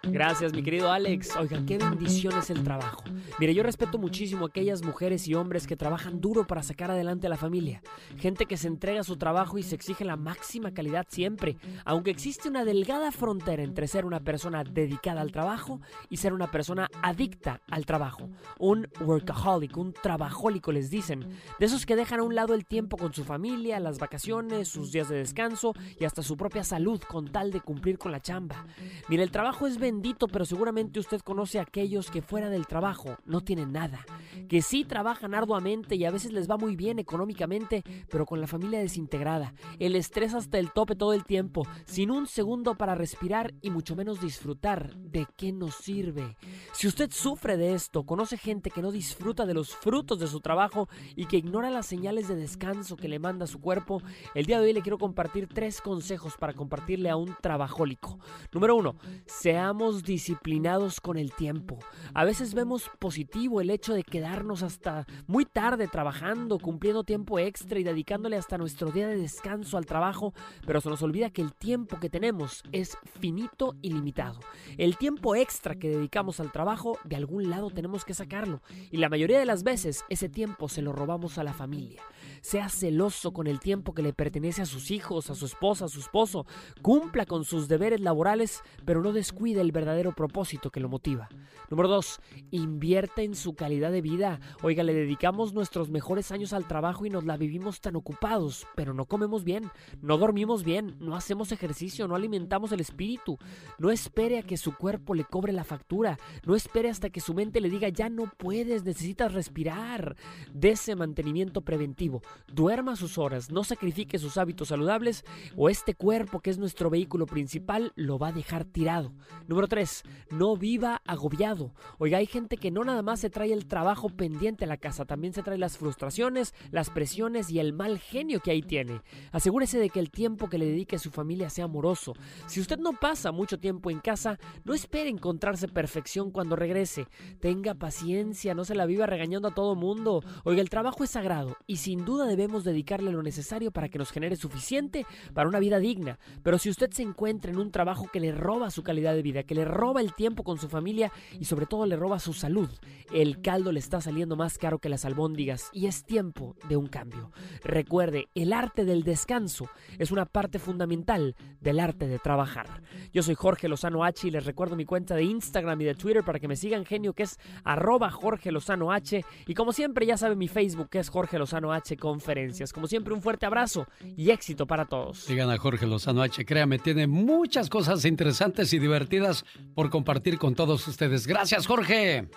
Gracias, 0.02 0.52
mi 0.52 0.62
querido 0.62 0.90
Alex. 0.90 1.36
Oiga, 1.36 1.60
qué 1.66 1.78
bendición 1.78 2.36
es 2.38 2.50
el 2.50 2.64
trabajo. 2.64 3.04
Mire, 3.38 3.54
yo 3.54 3.62
respeto 3.62 3.96
muchísimo 3.96 4.44
a 4.44 4.48
aquellas 4.48 4.82
mujeres 4.82 5.28
y 5.28 5.34
hombres 5.34 5.66
que 5.66 5.76
trabajan 5.76 6.20
duro 6.20 6.46
para 6.46 6.62
sacar 6.62 6.90
adelante 6.90 7.26
a 7.26 7.30
la 7.30 7.36
familia. 7.36 7.80
Gente 8.18 8.46
que 8.46 8.56
se 8.56 8.66
entrega 8.66 9.00
a 9.00 9.04
su 9.04 9.16
trabajo 9.16 9.56
y 9.56 9.62
se 9.62 9.74
exige 9.76 10.04
la 10.04 10.16
máxima 10.16 10.72
calidad 10.72 11.06
siempre, 11.08 11.58
aunque 11.84 12.10
existe 12.10 12.48
una 12.48 12.64
delgada 12.70 13.10
frontera 13.10 13.64
entre 13.64 13.88
ser 13.88 14.06
una 14.06 14.20
persona 14.20 14.62
dedicada 14.62 15.22
al 15.22 15.32
trabajo 15.32 15.80
y 16.08 16.18
ser 16.18 16.32
una 16.32 16.52
persona 16.52 16.88
adicta 17.02 17.62
al 17.68 17.84
trabajo. 17.84 18.28
Un 18.60 18.86
workaholic, 19.00 19.76
un 19.76 19.92
trabajólico 19.92 20.70
les 20.70 20.88
dicen. 20.88 21.28
De 21.58 21.66
esos 21.66 21.84
que 21.84 21.96
dejan 21.96 22.20
a 22.20 22.22
un 22.22 22.36
lado 22.36 22.54
el 22.54 22.66
tiempo 22.66 22.96
con 22.96 23.12
su 23.12 23.24
familia, 23.24 23.80
las 23.80 23.98
vacaciones, 23.98 24.68
sus 24.68 24.92
días 24.92 25.08
de 25.08 25.16
descanso 25.16 25.74
y 25.98 26.04
hasta 26.04 26.22
su 26.22 26.36
propia 26.36 26.62
salud 26.62 27.00
con 27.00 27.32
tal 27.32 27.50
de 27.50 27.60
cumplir 27.60 27.98
con 27.98 28.12
la 28.12 28.20
chamba. 28.20 28.64
Mire, 29.08 29.24
el 29.24 29.32
trabajo 29.32 29.66
es 29.66 29.78
bendito, 29.78 30.28
pero 30.28 30.44
seguramente 30.44 31.00
usted 31.00 31.20
conoce 31.22 31.58
a 31.58 31.62
aquellos 31.62 32.08
que 32.08 32.22
fuera 32.22 32.50
del 32.50 32.68
trabajo 32.68 33.16
no 33.24 33.40
tienen 33.40 33.72
nada. 33.72 34.06
Que 34.48 34.62
sí 34.62 34.84
trabajan 34.84 35.34
arduamente 35.34 35.96
y 35.96 36.04
a 36.04 36.12
veces 36.12 36.32
les 36.32 36.48
va 36.48 36.56
muy 36.56 36.76
bien 36.76 37.00
económicamente, 37.00 37.82
pero 38.08 38.26
con 38.26 38.40
la 38.40 38.46
familia 38.46 38.78
desintegrada. 38.78 39.54
El 39.80 39.96
estrés 39.96 40.34
hasta 40.34 40.60
el 40.60 40.70
tope 40.70 40.94
todo 40.94 41.14
el 41.14 41.24
tiempo, 41.24 41.66
sin 41.84 42.12
un 42.12 42.28
segundo 42.28 42.59
para 42.62 42.94
respirar 42.94 43.54
y 43.62 43.70
mucho 43.70 43.96
menos 43.96 44.20
disfrutar. 44.20 44.94
¿De 44.96 45.26
qué 45.36 45.52
nos 45.52 45.74
sirve? 45.76 46.36
Si 46.72 46.86
usted 46.86 47.10
sufre 47.10 47.56
de 47.56 47.74
esto, 47.74 48.04
conoce 48.04 48.36
gente 48.36 48.70
que 48.70 48.82
no 48.82 48.92
disfruta 48.92 49.46
de 49.46 49.54
los 49.54 49.74
frutos 49.74 50.18
de 50.18 50.26
su 50.26 50.40
trabajo 50.40 50.88
y 51.16 51.26
que 51.26 51.38
ignora 51.38 51.70
las 51.70 51.86
señales 51.86 52.28
de 52.28 52.36
descanso 52.36 52.96
que 52.96 53.08
le 53.08 53.18
manda 53.18 53.46
su 53.46 53.60
cuerpo, 53.60 54.02
el 54.34 54.46
día 54.46 54.60
de 54.60 54.66
hoy 54.66 54.72
le 54.72 54.82
quiero 54.82 54.98
compartir 54.98 55.48
tres 55.48 55.80
consejos 55.80 56.36
para 56.38 56.52
compartirle 56.52 57.10
a 57.10 57.16
un 57.16 57.34
trabajólico. 57.40 58.18
Número 58.52 58.76
uno, 58.76 58.96
seamos 59.26 60.02
disciplinados 60.02 61.00
con 61.00 61.16
el 61.16 61.32
tiempo. 61.32 61.78
A 62.14 62.24
veces 62.24 62.54
vemos 62.54 62.90
positivo 62.98 63.60
el 63.60 63.70
hecho 63.70 63.94
de 63.94 64.04
quedarnos 64.04 64.62
hasta 64.62 65.06
muy 65.26 65.46
tarde 65.46 65.88
trabajando, 65.88 66.58
cumpliendo 66.58 67.04
tiempo 67.04 67.38
extra 67.38 67.78
y 67.78 67.84
dedicándole 67.84 68.36
hasta 68.36 68.58
nuestro 68.58 68.90
día 68.90 69.08
de 69.08 69.16
descanso 69.16 69.78
al 69.78 69.86
trabajo, 69.86 70.34
pero 70.66 70.80
se 70.80 70.90
nos 70.90 71.02
olvida 71.02 71.30
que 71.30 71.42
el 71.42 71.54
tiempo 71.54 71.98
que 71.98 72.10
tenemos 72.10 72.49
es 72.72 72.96
finito 73.20 73.76
y 73.82 73.92
limitado. 73.92 74.40
El 74.78 74.96
tiempo 74.96 75.34
extra 75.34 75.74
que 75.74 75.88
dedicamos 75.88 76.40
al 76.40 76.52
trabajo, 76.52 76.98
de 77.04 77.16
algún 77.16 77.50
lado 77.50 77.70
tenemos 77.70 78.04
que 78.04 78.14
sacarlo, 78.14 78.62
y 78.90 78.98
la 78.98 79.08
mayoría 79.08 79.38
de 79.38 79.46
las 79.46 79.62
veces 79.62 80.04
ese 80.08 80.28
tiempo 80.28 80.68
se 80.68 80.82
lo 80.82 80.92
robamos 80.92 81.38
a 81.38 81.44
la 81.44 81.52
familia 81.52 82.02
sea 82.40 82.68
celoso 82.68 83.32
con 83.32 83.46
el 83.46 83.60
tiempo 83.60 83.94
que 83.94 84.02
le 84.02 84.12
pertenece 84.12 84.62
a 84.62 84.66
sus 84.66 84.90
hijos, 84.90 85.30
a 85.30 85.34
su 85.34 85.46
esposa, 85.46 85.86
a 85.86 85.88
su 85.88 86.00
esposo, 86.00 86.46
cumpla 86.82 87.26
con 87.26 87.44
sus 87.44 87.68
deberes 87.68 88.00
laborales, 88.00 88.62
pero 88.84 89.02
no 89.02 89.12
descuide 89.12 89.60
el 89.60 89.72
verdadero 89.72 90.12
propósito 90.12 90.70
que 90.70 90.80
lo 90.80 90.88
motiva. 90.88 91.28
Número 91.70 91.88
dos, 91.88 92.20
invierte 92.50 93.22
en 93.22 93.34
su 93.34 93.54
calidad 93.54 93.92
de 93.92 94.00
vida. 94.00 94.40
Oiga, 94.62 94.82
le 94.82 94.94
dedicamos 94.94 95.52
nuestros 95.52 95.90
mejores 95.90 96.32
años 96.32 96.52
al 96.52 96.66
trabajo 96.66 97.06
y 97.06 97.10
nos 97.10 97.24
la 97.24 97.36
vivimos 97.36 97.80
tan 97.80 97.96
ocupados, 97.96 98.66
pero 98.74 98.94
no 98.94 99.04
comemos 99.06 99.44
bien, 99.44 99.70
no 100.00 100.18
dormimos 100.18 100.64
bien, 100.64 100.96
no 100.98 101.16
hacemos 101.16 101.52
ejercicio, 101.52 102.08
no 102.08 102.14
alimentamos 102.14 102.72
el 102.72 102.80
espíritu. 102.80 103.38
No 103.78 103.90
espere 103.90 104.38
a 104.38 104.42
que 104.42 104.56
su 104.56 104.76
cuerpo 104.76 105.14
le 105.14 105.24
cobre 105.24 105.52
la 105.52 105.64
factura, 105.64 106.18
no 106.44 106.54
espere 106.54 106.90
hasta 106.90 107.10
que 107.10 107.20
su 107.20 107.34
mente 107.34 107.60
le 107.60 107.70
diga 107.70 107.88
ya 107.88 108.08
no 108.08 108.24
puedes, 108.36 108.84
necesitas 108.84 109.32
respirar. 109.32 110.16
Dese 110.52 110.96
mantenimiento 110.96 111.62
preventivo 111.62 112.22
duerma 112.52 112.96
sus 112.96 113.18
horas, 113.18 113.50
no 113.50 113.64
sacrifique 113.64 114.18
sus 114.18 114.36
hábitos 114.36 114.68
saludables 114.68 115.24
o 115.56 115.68
este 115.68 115.94
cuerpo 115.94 116.40
que 116.40 116.50
es 116.50 116.58
nuestro 116.58 116.90
vehículo 116.90 117.26
principal 117.26 117.92
lo 117.94 118.18
va 118.18 118.28
a 118.28 118.32
dejar 118.32 118.64
tirado. 118.64 119.12
Número 119.46 119.68
3. 119.68 120.02
No 120.30 120.56
viva 120.56 121.02
agobiado. 121.06 121.72
Oiga, 121.98 122.18
hay 122.18 122.26
gente 122.26 122.56
que 122.56 122.70
no 122.70 122.84
nada 122.84 123.02
más 123.02 123.20
se 123.20 123.30
trae 123.30 123.52
el 123.52 123.66
trabajo 123.66 124.08
pendiente 124.08 124.64
a 124.64 124.68
la 124.68 124.76
casa, 124.76 125.04
también 125.04 125.32
se 125.32 125.42
trae 125.42 125.58
las 125.58 125.78
frustraciones, 125.78 126.54
las 126.70 126.90
presiones 126.90 127.50
y 127.50 127.58
el 127.58 127.72
mal 127.72 127.98
genio 127.98 128.40
que 128.40 128.50
ahí 128.50 128.62
tiene. 128.62 129.02
Asegúrese 129.32 129.78
de 129.78 129.90
que 129.90 130.00
el 130.00 130.10
tiempo 130.10 130.48
que 130.48 130.58
le 130.58 130.66
dedique 130.66 130.96
a 130.96 131.00
su 131.00 131.10
familia 131.10 131.50
sea 131.50 131.64
amoroso. 131.64 132.14
Si 132.46 132.60
usted 132.60 132.78
no 132.78 132.92
pasa 132.92 133.32
mucho 133.32 133.58
tiempo 133.58 133.90
en 133.90 134.00
casa, 134.00 134.38
no 134.64 134.74
espere 134.74 135.08
encontrarse 135.08 135.68
perfección 135.68 136.30
cuando 136.30 136.56
regrese. 136.56 137.06
Tenga 137.40 137.74
paciencia, 137.74 138.54
no 138.54 138.64
se 138.64 138.74
la 138.74 138.86
viva 138.86 139.06
regañando 139.06 139.48
a 139.48 139.54
todo 139.54 139.74
mundo. 139.74 140.22
Oiga, 140.44 140.60
el 140.60 140.70
trabajo 140.70 141.04
es 141.04 141.10
sagrado 141.10 141.56
y 141.66 141.76
sin 141.76 142.04
duda 142.04 142.19
debemos 142.26 142.64
dedicarle 142.64 143.12
lo 143.12 143.22
necesario 143.22 143.70
para 143.70 143.88
que 143.88 143.98
nos 143.98 144.10
genere 144.10 144.36
suficiente 144.36 145.06
para 145.34 145.48
una 145.48 145.58
vida 145.58 145.78
digna. 145.78 146.18
Pero 146.42 146.58
si 146.58 146.70
usted 146.70 146.90
se 146.90 147.02
encuentra 147.02 147.50
en 147.50 147.58
un 147.58 147.70
trabajo 147.70 148.08
que 148.12 148.20
le 148.20 148.32
roba 148.32 148.70
su 148.70 148.82
calidad 148.82 149.14
de 149.14 149.22
vida, 149.22 149.42
que 149.42 149.54
le 149.54 149.64
roba 149.64 150.00
el 150.00 150.14
tiempo 150.14 150.44
con 150.44 150.58
su 150.58 150.68
familia 150.68 151.12
y 151.38 151.44
sobre 151.44 151.66
todo 151.66 151.86
le 151.86 151.96
roba 151.96 152.18
su 152.18 152.32
salud, 152.32 152.68
el 153.12 153.40
caldo 153.42 153.72
le 153.72 153.80
está 153.80 154.00
saliendo 154.00 154.36
más 154.36 154.58
caro 154.58 154.78
que 154.78 154.88
las 154.88 155.04
albóndigas 155.04 155.70
y 155.72 155.86
es 155.86 156.04
tiempo 156.04 156.56
de 156.68 156.76
un 156.76 156.86
cambio. 156.86 157.32
Recuerde, 157.64 158.28
el 158.34 158.52
arte 158.52 158.84
del 158.84 159.02
descanso 159.02 159.68
es 159.98 160.10
una 160.10 160.26
parte 160.26 160.58
fundamental 160.58 161.36
del 161.60 161.80
arte 161.80 162.06
de 162.06 162.18
trabajar. 162.18 162.82
Yo 163.12 163.22
soy 163.22 163.34
Jorge 163.34 163.68
Lozano 163.68 164.04
H 164.04 164.28
y 164.28 164.30
les 164.30 164.44
recuerdo 164.44 164.76
mi 164.76 164.84
cuenta 164.84 165.14
de 165.14 165.24
Instagram 165.24 165.80
y 165.80 165.84
de 165.84 165.94
Twitter 165.94 166.24
para 166.24 166.38
que 166.38 166.48
me 166.48 166.56
sigan 166.56 166.84
genio 166.84 167.12
que 167.12 167.24
es 167.24 167.38
arroba 167.64 168.10
Jorge 168.10 168.52
Lozano 168.52 168.92
H 168.92 169.24
y 169.46 169.54
como 169.54 169.72
siempre 169.72 170.06
ya 170.06 170.16
saben 170.16 170.38
mi 170.38 170.48
Facebook 170.48 170.88
que 170.88 170.98
es 170.98 171.08
Jorge 171.08 171.38
Lozano 171.38 171.72
H 171.72 171.96
Conferencias. 172.10 172.72
Como 172.72 172.88
siempre, 172.88 173.14
un 173.14 173.22
fuerte 173.22 173.46
abrazo 173.46 173.86
y 174.16 174.30
éxito 174.30 174.66
para 174.66 174.84
todos. 174.86 175.18
Sigan 175.18 175.48
a 175.48 175.56
Jorge 175.58 175.86
Lozano 175.86 176.22
H, 176.22 176.44
créame, 176.44 176.80
tiene 176.80 177.06
muchas 177.06 177.70
cosas 177.70 178.04
interesantes 178.04 178.72
y 178.72 178.80
divertidas 178.80 179.44
por 179.76 179.90
compartir 179.90 180.36
con 180.36 180.56
todos 180.56 180.88
ustedes. 180.88 181.28
Gracias, 181.28 181.68
Jorge. 181.68 182.28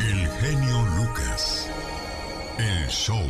El 0.00 0.28
genio 0.40 0.82
Lucas. 0.96 1.70
El 2.58 2.88
show. 2.88 3.24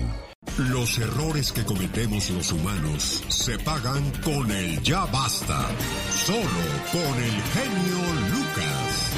Los 0.71 0.99
errores 0.99 1.53
que 1.53 1.63
cometemos 1.67 2.31
los 2.31 2.51
humanos 2.53 3.23
se 3.29 3.59
pagan 3.59 4.11
con 4.25 4.51
el 4.51 4.81
ya 4.83 5.05
basta. 5.13 5.69
Solo 6.09 6.65
con 6.93 7.15
el 7.23 7.37
genio 7.53 7.99
Lucas. 8.33 9.17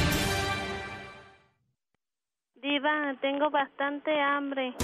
Diva, 2.61 3.15
tengo 3.21 3.51
bastante 3.51 4.11
hambre. 4.21 4.75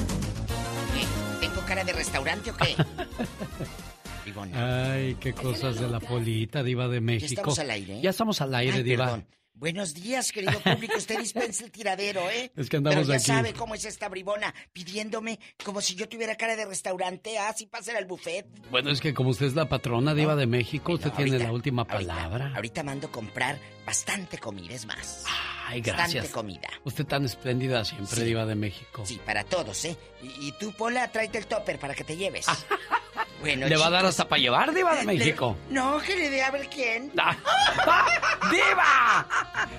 ¿Tengo 1.65 1.77
cara 1.77 1.85
de 1.85 1.93
restaurante 1.95 2.51
o 2.51 2.57
qué? 2.57 2.77
Ay, 4.55 5.17
qué 5.21 5.33
cosas 5.33 5.81
de 5.81 5.89
la 5.89 5.99
polita, 6.01 6.63
diva 6.63 6.89
de 6.89 7.01
México. 7.01 7.27
¿Ya 7.29 7.35
estamos 7.35 7.59
al 7.59 7.71
aire? 7.71 8.01
Ya 8.03 8.11
estamos 8.11 8.41
al 8.43 8.55
aire, 8.55 8.77
Ay, 8.79 8.83
diva. 8.83 9.05
perdón. 9.05 9.27
Buenos 9.57 9.95
días, 9.95 10.33
querido 10.33 10.59
público. 10.61 10.97
Usted 10.99 11.17
dispensa 11.19 11.65
el 11.65 11.71
tiradero, 11.71 12.29
¿eh? 12.29 12.51
Es 12.57 12.69
que 12.69 12.77
andamos 12.79 12.99
Pero 13.07 13.09
ya 13.11 13.15
aquí. 13.17 13.25
sabe 13.27 13.53
cómo 13.53 13.75
es 13.77 13.85
esta 13.85 14.09
bribona, 14.09 14.53
pidiéndome 14.73 15.39
como 15.65 15.81
si 15.81 15.95
yo 15.95 16.09
tuviera 16.09 16.35
cara 16.37 16.57
de 16.57 16.67
restaurante. 16.67 17.39
Ah, 17.39 17.53
sí, 17.57 17.67
pásale 17.67 17.99
al 17.99 18.05
buffet. 18.07 18.47
Bueno, 18.71 18.91
es 18.91 19.01
que 19.01 19.15
como 19.15 19.31
usted 19.31 19.47
es 19.47 19.55
la 19.55 19.69
patrona 19.69 20.13
diva 20.13 20.35
de 20.35 20.47
México, 20.47 20.95
usted 20.95 21.13
tiene 21.13 21.39
la 21.39 21.53
última 21.53 21.85
palabra. 21.87 22.53
Ahorita 22.57 22.83
mando 22.83 23.13
comprar 23.13 23.59
bastante 23.87 24.39
comida, 24.39 24.75
es 24.75 24.87
más. 24.87 25.25
Ay, 25.67 25.81
Bastante 25.81 26.15
gracias. 26.15 26.29
comida. 26.29 26.69
Usted 26.85 27.07
tan 27.07 27.25
espléndida 27.25 27.85
siempre, 27.85 28.17
Sí. 28.17 28.25
diva 28.25 28.45
de 28.45 28.55
México. 28.57 29.07
Sí, 29.07 29.21
para 29.25 29.45
todos, 29.45 29.85
¿eh? 29.85 29.97
Y, 30.23 30.49
y 30.49 30.53
tú, 30.59 30.73
Pola, 30.73 31.09
tráete 31.13 31.39
el 31.39 31.47
topper 31.47 31.79
para 31.79 31.95
que 31.95 32.03
te 32.05 32.17
lleves. 32.17 32.47
bueno, 33.45 33.67
¿Le 33.69 33.77
va 33.77 33.87
a 33.87 33.91
dar 33.91 34.07
hasta 34.07 34.27
para 34.27 34.41
llevar, 34.41 34.73
diva 34.73 34.95
de 34.95 35.05
le- 35.05 35.19
México? 35.19 35.57
No, 35.71 35.99
que 36.01 36.17
le 36.17 36.31
dé 36.31 36.43
a 36.43 36.51
ver 36.51 36.69
quién. 36.71 37.13
¡Diva! 38.51 39.27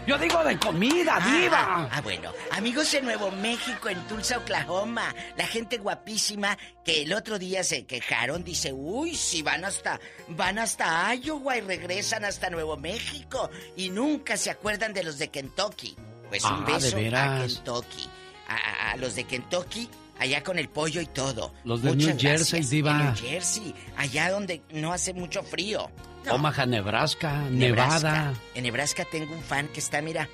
Yo 0.07 0.17
digo 0.17 0.43
de 0.43 0.57
comida, 0.59 1.19
diva. 1.19 1.57
Ah, 1.59 1.89
ah, 1.91 2.01
bueno. 2.01 2.31
Amigos 2.51 2.93
en 2.93 3.05
Nuevo 3.05 3.31
México, 3.31 3.89
en 3.89 3.99
Tulsa, 4.07 4.37
Oklahoma, 4.37 5.13
la 5.37 5.47
gente 5.47 5.77
guapísima 5.77 6.57
que 6.83 7.03
el 7.03 7.13
otro 7.13 7.39
día 7.39 7.63
se 7.63 7.85
quejaron, 7.85 8.43
dice, 8.43 8.71
uy, 8.73 9.15
si 9.15 9.41
van 9.41 9.65
hasta, 9.65 9.99
van 10.29 10.59
hasta 10.59 11.13
Iowa 11.15 11.57
y 11.57 11.61
regresan 11.61 12.25
hasta 12.25 12.49
Nuevo 12.49 12.77
México 12.77 13.49
y 13.75 13.89
nunca 13.89 14.37
se 14.37 14.49
acuerdan 14.51 14.93
de 14.93 15.03
los 15.03 15.17
de 15.17 15.29
Kentucky. 15.29 15.95
Pues 16.29 16.43
Ah, 16.45 16.55
un 16.59 16.65
¿de 16.65 16.73
beso 16.73 16.97
a? 17.15 17.39
Kentucky. 17.47 18.09
A 18.47 18.95
los 18.97 19.15
de 19.15 19.23
Kentucky, 19.23 19.89
allá 20.19 20.43
con 20.43 20.57
el 20.59 20.69
pollo 20.69 21.01
y 21.01 21.05
todo. 21.07 21.53
Los 21.63 21.81
de 21.81 21.89
Muchas 21.91 22.07
New 22.07 22.19
Jersey, 22.19 22.59
gracias. 22.59 22.69
diva. 22.69 23.03
New 23.03 23.15
Jersey, 23.15 23.75
allá 23.97 24.31
donde 24.31 24.61
no 24.71 24.93
hace 24.93 25.13
mucho 25.13 25.43
frío. 25.43 25.89
No. 26.25 26.35
Omaha, 26.35 26.65
Nebraska, 26.65 27.43
Nebraska. 27.49 28.09
Nevada. 28.11 28.33
En 28.55 28.63
Nebraska 28.63 29.05
tengo 29.11 29.33
un 29.33 29.41
fan 29.43 29.67
que 29.67 29.79
está, 29.79 30.01
mira, 30.01 30.27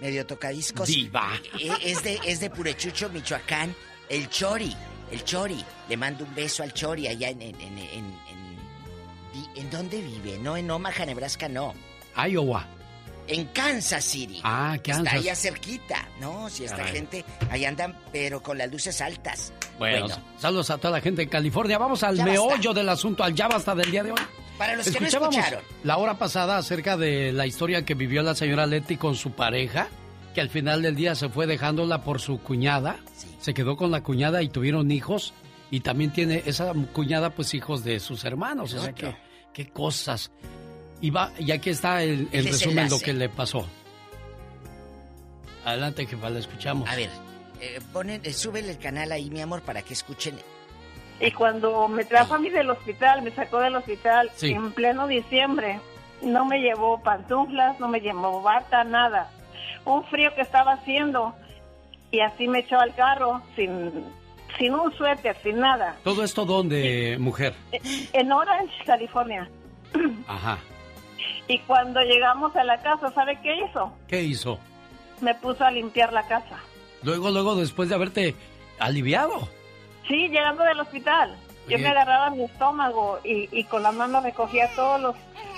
medio 0.00 0.24
tocadiscos. 0.26 0.86
Diva. 0.86 1.32
Eh, 1.58 1.72
Es 1.82 2.02
de, 2.04 2.20
es 2.24 2.40
de 2.40 2.50
Purechucho, 2.50 3.08
Michoacán. 3.10 3.74
El 4.08 4.28
Chori, 4.30 4.74
el 5.10 5.24
Chori. 5.24 5.64
Le 5.88 5.96
mando 5.96 6.24
un 6.24 6.34
beso 6.34 6.62
al 6.62 6.72
Chori 6.72 7.08
allá 7.08 7.30
en... 7.30 7.42
¿En, 7.42 7.60
en, 7.60 7.78
en, 7.78 7.88
en- 7.88 8.18
¿en 9.56 9.70
dónde 9.70 10.00
vive? 10.00 10.38
No, 10.38 10.56
en 10.56 10.70
Omaha, 10.70 11.04
Nebraska, 11.06 11.48
no. 11.48 11.74
Iowa. 12.28 12.66
En 13.28 13.44
Kansas 13.46 14.04
City. 14.04 14.40
Ah, 14.42 14.76
Kansas. 14.82 15.04
Está 15.06 15.16
allá 15.18 15.34
cerquita. 15.36 16.08
No, 16.20 16.48
si 16.48 16.64
esta 16.64 16.84
gente... 16.84 17.24
Ahí 17.50 17.64
andan, 17.64 17.96
pero 18.12 18.42
con 18.42 18.56
las 18.58 18.70
luces 18.70 19.00
altas. 19.00 19.52
Bueno, 19.78 20.06
Bueno. 20.08 20.22
saludos 20.38 20.70
a 20.70 20.78
toda 20.78 20.92
la 20.92 21.00
gente 21.00 21.22
en 21.22 21.28
California. 21.28 21.78
Vamos 21.78 22.02
al 22.02 22.16
Ya 22.16 22.24
meollo 22.24 22.56
basta. 22.70 22.74
del 22.74 22.88
asunto, 22.88 23.22
al 23.22 23.34
ya 23.34 23.46
basta 23.48 23.74
del 23.74 23.90
día 23.90 24.02
de 24.02 24.12
hoy. 24.12 24.20
Para 24.56 24.74
los 24.74 24.90
que 24.90 24.98
no 24.98 25.06
escucharon. 25.06 25.60
la 25.84 25.98
hora 25.98 26.18
pasada 26.18 26.56
acerca 26.56 26.96
de 26.96 27.32
la 27.32 27.46
historia 27.46 27.84
que 27.84 27.94
vivió 27.94 28.22
la 28.22 28.34
señora 28.34 28.66
Leti 28.66 28.96
con 28.96 29.14
su 29.14 29.30
pareja, 29.32 29.88
que 30.34 30.40
al 30.40 30.48
final 30.50 30.82
del 30.82 30.96
día 30.96 31.14
se 31.14 31.28
fue 31.28 31.46
dejándola 31.46 32.02
por 32.02 32.20
su 32.20 32.40
cuñada, 32.40 32.96
se 33.40 33.54
quedó 33.54 33.76
con 33.76 33.90
la 33.92 34.02
cuñada 34.02 34.42
y 34.42 34.48
tuvieron 34.48 34.90
hijos, 34.90 35.32
y 35.70 35.80
también 35.80 36.12
tiene 36.12 36.42
esa 36.46 36.72
cuñada 36.92 37.30
pues 37.30 37.54
hijos 37.54 37.84
de 37.84 38.00
sus 38.00 38.24
hermanos, 38.24 38.72
o 38.74 38.82
sea 38.82 38.92
que, 38.92 39.14
qué 39.52 39.68
cosas. 39.68 40.32
Y, 41.00 41.10
va, 41.10 41.30
y 41.38 41.52
aquí 41.52 41.70
está 41.70 42.02
el, 42.02 42.28
resumen 42.32 42.84
de 42.88 42.90
lo 42.90 42.98
que 42.98 43.12
le 43.12 43.28
pasó. 43.28 43.66
Adelante, 45.64 46.06
jefa, 46.06 46.30
la 46.30 46.38
escuchamos. 46.38 46.88
A 46.88 46.96
ver, 46.96 47.10
eh, 47.60 47.80
ponen, 47.92 48.20
eh, 48.24 48.32
súbele 48.32 48.70
el 48.70 48.78
canal 48.78 49.12
ahí, 49.12 49.30
mi 49.30 49.40
amor, 49.40 49.62
para 49.62 49.82
que 49.82 49.92
escuchen. 49.92 50.36
Y 51.20 51.30
cuando 51.32 51.88
me 51.88 52.04
trajo 52.04 52.34
a 52.34 52.38
mí 52.38 52.48
del 52.48 52.70
hospital, 52.70 53.22
me 53.22 53.30
sacó 53.32 53.58
del 53.58 53.76
hospital 53.76 54.30
Sí. 54.36 54.50
en 54.52 54.72
pleno 54.72 55.06
diciembre, 55.08 55.80
no 56.22 56.44
me 56.44 56.58
llevó 56.60 57.02
pantuflas, 57.02 57.78
no 57.80 57.88
me 57.88 58.00
llevó 58.00 58.40
bata, 58.40 58.84
nada. 58.84 59.30
Un 59.84 60.04
frío 60.04 60.34
que 60.34 60.42
estaba 60.42 60.72
haciendo 60.74 61.34
y 62.10 62.20
así 62.20 62.46
me 62.48 62.60
echó 62.60 62.78
al 62.78 62.94
carro 62.94 63.42
sin, 63.56 63.92
sin 64.58 64.74
un 64.74 64.92
suéter, 64.96 65.36
sin 65.42 65.58
nada. 65.60 65.96
¿Todo 66.04 66.22
esto 66.24 66.44
dónde, 66.44 67.16
mujer? 67.18 67.54
En 68.12 68.32
Orange, 68.32 68.72
California. 68.86 69.48
Ajá. 70.28 70.58
Y 71.46 71.58
cuando 71.60 72.00
llegamos 72.00 72.54
a 72.56 72.64
la 72.64 72.78
casa, 72.82 73.10
¿sabe 73.12 73.38
qué 73.42 73.56
hizo? 73.64 73.92
¿Qué 74.06 74.22
hizo? 74.22 74.58
Me 75.20 75.34
puso 75.34 75.64
a 75.64 75.70
limpiar 75.70 76.12
la 76.12 76.26
casa. 76.26 76.58
Luego, 77.02 77.30
luego, 77.30 77.54
después 77.56 77.88
de 77.88 77.94
haberte 77.94 78.34
aliviado. 78.78 79.48
Sí, 80.06 80.28
llegando 80.28 80.62
del 80.64 80.80
hospital. 80.80 81.36
Yo 81.68 81.78
me 81.78 81.88
agarraba 81.88 82.30
mi 82.30 82.44
estómago 82.44 83.18
y, 83.24 83.48
y 83.52 83.64
con 83.64 83.82
la 83.82 83.92
mano 83.92 84.22
recogía 84.22 84.70
todos 84.74 84.98
los, 85.00 85.16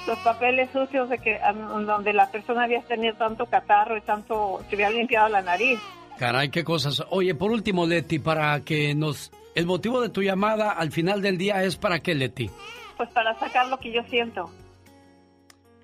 los 0.09 0.19
papeles 0.21 0.69
sucios 0.73 1.09
de 1.09 1.19
que 1.19 1.39
donde 1.87 2.13
la 2.13 2.31
persona 2.33 2.65
había 2.65 2.83
tenido 2.83 3.15
tanto 3.15 3.47
catarro 3.47 3.97
y 3.97 4.01
tanto 4.01 4.61
se 4.69 4.75
había 4.75 4.91
limpiado 4.91 5.29
la 5.29 5.41
nariz. 5.41 5.79
Caray, 6.19 6.51
qué 6.51 6.65
cosas. 6.65 7.05
Oye, 7.11 7.35
por 7.35 7.53
último, 7.53 7.87
Leti, 7.87 8.19
para 8.19 8.61
que 8.61 8.95
nos... 8.95 9.31
El 9.55 9.67
motivo 9.67 10.01
de 10.01 10.09
tu 10.09 10.23
llamada 10.23 10.73
al 10.73 10.91
final 10.91 11.23
del 11.23 11.39
día 11.39 11.63
es 11.63 11.77
para 11.77 12.01
qué, 12.01 12.15
Leti. 12.15 12.51
Pues 12.97 13.09
para 13.11 13.39
sacar 13.39 13.69
lo 13.69 13.79
que 13.79 13.93
yo 13.93 14.03
siento. 14.11 14.51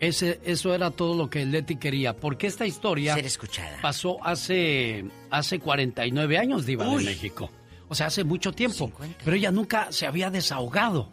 Ese, 0.07 0.41
eso 0.45 0.75
era 0.75 0.91
todo 0.91 1.15
lo 1.17 1.29
que 1.31 1.45
Leti 1.45 1.77
quería, 1.77 2.15
porque 2.17 2.47
esta 2.47 2.67
historia 2.67 3.15
Ser 3.15 3.27
escuchada. 3.27 3.79
pasó 3.83 4.25
hace, 4.25 5.05
hace 5.31 5.59
49 5.59 6.39
años, 6.39 6.65
Diva 6.67 6.89
Uy. 6.89 7.05
de 7.05 7.11
México. 7.11 7.51
O 7.89 7.95
sea, 7.95 8.07
hace 8.07 8.25
mucho 8.25 8.53
tiempo. 8.53 8.91
Pero 9.25 9.37
ella 9.37 9.51
nunca 9.51 9.93
se 9.93 10.07
había 10.07 10.31
desahogado. 10.31 11.09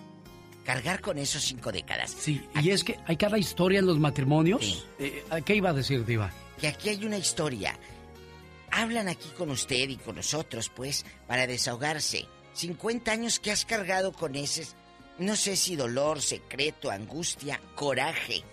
Cargar 0.64 1.02
con 1.02 1.18
eso 1.18 1.40
cinco 1.40 1.72
décadas. 1.72 2.12
Sí, 2.18 2.42
y 2.62 2.70
es 2.70 2.84
que 2.84 2.98
hay 3.06 3.18
cada 3.18 3.38
historia 3.38 3.80
en 3.80 3.86
los 3.86 4.00
matrimonios. 4.00 4.86
Eh, 4.98 5.24
¿Qué 5.46 5.56
iba 5.56 5.70
a 5.72 5.74
decir, 5.74 6.06
Diva? 6.06 6.32
Que 6.60 6.68
aquí 6.68 6.90
hay 6.90 7.06
una 7.06 7.18
historia. 7.18 7.78
Hablan 8.72 9.08
aquí 9.08 9.30
con 9.38 9.52
usted 9.52 9.90
y 9.90 9.98
con 9.98 10.16
nosotros, 10.16 10.70
pues, 10.74 11.06
para 11.28 11.46
desahogarse. 11.48 12.26
50 12.54 13.12
años 13.12 13.40
que 13.40 13.52
has 13.52 13.66
cargado 13.66 14.12
con 14.14 14.36
ese, 14.36 14.66
no 15.20 15.36
sé 15.36 15.56
si 15.56 15.76
dolor, 15.76 16.22
secreto, 16.22 16.90
angustia, 16.90 17.60
coraje. 17.76 18.44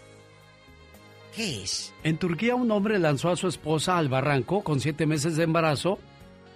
¿Qué 1.34 1.62
es? 1.62 1.92
En 2.02 2.18
Turquía 2.18 2.54
un 2.54 2.70
hombre 2.70 2.98
lanzó 2.98 3.30
a 3.30 3.36
su 3.36 3.48
esposa 3.48 3.98
al 3.98 4.08
barranco 4.08 4.62
con 4.62 4.80
siete 4.80 5.06
meses 5.06 5.36
de 5.36 5.44
embarazo 5.44 5.98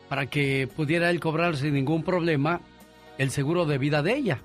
para 0.09 0.26
que 0.26 0.68
pudiera 0.74 1.10
él 1.10 1.20
cobrar 1.20 1.56
sin 1.56 1.74
ningún 1.74 2.02
problema 2.02 2.60
el 3.18 3.30
seguro 3.30 3.66
de 3.66 3.78
vida 3.78 4.02
de 4.02 4.16
ella. 4.16 4.40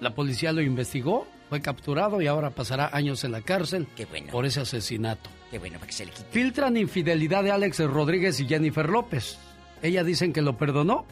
La 0.00 0.14
policía 0.14 0.52
lo 0.52 0.60
investigó, 0.60 1.26
fue 1.48 1.60
capturado 1.60 2.20
y 2.20 2.26
ahora 2.26 2.50
pasará 2.50 2.90
años 2.92 3.24
en 3.24 3.32
la 3.32 3.40
cárcel 3.40 3.86
por 4.30 4.44
ese 4.44 4.60
asesinato. 4.60 5.30
Qué 5.50 5.58
bueno, 5.58 5.78
para 5.78 5.86
que 5.86 5.92
se 5.92 6.04
le 6.04 6.12
quite. 6.12 6.28
Filtran 6.30 6.76
infidelidad 6.76 7.44
de 7.44 7.52
Alex 7.52 7.78
Rodríguez 7.84 8.38
y 8.40 8.46
Jennifer 8.46 8.88
López. 8.88 9.38
Ella 9.82 10.02
dicen 10.04 10.32
que 10.32 10.42
lo 10.42 10.56
perdonó. 10.56 11.06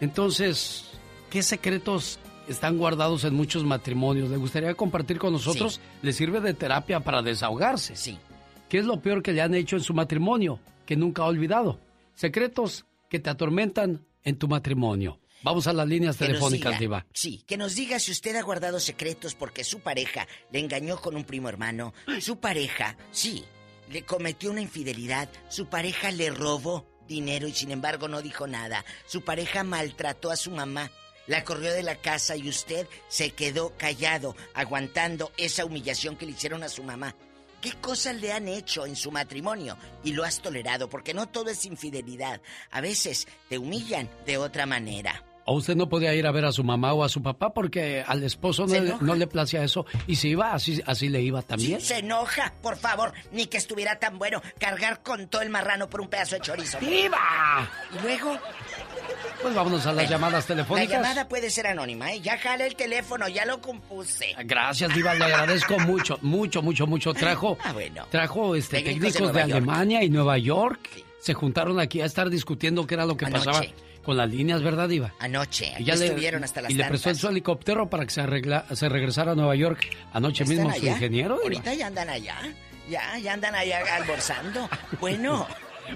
Entonces, 0.00 0.90
¿qué 1.30 1.42
secretos 1.42 2.18
están 2.48 2.78
guardados 2.78 3.24
en 3.24 3.34
muchos 3.34 3.64
matrimonios? 3.64 4.30
¿Le 4.30 4.36
gustaría 4.36 4.74
compartir 4.74 5.18
con 5.18 5.32
nosotros? 5.32 5.80
¿Le 6.02 6.12
sirve 6.12 6.40
de 6.40 6.54
terapia 6.54 7.00
para 7.00 7.22
desahogarse? 7.22 7.96
Sí. 7.96 8.18
¿Qué 8.68 8.78
es 8.78 8.84
lo 8.84 9.00
peor 9.00 9.22
que 9.22 9.32
le 9.32 9.42
han 9.42 9.54
hecho 9.54 9.76
en 9.76 9.82
su 9.82 9.94
matrimonio 9.94 10.58
que 10.86 10.96
nunca 10.96 11.22
ha 11.22 11.26
olvidado? 11.26 11.78
Secretos 12.14 12.84
que 13.08 13.18
te 13.18 13.30
atormentan 13.30 14.04
en 14.22 14.38
tu 14.38 14.48
matrimonio. 14.48 15.20
Vamos 15.42 15.66
a 15.66 15.74
las 15.74 15.86
líneas 15.86 16.16
Que 16.16 16.26
telefónicas, 16.26 16.72
diga, 16.72 16.78
Diva. 16.78 17.06
Sí, 17.12 17.44
que 17.46 17.58
nos 17.58 17.74
diga 17.74 17.98
si 17.98 18.10
usted 18.12 18.34
ha 18.36 18.42
guardado 18.42 18.80
secretos 18.80 19.34
porque 19.34 19.62
su 19.62 19.80
pareja 19.80 20.26
le 20.50 20.58
engañó 20.58 20.96
con 20.96 21.16
un 21.16 21.24
primo 21.24 21.50
hermano. 21.50 21.92
Su 22.20 22.38
pareja, 22.38 22.96
sí, 23.10 23.44
le 23.90 24.04
cometió 24.04 24.50
una 24.50 24.62
infidelidad. 24.62 25.28
Su 25.48 25.66
pareja 25.66 26.10
le 26.12 26.30
robó 26.30 26.86
dinero 27.06 27.46
y 27.46 27.52
sin 27.52 27.70
embargo 27.70 28.08
no 28.08 28.22
dijo 28.22 28.46
nada. 28.46 28.84
Su 29.06 29.20
pareja 29.20 29.64
maltrató 29.64 30.30
a 30.30 30.36
su 30.36 30.50
mamá. 30.50 30.90
La 31.26 31.44
corrió 31.44 31.72
de 31.72 31.82
la 31.82 31.96
casa 31.96 32.36
y 32.36 32.48
usted 32.48 32.86
se 33.08 33.30
quedó 33.30 33.72
callado, 33.76 34.36
aguantando 34.54 35.32
esa 35.36 35.64
humillación 35.64 36.16
que 36.16 36.26
le 36.26 36.32
hicieron 36.32 36.62
a 36.62 36.68
su 36.68 36.82
mamá. 36.82 37.14
¿Qué 37.60 37.72
cosas 37.80 38.16
le 38.16 38.30
han 38.30 38.46
hecho 38.46 38.84
en 38.84 38.94
su 38.94 39.10
matrimonio 39.10 39.78
y 40.02 40.12
lo 40.12 40.22
has 40.22 40.42
tolerado? 40.42 40.90
Porque 40.90 41.14
no 41.14 41.28
todo 41.28 41.48
es 41.48 41.64
infidelidad. 41.64 42.42
A 42.70 42.82
veces 42.82 43.26
te 43.48 43.56
humillan 43.56 44.10
de 44.26 44.36
otra 44.36 44.66
manera. 44.66 45.24
O 45.46 45.56
usted 45.56 45.76
no 45.76 45.88
podía 45.88 46.14
ir 46.14 46.26
a 46.26 46.32
ver 46.32 46.46
a 46.46 46.52
su 46.52 46.64
mamá 46.64 46.94
o 46.94 47.04
a 47.04 47.08
su 47.08 47.22
papá 47.22 47.52
porque 47.52 48.02
al 48.06 48.22
esposo 48.22 48.66
no, 48.66 48.80
le, 48.80 48.94
no 49.00 49.14
le 49.14 49.26
placía 49.26 49.62
eso. 49.62 49.84
Y 50.06 50.16
si 50.16 50.30
iba, 50.30 50.52
así, 50.52 50.82
así 50.86 51.08
le 51.08 51.20
iba 51.20 51.42
también. 51.42 51.80
Se 51.82 51.98
enoja, 51.98 52.54
por 52.62 52.76
favor, 52.76 53.12
ni 53.30 53.46
que 53.46 53.58
estuviera 53.58 53.98
tan 53.98 54.18
bueno 54.18 54.40
cargar 54.58 55.02
con 55.02 55.28
todo 55.28 55.42
el 55.42 55.50
marrano 55.50 55.88
por 55.90 56.00
un 56.00 56.08
pedazo 56.08 56.36
de 56.36 56.40
chorizo. 56.40 56.78
¡Viva! 56.80 57.68
Y 57.94 58.02
luego, 58.02 58.38
Pues 59.44 59.54
vámonos 59.54 59.86
a 59.86 59.92
las 59.92 60.08
llamadas 60.08 60.44
la 60.44 60.46
telefónicas. 60.54 60.90
llamada 60.90 61.28
puede 61.28 61.50
ser 61.50 61.66
anónima, 61.66 62.12
¿eh? 62.12 62.20
Ya 62.20 62.38
jala 62.38 62.64
el 62.66 62.74
teléfono, 62.76 63.28
ya 63.28 63.44
lo 63.44 63.60
compuse. 63.60 64.34
Gracias, 64.44 64.94
Diva, 64.94 65.14
le 65.14 65.24
agradezco 65.26 65.78
mucho, 65.80 66.18
mucho, 66.22 66.62
mucho, 66.62 66.86
mucho. 66.86 67.12
Trajo, 67.12 67.58
Ah, 67.62 67.72
bueno. 67.72 68.06
trajo 68.10 68.54
este, 68.56 68.78
Técnicos 68.82 69.12
técnicos, 69.12 69.34
de. 69.34 69.42
Alemania 69.42 70.02
y 70.02 70.08
Nueva 70.08 70.38
York. 70.38 70.80
Se 71.20 71.34
juntaron 71.34 71.78
aquí 71.78 72.00
a 72.00 72.06
estar 72.06 72.30
discutiendo 72.30 72.86
qué 72.86 72.94
era 72.94 73.04
lo 73.06 73.16
que 73.16 73.26
Anoche. 73.26 73.44
pasaba 73.44 73.66
con 74.02 74.16
las 74.16 74.28
líneas, 74.30 74.62
¿verdad, 74.62 74.88
Diva? 74.88 75.12
Anoche, 75.20 75.72
Y 75.78 75.84
ya 75.84 75.94
le- 75.94 76.06
estuvieron 76.06 76.42
hasta 76.44 76.62
las 76.62 76.70
Y 76.70 76.74
le 76.74 76.84
prestó 76.84 77.08
tantas. 77.10 77.20
su 77.20 77.28
helicóptero 77.28 77.88
para 77.90 78.04
que 78.04 78.10
se, 78.10 78.20
arregla, 78.22 78.64
se 78.74 78.88
regresara 78.88 79.32
a 79.32 79.34
Nueva 79.34 79.54
York 79.56 79.88
anoche 80.12 80.44
¿Están 80.44 80.56
mismo 80.66 80.74
su 80.74 80.86
ingeniero. 80.86 81.34
Diva. 81.36 81.42
Ahorita 81.44 81.74
ya 81.74 81.86
andan 81.86 82.08
allá. 82.10 82.36
Ya, 82.88 83.18
ya 83.18 83.32
andan 83.34 83.54
allá 83.54 83.82
almorzando. 83.94 84.68
Bueno, 85.00 85.46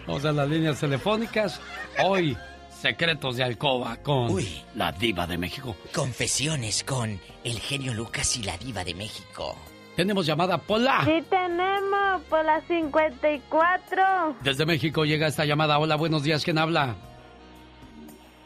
Vamos 0.06 0.24
a 0.26 0.32
las 0.32 0.48
líneas 0.48 0.78
telefónicas. 0.78 1.60
Hoy, 2.04 2.36
secretos 2.80 3.36
de 3.36 3.44
alcoba 3.44 3.96
con 4.02 4.32
la 4.74 4.92
Diva 4.92 5.26
de 5.26 5.36
México. 5.38 5.76
confesiones 5.94 6.84
con 6.84 7.18
el 7.44 7.58
genio 7.58 7.92
Lucas 7.94 8.36
y 8.36 8.42
la 8.44 8.56
diva 8.56 8.84
de 8.84 8.94
México. 8.94 9.56
Tenemos 9.96 10.26
llamada 10.26 10.58
Pola. 10.58 11.02
Sí 11.04 11.24
tenemos 11.28 12.22
por 12.30 12.44
las 12.44 12.62
54. 12.68 14.36
Desde 14.42 14.64
México 14.64 15.04
llega 15.04 15.26
esta 15.26 15.44
llamada. 15.44 15.78
Hola, 15.78 15.96
buenos 15.96 16.22
días. 16.22 16.44
¿Quién 16.44 16.58
habla? 16.58 16.94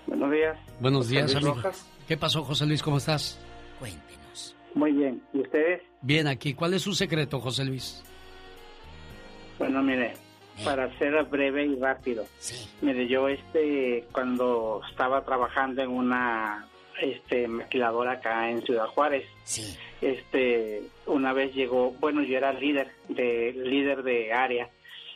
Buenos 0.07 0.31
días. 0.31 0.57
Buenos 0.81 1.03
José 1.05 1.13
días, 1.15 1.25
Luis 1.25 1.37
amigo. 1.37 1.55
Rojas. 1.57 1.87
¿Qué 2.09 2.17
pasó, 2.17 2.43
José 2.43 2.67
Luis? 2.67 2.83
¿Cómo 2.83 2.97
estás? 2.97 3.39
Muy 4.75 4.93
bien. 4.93 5.23
¿Y 5.35 5.41
ustedes? 5.41 5.83
Bien, 6.01 6.27
aquí. 6.27 6.55
¿Cuál 6.55 6.73
es 6.73 6.83
su 6.83 6.95
secreto, 6.95 7.39
José 7.39 7.65
Luis? 7.65 8.03
Bueno, 9.59 9.83
mire, 9.83 10.15
para 10.65 10.97
ser 10.99 11.23
breve 11.25 11.67
y 11.67 11.77
rápido. 11.77 12.25
Mire, 12.81 13.07
yo 13.07 13.29
este 13.29 14.05
cuando 14.13 14.81
estaba 14.89 15.25
trabajando 15.25 15.83
en 15.83 15.91
una 15.91 16.67
este 17.01 17.49
maquiladora 17.49 18.13
acá 18.13 18.51
en 18.51 18.63
Ciudad 18.63 18.87
Juárez. 18.87 19.27
Este, 20.01 20.83
una 21.07 21.33
vez 21.33 21.55
llegó, 21.55 21.93
bueno, 21.93 22.23
yo 22.23 22.37
era 22.37 22.53
líder 22.53 22.93
de 23.09 23.53
líder 23.53 24.03
de 24.03 24.33
área. 24.33 24.69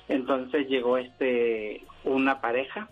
Entonces 0.09 0.69
llegó 0.69 0.99
este 0.99 1.83
una 2.05 2.41
pareja 2.41 2.89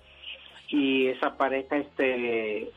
y 0.68 1.06
esa 1.06 1.36
pareja 1.36 1.76
este 1.76 2.72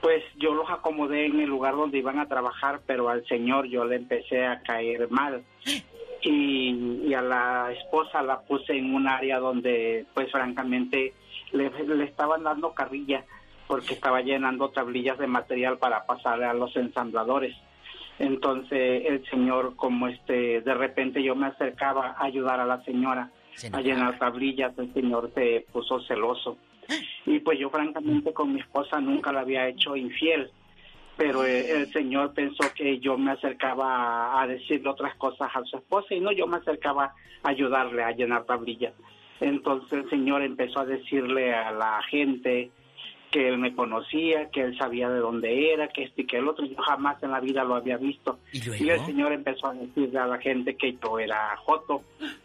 pues 0.00 0.22
yo 0.36 0.52
los 0.52 0.68
acomodé 0.68 1.24
en 1.24 1.40
el 1.40 1.48
lugar 1.48 1.74
donde 1.76 1.96
iban 1.96 2.18
a 2.18 2.28
trabajar, 2.28 2.82
pero 2.86 3.08
al 3.08 3.26
señor 3.26 3.66
yo 3.68 3.86
le 3.86 3.96
empecé 3.96 4.44
a 4.44 4.60
caer 4.60 5.10
mal. 5.10 5.42
Y, 6.24 7.02
y 7.06 7.14
a 7.14 7.20
la 7.20 7.70
esposa 7.72 8.22
la 8.22 8.40
puse 8.40 8.76
en 8.76 8.94
un 8.94 9.06
área 9.06 9.38
donde, 9.38 10.06
pues 10.14 10.32
francamente, 10.32 11.12
le, 11.52 11.70
le 11.84 12.04
estaban 12.04 12.42
dando 12.42 12.72
carrilla 12.72 13.24
porque 13.66 13.94
estaba 13.94 14.20
llenando 14.20 14.70
tablillas 14.70 15.18
de 15.18 15.26
material 15.26 15.78
para 15.78 16.06
pasarle 16.06 16.46
a 16.46 16.54
los 16.54 16.74
ensambladores. 16.76 17.54
Entonces 18.18 19.04
el 19.06 19.24
señor, 19.28 19.74
como 19.76 20.08
este, 20.08 20.60
de 20.60 20.74
repente 20.74 21.22
yo 21.22 21.34
me 21.34 21.46
acercaba 21.46 22.14
a 22.18 22.24
ayudar 22.24 22.60
a 22.60 22.66
la 22.66 22.82
señora 22.84 23.30
a 23.72 23.80
llenar 23.80 24.18
tablillas, 24.18 24.76
el 24.78 24.92
señor 24.92 25.30
se 25.34 25.64
puso 25.72 26.00
celoso. 26.00 26.56
Y 27.24 27.38
pues 27.38 27.58
yo 27.58 27.70
francamente 27.70 28.32
con 28.32 28.52
mi 28.52 28.60
esposa 28.60 29.00
nunca 29.00 29.32
la 29.32 29.40
había 29.40 29.68
hecho 29.68 29.96
infiel, 29.96 30.50
pero 31.16 31.44
eh, 31.44 31.70
el 31.70 31.92
señor 31.92 32.32
pensó 32.34 32.64
que 32.74 32.98
yo 32.98 33.16
me 33.16 33.32
acercaba 33.32 34.40
a, 34.40 34.46
decirle 34.46 34.88
otras 34.88 35.14
cosas 35.16 35.50
a 35.54 35.62
su 35.64 35.76
esposa 35.76 36.14
y 36.14 36.20
no, 36.20 36.32
yo 36.32 36.46
me 36.46 36.56
acercaba 36.56 37.14
a 37.42 37.48
ayudarle 37.48 38.02
a 38.02 38.10
llenar 38.10 38.44
tablillas. 38.44 38.94
Entonces 39.40 39.92
el 39.92 40.10
señor 40.10 40.42
empezó 40.42 40.80
a 40.80 40.86
decirle 40.86 41.54
a 41.54 41.70
la 41.72 42.02
gente 42.10 42.70
que 43.30 43.48
él 43.48 43.58
me 43.58 43.74
conocía, 43.74 44.48
que 44.50 44.62
él 44.62 44.78
sabía 44.78 45.08
de 45.08 45.18
dónde 45.18 45.72
era, 45.72 45.88
que 45.88 46.04
este 46.04 46.22
y 46.22 46.26
que 46.26 46.38
el 46.38 46.48
otro, 46.48 46.64
yo 46.64 46.76
jamás 46.76 47.20
en 47.22 47.32
la 47.32 47.40
vida 47.40 47.64
lo 47.64 47.74
había 47.74 47.96
visto. 47.96 48.38
Y, 48.52 48.88
el 48.88 49.04
señor 49.06 49.32
empezó 49.32 49.68
a 49.68 49.74
decirle 49.74 50.18
a 50.18 50.26
la 50.26 50.38
gente 50.38 50.76
que 50.76 50.96
yo 51.02 51.18
era 51.18 51.56
Joto. 51.58 52.02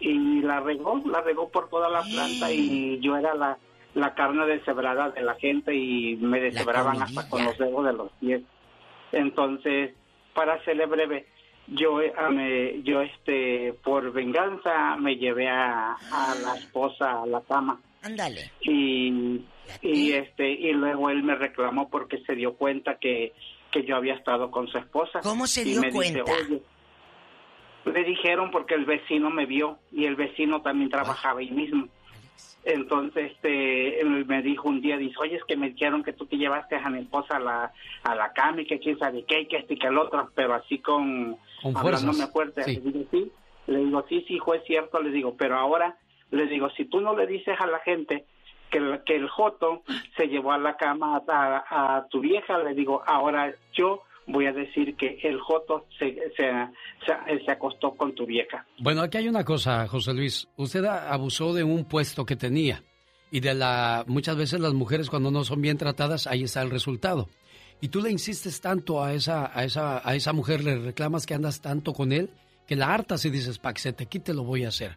Y 0.00 0.42
la 0.42 0.60
regó, 0.60 1.00
la 1.06 1.22
regó 1.22 1.48
por 1.48 1.70
toda 1.70 1.88
la 1.88 2.02
planta 2.02 2.52
y 2.52 2.98
yo 3.00 3.16
era 3.16 3.32
la, 3.32 3.56
la 3.94 4.14
carne 4.14 4.46
deshebrada 4.46 5.10
de 5.10 5.22
la 5.22 5.34
gente 5.36 5.74
y 5.74 6.16
me 6.16 6.40
deshebraban 6.40 7.00
hasta 7.02 7.28
con 7.28 7.44
los 7.44 7.56
dedos 7.58 7.84
de 7.86 7.92
los 7.92 8.12
pies. 8.20 8.42
Entonces, 9.12 9.92
para 10.34 10.54
hacerle 10.54 10.86
breve, 10.86 11.26
yo 11.68 12.00
eh, 12.00 12.12
me, 12.30 12.82
yo 12.82 13.00
este 13.00 13.72
por 13.84 14.12
venganza 14.12 14.96
me 14.96 15.16
llevé 15.16 15.48
a, 15.48 15.92
a 15.92 16.34
la 16.42 16.54
esposa 16.56 17.22
a 17.22 17.26
la 17.26 17.40
cama. 17.42 17.80
Ándale. 18.02 18.50
y 18.60 19.40
y 19.80 20.12
este 20.12 20.50
y 20.50 20.72
luego 20.74 21.08
él 21.08 21.22
me 21.22 21.36
reclamó 21.36 21.88
porque 21.88 22.18
se 22.26 22.34
dio 22.34 22.54
cuenta 22.54 22.98
que 22.98 23.32
que 23.70 23.82
yo 23.84 23.96
había 23.96 24.14
estado 24.14 24.50
con 24.50 24.68
su 24.68 24.76
esposa. 24.78 25.20
¿Cómo 25.22 25.46
se 25.46 25.62
Y 25.62 25.70
dio 25.72 25.80
me 25.80 25.86
dice, 25.90 26.20
cuenta? 26.22 26.32
"Oye", 26.32 26.62
le 27.86 28.04
dijeron 28.04 28.50
porque 28.50 28.74
el 28.74 28.84
vecino 28.84 29.30
me 29.30 29.46
vio 29.46 29.78
y 29.90 30.04
el 30.04 30.16
vecino 30.16 30.60
también 30.62 30.90
trabajaba 30.90 31.40
ahí 31.40 31.50
mismo 31.50 31.88
Entonces, 32.64 33.32
este, 33.32 34.02
me 34.04 34.40
dijo 34.40 34.68
un 34.68 34.80
día, 34.80 34.96
dice, 34.96 35.16
oye, 35.20 35.36
es 35.36 35.44
que 35.44 35.56
me 35.56 35.70
dijeron 35.70 36.02
que 36.02 36.14
tú 36.14 36.24
te 36.24 36.36
llevaste 36.36 36.76
a 36.76 36.88
mi 36.88 37.00
esposa 37.00 37.36
a 37.36 37.40
la, 37.40 37.72
a 38.02 38.14
la 38.14 38.32
cama 38.32 38.62
y 38.62 38.66
que 38.66 38.78
quién 38.78 38.98
sabe 38.98 39.24
qué, 39.24 39.40
y 39.42 39.46
que 39.46 39.58
este 39.58 39.74
y 39.74 39.78
que 39.78 39.88
el 39.88 39.98
otro, 39.98 40.30
pero 40.34 40.54
así 40.54 40.78
con, 40.78 41.36
Con 41.62 41.76
hablándome 41.76 42.26
fuerte. 42.28 42.62
sí. 42.64 42.76
Le 42.76 42.90
digo, 42.90 43.04
sí, 43.10 43.32
le 43.66 43.78
digo, 43.78 44.04
sí, 44.08 44.24
sí, 44.26 44.34
hijo, 44.36 44.54
es 44.54 44.64
cierto, 44.64 45.02
le 45.02 45.10
digo, 45.10 45.34
pero 45.36 45.56
ahora, 45.58 45.96
le 46.30 46.46
digo, 46.46 46.70
si 46.70 46.86
tú 46.86 47.00
no 47.02 47.14
le 47.14 47.26
dices 47.26 47.54
a 47.60 47.66
la 47.66 47.80
gente 47.80 48.24
que 48.70 48.78
el, 48.78 49.04
que 49.04 49.16
el 49.16 49.28
Joto 49.28 49.82
se 50.16 50.28
llevó 50.28 50.52
a 50.52 50.58
la 50.58 50.78
cama 50.78 51.22
a, 51.28 51.96
a 51.96 52.08
tu 52.08 52.20
vieja, 52.20 52.56
le 52.58 52.72
digo, 52.74 53.02
ahora 53.06 53.54
yo 53.74 54.02
voy 54.26 54.46
a 54.46 54.52
decir 54.52 54.96
que 54.96 55.18
el 55.22 55.40
Joto 55.40 55.86
se, 55.98 56.16
se, 56.36 56.50
se, 57.44 57.50
acostó 57.50 57.92
con 57.92 58.14
tu 58.14 58.26
vieja. 58.26 58.66
Bueno, 58.78 59.02
aquí 59.02 59.18
hay 59.18 59.28
una 59.28 59.44
cosa, 59.44 59.86
José 59.86 60.14
Luis. 60.14 60.48
Usted 60.56 60.84
abusó 60.84 61.52
de 61.52 61.64
un 61.64 61.84
puesto 61.84 62.24
que 62.24 62.36
tenía. 62.36 62.82
Y 63.30 63.40
de 63.40 63.54
la. 63.54 64.04
Muchas 64.06 64.36
veces 64.36 64.60
las 64.60 64.74
mujeres, 64.74 65.10
cuando 65.10 65.30
no 65.30 65.42
son 65.44 65.60
bien 65.60 65.76
tratadas, 65.76 66.26
ahí 66.26 66.44
está 66.44 66.62
el 66.62 66.70
resultado. 66.70 67.28
Y 67.80 67.88
tú 67.88 68.00
le 68.00 68.10
insistes 68.10 68.60
tanto 68.60 69.02
a 69.02 69.12
esa, 69.12 69.50
a 69.52 69.64
esa, 69.64 70.08
a 70.08 70.14
esa 70.14 70.32
mujer, 70.32 70.62
le 70.62 70.76
reclamas 70.78 71.26
que 71.26 71.34
andas 71.34 71.60
tanto 71.60 71.92
con 71.92 72.12
él, 72.12 72.30
que 72.66 72.76
la 72.76 72.94
hartas 72.94 73.24
y 73.24 73.30
dices, 73.30 73.58
para 73.58 73.74
que 73.74 73.80
se 73.80 73.92
te 73.92 74.34
lo 74.34 74.44
voy 74.44 74.64
a 74.64 74.68
hacer. 74.68 74.96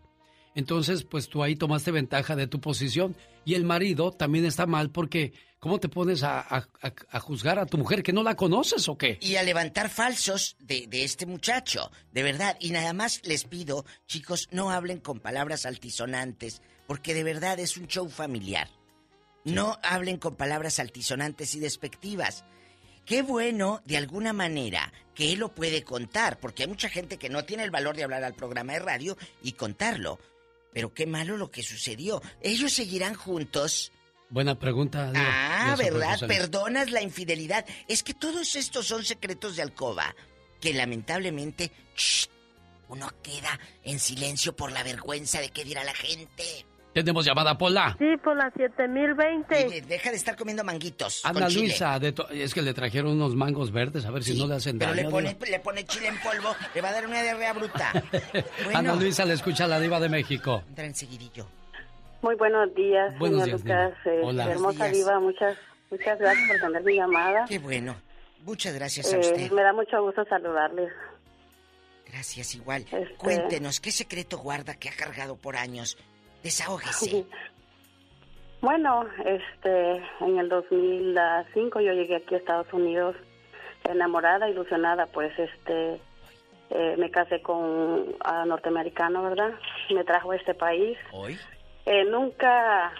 Entonces, 0.57 1.03
pues 1.03 1.29
tú 1.29 1.43
ahí 1.43 1.55
tomaste 1.55 1.91
ventaja 1.91 2.35
de 2.35 2.47
tu 2.47 2.59
posición. 2.59 3.15
Y 3.45 3.53
el 3.53 3.63
marido 3.63 4.11
también 4.11 4.45
está 4.45 4.65
mal 4.65 4.89
porque, 4.89 5.33
¿cómo 5.59 5.79
te 5.79 5.89
pones 5.89 6.23
a, 6.23 6.39
a- 6.39 6.67
a- 6.81 6.93
a 7.09 7.19
juzgar 7.19 7.59
a 7.59 7.65
tu 7.65 7.77
mujer 7.77 8.03
que 8.03 8.13
no 8.13 8.23
la 8.23 8.35
conoces 8.35 8.87
o 8.89 8.97
qué? 8.97 9.17
Y 9.21 9.35
a 9.35 9.43
levantar 9.43 9.89
falsos 9.89 10.55
de, 10.59 10.87
de 10.87 11.03
este 11.03 11.25
muchacho, 11.25 11.91
de 12.11 12.23
verdad. 12.23 12.57
Y 12.59 12.71
nada 12.71 12.93
más 12.93 13.21
les 13.25 13.43
pido, 13.45 13.85
chicos, 14.07 14.47
no 14.51 14.71
hablen 14.71 14.99
con 14.99 15.19
palabras 15.19 15.65
altisonantes, 15.65 16.61
porque 16.87 17.13
de 17.13 17.23
verdad 17.23 17.59
es 17.59 17.77
un 17.77 17.87
show 17.87 18.07
familiar. 18.09 18.69
No 19.43 19.77
hablen 19.81 20.17
con 20.17 20.35
palabras 20.35 20.79
altisonantes 20.79 21.55
y 21.55 21.59
despectivas. 21.59 22.43
Qué 23.05 23.21
bueno, 23.21 23.81
de 23.85 23.95
alguna 23.95 24.33
manera, 24.33 24.91
que 25.15 25.31
él 25.31 25.39
lo 25.39 25.55
puede 25.55 25.83
contar, 25.83 26.39
porque 26.41 26.63
hay 26.63 26.69
mucha 26.69 26.89
gente 26.89 27.17
que 27.17 27.29
no 27.29 27.45
tiene 27.45 27.63
el 27.63 27.71
valor 27.71 27.95
de 27.95 28.03
hablar 28.03 28.25
al 28.25 28.33
programa 28.35 28.73
de 28.73 28.79
radio 28.79 29.17
y 29.41 29.53
contarlo. 29.53 30.19
Pero 30.73 30.93
qué 30.93 31.07
malo 31.07 31.37
lo 31.37 31.49
que 31.49 31.63
sucedió. 31.63 32.21
¿Ellos 32.41 32.73
seguirán 32.73 33.15
juntos? 33.15 33.93
Buena 34.29 34.59
pregunta. 34.59 35.11
Diva. 35.11 35.25
Ah, 35.71 35.75
¿verdad? 35.77 36.19
Perdonas 36.27 36.91
la 36.91 37.01
infidelidad. 37.01 37.65
Es 37.87 38.03
que 38.03 38.13
todos 38.13 38.55
estos 38.55 38.85
son 38.87 39.03
secretos 39.05 39.55
de 39.55 39.61
alcoba 39.61 40.13
que 40.59 40.73
lamentablemente 40.73 41.71
shh, 41.95 42.25
uno 42.89 43.09
queda 43.21 43.59
en 43.83 43.99
silencio 43.99 44.55
por 44.55 44.71
la 44.71 44.83
vergüenza 44.83 45.39
de 45.39 45.49
qué 45.49 45.63
dirá 45.63 45.83
la 45.83 45.93
gente. 45.93 46.65
Tenemos 46.93 47.25
llamada, 47.25 47.55
Pola. 47.57 47.95
Sí, 47.99 48.05
por 48.23 48.35
la 48.35 48.51
7020. 48.57 49.67
Oye, 49.67 49.81
deja 49.81 50.09
de 50.09 50.15
estar 50.15 50.35
comiendo 50.35 50.63
manguitos. 50.63 51.23
Ana 51.23 51.41
con 51.41 51.49
chile. 51.49 51.67
Luisa, 51.67 51.99
de 51.99 52.11
to- 52.11 52.27
es 52.29 52.55
que 52.55 52.63
le 52.63 52.73
trajeron 52.73 53.11
unos 53.11 53.35
mangos 53.35 53.71
verdes, 53.71 54.03
a 54.05 54.11
ver 54.11 54.23
si 54.23 54.35
no 54.35 54.47
le 54.47 54.55
hacen 54.55 54.79
Pero 54.79 54.91
daño. 54.95 55.03
le 55.03 55.09
pone, 55.11 55.37
le 55.51 55.59
pone 55.59 55.85
chile 55.85 56.07
en 56.07 56.19
polvo, 56.19 56.55
le 56.73 56.81
va 56.81 56.89
a 56.89 56.91
dar 56.93 57.05
una 57.05 57.21
diarrea 57.21 57.53
bruta. 57.53 57.91
Bueno, 58.63 58.79
Ana 58.79 58.95
Luisa 58.95 59.25
le 59.25 59.35
escucha 59.35 59.65
a 59.65 59.67
la 59.67 59.79
diva 59.79 59.99
de 59.99 60.09
México. 60.09 60.63
entra 60.67 60.85
enseguidillo. 60.85 61.47
Muy 62.27 62.35
buenos 62.35 62.75
días, 62.75 63.17
Buenos 63.19 63.43
señor 63.45 63.63
días, 63.63 63.89
Lucas. 63.93 64.05
eh, 64.05 64.21
Hola. 64.21 64.51
hermosa 64.51 64.83
días. 64.89 64.97
diva, 64.97 65.17
muchas, 65.21 65.57
muchas 65.89 66.19
gracias 66.19 66.45
por 66.49 66.59
tener 66.59 66.83
mi 66.83 66.95
llamada. 66.97 67.45
Qué 67.47 67.57
bueno. 67.57 67.95
Muchas 68.43 68.75
gracias 68.75 69.13
a 69.13 69.15
Eh, 69.15 69.19
usted. 69.21 69.51
me 69.51 69.61
da 69.63 69.71
mucho 69.71 70.01
gusto 70.03 70.25
saludarles. 70.25 70.91
Gracias 72.05 72.53
igual. 72.55 72.81
Este- 72.91 73.15
Cuéntenos, 73.15 73.79
¿qué 73.79 73.91
secreto 73.91 74.39
guarda 74.39 74.75
que 74.75 74.89
ha 74.89 74.93
cargado 74.93 75.37
por 75.37 75.55
años? 75.55 75.97
Desahógese. 76.43 77.25
Bueno, 78.59 79.05
este, 79.23 79.91
en 80.19 80.39
el 80.39 80.49
2005 80.49 81.79
yo 81.79 81.93
llegué 81.93 82.15
aquí 82.17 82.33
a 82.33 82.39
Estados 82.39 82.65
Unidos 82.73 83.15
enamorada, 83.85 84.49
ilusionada, 84.49 85.05
pues 85.05 85.31
este, 85.37 86.01
eh, 86.71 86.95
me 86.97 87.09
casé 87.11 87.39
con 87.43 87.57
un 87.63 88.15
norteamericano, 88.47 89.21
¿verdad? 89.23 89.51
Me 89.93 90.03
trajo 90.03 90.31
a 90.31 90.35
este 90.35 90.55
país. 90.55 90.97
¿Hoy? 91.13 91.37
Eh, 91.87 92.03
nunca 92.03 92.91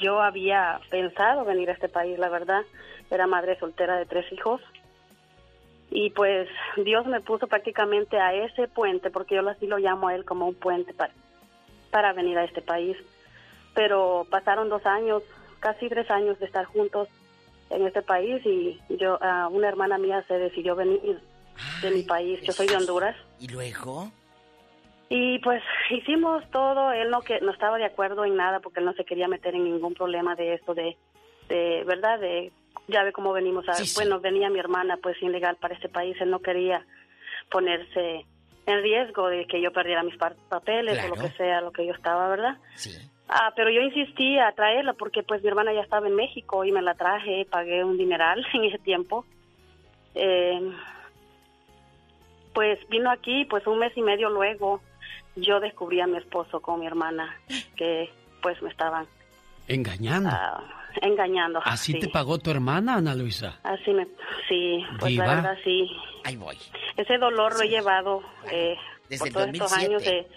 yo 0.00 0.22
había 0.22 0.80
pensado 0.90 1.44
venir 1.44 1.68
a 1.68 1.74
este 1.74 1.90
país, 1.90 2.18
la 2.18 2.30
verdad. 2.30 2.62
Era 3.10 3.26
madre 3.26 3.58
soltera 3.58 3.98
de 3.98 4.06
tres 4.06 4.30
hijos. 4.32 4.62
Y 5.90 6.10
pues 6.10 6.48
Dios 6.76 7.06
me 7.06 7.20
puso 7.20 7.46
prácticamente 7.46 8.18
a 8.18 8.32
ese 8.34 8.66
puente, 8.66 9.10
porque 9.10 9.34
yo 9.34 9.48
así 9.48 9.66
lo 9.66 9.78
llamo 9.78 10.08
a 10.08 10.14
él 10.14 10.24
como 10.24 10.46
un 10.46 10.54
puente 10.54 10.94
para, 10.94 11.12
para 11.90 12.14
venir 12.14 12.38
a 12.38 12.44
este 12.44 12.62
país. 12.62 12.96
Pero 13.74 14.26
pasaron 14.30 14.70
dos 14.70 14.84
años, 14.86 15.22
casi 15.60 15.88
tres 15.88 16.10
años 16.10 16.38
de 16.38 16.46
estar 16.46 16.64
juntos 16.64 17.08
en 17.68 17.86
este 17.86 18.00
país 18.00 18.40
y 18.46 18.80
yo, 18.88 19.18
ah, 19.20 19.48
una 19.50 19.68
hermana 19.68 19.98
mía 19.98 20.24
se 20.26 20.38
decidió 20.38 20.74
venir 20.74 21.20
de 21.82 21.90
mi 21.90 22.02
país. 22.02 22.40
Yo 22.40 22.52
soy 22.52 22.66
de 22.68 22.76
Honduras. 22.76 23.16
¿Y 23.38 23.48
luego? 23.48 24.10
Y 25.10 25.38
pues 25.38 25.62
hicimos 25.90 26.44
todo, 26.50 26.92
él 26.92 27.08
no 27.10 27.22
que 27.22 27.40
no 27.40 27.50
estaba 27.52 27.78
de 27.78 27.86
acuerdo 27.86 28.24
en 28.26 28.36
nada 28.36 28.60
porque 28.60 28.80
él 28.80 28.86
no 28.86 28.92
se 28.92 29.04
quería 29.06 29.26
meter 29.28 29.54
en 29.54 29.64
ningún 29.64 29.94
problema 29.94 30.34
de 30.34 30.54
esto 30.54 30.74
de, 30.74 30.96
de 31.48 31.82
verdad 31.86 32.18
de 32.20 32.52
ya 32.88 33.02
ve 33.04 33.12
cómo 33.12 33.32
venimos 33.32 33.66
a 33.68 33.72
bueno 33.94 34.20
venía 34.20 34.50
mi 34.50 34.58
hermana 34.58 34.98
pues 35.02 35.20
ilegal 35.22 35.56
para 35.56 35.74
este 35.74 35.88
país. 35.88 36.14
Él 36.20 36.30
no 36.30 36.40
quería 36.40 36.84
ponerse 37.50 38.26
en 38.66 38.82
riesgo 38.82 39.28
de 39.28 39.46
que 39.46 39.62
yo 39.62 39.72
perdiera 39.72 40.02
mis 40.02 40.16
pa- 40.18 40.34
papeles 40.50 41.02
o 41.02 41.08
lo 41.08 41.14
que 41.14 41.30
sea 41.30 41.62
lo 41.62 41.72
que 41.72 41.86
yo 41.86 41.94
estaba 41.94 42.28
verdad 42.28 42.58
Sí. 42.74 42.90
ah 43.28 43.50
pero 43.56 43.70
yo 43.70 43.80
insistí 43.80 44.38
a 44.38 44.52
traerla 44.52 44.92
porque 44.92 45.22
pues 45.22 45.42
mi 45.42 45.48
hermana 45.48 45.72
ya 45.72 45.80
estaba 45.80 46.06
en 46.06 46.14
México 46.16 46.66
y 46.66 46.72
me 46.72 46.82
la 46.82 46.94
traje 46.94 47.46
pagué 47.50 47.82
un 47.82 47.96
dineral 47.96 48.44
en 48.52 48.64
ese 48.64 48.78
tiempo. 48.78 49.24
Eh, 50.14 50.60
pues 52.54 52.78
vino 52.88 53.10
aquí, 53.10 53.44
pues 53.44 53.66
un 53.66 53.78
mes 53.78 53.96
y 53.96 54.02
medio 54.02 54.28
luego 54.30 54.80
yo 55.40 55.60
descubrí 55.60 56.00
a 56.00 56.06
mi 56.06 56.18
esposo 56.18 56.60
con 56.60 56.80
mi 56.80 56.86
hermana 56.86 57.36
que 57.76 58.10
pues 58.42 58.60
me 58.62 58.70
estaban 58.70 59.06
Engañando. 59.66 60.30
ah, 60.32 60.62
engañando. 61.02 61.60
¿Así 61.64 61.92
sí. 61.92 61.98
te 62.00 62.08
pagó 62.08 62.38
tu 62.38 62.50
hermana, 62.50 62.94
Ana 62.96 63.14
Luisa? 63.14 63.58
Así 63.62 63.92
me, 63.92 64.06
sí, 64.48 64.82
pues 64.98 65.10
Diva. 65.12 65.26
la 65.26 65.34
verdad 65.36 65.58
sí. 65.64 65.90
Ahí 66.24 66.36
voy. 66.36 66.56
Ese 66.96 67.18
dolor 67.18 67.54
lo 67.56 67.62
he 67.62 67.68
llevado 67.68 68.22
eh, 68.50 68.76
Desde 69.08 69.30
por 69.30 69.42
el 69.42 69.58
todos 69.58 69.70
estos 69.70 69.70
2007. 69.70 69.86
años 69.86 70.04
de, 70.04 70.28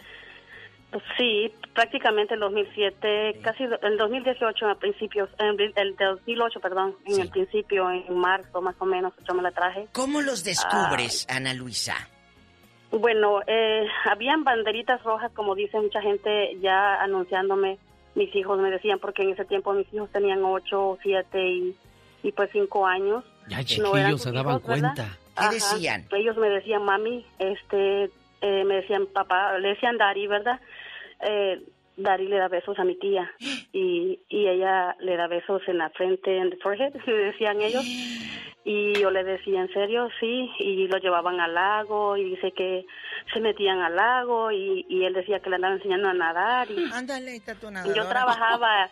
pues, 0.92 1.04
sí, 1.18 1.54
prácticamente 1.74 2.34
el 2.34 2.42
2007, 2.42 3.40
casi 3.42 3.66
do- 3.66 3.80
el 3.82 3.98
2018 3.98 4.68
a 4.68 4.76
principios, 4.76 5.30
en 5.40 5.60
el, 5.60 5.74
el 5.78 5.96
2008, 5.96 6.60
perdón, 6.60 6.96
en 7.06 7.22
el 7.22 7.30
principio, 7.30 7.90
en 7.90 8.18
marzo 8.18 8.62
más 8.62 8.76
o 8.80 8.86
menos, 8.86 9.14
yo 9.28 9.34
me 9.34 9.42
la 9.42 9.52
traje. 9.52 9.88
¿Cómo 9.94 10.22
los 10.22 10.44
descubres, 10.44 11.26
Ana 11.30 11.54
Luisa? 11.54 11.96
Bueno, 12.92 13.40
eh, 13.48 13.88
habían 14.06 14.44
banderitas 14.44 15.02
rojas, 15.04 15.32
como 15.34 15.56
dice 15.56 15.80
mucha 15.80 16.02
gente, 16.02 16.58
ya 16.62 17.02
anunciándome. 17.02 17.78
Mis 18.16 18.36
hijos 18.36 18.60
me 18.60 18.70
decían, 18.70 19.00
porque 19.00 19.24
en 19.24 19.30
ese 19.30 19.46
tiempo 19.46 19.72
mis 19.74 19.92
hijos 19.94 20.10
tenían 20.12 20.44
ocho, 20.44 20.98
siete 21.02 21.42
y, 21.48 21.76
y 22.24 22.32
pues 22.34 22.50
cinco 22.52 22.86
años. 22.86 23.24
Ya 23.48 23.58
No 23.58 23.64
chiquillos 23.64 23.98
eran 23.98 24.20
se 24.20 24.32
daban 24.32 24.60
cuenta. 24.60 25.18
Ajá. 25.36 25.52
Ellos 26.12 26.38
me 26.38 26.50
decían, 26.50 26.84
mami, 26.84 27.26
este, 27.40 28.10
eh, 28.42 28.64
me 28.66 28.76
decían 28.76 29.08
papá, 29.08 29.58
le 29.60 29.70
decían 29.70 29.98
Dari, 29.98 30.28
¿verdad? 30.28 30.60
Eh, 31.22 31.62
Dari 31.98 32.28
le 32.28 32.38
da 32.38 32.48
besos 32.48 32.80
a 32.80 32.84
mi 32.84 32.96
tía 32.96 33.32
y, 33.74 34.20
y 34.30 34.48
ella 34.48 34.96
le 35.00 35.18
da 35.18 35.28
besos 35.28 35.62
en 35.68 35.78
la 35.78 35.90
frente, 35.92 36.38
en 36.38 36.50
the 36.50 36.58
forehead, 36.58 36.94
le 37.06 37.14
decían 37.14 37.62
ellos. 37.62 37.84
Y 38.64 38.94
yo 38.94 39.10
le 39.10 39.24
decía, 39.24 39.60
¿en 39.62 39.74
serio? 39.74 40.08
Sí. 40.20 40.50
Y 40.60 40.88
lo 40.88 40.98
llevaban 41.00 41.40
al 41.40 41.54
lago 41.56 42.16
y 42.16 42.24
dice 42.26 42.52
que 42.52 42.86
se 43.34 43.40
metían 43.40 43.80
al 43.80 43.96
lago 43.96 44.52
y, 44.52 44.86
y 44.88 45.04
él 45.04 45.14
decía 45.14 45.40
que 45.40 45.50
le 45.50 45.56
andaban 45.56 45.78
enseñando 45.78 46.10
a 46.10 46.14
nadar. 46.14 46.70
Y, 46.70 46.86
Ándale, 46.94 47.36
está 47.36 47.56
tu 47.56 47.70
y 47.70 47.94
yo 47.96 48.08
trabajaba, 48.08 48.90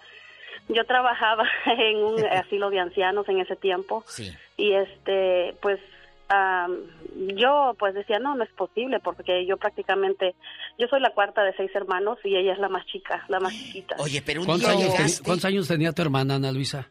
yo 0.69 0.83
trabajaba 0.85 1.47
en 1.65 1.97
un 1.97 2.25
asilo 2.25 2.69
de 2.69 2.79
ancianos 2.79 3.29
en 3.29 3.39
ese 3.39 3.55
tiempo 3.55 4.03
Sí. 4.07 4.31
y 4.57 4.73
este 4.73 5.55
pues 5.61 5.79
am, 6.29 6.77
yo 7.35 7.75
pues 7.77 7.93
decía 7.93 8.19
no 8.19 8.35
no 8.35 8.43
es 8.43 8.51
posible 8.53 8.99
porque 8.99 9.45
yo 9.45 9.57
prácticamente 9.57 10.35
yo 10.77 10.87
soy 10.87 11.01
la 11.01 11.13
cuarta 11.13 11.43
de 11.43 11.53
seis 11.55 11.71
hermanos 11.73 12.17
y 12.23 12.35
ella 12.35 12.53
es 12.53 12.59
la 12.59 12.69
más 12.69 12.85
chica 12.85 13.25
la 13.27 13.39
más 13.39 13.53
chiquita 13.53 13.95
Oye 13.99 14.21
pero 14.25 14.41
un 14.41 14.45
¿Cuántos 14.47 14.77
día 14.77 14.87
años, 14.99 15.21
cuántos 15.23 15.45
años 15.45 15.67
tenía 15.67 15.91
tu 15.91 16.01
hermana, 16.01 16.35
Ana 16.35 16.51
Luisa? 16.51 16.89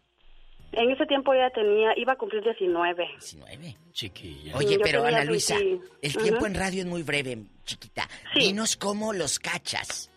en 0.73 0.91
ese 0.91 1.07
tiempo 1.07 1.33
ella 1.33 1.51
tenía 1.51 1.93
iba 1.97 2.13
a 2.13 2.17
cumplir 2.17 2.43
19 2.43 3.07
19 3.19 3.77
Chiquilla. 3.93 4.57
Oye, 4.57 4.75
Yo 4.75 4.81
pero 4.83 5.05
Ana 5.05 5.25
Luisa, 5.25 5.57
20. 5.57 5.87
el 6.03 6.17
tiempo 6.19 6.47
en 6.47 6.55
radio 6.55 6.81
es 6.83 6.87
muy 6.87 7.03
breve, 7.03 7.39
chiquita. 7.65 8.07
Dinos 8.35 8.77
cómo 8.77 9.13
los 9.13 9.41
cachas. 9.41 10.09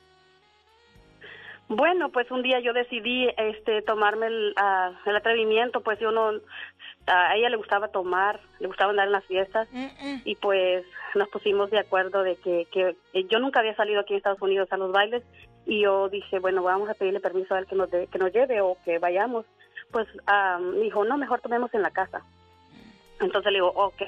Bueno, 1.67 2.09
pues 2.09 2.29
un 2.29 2.43
día 2.43 2.59
yo 2.59 2.73
decidí 2.73 3.29
este 3.37 3.81
tomarme 3.83 4.27
el, 4.27 4.53
ah, 4.57 4.91
el 5.05 5.15
atrevimiento, 5.15 5.79
pues 5.81 5.97
yo 5.99 6.11
no 6.11 6.33
a 7.07 7.35
ella 7.35 7.49
le 7.49 7.57
gustaba 7.57 7.87
tomar, 7.89 8.39
le 8.59 8.67
gustaba 8.67 8.91
andar 8.91 9.07
en 9.07 9.11
las 9.13 9.25
fiestas 9.25 9.67
y 10.25 10.35
pues 10.35 10.85
nos 11.15 11.27
pusimos 11.29 11.69
de 11.71 11.79
acuerdo 11.79 12.23
de 12.23 12.35
que, 12.37 12.67
que 12.71 12.95
eh, 13.13 13.25
yo 13.29 13.39
nunca 13.39 13.59
había 13.59 13.75
salido 13.75 13.99
aquí 14.01 14.13
en 14.13 14.17
Estados 14.17 14.41
Unidos 14.41 14.67
a 14.71 14.77
los 14.77 14.91
bailes 14.91 15.23
Y 15.65 15.81
yo 15.81 16.09
dije, 16.09 16.39
bueno, 16.39 16.63
vamos 16.63 16.89
a 16.89 16.93
pedirle 16.93 17.19
permiso 17.19 17.53
a 17.55 17.59
él 17.59 17.65
que 17.67 17.75
nos, 17.75 17.89
de- 17.91 18.07
que 18.07 18.17
nos 18.19 18.31
lleve 18.33 18.61
o 18.61 18.77
que 18.85 18.97
vayamos. 18.99 19.45
Pues 19.91 20.07
ah, 20.25 20.57
me 20.59 20.79
dijo, 20.79 21.03
no, 21.05 21.17
mejor 21.17 21.39
tomemos 21.41 21.71
en 21.73 21.81
la 21.81 21.91
casa. 21.91 22.21
Entonces 23.19 23.51
le 23.51 23.57
digo, 23.59 23.71
ok, 23.75 24.01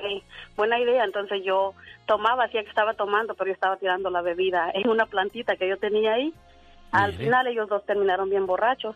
buena 0.55 0.79
idea. 0.79 1.03
Entonces 1.03 1.43
yo 1.43 1.73
tomaba, 2.07 2.45
hacía 2.45 2.63
que 2.63 2.69
estaba 2.69 2.93
tomando, 2.95 3.35
pero 3.35 3.47
yo 3.49 3.53
estaba 3.53 3.77
tirando 3.77 4.09
la 4.09 4.21
bebida 4.21 4.71
en 4.73 4.89
una 4.89 5.05
plantita 5.05 5.55
que 5.55 5.67
yo 5.67 5.77
tenía 5.77 6.13
ahí. 6.13 6.33
Al 6.91 7.11
Mire. 7.11 7.25
final 7.25 7.47
ellos 7.47 7.69
dos 7.69 7.85
terminaron 7.85 8.29
bien 8.29 8.45
borrachos 8.45 8.95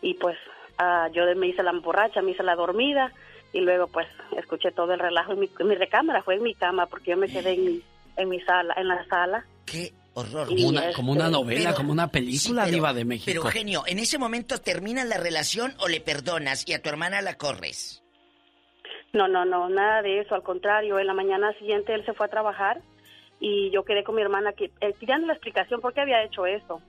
y 0.00 0.14
pues 0.14 0.36
ah, 0.78 1.08
yo 1.12 1.22
me 1.36 1.48
hice 1.48 1.62
la 1.62 1.72
borracha, 1.72 2.22
me 2.22 2.32
hice 2.32 2.42
la 2.42 2.54
dormida 2.56 3.12
y 3.52 3.60
luego 3.60 3.86
pues 3.88 4.06
escuché 4.36 4.70
todo 4.72 4.92
el 4.94 4.98
relajo 5.00 5.32
en 5.32 5.40
mi, 5.40 5.50
en 5.58 5.68
mi 5.68 5.74
recámara, 5.74 6.22
fue 6.22 6.36
en 6.36 6.42
mi 6.42 6.54
cama 6.54 6.86
porque 6.86 7.10
yo 7.12 7.16
me 7.16 7.28
quedé 7.28 7.52
en 7.54 7.64
mi, 7.64 7.82
en 8.16 8.28
mi 8.28 8.40
sala, 8.42 8.74
en 8.76 8.88
la 8.88 9.04
sala. 9.06 9.44
Qué 9.66 9.92
horror. 10.14 10.48
Como 10.48 10.68
una, 10.68 10.80
este, 10.82 10.94
como 10.94 11.12
una 11.12 11.28
novela, 11.28 11.60
Pero- 11.70 11.76
como 11.76 11.92
una 11.92 12.08
película, 12.08 12.64
pero- 12.64 12.74
Diva 12.74 12.92
de 12.94 13.04
México. 13.04 13.26
Pero 13.26 13.44
genio, 13.52 13.82
¿en 13.86 13.98
ese 13.98 14.18
momento 14.18 14.58
terminas 14.58 15.06
la 15.06 15.18
relación 15.18 15.74
o 15.80 15.88
le 15.88 16.00
perdonas 16.00 16.66
y 16.68 16.72
a 16.74 16.82
tu 16.82 16.88
hermana 16.88 17.20
la 17.22 17.34
corres? 17.36 18.02
No, 19.12 19.28
no, 19.28 19.44
no, 19.44 19.68
nada 19.68 20.00
de 20.02 20.20
eso, 20.20 20.34
al 20.34 20.42
contrario, 20.42 20.98
en 20.98 21.06
la 21.06 21.12
mañana 21.14 21.52
siguiente 21.58 21.92
él 21.94 22.04
se 22.06 22.14
fue 22.14 22.26
a 22.26 22.30
trabajar 22.30 22.80
y 23.40 23.70
yo 23.70 23.84
quedé 23.84 24.04
con 24.04 24.14
mi 24.14 24.22
hermana 24.22 24.52
que, 24.54 24.70
eh, 24.80 24.94
pidiendo 24.98 25.26
la 25.26 25.34
explicación 25.34 25.80
por 25.82 25.92
qué 25.92 26.00
había 26.00 26.22
hecho 26.24 26.46
eso. 26.46 26.80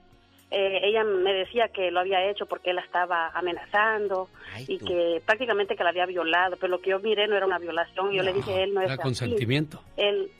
Eh, 0.56 0.80
ella 0.84 1.02
me 1.02 1.32
decía 1.34 1.66
que 1.68 1.90
lo 1.90 1.98
había 1.98 2.30
hecho 2.30 2.46
porque 2.46 2.70
él 2.70 2.76
la 2.76 2.82
estaba 2.82 3.28
amenazando 3.34 4.28
y 4.68 4.78
que 4.78 5.20
prácticamente 5.26 5.74
que 5.74 5.82
la 5.82 5.90
había 5.90 6.06
violado, 6.06 6.56
pero 6.56 6.68
lo 6.70 6.80
que 6.80 6.90
yo 6.90 7.00
miré 7.00 7.26
no 7.26 7.36
era 7.36 7.44
una 7.44 7.58
violación, 7.58 8.12
yo 8.12 8.22
le 8.22 8.32
dije, 8.32 8.62
él 8.62 8.72
no 8.72 8.80
es 8.80 8.84
Era 8.86 8.94
así". 8.94 9.02
consentimiento. 9.02 9.80
Él, 9.96 10.30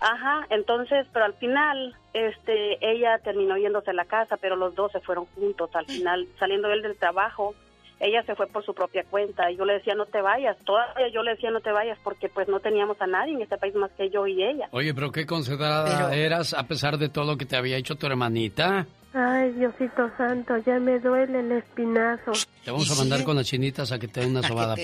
ajá, 0.00 0.44
entonces, 0.50 1.06
pero 1.12 1.24
al 1.26 1.34
final, 1.34 1.94
este, 2.14 2.84
ella 2.84 3.18
terminó 3.22 3.56
yéndose 3.58 3.90
a 3.90 3.94
la 3.94 4.06
casa, 4.06 4.36
pero 4.38 4.56
los 4.56 4.74
dos 4.74 4.90
se 4.90 4.98
fueron 4.98 5.26
juntos. 5.36 5.70
Al 5.74 5.86
final, 5.86 6.26
saliendo 6.40 6.72
él 6.72 6.82
del 6.82 6.96
trabajo, 6.96 7.54
ella 8.00 8.22
se 8.24 8.34
fue 8.34 8.46
por 8.46 8.64
su 8.64 8.72
propia 8.72 9.04
cuenta 9.04 9.50
y 9.50 9.56
yo 9.56 9.64
le 9.66 9.74
decía 9.74 9.94
no 9.94 10.06
te 10.06 10.22
vayas. 10.22 10.56
Todavía 10.64 11.08
yo 11.12 11.22
le 11.22 11.32
decía 11.32 11.50
no 11.50 11.60
te 11.60 11.70
vayas 11.70 11.98
porque 12.02 12.30
pues 12.30 12.48
no 12.48 12.58
teníamos 12.58 13.00
a 13.00 13.06
nadie 13.06 13.34
en 13.34 13.42
este 13.42 13.58
país 13.58 13.74
más 13.74 13.90
que 13.92 14.08
yo 14.08 14.26
y 14.26 14.42
ella. 14.42 14.68
Oye, 14.72 14.94
pero 14.94 15.12
qué 15.12 15.26
considerada 15.26 16.14
eras 16.14 16.54
a 16.54 16.66
pesar 16.66 16.96
de 16.96 17.10
todo 17.10 17.26
lo 17.26 17.36
que 17.36 17.44
te 17.44 17.56
había 17.56 17.76
hecho 17.76 17.96
tu 17.96 18.06
hermanita. 18.06 18.86
Ay, 19.12 19.50
Diosito 19.52 20.08
Santo, 20.16 20.56
ya 20.58 20.78
me 20.78 20.98
duele 21.00 21.40
el 21.40 21.52
espinazo. 21.52 22.32
Te 22.64 22.70
vamos 22.70 22.90
a 22.90 22.94
mandar 22.94 23.24
con 23.24 23.36
las 23.36 23.46
chinitas 23.46 23.90
a 23.92 23.98
que 23.98 24.06
te 24.06 24.20
den 24.20 24.30
una 24.30 24.42
sobada, 24.42 24.76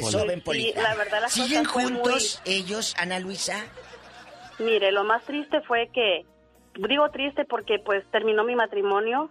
Polita. 0.44 0.82
la 0.82 0.94
verdad, 0.96 1.20
las 1.22 1.32
¿Siguen 1.32 1.64
cosas 1.64 1.90
juntos 1.90 2.42
ellos, 2.44 2.94
Ana 2.98 3.20
Luisa? 3.20 3.64
Mire, 4.58 4.90
lo 4.90 5.04
más 5.04 5.24
triste 5.24 5.60
fue 5.62 5.90
que, 5.92 6.26
digo 6.88 7.08
triste 7.10 7.44
porque 7.44 7.78
pues 7.78 8.04
terminó 8.10 8.42
mi 8.42 8.56
matrimonio, 8.56 9.30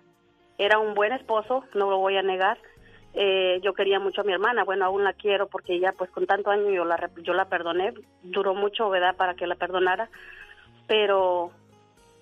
era 0.58 0.80
un 0.80 0.94
buen 0.94 1.12
esposo, 1.12 1.66
no 1.74 1.90
lo 1.90 1.98
voy 1.98 2.16
a 2.16 2.22
negar. 2.22 2.58
Eh, 3.18 3.62
yo 3.64 3.74
quería 3.74 3.98
mucho 3.98 4.22
a 4.22 4.24
mi 4.26 4.34
hermana, 4.34 4.66
bueno, 4.66 4.84
aún 4.84 5.06
la 5.06 5.14
quiero 5.14 5.48
porque 5.48 5.76
ella 5.76 5.94
pues 5.98 6.12
con 6.12 6.28
tanto 6.28 6.50
año 6.50 6.70
yo 6.70 6.84
la, 6.84 7.10
yo 7.24 7.34
la 7.34 7.46
perdoné, 7.46 7.94
duró 8.24 8.54
mucho, 8.54 8.90
¿verdad?, 8.90 9.16
para 9.16 9.36
que 9.36 9.48
la 9.48 9.56
perdonara, 9.56 10.10
pero 10.86 11.52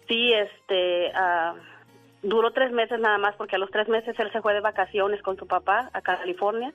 sí, 0.07 0.31
este, 0.33 1.11
ah, 1.15 1.55
duró 2.21 2.51
tres 2.51 2.71
meses 2.71 2.99
nada 2.99 3.17
más 3.17 3.35
porque 3.37 3.55
a 3.55 3.59
los 3.59 3.71
tres 3.71 3.87
meses 3.87 4.17
él 4.19 4.31
se 4.31 4.41
fue 4.41 4.53
de 4.53 4.59
vacaciones 4.59 5.21
con 5.23 5.35
su 5.35 5.47
papá 5.47 5.89
a 5.93 6.01
California 6.01 6.71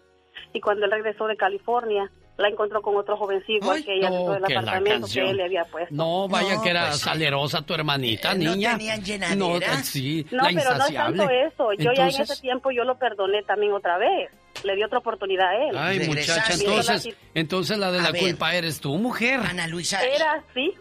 y 0.52 0.60
cuando 0.60 0.86
él 0.86 0.90
regresó 0.90 1.28
de 1.28 1.36
California 1.36 2.10
la 2.38 2.48
encontró 2.48 2.80
con 2.80 2.96
otro 2.96 3.16
jovencito 3.16 3.52
igual 3.64 3.84
que 3.84 3.94
ella 3.96 4.10
dentro 4.10 4.32
del 4.34 4.44
que 4.44 4.56
apartamento 4.56 5.06
que 5.12 5.20
él 5.30 5.36
le 5.36 5.44
había 5.44 5.64
puesto. 5.64 5.94
No, 5.94 6.28
vaya 6.28 6.54
No, 6.54 6.62
que 6.62 6.70
era 6.70 6.86
pues 6.88 7.00
salerosa 7.00 7.62
tu 7.62 7.74
hermanita, 7.74 8.32
niña. 8.34 8.78
tenían 8.78 9.04
llenadera? 9.04 9.36
No, 9.76 9.84
sí, 9.84 10.24
No, 10.30 10.44
la 10.44 10.48
pero 10.54 10.74
no 10.78 10.86
es 10.86 10.94
tanto 10.94 11.22
eso. 11.30 11.72
Yo 11.72 11.76
ya 11.78 11.90
en 11.90 12.08
Entonces, 12.08 12.30
ese 12.30 12.40
tiempo 12.40 12.70
yo 12.70 12.84
lo 12.84 12.96
perdoné 12.96 13.42
también 13.42 13.72
otra 13.72 13.98
vez. 13.98 14.30
Le 14.64 14.74
di 14.76 14.82
otra 14.84 14.98
oportunidad 14.98 15.48
a 15.48 15.68
él. 15.68 15.76
Ay, 15.76 16.00
muchacha, 16.08 16.52
entonces, 16.54 17.08
entonces 17.34 17.76
la 17.76 17.90
de 17.92 17.98
A 17.98 18.02
la 18.02 18.10
ver. 18.12 18.22
culpa 18.22 18.54
eres 18.54 18.80
tú, 18.80 18.96
mujer. 18.96 19.40
Ana 19.40 19.66
Luisa. 19.66 20.00
Era 20.04 20.34
así. 20.34 20.72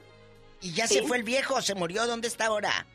¿Y 0.62 0.74
ya 0.74 0.88
Sí. 0.88 0.96
se 0.96 1.04
fue 1.04 1.18
el 1.18 1.24
viejo? 1.24 1.62
¿Se 1.62 1.76
murió? 1.76 2.06
¿Dónde 2.08 2.28
está 2.28 2.46
ahora? 2.48 2.86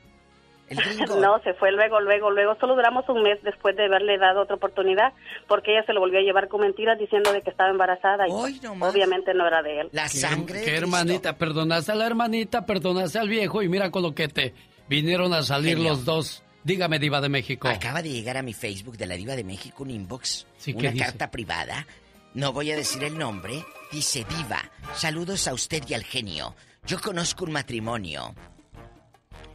El 0.72 0.84
gringo. 0.96 1.16
No, 1.20 1.38
se 1.42 1.54
fue 1.54 1.70
luego, 1.72 2.00
luego, 2.00 2.30
luego. 2.30 2.56
Solo 2.60 2.74
duramos 2.74 3.08
un 3.08 3.22
mes 3.22 3.38
después 3.42 3.76
de 3.76 3.84
haberle 3.84 4.18
dado 4.18 4.42
otra 4.42 4.56
oportunidad 4.56 5.12
porque 5.48 5.72
ella 5.72 5.84
se 5.86 5.92
lo 5.92 6.00
volvió 6.00 6.18
a 6.18 6.22
llevar 6.22 6.48
con 6.48 6.60
mentiras 6.62 6.98
diciendo 6.98 7.32
de 7.32 7.42
que 7.42 7.50
estaba 7.50 7.70
embarazada 7.70 8.26
y 8.26 8.30
pues, 8.30 8.60
obviamente 8.80 9.34
no 9.34 9.46
era 9.46 9.62
de 9.62 9.80
él. 9.80 9.88
La 9.92 10.08
¿Qué, 10.08 10.62
qué 10.64 10.76
hermanita? 10.76 11.36
Perdonaste 11.36 11.92
a 11.92 11.94
la 11.94 12.06
hermanita, 12.06 12.66
perdonaste 12.66 13.18
al 13.18 13.28
viejo 13.28 13.62
y 13.62 13.68
mira 13.68 13.90
con 13.90 14.02
lo 14.02 14.14
que 14.14 14.28
te 14.28 14.54
vinieron 14.88 15.32
a 15.34 15.42
salir 15.42 15.76
Genio. 15.76 15.92
los 15.92 16.04
dos. 16.04 16.42
Dígame, 16.64 16.98
Diva 17.00 17.20
de 17.20 17.28
México. 17.28 17.66
Acaba 17.68 18.02
de 18.02 18.10
llegar 18.10 18.36
a 18.36 18.42
mi 18.42 18.52
Facebook 18.52 18.96
de 18.96 19.06
la 19.06 19.16
Diva 19.16 19.34
de 19.34 19.42
México 19.42 19.82
un 19.82 19.90
inbox, 19.90 20.46
Sí, 20.56 20.72
¿qué 20.74 20.78
una 20.80 20.90
dice? 20.92 21.04
carta 21.04 21.30
privada. 21.30 21.86
No 22.34 22.52
voy 22.52 22.70
a 22.70 22.76
decir 22.76 23.02
el 23.04 23.18
nombre. 23.18 23.64
Dice 23.90 24.24
Diva, 24.28 24.62
saludos 24.94 25.48
a 25.48 25.54
usted 25.54 25.82
y 25.88 25.94
al 25.94 26.04
genio. 26.04 26.54
Yo 26.86 26.98
conozco 27.00 27.44
un 27.44 27.52
matrimonio. 27.52 28.34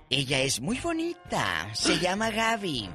Ella 0.10 0.40
es 0.40 0.62
muy 0.62 0.80
bonita, 0.80 1.70
se 1.74 2.00
llama 2.00 2.30
Gaby. 2.32 2.90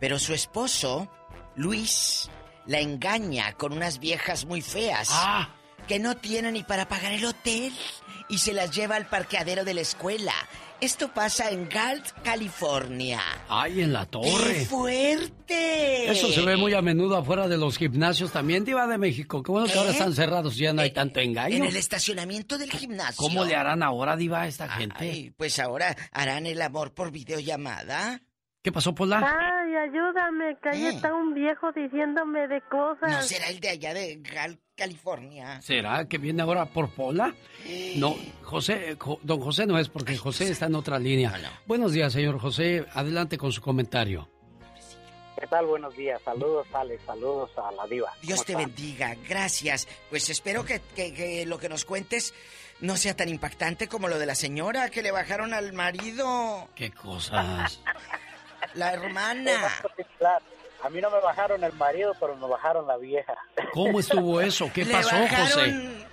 Pero 0.00 0.18
su 0.18 0.32
esposo, 0.32 1.06
Luis, 1.54 2.30
la 2.64 2.80
engaña 2.80 3.52
con 3.52 3.74
unas 3.74 3.98
viejas 3.98 4.46
muy 4.46 4.62
feas. 4.62 5.10
Que 5.86 5.98
no 5.98 6.16
tienen 6.16 6.54
ni 6.54 6.62
para 6.62 6.88
pagar 6.88 7.12
el 7.12 7.24
hotel. 7.26 7.74
Y 8.28 8.38
se 8.38 8.54
las 8.54 8.74
lleva 8.74 8.96
al 8.96 9.06
parqueadero 9.06 9.64
de 9.64 9.74
la 9.74 9.82
escuela. 9.82 10.32
Esto 10.78 11.08
pasa 11.12 11.50
en 11.50 11.68
Galt, 11.70 12.04
California. 12.22 13.20
Ay, 13.48 13.80
en 13.80 13.94
la 13.94 14.04
¡Qué 14.04 14.10
torre. 14.10 14.64
fuerte! 14.66 16.10
Eso 16.10 16.30
se 16.30 16.42
ve 16.42 16.56
muy 16.56 16.74
a 16.74 16.82
menudo 16.82 17.16
afuera 17.16 17.48
de 17.48 17.56
los 17.56 17.78
gimnasios 17.78 18.30
también, 18.30 18.64
Diva 18.66 18.86
de 18.86 18.98
México. 18.98 19.42
Qué 19.42 19.50
bueno 19.52 19.66
que 19.68 19.78
ahora 19.78 19.90
¿Eh? 19.90 19.94
están 19.94 20.12
cerrados, 20.12 20.54
ya 20.56 20.74
no 20.74 20.82
hay 20.82 20.90
tanto 20.90 21.20
engaño. 21.20 21.56
En 21.56 21.64
el 21.64 21.76
estacionamiento 21.76 22.58
del 22.58 22.70
gimnasio. 22.70 23.16
¿Cómo 23.16 23.44
le 23.46 23.56
harán 23.56 23.82
ahora, 23.82 24.16
Diva, 24.16 24.42
a 24.42 24.48
esta 24.48 24.68
gente? 24.68 24.96
Ay, 24.98 25.30
pues 25.36 25.58
ahora 25.58 25.96
harán 26.12 26.44
el 26.44 26.60
amor 26.60 26.92
por 26.92 27.10
videollamada. 27.10 28.20
¿Qué 28.66 28.72
pasó, 28.72 28.92
Pola? 28.92 29.18
Ay, 29.20 29.76
ayúdame, 29.76 30.56
que 30.60 30.68
ahí 30.70 30.86
está 30.86 31.14
un 31.14 31.34
viejo 31.34 31.70
diciéndome 31.70 32.48
de 32.48 32.60
cosas. 32.62 33.12
¿No 33.12 33.22
será 33.22 33.46
el 33.46 33.60
de 33.60 33.68
allá 33.68 33.94
de 33.94 34.16
Gal, 34.20 34.58
California? 34.74 35.62
¿Será 35.62 36.08
que 36.08 36.18
viene 36.18 36.42
ahora 36.42 36.66
por 36.66 36.90
Pola? 36.90 37.32
No, 37.94 38.16
José, 38.42 38.90
eh, 38.90 38.96
Jo- 38.98 39.20
don 39.22 39.38
José 39.40 39.66
no 39.66 39.78
es 39.78 39.88
porque 39.88 40.16
José 40.16 40.50
está 40.50 40.66
en 40.66 40.74
otra 40.74 40.98
línea. 40.98 41.32
Buenos 41.66 41.92
días, 41.92 42.12
señor 42.12 42.40
José. 42.40 42.84
Adelante 42.92 43.38
con 43.38 43.52
su 43.52 43.62
comentario. 43.62 44.28
¿Qué 45.38 45.46
tal? 45.46 45.66
Buenos 45.66 45.96
días. 45.96 46.20
Saludos, 46.24 46.66
Alex. 46.72 47.00
Saludos 47.06 47.50
a 47.58 47.70
la 47.70 47.86
diva. 47.86 48.10
Dios 48.20 48.42
¿Cómo 48.42 48.46
te 48.46 48.56
bendiga. 48.66 49.14
Gracias. 49.28 49.86
Pues 50.10 50.28
espero 50.28 50.64
que, 50.64 50.80
que- 50.96 51.14
que 51.14 51.46
lo 51.46 51.58
que 51.60 51.68
nos 51.68 51.84
cuentes 51.84 52.34
no 52.80 52.96
sea 52.96 53.14
tan 53.14 53.28
impactante 53.28 53.86
como 53.86 54.08
lo 54.08 54.18
de 54.18 54.26
la 54.26 54.34
señora 54.34 54.90
que 54.90 55.02
le 55.02 55.12
bajaron 55.12 55.54
al 55.54 55.72
marido. 55.72 56.68
¿Qué 56.74 56.90
cosas? 56.90 57.80
La 58.76 58.92
hermana. 58.92 59.52
A 60.82 60.90
mí 60.90 61.00
no 61.00 61.10
me 61.10 61.20
bajaron 61.20 61.64
el 61.64 61.72
marido, 61.72 62.14
pero 62.20 62.36
me 62.36 62.46
bajaron 62.46 62.86
la 62.86 62.96
vieja. 62.96 63.34
¿Cómo 63.72 63.98
estuvo 64.00 64.40
eso? 64.42 64.70
¿Qué 64.72 64.84
pasó, 64.86 65.16
José? 65.16 66.06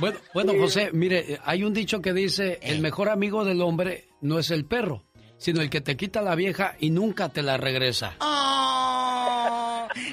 Bueno, 0.00 0.18
bueno, 0.32 0.52
José, 0.58 0.90
mire, 0.92 1.38
hay 1.44 1.64
un 1.64 1.74
dicho 1.74 2.00
que 2.00 2.12
dice, 2.12 2.58
el 2.62 2.80
mejor 2.80 3.10
amigo 3.10 3.44
del 3.44 3.60
hombre 3.60 4.08
no 4.20 4.38
es 4.38 4.50
el 4.50 4.64
perro, 4.64 5.04
sino 5.36 5.60
el 5.60 5.68
que 5.68 5.80
te 5.80 5.96
quita 5.96 6.22
la 6.22 6.34
vieja 6.34 6.76
y 6.78 6.90
nunca 6.90 7.28
te 7.28 7.42
la 7.42 7.56
regresa. 7.58 8.14
¡Oh! 8.20 9.41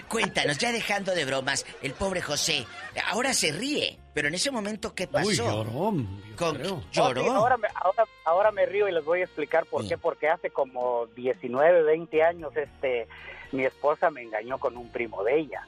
Cuéntanos, 0.08 0.58
ya 0.58 0.72
dejando 0.72 1.14
de 1.14 1.26
bromas, 1.26 1.66
el 1.82 1.94
pobre 1.94 2.22
José. 2.22 2.66
Ahora 3.08 3.34
se 3.34 3.52
ríe, 3.52 3.98
pero 4.14 4.28
en 4.28 4.36
ese 4.36 4.52
momento, 4.52 4.94
¿qué 4.94 5.08
pasó? 5.08 5.28
Uy, 5.30 5.36
lloró, 5.36 5.94
yo 5.94 6.36
Con- 6.36 6.56
creo. 6.56 6.84
¿Lloró? 6.92 7.22
Oh, 7.22 7.24
sí, 7.24 7.30
ahora, 7.30 7.58
me, 7.58 7.68
ahora, 7.76 8.04
ahora 8.26 8.52
me 8.52 8.66
río 8.66 8.88
y 8.88 8.92
les 8.92 9.04
voy 9.04 9.22
a 9.22 9.26
explicar 9.26 9.66
por 9.66 9.88
qué. 9.88 9.98
Porque 9.98 10.28
hace 10.28 10.50
como 10.50 11.08
19, 11.16 11.84
20 11.84 12.24
años 12.24 12.56
este, 12.56 13.08
mi 13.52 13.66
esposa 13.66 14.10
me 14.10 14.22
engañó 14.22 14.58
con 14.58 14.78
un 14.78 14.90
primo 14.92 15.24
de 15.24 15.40
ella. 15.40 15.66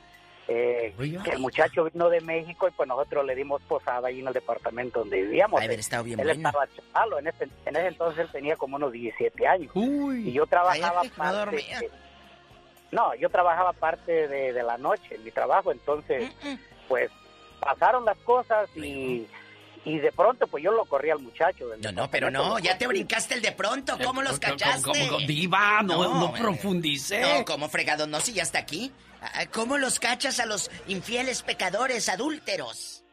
Eh, 0.48 0.94
que 1.24 1.30
el 1.30 1.40
muchacho 1.40 1.86
vino 1.86 2.10
de 2.10 2.20
México 2.20 2.68
y 2.68 2.72
pues 2.72 2.90
nosotros 2.90 3.26
le 3.26 3.36
dimos 3.36 3.62
posada 3.62 4.10
ahí 4.10 4.20
en 4.20 4.28
el 4.28 4.34
departamento 4.34 5.00
donde 5.00 5.22
vivíamos. 5.22 5.62
Haber 5.62 5.80
estado 5.80 6.04
bien 6.04 6.20
él 6.20 6.26
bueno. 6.26 6.50
estaba 6.50 6.68
chavalo, 6.68 7.20
en 7.20 7.28
ese, 7.28 7.48
en 7.66 7.76
ese 7.76 7.88
entonces 7.88 8.20
él 8.26 8.30
tenía 8.32 8.56
como 8.58 8.76
unos 8.76 8.92
17 8.92 9.48
años. 9.48 9.72
Y 9.76 10.32
yo 10.34 10.46
trabajaba 10.48 11.04
parte... 11.16 11.90
no, 12.92 13.16
yo 13.16 13.30
trabajaba 13.30 13.74
parte 13.74 14.28
de, 14.28 14.54
de 14.54 14.64
la 14.64 14.78
noche 14.78 15.16
en 15.16 15.24
mi 15.24 15.32
trabajo, 15.32 15.72
entonces 15.72 16.32
pues 16.88 17.10
pasaron 17.60 18.04
las 18.06 18.18
cosas 18.20 18.70
y, 18.76 19.28
y 19.86 20.00
de 20.00 20.12
pronto 20.12 20.48
pues 20.48 20.64
yo 20.64 20.72
lo 20.72 20.86
corrí 20.86 21.10
al 21.10 21.20
muchacho. 21.20 21.66
No, 21.82 21.92
no, 21.92 22.12
pero 22.12 22.30
no, 22.30 22.60
ya 22.60 22.78
te 22.78 22.88
brincaste 22.88 23.36
el 23.36 23.42
de 23.42 23.52
pronto. 23.52 23.98
¿Cómo 24.04 24.22
los 24.22 24.40
cachaste? 24.40 24.82
¿Cómo, 24.84 25.08
cómo, 25.08 25.28
diva, 25.28 25.82
no, 25.84 26.04
no, 26.04 26.36
eh, 26.36 26.40
profundice. 26.40 27.22
No, 27.22 27.46
¿cómo 27.46 27.70
fregado? 27.70 28.08
No, 28.08 28.20
si 28.20 28.34
ya 28.34 28.44
está 28.44 28.60
aquí. 28.60 28.92
Ah, 29.22 29.46
¿Cómo 29.52 29.78
los 29.78 30.00
cachas 30.00 30.40
a 30.40 30.46
los 30.46 30.72
infieles 30.88 31.44
pecadores, 31.44 32.10
adúlteros? 32.10 33.04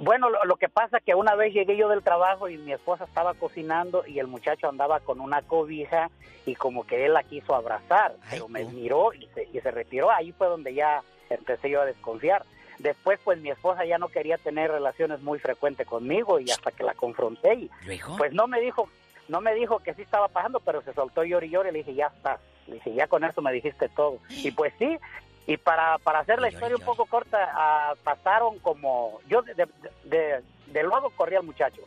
Bueno, 0.00 0.28
lo, 0.28 0.44
lo 0.44 0.56
que 0.56 0.68
pasa 0.68 1.00
que 1.00 1.14
una 1.14 1.34
vez 1.36 1.54
llegué 1.54 1.76
yo 1.76 1.88
del 1.88 2.02
trabajo 2.02 2.48
y 2.48 2.58
mi 2.58 2.72
esposa 2.72 3.04
estaba 3.04 3.34
cocinando 3.34 4.04
y 4.06 4.18
el 4.18 4.26
muchacho 4.26 4.68
andaba 4.68 5.00
con 5.00 5.20
una 5.20 5.42
cobija 5.42 6.10
y 6.46 6.54
como 6.56 6.84
que 6.84 7.06
él 7.06 7.12
la 7.12 7.22
quiso 7.22 7.54
abrazar, 7.54 8.16
pero 8.30 8.48
me 8.48 8.64
miró 8.64 9.12
y 9.12 9.28
se, 9.34 9.48
y 9.52 9.60
se 9.60 9.70
retiró. 9.70 10.10
Ahí 10.10 10.32
fue 10.32 10.48
donde 10.48 10.74
ya 10.74 11.02
empecé 11.30 11.70
yo 11.70 11.80
a 11.80 11.86
desconfiar. 11.86 12.44
Después, 12.78 13.20
pues 13.22 13.40
mi 13.40 13.50
esposa 13.50 13.84
ya 13.84 13.98
no 13.98 14.08
quería 14.08 14.36
tener 14.36 14.70
relaciones 14.70 15.20
muy 15.22 15.38
frecuentes 15.38 15.86
conmigo 15.86 16.40
y 16.40 16.50
hasta 16.50 16.72
que 16.72 16.82
la 16.82 16.94
confronté 16.94 17.54
y 17.54 17.70
pues 18.18 18.32
no 18.32 18.46
me 18.48 18.60
dijo, 18.60 18.88
no 19.28 19.40
me 19.40 19.54
dijo 19.54 19.78
que 19.78 19.94
sí 19.94 20.02
estaba 20.02 20.28
pasando, 20.28 20.60
pero 20.60 20.82
se 20.82 20.92
soltó 20.92 21.24
llori 21.24 21.46
y 21.46 21.50
llori 21.50 21.68
y 21.68 21.72
le 21.72 21.78
dije, 21.78 21.94
ya 21.94 22.06
está. 22.06 22.38
Le 22.66 22.74
dije, 22.74 22.94
ya 22.94 23.06
con 23.06 23.24
eso 23.24 23.42
me 23.42 23.52
dijiste 23.52 23.88
todo. 23.90 24.18
Y 24.28 24.50
pues 24.52 24.72
sí, 24.78 24.98
y 25.46 25.56
para, 25.56 25.98
para 25.98 26.20
hacer 26.20 26.40
la 26.40 26.48
historia 26.48 26.76
un 26.76 26.84
poco 26.84 27.06
corta, 27.06 27.50
ah, 27.54 27.94
pasaron 28.02 28.58
como, 28.60 29.20
yo 29.28 29.42
de, 29.42 29.54
de, 29.54 29.68
de, 30.04 30.42
de 30.66 30.82
luego 30.82 31.10
corrí 31.10 31.36
al 31.36 31.42
muchacho, 31.42 31.82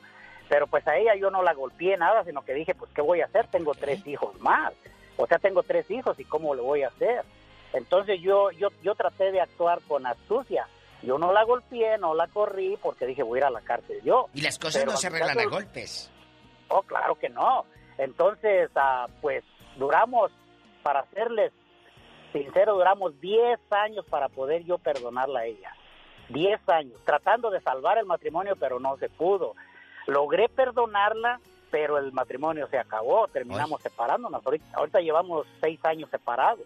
pero 0.48 0.68
pues 0.68 0.88
a 0.88 0.96
ella 0.98 1.16
yo 1.16 1.32
no 1.32 1.42
la 1.44 1.54
golpeé 1.54 1.98
nada, 1.98 2.24
sino 2.24 2.44
que 2.44 2.54
dije, 2.54 2.76
pues 2.76 2.92
¿qué 2.94 3.02
voy 3.02 3.22
a 3.22 3.26
hacer? 3.26 3.48
Tengo 3.48 3.74
tres 3.74 4.06
hijos 4.06 4.40
más, 4.42 4.74
o 5.18 5.26
sea, 5.26 5.40
tengo 5.40 5.64
tres 5.64 5.90
hijos 5.90 6.20
y 6.20 6.26
¿cómo 6.26 6.54
lo 6.54 6.64
voy 6.64 6.84
a 6.84 6.90
hacer? 6.90 7.26
Entonces 7.74 8.22
yo, 8.22 8.52
yo, 8.52 8.70
yo 8.84 8.96
traté 8.96 9.32
de 9.32 9.42
actuar 9.42 9.82
con 9.88 10.06
astucia. 10.06 10.68
Yo 11.04 11.18
no 11.18 11.32
la 11.32 11.44
golpeé, 11.44 11.98
no 11.98 12.16
la 12.16 12.28
corrí 12.28 12.78
porque 12.82 13.06
dije 13.06 13.24
voy 13.24 13.38
a 13.38 13.42
ir 13.42 13.46
a 13.46 13.50
la 13.52 13.62
cárcel 13.62 14.02
yo. 14.04 14.30
Y 14.34 14.42
las 14.42 14.58
cosas 14.58 14.82
Pero 14.82 14.94
no 14.94 14.98
se 14.98 15.08
arreglan 15.08 15.40
a 15.40 15.46
golpes. 15.46 16.10
Oh, 16.70 16.82
claro 16.82 17.16
que 17.16 17.30
no. 17.30 17.66
Entonces, 17.98 18.70
ah, 18.76 19.08
pues 19.22 19.44
duramos, 19.78 20.32
para 20.84 21.06
serles 21.14 21.52
sincero, 22.32 22.76
duramos 22.76 23.20
10 23.20 23.60
años 23.72 24.06
para 24.10 24.30
poder 24.30 24.64
yo 24.64 24.78
perdonarla 24.78 25.42
a 25.42 25.46
ella. 25.46 25.74
10 26.30 26.70
años, 26.70 27.00
tratando 27.06 27.50
de 27.50 27.62
salvar 27.62 27.98
el 27.98 28.06
matrimonio, 28.06 28.56
pero 28.60 28.80
no 28.80 28.98
se 28.98 29.10
pudo. 29.10 29.54
Logré 30.08 30.50
perdonarla, 30.50 31.40
pero 31.72 31.98
el 31.98 32.12
matrimonio 32.12 32.68
se 32.68 32.78
acabó, 32.78 33.28
terminamos 33.28 33.82
separándonos. 33.82 34.46
Ahorita, 34.46 34.66
ahorita 34.74 35.00
llevamos 35.00 35.48
6 35.62 35.80
años 35.86 36.10
separados. 36.10 36.66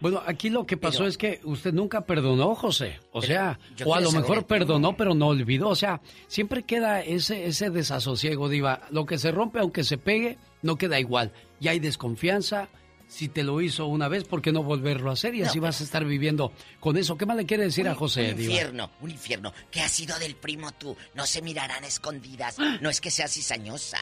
Bueno, 0.00 0.22
aquí 0.24 0.48
lo 0.48 0.64
que 0.64 0.76
pasó 0.76 1.06
es 1.06 1.18
que 1.18 1.40
usted 1.42 1.72
nunca 1.72 2.02
perdonó, 2.02 2.54
José. 2.54 3.00
O 3.10 3.20
sea, 3.20 3.58
o 3.84 3.94
a 3.94 4.00
lo 4.00 4.12
mejor 4.12 4.46
perdonó, 4.46 4.96
pero 4.96 5.14
no 5.14 5.26
olvidó. 5.28 5.70
O 5.70 5.74
sea, 5.74 6.00
siempre 6.28 6.62
queda 6.62 7.00
ese, 7.00 7.46
ese 7.46 7.70
desasosiego, 7.70 8.48
Diva. 8.48 8.82
Lo 8.90 9.06
que 9.06 9.18
se 9.18 9.32
rompe, 9.32 9.58
aunque 9.58 9.82
se 9.82 9.98
pegue, 9.98 10.38
no 10.62 10.76
queda 10.76 11.00
igual. 11.00 11.32
Y 11.58 11.66
hay 11.66 11.80
desconfianza. 11.80 12.68
Si 13.08 13.28
te 13.28 13.42
lo 13.42 13.60
hizo 13.62 13.86
una 13.86 14.06
vez, 14.06 14.24
¿por 14.24 14.42
qué 14.42 14.52
no 14.52 14.62
volverlo 14.62 15.08
a 15.08 15.14
hacer? 15.14 15.34
Y 15.34 15.42
así 15.42 15.58
vas 15.58 15.80
a 15.80 15.84
estar 15.84 16.04
viviendo 16.04 16.52
con 16.78 16.96
eso. 16.98 17.16
¿Qué 17.16 17.24
más 17.24 17.36
le 17.38 17.46
quiere 17.46 17.64
decir 17.64 17.88
a 17.88 17.94
José, 17.94 18.32
un 18.32 18.36
Diva? 18.36 18.52
infierno, 18.52 18.90
un 19.00 19.10
infierno. 19.10 19.52
¿Qué 19.70 19.80
ha 19.80 19.88
sido 19.88 20.18
del 20.18 20.36
primo 20.36 20.72
tú? 20.72 20.94
No 21.14 21.24
se 21.24 21.40
mirarán 21.40 21.84
escondidas. 21.84 22.58
No 22.80 22.90
es 22.90 23.00
que 23.00 23.10
sea 23.10 23.26
cizañosa. 23.26 23.98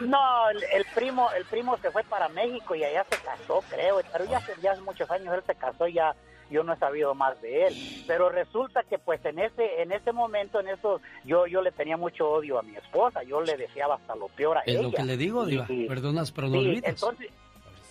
No, 0.00 0.48
el, 0.50 0.62
el 0.72 0.84
primo 0.94 1.30
el 1.32 1.44
primo 1.44 1.76
se 1.78 1.90
fue 1.90 2.02
para 2.04 2.28
México 2.30 2.74
y 2.74 2.84
allá 2.84 3.04
se 3.10 3.16
casó, 3.18 3.62
creo. 3.68 4.00
Pero 4.12 4.24
ya 4.24 4.38
hace, 4.38 4.52
ya 4.62 4.72
hace 4.72 4.80
muchos 4.82 5.10
años 5.10 5.34
él 5.34 5.42
se 5.46 5.54
casó, 5.54 5.86
ya 5.86 6.14
yo 6.50 6.62
no 6.62 6.72
he 6.72 6.78
sabido 6.78 7.14
más 7.14 7.40
de 7.42 7.66
él. 7.66 8.04
Pero 8.06 8.28
resulta 8.30 8.82
que 8.84 8.98
pues 8.98 9.22
en 9.24 9.38
ese 9.40 9.82
en 9.82 9.92
ese 9.92 10.12
momento, 10.12 10.60
en 10.60 10.68
eso, 10.68 11.00
yo 11.24 11.46
yo 11.46 11.60
le 11.60 11.72
tenía 11.72 11.96
mucho 11.96 12.28
odio 12.30 12.58
a 12.58 12.62
mi 12.62 12.76
esposa. 12.76 13.22
Yo 13.24 13.40
le 13.42 13.56
deseaba 13.56 13.96
hasta 13.96 14.14
lo 14.16 14.28
peor 14.28 14.58
a 14.58 14.60
Es 14.60 14.68
ella. 14.68 14.82
lo 14.82 14.92
que 14.92 15.04
le 15.04 15.16
digo, 15.16 15.44
Diva. 15.44 15.66
Y- 15.68 15.86
Perdonas, 15.86 16.32
pero 16.32 16.48
no 16.48 16.54
Sí, 16.60 16.68
olvidas. 16.68 16.84
entonces, 16.90 17.28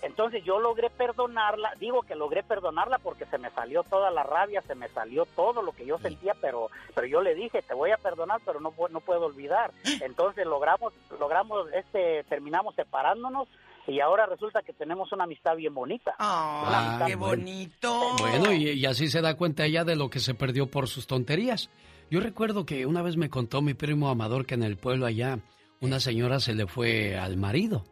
entonces 0.06 0.44
yo 0.44 0.60
logré 0.60 0.90
perdonarla, 0.90 1.74
digo 1.80 2.04
que 2.04 2.16
logré 2.16 2.44
perdonarla 2.44 3.00
porque 3.00 3.26
se 3.26 3.38
me 3.38 3.50
salió 3.52 3.84
toda 3.84 4.12
la 4.12 4.24
rabia, 4.24 4.62
se 4.62 4.76
me 4.76 4.88
salió 4.90 5.26
todo 5.26 5.62
lo 5.62 5.72
que 5.72 5.86
yo 5.86 5.98
sentía, 5.98 6.34
pero 6.40 6.70
pero 6.94 7.08
yo 7.08 7.22
le 7.22 7.36
dije, 7.36 7.62
te 7.62 7.74
voy 7.74 7.92
a 7.92 7.98
perdonar, 7.98 8.40
pero 8.46 8.60
no 8.60 8.74
no 8.90 9.00
puedo 9.02 9.26
olvidar. 9.26 9.72
Entonces 10.02 10.46
logramos 10.46 10.94
logramos 11.20 11.68
este 11.74 12.24
terminamos 12.30 12.76
separándonos 12.76 13.48
y 13.88 14.00
ahora 14.00 14.26
resulta 14.26 14.62
que 14.62 14.74
tenemos 14.74 15.12
una 15.12 15.26
amistad 15.26 15.56
bien 15.56 15.74
bonita. 15.74 16.16
Ah, 16.20 17.04
qué 17.06 17.16
bonito. 17.16 18.16
Bueno, 18.20 18.52
y, 18.52 18.72
y 18.72 18.86
así 18.86 19.08
se 19.08 19.22
da 19.22 19.36
cuenta 19.36 19.66
ella 19.66 19.84
de 19.84 19.96
lo 19.96 20.10
que 20.10 20.20
se 20.20 20.34
perdió 20.34 20.68
por 20.68 20.88
sus 20.88 21.08
tonterías. 21.08 21.70
Yo 22.10 22.20
recuerdo 22.20 22.66
que 22.66 22.86
una 22.86 23.02
vez 23.02 23.18
me 23.18 23.30
contó 23.30 23.62
mi 23.62 23.74
primo 23.74 24.10
Amador 24.10 24.46
que 24.46 24.56
en 24.56 24.64
el 24.64 24.78
pueblo 24.78 25.06
allá 25.06 25.40
una 25.82 26.00
señora 26.00 26.40
se 26.40 26.54
le 26.54 26.68
fue 26.68 27.18
al 27.18 27.38
marido 27.38 27.84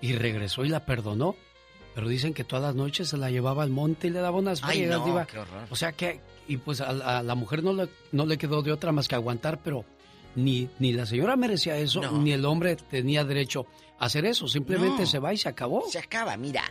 y 0.00 0.14
regresó 0.14 0.64
y 0.64 0.68
la 0.68 0.84
perdonó. 0.84 1.36
Pero 1.94 2.08
dicen 2.08 2.32
que 2.34 2.44
todas 2.44 2.62
las 2.64 2.74
noches 2.74 3.08
se 3.08 3.16
la 3.16 3.30
llevaba 3.30 3.62
al 3.64 3.70
monte 3.70 4.06
y 4.06 4.10
le 4.10 4.20
daba 4.20 4.38
unas 4.38 4.60
friegas, 4.60 4.98
no, 5.00 5.04
diva. 5.06 5.26
qué 5.26 5.38
horror. 5.38 5.66
O 5.70 5.76
sea 5.76 5.92
que, 5.92 6.20
y 6.46 6.56
pues 6.56 6.80
a, 6.80 7.18
a 7.18 7.22
la 7.22 7.34
mujer 7.34 7.62
no 7.64 7.72
le, 7.72 7.88
no 8.12 8.26
le 8.26 8.38
quedó 8.38 8.62
de 8.62 8.70
otra 8.72 8.92
más 8.92 9.08
que 9.08 9.16
aguantar, 9.16 9.58
pero 9.62 9.84
ni, 10.36 10.68
ni 10.78 10.92
la 10.92 11.04
señora 11.06 11.34
merecía 11.36 11.76
eso, 11.76 12.00
No. 12.00 12.12
ni 12.22 12.32
el 12.32 12.44
hombre 12.44 12.76
tenía 12.76 13.24
derecho 13.24 13.66
a 13.98 14.04
hacer 14.06 14.24
eso. 14.24 14.46
Simplemente 14.46 15.02
No. 15.02 15.06
se 15.06 15.18
va 15.18 15.32
y 15.32 15.36
se 15.36 15.48
acabó. 15.48 15.84
Se 15.88 15.98
acaba, 15.98 16.36
mira. 16.36 16.62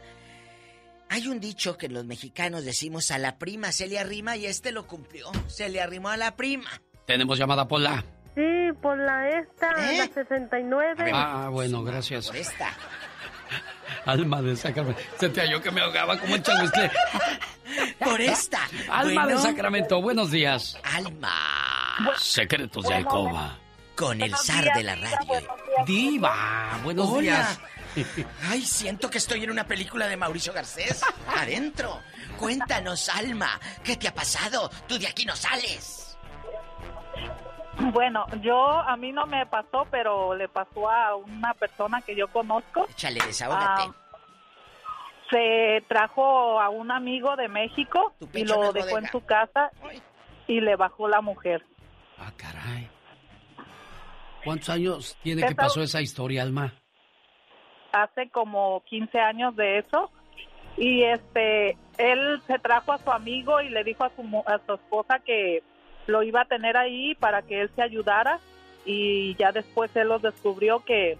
Hay 1.10 1.28
un 1.28 1.40
dicho 1.40 1.76
que 1.78 1.90
los 1.90 2.06
mexicanos 2.06 2.64
decimos 2.64 3.10
a 3.12 3.18
la 3.18 3.38
prima 3.40 3.72
se 3.72 3.88
le 3.88 3.98
arrima 4.00 4.38
y 4.38 4.46
este 4.46 4.72
lo 4.72 4.86
cumplió. 4.88 5.28
Se 5.48 5.68
le 5.68 5.82
arrimó 5.82 6.10
a 6.10 6.18
la 6.18 6.36
prima. 6.36 6.70
Tenemos 7.06 7.38
llamada 7.38 7.68
por 7.68 7.82
la. 7.82 8.06
Sí, 8.36 8.41
por 8.82 8.96
la 8.98 9.28
esta, 9.40 9.72
la 9.74 10.08
69. 10.14 11.12
Ah, 11.14 11.50
bueno, 11.52 11.84
gracias. 11.84 12.28
Por 12.28 12.38
esta. 12.38 12.70
Alma 14.06 14.42
de 14.42 14.56
Sacramento. 14.56 15.02
Se 15.20 15.30
te 15.30 15.42
halló 15.42 15.62
que 15.62 15.72
me 15.72 15.82
ahogaba 15.82 16.18
como 16.18 16.34
un 16.34 16.42
chahuizcle. 16.42 16.92
Por 18.00 18.22
esta. 18.22 18.60
Alma 18.90 19.28
de. 19.28 19.38
Sacramento, 19.38 20.02
buenos 20.02 20.32
días. 20.32 20.78
Alma. 20.84 22.16
Secretos 22.18 22.86
de 22.86 22.96
Alcoba. 22.96 23.58
Con 23.96 24.22
el 24.22 24.34
zar 24.36 24.74
de 24.74 24.84
la 24.84 24.96
radio. 24.96 25.42
Diva, 25.86 26.80
buenos 26.84 27.10
Hola. 27.10 27.22
días. 27.22 27.60
Ay, 28.50 28.62
siento 28.66 29.10
que 29.10 29.18
estoy 29.18 29.44
en 29.44 29.52
una 29.52 29.66
película 29.68 30.08
de 30.08 30.16
Mauricio 30.16 30.54
Garcés. 30.54 31.02
Adentro. 31.36 32.00
Cuéntanos, 32.38 33.10
Alma. 33.10 33.60
¿Qué 33.84 33.98
te 33.98 34.08
ha 34.08 34.14
pasado? 34.14 34.70
Tú 34.88 34.98
de 34.98 35.08
aquí 35.08 35.26
no 35.26 35.36
sales. 35.36 36.09
Bueno, 37.93 38.26
yo 38.41 38.57
a 38.68 38.95
mí 38.97 39.11
no 39.11 39.26
me 39.26 39.45
pasó, 39.45 39.88
pero 39.89 40.35
le 40.35 40.47
pasó 40.49 40.89
a 40.89 41.15
una 41.15 41.53
persona 41.53 42.01
que 42.01 42.15
yo 42.15 42.27
conozco. 42.27 42.85
Échale, 42.89 43.19
desahógate. 43.26 43.84
Ah, 43.88 43.93
se 45.31 45.84
trajo 45.88 46.60
a 46.60 46.69
un 46.69 46.91
amigo 46.91 47.35
de 47.35 47.47
México 47.47 48.14
y 48.34 48.43
lo 48.45 48.73
dejó 48.73 48.97
en 48.97 49.07
su 49.10 49.23
casa 49.26 49.72
y 50.47 50.60
le 50.60 50.76
bajó 50.76 51.07
la 51.07 51.22
mujer. 51.22 51.64
Ah, 52.18 52.31
caray. 52.35 52.89
¿Cuántos 54.43 54.69
años 54.69 55.18
tiene 55.22 55.45
que 55.45 55.56
pasó 55.56 55.81
esa 55.81 56.01
historia, 56.01 56.41
Alma? 56.43 56.73
Hace 57.91 58.30
como 58.30 58.84
15 58.85 59.19
años 59.19 59.56
de 59.56 59.80
eso 59.80 60.11
y 60.77 61.03
este 61.03 61.77
él 61.97 62.41
se 62.47 62.57
trajo 62.60 62.93
a 62.93 62.97
su 62.99 63.11
amigo 63.11 63.60
y 63.61 63.69
le 63.69 63.84
dijo 63.84 64.03
a 64.06 64.10
su 64.15 64.23
mu- 64.23 64.43
a 64.45 64.60
su 64.65 64.73
esposa 64.76 65.19
que 65.19 65.61
lo 66.10 66.23
iba 66.23 66.41
a 66.41 66.45
tener 66.45 66.76
ahí 66.77 67.15
para 67.15 67.41
que 67.41 67.61
él 67.61 67.72
se 67.76 67.81
ayudara 67.81 68.40
y 68.86 69.36
ya 69.36 69.52
después 69.52 69.95
él 69.95 70.07
los 70.07 70.22
descubrió 70.22 70.84
que 70.84 71.18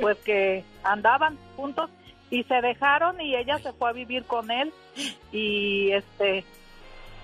pues 0.00 0.16
que 0.18 0.64
andaban 0.82 1.38
juntos 1.56 1.90
y 2.30 2.42
se 2.44 2.60
dejaron 2.60 3.20
y 3.20 3.36
ella 3.36 3.58
se 3.58 3.72
fue 3.72 3.90
a 3.90 3.92
vivir 3.92 4.24
con 4.24 4.50
él 4.50 4.72
y 5.32 5.92
este 5.92 6.44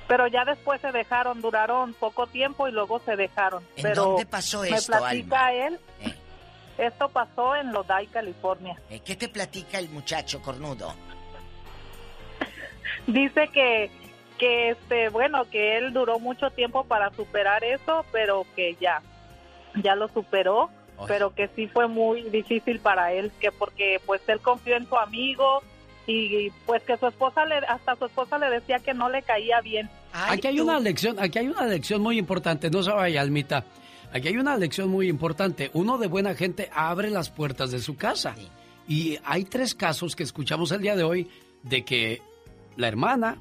pero 0.07 0.27
ya 0.27 0.45
después 0.45 0.81
se 0.81 0.93
dejaron 0.93 1.41
duraron 1.41 1.95
poco 1.95 2.27
tiempo 2.27 2.69
y 2.69 2.73
luego 2.73 3.01
se 3.01 3.17
dejaron 3.17 3.63
¿En 3.77 3.83
pero 3.83 4.05
dónde 4.05 4.27
pasó 4.27 4.63
me 4.63 4.69
esto, 4.71 4.93
platica 4.93 5.53
él 5.53 5.79
esto 6.81 7.11
pasó 7.11 7.55
en 7.57 7.73
Lodi 7.73 8.07
California. 8.07 8.81
Eh, 8.89 9.01
¿Qué 9.01 9.15
te 9.15 9.29
platica 9.29 9.79
el 9.79 9.91
muchacho 9.91 10.41
cornudo? 10.41 10.95
dice 13.07 13.49
que 13.53 13.91
que 14.41 14.71
este 14.71 15.11
bueno 15.11 15.45
que 15.51 15.77
él 15.77 15.93
duró 15.93 16.19
mucho 16.19 16.51
tiempo 16.51 16.85
para 16.85 17.11
superar 17.11 17.63
eso 17.63 18.07
pero 18.11 18.47
que 18.57 18.75
ya 18.81 19.03
ya 19.83 19.95
lo 19.95 20.09
superó 20.09 20.71
pero 21.07 21.35
que 21.35 21.49
sí 21.55 21.67
fue 21.69 21.87
muy 21.89 22.23
difícil 22.31 22.81
para 22.81 23.13
él 23.13 23.31
que 23.39 23.53
porque 23.53 24.01
pues 24.07 24.23
él 24.29 24.41
confió 24.41 24.77
en 24.77 24.89
su 24.89 24.97
amigo 24.97 25.63
y 26.07 26.51
pues 26.65 26.83
que 26.83 26.97
su 26.97 27.07
esposa 27.07 27.45
le 27.45 27.57
hasta 27.57 27.97
su 27.97 28.07
esposa 28.07 28.39
le 28.39 28.49
decía 28.49 28.79
que 28.79 28.95
no 28.95 29.11
le 29.11 29.23
caía 29.23 29.61
bien 29.61 29.89
Aquí 30.13 30.49
hay 30.49 30.61
una 30.61 30.81
lección, 30.81 31.21
aquí 31.21 31.39
hay 31.39 31.49
una 31.49 31.67
lección 31.67 32.03
muy 32.03 32.19
importante, 32.19 32.69
no 32.71 32.83
se 32.83 32.91
vaya, 32.91 33.21
Almita. 33.21 33.65
Aquí 34.13 34.29
hay 34.29 34.37
una 34.39 34.57
lección 34.57 34.89
muy 34.89 35.09
importante. 35.09 35.71
Uno 35.73 35.99
de 35.99 36.09
buena 36.09 36.35
gente 36.35 36.69
abre 36.75 37.11
las 37.11 37.31
puertas 37.31 37.71
de 37.71 37.79
su 37.79 37.97
casa. 37.97 38.35
Y 38.89 39.19
hay 39.25 39.45
tres 39.45 39.75
casos 39.75 40.17
que 40.17 40.25
escuchamos 40.25 40.73
el 40.73 40.81
día 40.81 40.97
de 40.97 41.05
hoy 41.05 41.31
de 41.63 41.85
que 41.85 42.21
la 42.77 42.89
hermana 42.89 43.41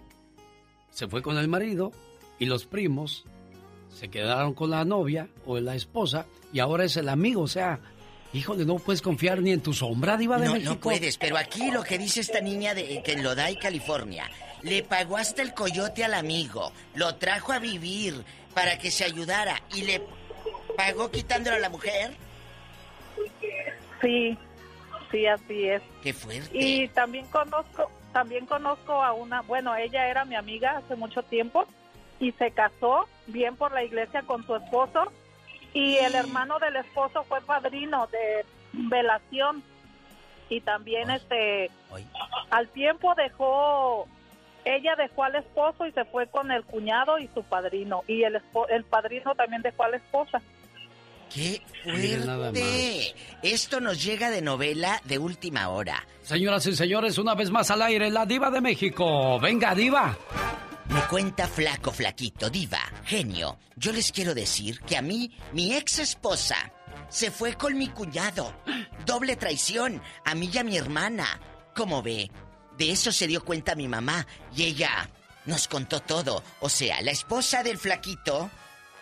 se 0.99 1.07
fue 1.07 1.21
con 1.21 1.37
el 1.37 1.47
marido 1.47 1.93
y 2.39 2.45
los 2.45 2.65
primos 2.65 3.23
se 3.89 4.09
quedaron 4.09 4.53
con 4.53 4.69
la 4.69 4.83
novia 4.83 5.29
o 5.45 5.57
la 5.61 5.73
esposa 5.73 6.25
y 6.51 6.59
ahora 6.59 6.83
es 6.83 6.97
el 6.97 7.07
amigo. 7.07 7.41
O 7.43 7.47
sea, 7.47 7.79
híjole, 8.33 8.65
no 8.65 8.75
puedes 8.79 9.01
confiar 9.01 9.41
ni 9.41 9.51
en 9.53 9.61
tu 9.61 9.71
sombra, 9.71 10.17
diva 10.17 10.37
de 10.37 10.47
No, 10.47 10.53
México. 10.55 10.73
no 10.73 10.79
puedes, 10.81 11.17
pero 11.17 11.37
aquí 11.37 11.71
lo 11.71 11.83
que 11.83 11.97
dice 11.97 12.19
esta 12.19 12.41
niña 12.41 12.73
de 12.73 13.01
que 13.01 13.13
en 13.13 13.23
Lodi, 13.23 13.55
California, 13.55 14.29
le 14.61 14.83
pagó 14.83 15.15
hasta 15.15 15.41
el 15.41 15.53
coyote 15.53 16.03
al 16.03 16.15
amigo, 16.15 16.73
lo 16.95 17.15
trajo 17.15 17.53
a 17.53 17.59
vivir 17.59 18.21
para 18.53 18.77
que 18.77 18.91
se 18.91 19.05
ayudara 19.05 19.61
y 19.73 19.83
le 19.83 20.01
pagó 20.75 21.09
quitándole 21.09 21.55
a 21.55 21.59
la 21.61 21.69
mujer. 21.69 22.11
Sí, 24.01 24.37
sí, 25.11 25.25
así 25.27 25.63
es. 25.63 25.81
Qué 26.03 26.11
fuerte. 26.13 26.49
Y 26.53 26.89
también 26.89 27.25
conozco, 27.27 27.89
también 28.19 28.45
conozco 28.47 29.01
a 29.01 29.13
una, 29.13 29.43
bueno, 29.43 29.77
ella 29.77 30.09
era 30.09 30.25
mi 30.25 30.35
amiga 30.35 30.75
hace 30.75 30.97
mucho 30.97 31.23
tiempo 31.23 31.65
y 32.19 32.33
se 32.33 32.51
casó 32.51 33.07
bien 33.27 33.55
por 33.55 33.71
la 33.71 33.81
iglesia 33.81 34.23
con 34.23 34.45
su 34.45 34.57
esposo 34.57 35.09
y 35.73 35.95
el 35.95 36.13
hermano 36.15 36.59
del 36.59 36.75
esposo 36.75 37.23
fue 37.23 37.39
padrino 37.39 38.07
de 38.07 38.45
velación 38.73 39.63
y 40.49 40.59
también 40.59 41.09
este 41.11 41.71
al 42.49 42.67
tiempo 42.67 43.15
dejó 43.15 44.05
ella 44.65 44.97
dejó 44.97 45.23
al 45.23 45.35
esposo 45.35 45.85
y 45.85 45.93
se 45.93 46.03
fue 46.03 46.27
con 46.27 46.51
el 46.51 46.65
cuñado 46.65 47.19
y 47.19 47.29
su 47.29 47.41
padrino 47.43 48.03
y 48.05 48.23
el 48.23 48.41
el 48.67 48.83
padrino 48.83 49.33
también 49.35 49.61
dejó 49.61 49.83
a 49.83 49.91
la 49.91 49.97
esposa. 49.97 50.41
¡Qué 51.33 51.61
fuerte! 51.83 53.15
Esto 53.43 53.79
nos 53.79 54.03
llega 54.03 54.29
de 54.29 54.41
novela 54.41 55.01
de 55.05 55.17
última 55.17 55.69
hora. 55.69 56.05
Señoras 56.23 56.65
y 56.65 56.75
señores, 56.75 57.17
una 57.17 57.35
vez 57.35 57.49
más 57.51 57.69
al 57.71 57.81
aire, 57.83 58.09
la 58.09 58.25
diva 58.25 58.49
de 58.49 58.61
México. 58.61 59.39
Venga, 59.39 59.75
diva. 59.75 60.17
Me 60.89 61.01
cuenta 61.03 61.47
flaco, 61.47 61.91
flaquito, 61.91 62.49
diva, 62.49 62.79
genio. 63.05 63.59
Yo 63.75 63.91
les 63.91 64.11
quiero 64.11 64.33
decir 64.33 64.79
que 64.81 64.97
a 64.97 65.01
mí, 65.03 65.31
mi 65.53 65.75
ex 65.75 65.99
esposa, 65.99 66.71
se 67.09 67.29
fue 67.29 67.53
con 67.53 67.77
mi 67.77 67.89
cuñado. 67.89 68.53
Doble 69.05 69.35
traición, 69.35 70.01
a 70.25 70.33
mí 70.33 70.49
y 70.51 70.57
a 70.57 70.63
mi 70.63 70.77
hermana. 70.77 71.39
¿Cómo 71.75 72.01
ve? 72.01 72.31
De 72.77 72.91
eso 72.91 73.11
se 73.11 73.27
dio 73.27 73.43
cuenta 73.43 73.75
mi 73.75 73.87
mamá 73.87 74.25
y 74.55 74.63
ella 74.63 75.09
nos 75.45 75.67
contó 75.67 75.99
todo. 75.99 76.43
O 76.59 76.69
sea, 76.69 77.01
la 77.01 77.11
esposa 77.11 77.61
del 77.61 77.77
flaquito 77.77 78.49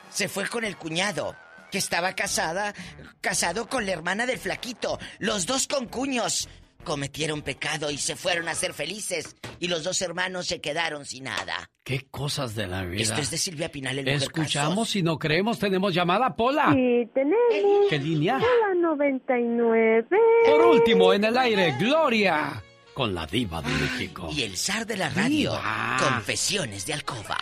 se 0.09 0.27
fue 0.27 0.47
con 0.47 0.63
el 0.65 0.77
cuñado, 0.77 1.35
que 1.71 1.77
estaba 1.77 2.13
casada, 2.13 2.73
casado 3.21 3.67
con 3.67 3.85
la 3.85 3.91
hermana 3.93 4.25
del 4.25 4.37
flaquito. 4.37 4.99
Los 5.19 5.45
dos 5.45 5.67
con 5.67 5.87
cuños 5.87 6.47
cometieron 6.87 7.41
pecado 7.41 7.91
y 7.91 7.97
se 7.97 8.15
fueron 8.15 8.47
a 8.47 8.55
ser 8.55 8.73
felices. 8.73 9.35
Y 9.59 9.67
los 9.67 9.83
dos 9.83 10.01
hermanos 10.01 10.47
se 10.47 10.61
quedaron 10.61 11.05
sin 11.05 11.25
nada. 11.25 11.69
Qué 11.83 12.07
cosas 12.09 12.55
de 12.55 12.65
la 12.65 12.83
vida. 12.83 13.01
Esto 13.01 13.19
es 13.19 13.29
de 13.29 13.37
Silvia 13.37 13.69
Pinal, 13.69 13.99
el 13.99 14.07
Escuchamos 14.07 14.95
y 14.95 15.03
no 15.03 15.19
creemos, 15.19 15.59
tenemos 15.59 15.93
llamada, 15.93 16.35
Pola. 16.35 16.71
Sí, 16.73 17.09
tenemos. 17.13 17.89
¿Qué 17.89 17.99
línea? 17.99 18.37
La 18.39 18.73
99. 18.81 20.07
Por 20.45 20.65
último, 20.65 21.13
en 21.13 21.25
el 21.25 21.37
aire, 21.37 21.75
Gloria. 21.77 22.63
Con 22.93 23.13
la 23.13 23.25
diva 23.27 23.61
de 23.61 23.69
México. 23.69 24.29
Y 24.31 24.43
el 24.43 24.57
zar 24.57 24.85
de 24.85 24.97
la 24.97 25.09
radio. 25.09 25.59
Confesiones 25.99 26.85
de 26.85 26.93
alcoba. 26.93 27.37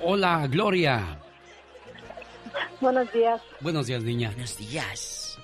Hola, 0.00 0.46
Gloria. 0.48 1.20
Buenos 2.80 3.12
días. 3.12 3.42
Buenos 3.60 3.86
días, 3.86 4.02
niña. 4.02 4.28
Buenos 4.30 4.56
días. 4.58 5.38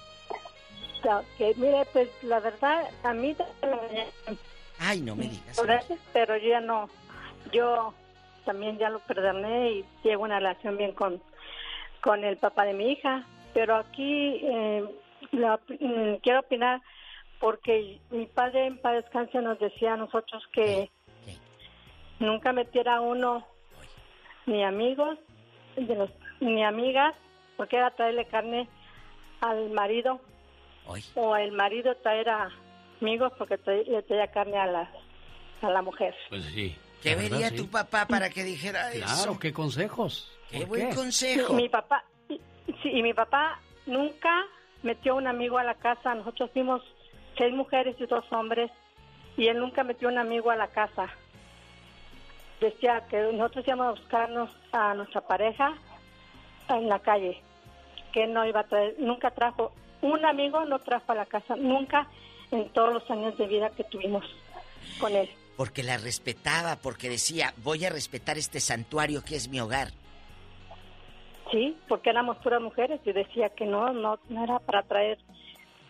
Que 1.36 1.52
mire, 1.56 1.84
pues 1.92 2.08
la 2.22 2.40
verdad 2.40 2.88
a 3.02 3.12
mí 3.12 3.36
Ay, 4.78 5.00
no 5.02 5.14
me 5.14 5.24
digas. 5.28 5.60
Gracias, 5.62 5.98
pero 6.12 6.36
yo 6.38 6.48
ya 6.48 6.60
no. 6.60 6.88
Yo 7.52 7.92
también 8.46 8.78
ya 8.78 8.88
lo 8.88 9.00
perdoné 9.00 9.70
y 9.72 9.84
llevo 10.02 10.24
una 10.24 10.38
relación 10.38 10.76
bien 10.78 10.92
con, 10.92 11.22
con 12.00 12.24
el 12.24 12.38
papá 12.38 12.64
de 12.64 12.72
mi 12.72 12.92
hija. 12.92 13.26
Pero 13.52 13.76
aquí 13.76 14.40
eh, 14.42 14.84
la- 15.32 15.60
mm, 15.68 16.16
quiero 16.22 16.40
opinar 16.40 16.80
porque 17.38 18.00
mi 18.10 18.24
padre 18.26 18.66
en 18.66 18.78
paz 18.78 18.94
descanse 18.94 19.38
nos 19.42 19.58
decía 19.58 19.92
a 19.94 19.96
nosotros 19.98 20.42
que 20.52 20.90
nunca 22.18 22.52
metiera 22.52 23.00
uno 23.02 23.46
ni 24.46 24.64
amigos 24.64 25.18
de 25.76 25.94
los, 25.94 26.10
ni 26.40 26.64
amigas 26.64 27.14
porque 27.56 27.76
era 27.76 27.90
traerle 27.90 28.26
carne 28.26 28.68
al 29.40 29.70
marido 29.70 30.20
o 31.14 31.36
el 31.36 31.52
marido 31.52 31.94
traer 31.96 32.28
a 32.28 32.50
amigos 33.00 33.32
porque 33.38 33.58
trae- 33.58 33.84
le 33.86 34.02
traía 34.02 34.26
carne 34.30 34.58
a 34.58 34.66
la, 34.66 34.90
a 35.62 35.70
la 35.70 35.82
mujer. 35.82 36.14
Pues 36.28 36.44
sí. 36.46 36.76
¿Qué 37.02 37.10
la 37.10 37.16
verdad, 37.16 37.30
vería 37.32 37.48
sí. 37.50 37.56
tu 37.56 37.68
papá 37.68 38.06
para 38.06 38.30
que 38.30 38.42
dijera 38.44 38.90
Claro, 38.92 39.12
eso? 39.12 39.38
qué 39.38 39.52
consejos. 39.52 40.30
Qué 40.50 40.60
¿Por 40.60 40.68
buen 40.68 40.88
qué? 40.90 40.94
consejo. 40.96 41.52
Mi 41.54 41.68
papá, 41.68 42.04
y- 42.28 42.40
sí, 42.82 42.90
y 42.90 43.02
mi 43.02 43.12
papá 43.14 43.58
nunca 43.86 44.44
metió 44.82 45.16
un 45.16 45.26
amigo 45.26 45.58
a 45.58 45.64
la 45.64 45.74
casa. 45.74 46.14
Nosotros 46.14 46.50
fuimos 46.52 46.82
seis 47.36 47.52
mujeres 47.54 47.96
y 47.98 48.06
dos 48.06 48.24
hombres 48.32 48.70
y 49.36 49.48
él 49.48 49.58
nunca 49.58 49.84
metió 49.84 50.08
un 50.08 50.18
amigo 50.18 50.50
a 50.50 50.56
la 50.56 50.68
casa. 50.68 51.08
Decía 52.60 53.06
que 53.10 53.20
nosotros 53.32 53.66
íbamos 53.66 53.86
a 53.86 54.00
buscarnos 54.00 54.50
a 54.72 54.94
nuestra 54.94 55.20
pareja 55.20 55.74
en 56.68 56.88
la 56.88 56.98
calle, 56.98 57.40
que 58.12 58.26
no 58.26 58.46
iba 58.46 58.60
a 58.60 58.64
traer, 58.64 58.94
nunca 58.98 59.30
trajo, 59.30 59.72
un 60.02 60.24
amigo 60.24 60.64
no 60.64 60.78
trajo 60.78 61.12
a 61.12 61.14
la 61.14 61.26
casa, 61.26 61.56
nunca 61.56 62.08
en 62.50 62.68
todos 62.70 62.94
los 62.94 63.10
años 63.10 63.36
de 63.38 63.46
vida 63.46 63.70
que 63.70 63.84
tuvimos 63.84 64.24
con 65.00 65.14
él. 65.14 65.28
Porque 65.56 65.82
la 65.82 65.96
respetaba, 65.96 66.76
porque 66.76 67.08
decía, 67.08 67.54
voy 67.58 67.84
a 67.84 67.90
respetar 67.90 68.38
este 68.38 68.60
santuario 68.60 69.24
que 69.24 69.36
es 69.36 69.48
mi 69.48 69.60
hogar. 69.60 69.88
Sí, 71.50 71.76
porque 71.88 72.10
éramos 72.10 72.38
puras 72.38 72.60
mujeres 72.60 73.00
y 73.04 73.12
decía 73.12 73.50
que 73.50 73.66
no, 73.66 73.92
no, 73.92 74.18
no 74.28 74.44
era 74.44 74.58
para 74.58 74.82
traer 74.82 75.18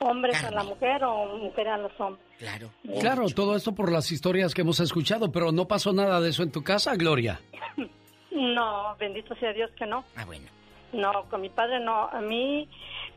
hombres 0.00 0.42
a 0.44 0.50
la 0.50 0.64
mujer 0.64 1.02
o 1.04 1.38
mujer 1.38 1.68
a 1.68 1.78
los 1.78 1.92
hombres. 1.98 2.24
Claro. 2.38 2.70
Claro, 3.00 3.28
todo 3.30 3.56
esto 3.56 3.72
por 3.72 3.90
las 3.90 4.10
historias 4.10 4.52
que 4.54 4.62
hemos 4.62 4.80
escuchado, 4.80 5.30
pero 5.32 5.52
no 5.52 5.66
pasó 5.66 5.92
nada 5.92 6.20
de 6.20 6.30
eso 6.30 6.42
en 6.42 6.50
tu 6.50 6.62
casa, 6.62 6.94
Gloria. 6.96 7.40
No, 8.36 8.96
bendito 8.98 9.32
sea 9.36 9.52
Dios 9.52 9.70
que 9.78 9.86
no. 9.86 10.04
Ah, 10.16 10.24
bueno. 10.24 10.48
No, 10.94 11.24
con 11.28 11.40
mi 11.40 11.48
padre 11.50 11.80
no. 11.80 12.08
A 12.08 12.20
mí 12.20 12.68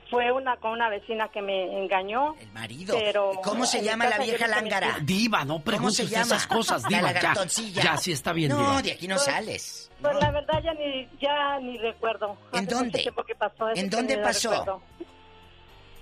fue 0.09 0.31
una 0.31 0.57
con 0.57 0.71
una 0.71 0.89
vecina 0.89 1.27
que 1.29 1.41
me 1.41 1.77
engañó. 1.83 2.35
El 2.39 2.51
marido. 2.51 2.95
Pero 2.97 3.31
¿Cómo 3.43 3.65
se 3.65 3.83
llama 3.83 4.05
la 4.07 4.17
vieja 4.19 4.47
lángara? 4.47 4.97
Diva, 5.01 5.39
no 5.45 5.55
¿Cómo 5.55 5.63
preguntes 5.65 5.97
se 5.97 6.07
llama? 6.07 6.25
esas 6.25 6.47
cosas, 6.47 6.83
La 6.83 6.89
Diva. 6.89 7.01
ya, 7.01 7.13
lagartoncilla. 7.13 7.81
ya, 7.83 7.97
sí 7.97 8.11
está 8.11 8.33
bien, 8.33 8.49
No, 8.51 8.57
Diva. 8.57 8.81
de 8.81 8.91
aquí 8.93 9.07
no 9.07 9.15
Pues- 9.15 9.25
sales. 9.25 9.91
Pues 10.01 10.15
la 10.15 10.31
verdad 10.31 10.61
ya 10.63 10.73
ni 10.75 11.09
ya 11.19 11.59
ni 11.59 11.77
recuerdo. 11.79 12.37
¿En 12.53 12.65
Hace 12.65 12.75
dónde? 12.75 13.03
que 13.03 13.35
pasó 13.35 13.69
¿En 13.75 13.89
dónde 13.89 14.17
pasó? 14.17 14.81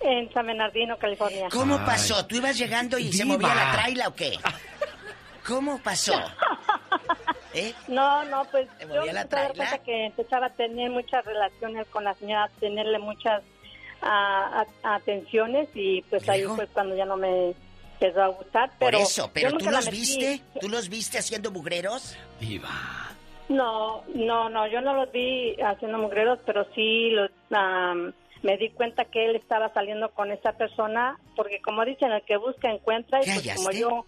En 0.02 0.31
San 0.34 0.45
Bernardino, 0.45 0.97
California. 0.97 1.47
¿Cómo 1.52 1.77
pasó? 1.85 2.26
¿Tú 2.27 2.35
ibas 2.35 2.57
llegando 2.57 2.97
y 2.99 3.11
se 3.14 3.26
movía 3.26 3.56
la 3.56 3.72
traila 3.72 4.10
o 4.10 4.14
qué? 4.15 4.38
¿Cómo 5.47 5.80
pasó? 5.80 6.14
¿Eh? 7.56 7.73
No, 7.88 8.23
no, 8.26 8.44
pues 8.52 8.68
¿Te 8.77 8.86
yo 8.86 9.02
me 9.06 9.26
cuenta 9.26 9.77
que 9.80 10.06
empezaba 10.07 10.48
a 10.48 10.49
tener 10.49 10.91
muchas 10.91 11.23
relaciones 11.23 11.88
con 11.88 12.03
la 12.03 12.14
señora, 12.15 12.49
tenerle 12.60 12.99
muchas 12.99 13.41
a- 14.02 14.65
atenciones 14.84 15.69
y 15.73 16.02
pues 16.03 16.27
ahí 16.30 16.44
fue 16.44 16.68
cuando 16.68 16.95
ya 16.95 17.06
no 17.06 17.15
me 17.18 17.56
empezó 17.94 18.22
a 18.23 18.27
gustar. 18.27 18.69
Por 18.77 18.91
Pero 18.91 18.98
eso, 18.99 19.27
yo 19.27 19.32
pero 19.34 19.57
tú 19.57 19.69
los 19.69 19.90
viste, 19.90 20.41
tú 20.60 20.69
los 20.69 20.90
viste 20.90 21.18
haciendo 21.18 21.49
mugreros. 21.49 22.15
No, 23.48 24.03
no, 24.14 24.49
no, 24.49 24.68
yo 24.68 24.82
no 24.82 24.94
los 24.94 25.11
vi 25.11 25.56
haciendo 25.61 25.98
mugreros, 25.98 26.40
pero 26.45 26.65
sí 26.76 27.11
los, 27.11 27.32
am, 27.52 28.11
me 28.44 28.57
di 28.57 28.69
cuenta 28.72 29.06
que 29.06 29.26
él 29.26 29.36
estaba 29.36 29.72
saliendo 29.73 30.10
con 30.10 30.32
esa 30.32 30.53
persona, 30.53 31.18
porque 31.36 31.61
como 31.61 31.86
dicen, 31.86 32.11
el 32.11 32.22
que 32.23 32.38
busca 32.38 32.69
encuentra, 32.69 33.22
y 33.22 33.26
¿Qué 33.26 33.32
pues 33.44 33.56
como 33.56 33.72
yo 33.72 34.06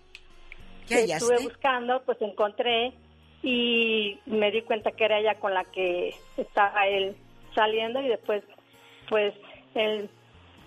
¿Qué 0.87 1.03
estuve 1.03 1.37
buscando, 1.39 2.01
pues 2.03 2.21
encontré 2.21 2.93
y 3.43 4.19
me 4.25 4.51
di 4.51 4.61
cuenta 4.63 4.91
que 4.91 5.05
era 5.05 5.19
ella 5.19 5.35
con 5.35 5.53
la 5.53 5.63
que 5.65 6.15
estaba 6.37 6.87
él 6.87 7.15
saliendo 7.55 8.01
y 8.01 8.07
después, 8.09 8.43
pues, 9.09 9.33
él 9.75 10.09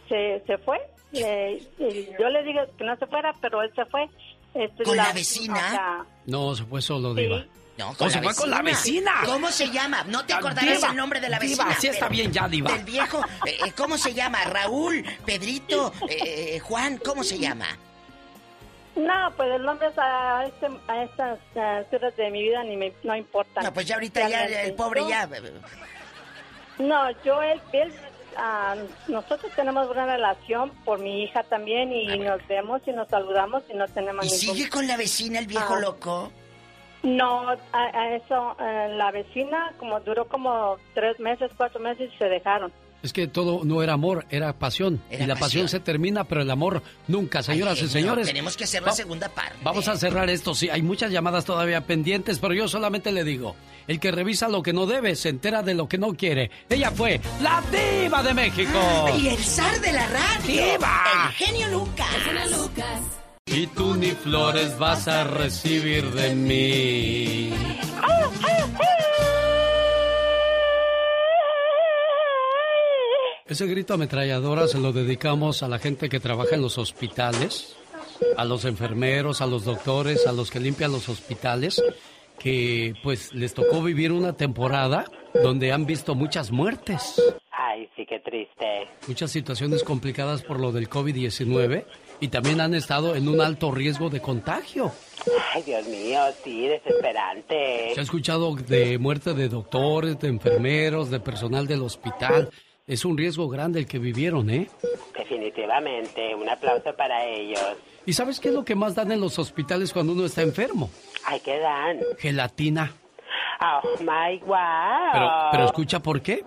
se, 0.08 0.42
se 0.46 0.58
fue. 0.58 0.78
Eh, 1.12 1.60
y 1.78 2.06
yo 2.20 2.28
le 2.28 2.42
digo 2.44 2.60
que 2.78 2.84
no 2.84 2.96
se 2.96 3.06
fuera, 3.06 3.32
pero 3.40 3.62
él 3.62 3.70
se 3.74 3.84
fue. 3.86 4.08
Este, 4.54 4.82
¿Con 4.84 4.96
la 4.96 5.12
vecina? 5.12 5.54
o 5.54 5.70
sea, 5.70 6.04
No, 6.26 6.54
se 6.54 6.64
fue 6.64 6.82
solo, 6.82 7.14
Sí. 7.14 7.22
Diva. 7.22 7.44
No, 7.78 7.90
¿O 7.98 8.10
se 8.10 8.20
fue 8.20 8.34
con 8.34 8.50
la 8.50 8.60
vecina? 8.60 9.12
¿Cómo 9.24 9.48
se 9.48 9.70
llama? 9.70 10.04
No 10.04 10.26
te 10.26 10.34
acordarás 10.34 10.76
Diva, 10.76 10.90
el 10.90 10.96
nombre 10.96 11.18
de 11.18 11.30
la 11.30 11.38
Diva, 11.38 11.64
vecina. 11.64 11.80
sí 11.80 11.86
está 11.86 12.08
bien 12.10 12.30
ya, 12.30 12.46
Diva. 12.46 12.72
Del 12.72 12.84
viejo. 12.84 13.20
eh, 13.46 13.56
eh, 13.66 13.72
¿Cómo 13.76 13.96
se 13.96 14.12
llama? 14.12 14.44
Raúl, 14.44 15.02
Pedrito, 15.24 15.90
eh, 16.08 16.58
Juan, 16.60 16.98
¿cómo 16.98 17.24
se 17.24 17.38
llama? 17.38 17.66
No, 18.96 19.32
pues 19.36 19.50
el 19.52 19.62
nombre 19.64 19.88
es 19.88 19.98
a, 19.98 20.44
este, 20.46 20.68
a 20.88 21.02
estas 21.04 21.38
alturas 21.56 22.16
de 22.16 22.30
mi 22.30 22.42
vida 22.42 22.62
ni 22.64 22.76
me 22.76 22.92
no 23.04 23.14
importa. 23.16 23.62
No, 23.62 23.72
pues 23.72 23.86
ya 23.86 23.94
ahorita 23.94 24.28
ya 24.28 24.44
el 24.44 24.74
pobre 24.74 25.02
ya. 25.08 25.28
No, 26.78 27.10
yo, 27.22 27.42
él, 27.42 27.60
él, 27.72 27.92
ah, 28.36 28.74
nosotros 29.06 29.52
tenemos 29.54 29.86
buena 29.86 30.06
relación 30.06 30.70
por 30.84 30.98
mi 30.98 31.22
hija 31.22 31.42
también 31.44 31.92
y 31.92 32.18
nos 32.18 32.46
vemos 32.48 32.80
y 32.86 32.90
nos 32.92 33.08
saludamos 33.08 33.62
y 33.68 33.74
no 33.74 33.86
tenemos 33.88 34.24
¿Y 34.26 34.30
ningún... 34.40 34.56
sigue 34.56 34.70
con 34.70 34.86
la 34.86 34.96
vecina 34.96 35.38
el 35.38 35.46
viejo 35.46 35.74
Ah. 35.74 35.80
loco? 35.80 36.32
No, 37.02 37.48
a, 37.48 37.56
a 37.72 38.14
eso, 38.16 38.56
eh, 38.60 38.88
la 38.96 39.10
vecina 39.10 39.72
como 39.78 40.00
duró 40.00 40.26
como 40.26 40.76
tres 40.94 41.18
meses, 41.20 41.50
cuatro 41.56 41.80
meses 41.80 42.10
y 42.12 42.16
se 42.18 42.26
dejaron. 42.28 42.72
Es 43.02 43.12
que 43.12 43.26
todo 43.26 43.64
no 43.64 43.82
era 43.82 43.94
amor, 43.94 44.26
era 44.30 44.52
pasión. 44.52 45.02
Era 45.10 45.24
y 45.24 45.26
la 45.26 45.34
pasión. 45.34 45.64
pasión. 45.64 45.68
se 45.68 45.80
termina, 45.80 46.24
pero 46.24 46.42
el 46.42 46.50
amor 46.50 46.82
nunca. 47.08 47.42
Señoras 47.42 47.78
Ay, 47.78 47.86
y 47.86 47.88
señores. 47.88 48.26
Tenemos 48.26 48.56
que 48.56 48.64
hacer 48.64 48.82
la 48.82 48.92
segunda 48.92 49.28
parte. 49.28 49.56
Vamos 49.62 49.88
a 49.88 49.96
cerrar 49.96 50.28
esto. 50.28 50.54
Sí, 50.54 50.68
hay 50.68 50.82
muchas 50.82 51.10
llamadas 51.10 51.44
todavía 51.44 51.86
pendientes, 51.86 52.38
pero 52.38 52.52
yo 52.54 52.68
solamente 52.68 53.10
le 53.12 53.24
digo: 53.24 53.56
el 53.88 53.98
que 54.00 54.10
revisa 54.10 54.48
lo 54.48 54.62
que 54.62 54.72
no 54.72 54.86
debe 54.86 55.16
se 55.16 55.30
entera 55.30 55.62
de 55.62 55.74
lo 55.74 55.88
que 55.88 55.98
no 55.98 56.14
quiere. 56.14 56.50
Ella 56.68 56.90
fue 56.90 57.20
la 57.42 57.62
Diva 57.70 58.22
de 58.22 58.34
México. 58.34 59.08
Y 59.18 59.28
el 59.28 59.38
zar 59.38 59.80
de 59.80 59.92
la 59.92 60.06
radio. 60.06 60.46
¡Diva! 60.46 61.02
El 61.28 61.32
genio 61.34 61.68
Lucas. 61.68 62.06
Lucas. 62.50 63.00
Y 63.46 63.66
tú 63.68 63.96
ni 63.96 64.10
flores 64.12 64.78
vas 64.78 65.08
a 65.08 65.24
recibir 65.24 66.10
de 66.12 66.34
mí. 66.34 67.52
Ese 73.50 73.66
grito 73.66 73.94
ametralladora 73.94 74.68
se 74.68 74.78
lo 74.78 74.92
dedicamos 74.92 75.64
a 75.64 75.68
la 75.68 75.80
gente 75.80 76.08
que 76.08 76.20
trabaja 76.20 76.54
en 76.54 76.62
los 76.62 76.78
hospitales, 76.78 77.76
a 78.36 78.44
los 78.44 78.64
enfermeros, 78.64 79.40
a 79.40 79.46
los 79.46 79.64
doctores, 79.64 80.24
a 80.28 80.32
los 80.32 80.52
que 80.52 80.60
limpian 80.60 80.92
los 80.92 81.08
hospitales, 81.08 81.82
que 82.38 82.94
pues 83.02 83.34
les 83.34 83.52
tocó 83.52 83.82
vivir 83.82 84.12
una 84.12 84.34
temporada 84.34 85.04
donde 85.42 85.72
han 85.72 85.84
visto 85.84 86.14
muchas 86.14 86.52
muertes, 86.52 87.20
Ay, 87.50 87.88
sí, 87.96 88.06
qué 88.06 88.20
triste. 88.20 88.86
muchas 89.08 89.32
situaciones 89.32 89.82
complicadas 89.82 90.42
por 90.42 90.60
lo 90.60 90.70
del 90.70 90.88
COVID-19 90.88 91.84
y 92.20 92.28
también 92.28 92.60
han 92.60 92.74
estado 92.74 93.16
en 93.16 93.28
un 93.28 93.40
alto 93.40 93.72
riesgo 93.72 94.10
de 94.10 94.20
contagio. 94.20 94.92
Ay, 95.52 95.62
Dios 95.62 95.86
mío, 95.88 96.20
sí, 96.44 96.68
desesperante. 96.68 97.94
Se 97.94 98.00
ha 98.00 98.02
escuchado 98.04 98.54
de 98.54 98.96
muerte 98.98 99.34
de 99.34 99.48
doctores, 99.48 100.20
de 100.20 100.28
enfermeros, 100.28 101.10
de 101.10 101.18
personal 101.18 101.66
del 101.66 101.82
hospital. 101.82 102.48
Es 102.86 103.04
un 103.04 103.16
riesgo 103.16 103.48
grande 103.48 103.78
el 103.78 103.86
que 103.86 103.98
vivieron, 103.98 104.50
¿eh? 104.50 104.68
Definitivamente, 105.16 106.34
un 106.34 106.48
aplauso 106.48 106.94
para 106.96 107.24
ellos. 107.24 107.60
¿Y 108.06 108.12
sabes 108.12 108.40
qué 108.40 108.48
es 108.48 108.54
lo 108.54 108.64
que 108.64 108.74
más 108.74 108.94
dan 108.94 109.12
en 109.12 109.20
los 109.20 109.38
hospitales 109.38 109.92
cuando 109.92 110.12
uno 110.12 110.24
está 110.24 110.42
enfermo? 110.42 110.90
Ay, 111.24 111.40
¿qué 111.40 111.58
dan? 111.58 112.00
Gelatina. 112.18 112.92
Oh, 113.62 113.82
my 114.00 114.38
wow. 114.40 115.12
Pero, 115.12 115.30
pero 115.52 115.64
escucha 115.66 116.00
por 116.00 116.22
qué. 116.22 116.44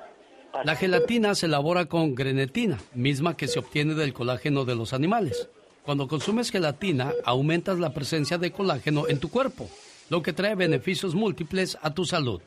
La 0.64 0.76
gelatina 0.76 1.34
se 1.36 1.48
elabora 1.48 1.86
con 1.86 2.14
grenetina, 2.14 2.80
misma 2.94 3.36
que 3.36 3.48
se 3.48 3.60
obtiene 3.60 3.94
del 3.96 4.14
colágeno 4.14 4.66
de 4.66 4.76
los 4.76 4.94
animales. 4.94 5.50
Cuando 5.84 6.08
consumes 6.08 6.52
gelatina, 6.52 7.12
aumentas 7.26 7.80
la 7.80 7.94
presencia 7.94 8.38
de 8.38 8.52
colágeno 8.52 9.08
en 9.08 9.20
tu 9.20 9.30
cuerpo, 9.30 9.70
lo 10.10 10.22
que 10.22 10.32
trae 10.32 10.56
beneficios 10.56 11.16
múltiples 11.16 11.78
a 11.82 11.94
tu 11.94 12.06
salud, 12.06 12.42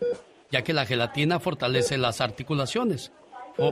ya 0.50 0.62
que 0.62 0.72
la 0.72 0.86
gelatina 0.86 1.40
fortalece 1.40 1.98
las 1.98 2.20
articulaciones, 2.20 3.12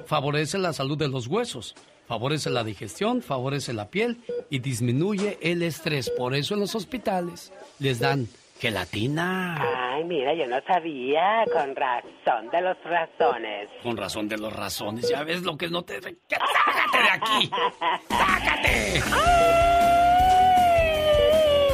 favorece 0.06 0.58
la 0.58 0.72
salud 0.72 0.98
de 0.98 1.08
los 1.08 1.26
huesos, 1.26 1.74
favorece 2.06 2.50
la 2.50 2.64
digestión, 2.64 3.22
favorece 3.22 3.72
la 3.72 3.88
piel 3.88 4.18
y 4.50 4.58
disminuye 4.58 5.38
el 5.40 5.62
estrés. 5.62 6.10
Por 6.10 6.34
eso 6.34 6.54
en 6.54 6.60
los 6.60 6.74
hospitales 6.74 7.52
les 7.78 8.00
dan 8.00 8.28
gelatina. 8.60 9.56
Ay, 9.94 10.04
mira, 10.04 10.34
yo 10.34 10.46
no 10.46 10.60
sabía, 10.66 11.44
con 11.52 11.74
razón 11.76 12.50
de 12.50 12.60
los 12.62 12.76
razones. 12.84 13.68
Con 13.82 13.96
razón 13.96 14.28
de 14.28 14.38
los 14.38 14.52
razones. 14.52 15.08
Ya 15.08 15.22
ves 15.24 15.42
lo 15.42 15.56
que 15.56 15.68
no 15.68 15.82
te... 15.82 16.00
¡Que 16.00 16.36
¡Sácate 16.36 16.98
de 16.98 17.10
aquí! 17.10 17.50
¡Sácate! 18.08 19.02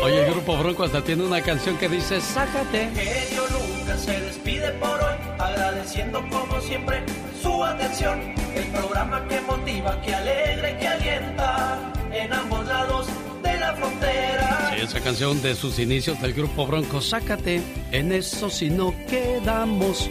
Oye, 0.02 0.24
el 0.24 0.30
Grupo 0.32 0.56
Bronco 0.56 0.84
hasta 0.84 1.04
tiene 1.04 1.24
una 1.24 1.42
canción 1.42 1.76
que 1.76 1.88
dice 1.88 2.20
¡Sácate! 2.20 2.88
Genio 2.94 3.42
Lucas 3.48 4.00
se 4.00 4.18
despide 4.18 4.70
por 4.72 4.98
hoy, 4.98 5.14
agradeciendo 5.38 6.22
como 6.30 6.58
siempre 6.62 7.04
su 7.42 7.64
atención. 7.64 8.20
El 8.54 8.64
programa 8.66 9.26
que 9.28 9.40
motiva, 9.42 10.00
que 10.02 10.14
alegra 10.14 10.70
y 10.70 10.76
que 10.76 10.88
alienta 10.88 11.92
en 12.12 12.32
ambos 12.32 12.66
lados 12.66 13.06
de 13.42 13.58
la 13.58 13.74
frontera. 13.74 14.72
Sí, 14.74 14.82
esa 14.82 15.00
canción 15.00 15.40
de 15.42 15.54
sus 15.54 15.78
inicios 15.78 16.20
del 16.20 16.34
Grupo 16.34 16.66
Bronco, 16.66 17.00
¡Sácate! 17.00 17.62
En 17.92 18.12
eso 18.12 18.50
si 18.50 18.70
no 18.70 18.94
quedamos. 19.08 20.10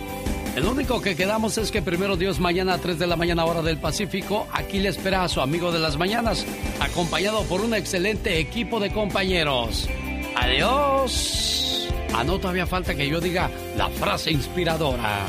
El 0.56 0.66
único 0.66 1.02
que 1.02 1.16
quedamos 1.16 1.58
es 1.58 1.72
que 1.72 1.82
primero 1.82 2.18
Dios 2.18 2.40
mañana 2.40 2.74
a 2.74 2.78
3 2.80 2.98
de 3.00 3.08
la 3.08 3.16
mañana 3.16 3.46
hora 3.46 3.62
del 3.62 3.78
Pacífico, 3.78 4.48
aquí 4.52 4.80
le 4.80 4.90
espera 4.90 5.24
a 5.24 5.30
su 5.30 5.42
amigo 5.42 5.72
de 5.72 5.80
las 5.80 5.98
mañanas, 5.98 6.46
acompañado 6.82 7.44
por 7.44 7.62
un 7.62 7.74
excelente 7.74 8.40
equipo 8.40 8.80
de 8.80 8.92
compañeros. 8.92 9.88
Adiós. 10.36 11.88
Ah, 12.14 12.24
no, 12.24 12.40
todavía 12.40 12.66
falta 12.66 12.96
que 12.96 13.08
yo 13.08 13.22
diga 13.22 13.50
la 13.78 13.90
frase 13.90 14.32
inspiradora. 14.32 15.26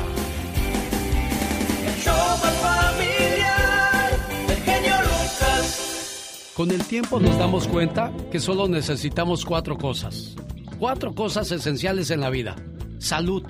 Con 6.61 6.69
el 6.69 6.85
tiempo 6.85 7.19
nos 7.19 7.39
damos 7.39 7.67
cuenta 7.67 8.11
que 8.31 8.39
solo 8.39 8.67
necesitamos 8.67 9.45
cuatro 9.45 9.79
cosas. 9.79 10.35
Cuatro 10.77 11.15
cosas 11.15 11.51
esenciales 11.51 12.11
en 12.11 12.19
la 12.19 12.29
vida. 12.29 12.55
Salud, 12.99 13.43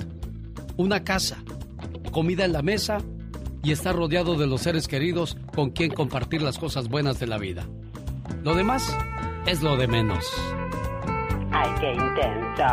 una 0.77 1.03
casa, 1.03 1.43
comida 2.13 2.45
en 2.45 2.53
la 2.53 2.61
mesa 2.61 2.99
y 3.63 3.73
estar 3.73 3.97
rodeado 3.97 4.35
de 4.35 4.47
los 4.47 4.61
seres 4.61 4.87
queridos 4.87 5.35
con 5.53 5.71
quien 5.71 5.91
compartir 5.91 6.41
las 6.41 6.57
cosas 6.57 6.87
buenas 6.87 7.19
de 7.19 7.27
la 7.27 7.37
vida. 7.37 7.67
Lo 8.43 8.55
demás 8.55 8.95
es 9.45 9.61
lo 9.61 9.75
de 9.75 9.87
menos. 9.87 10.25
Ay, 11.51 11.69
qué 11.79 11.91
intenso. 11.93 12.63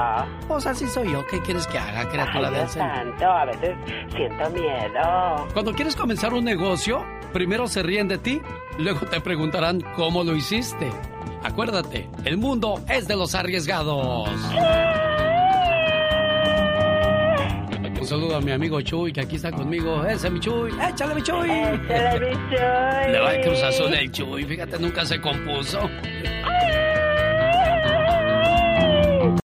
Pues 0.46 0.66
así 0.66 0.86
soy 0.86 1.12
yo. 1.12 1.26
¿Qué 1.26 1.40
quieres 1.40 1.66
que 1.66 1.78
haga, 1.78 2.08
criatura 2.08 2.48
Ay, 2.48 2.54
del 2.54 2.68
santo, 2.68 3.24
a 3.26 3.44
veces 3.44 3.76
siento 4.14 4.50
miedo. 4.50 5.46
Cuando 5.52 5.72
quieres 5.72 5.96
comenzar 5.96 6.32
un 6.32 6.44
negocio, 6.44 7.04
primero 7.32 7.66
se 7.66 7.82
ríen 7.82 8.08
de 8.08 8.18
ti, 8.18 8.40
luego 8.78 9.00
te 9.06 9.20
preguntarán 9.20 9.80
cómo 9.96 10.22
lo 10.22 10.34
hiciste. 10.36 10.90
Acuérdate, 11.42 12.08
el 12.24 12.36
mundo 12.38 12.80
es 12.88 13.06
de 13.08 13.16
los 13.16 13.34
arriesgados. 13.34 14.28
Un 18.00 18.06
saludo 18.06 18.36
a 18.36 18.40
mi 18.40 18.52
amigo 18.52 18.80
Chuy, 18.80 19.12
que 19.12 19.20
aquí 19.22 19.36
está 19.36 19.50
conmigo. 19.50 20.04
Ese 20.04 20.30
mi 20.30 20.38
Chuy. 20.40 20.70
Échale 20.88 21.14
mi 21.16 21.22
Chuy. 21.22 21.50
Échale, 21.50 22.20
mi 22.20 22.36
Chuy. 22.36 22.58
Le 23.12 23.20
va 23.20 23.34
el 23.34 23.44
Cruz 23.44 23.62
Azul 23.62 23.92
el 23.92 24.10
Chuy. 24.12 24.44
Fíjate, 24.44 24.78
nunca 24.78 25.04
se 25.04 25.20
compuso. 25.20 25.80